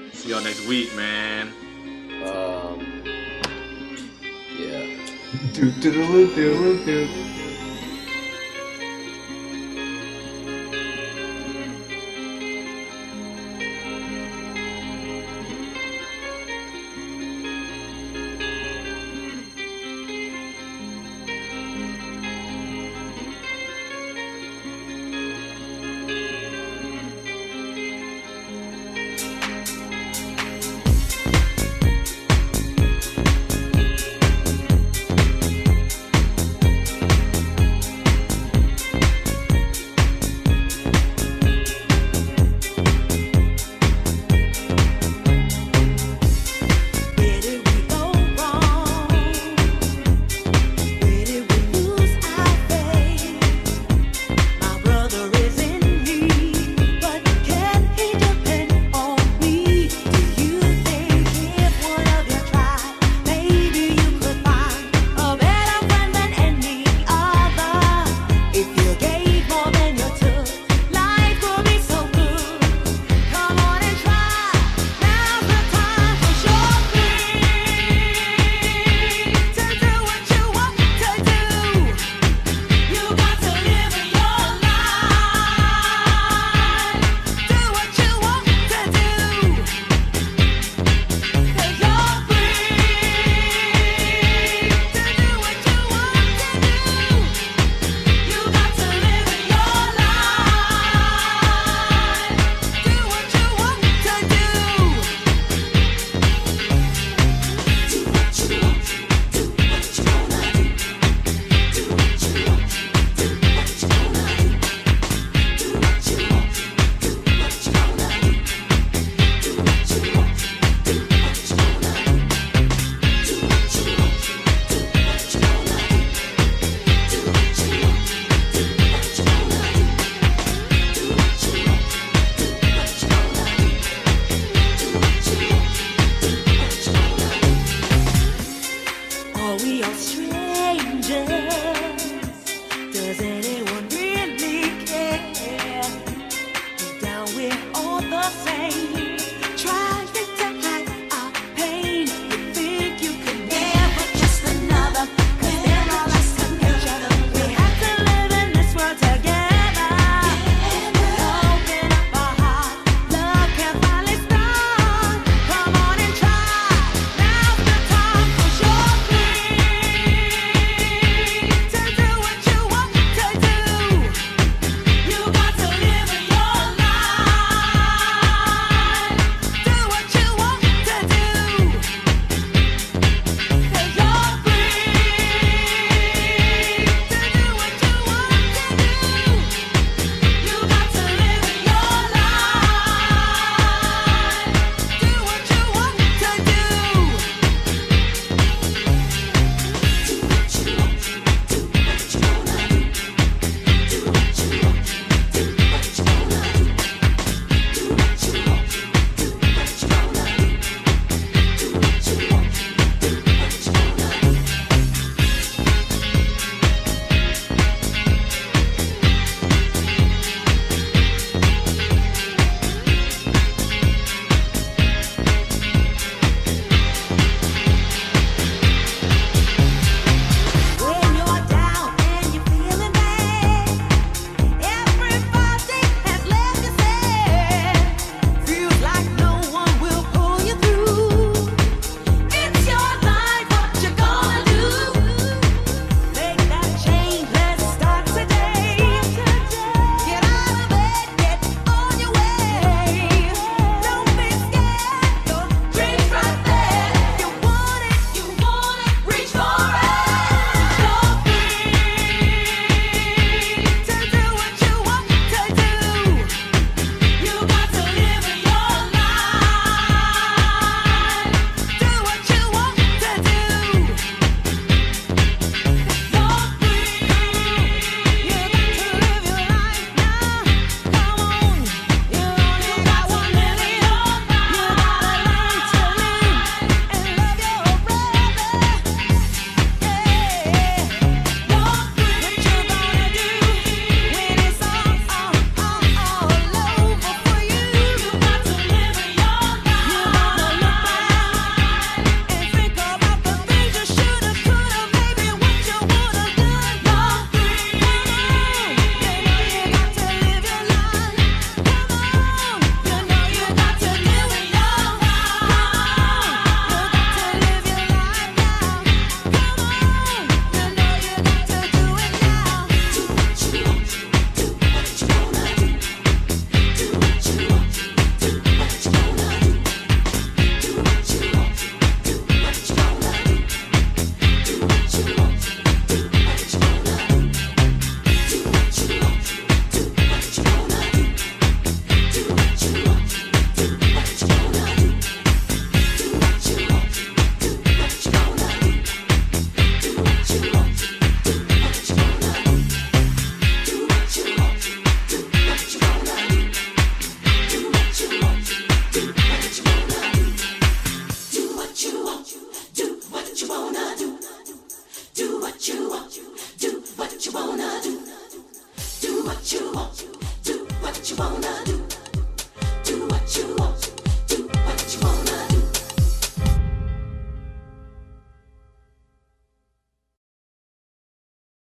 See 0.14 0.30
y'all 0.30 0.42
next 0.42 0.66
week, 0.68 0.96
man. 0.96 1.52
Um, 2.26 2.80
yeah. 4.60 4.86
Do, 5.54 5.72
do, 5.72 5.92
do, 5.92 6.28
do, 6.36 6.86
do, 6.86 6.86
do. 6.86 7.35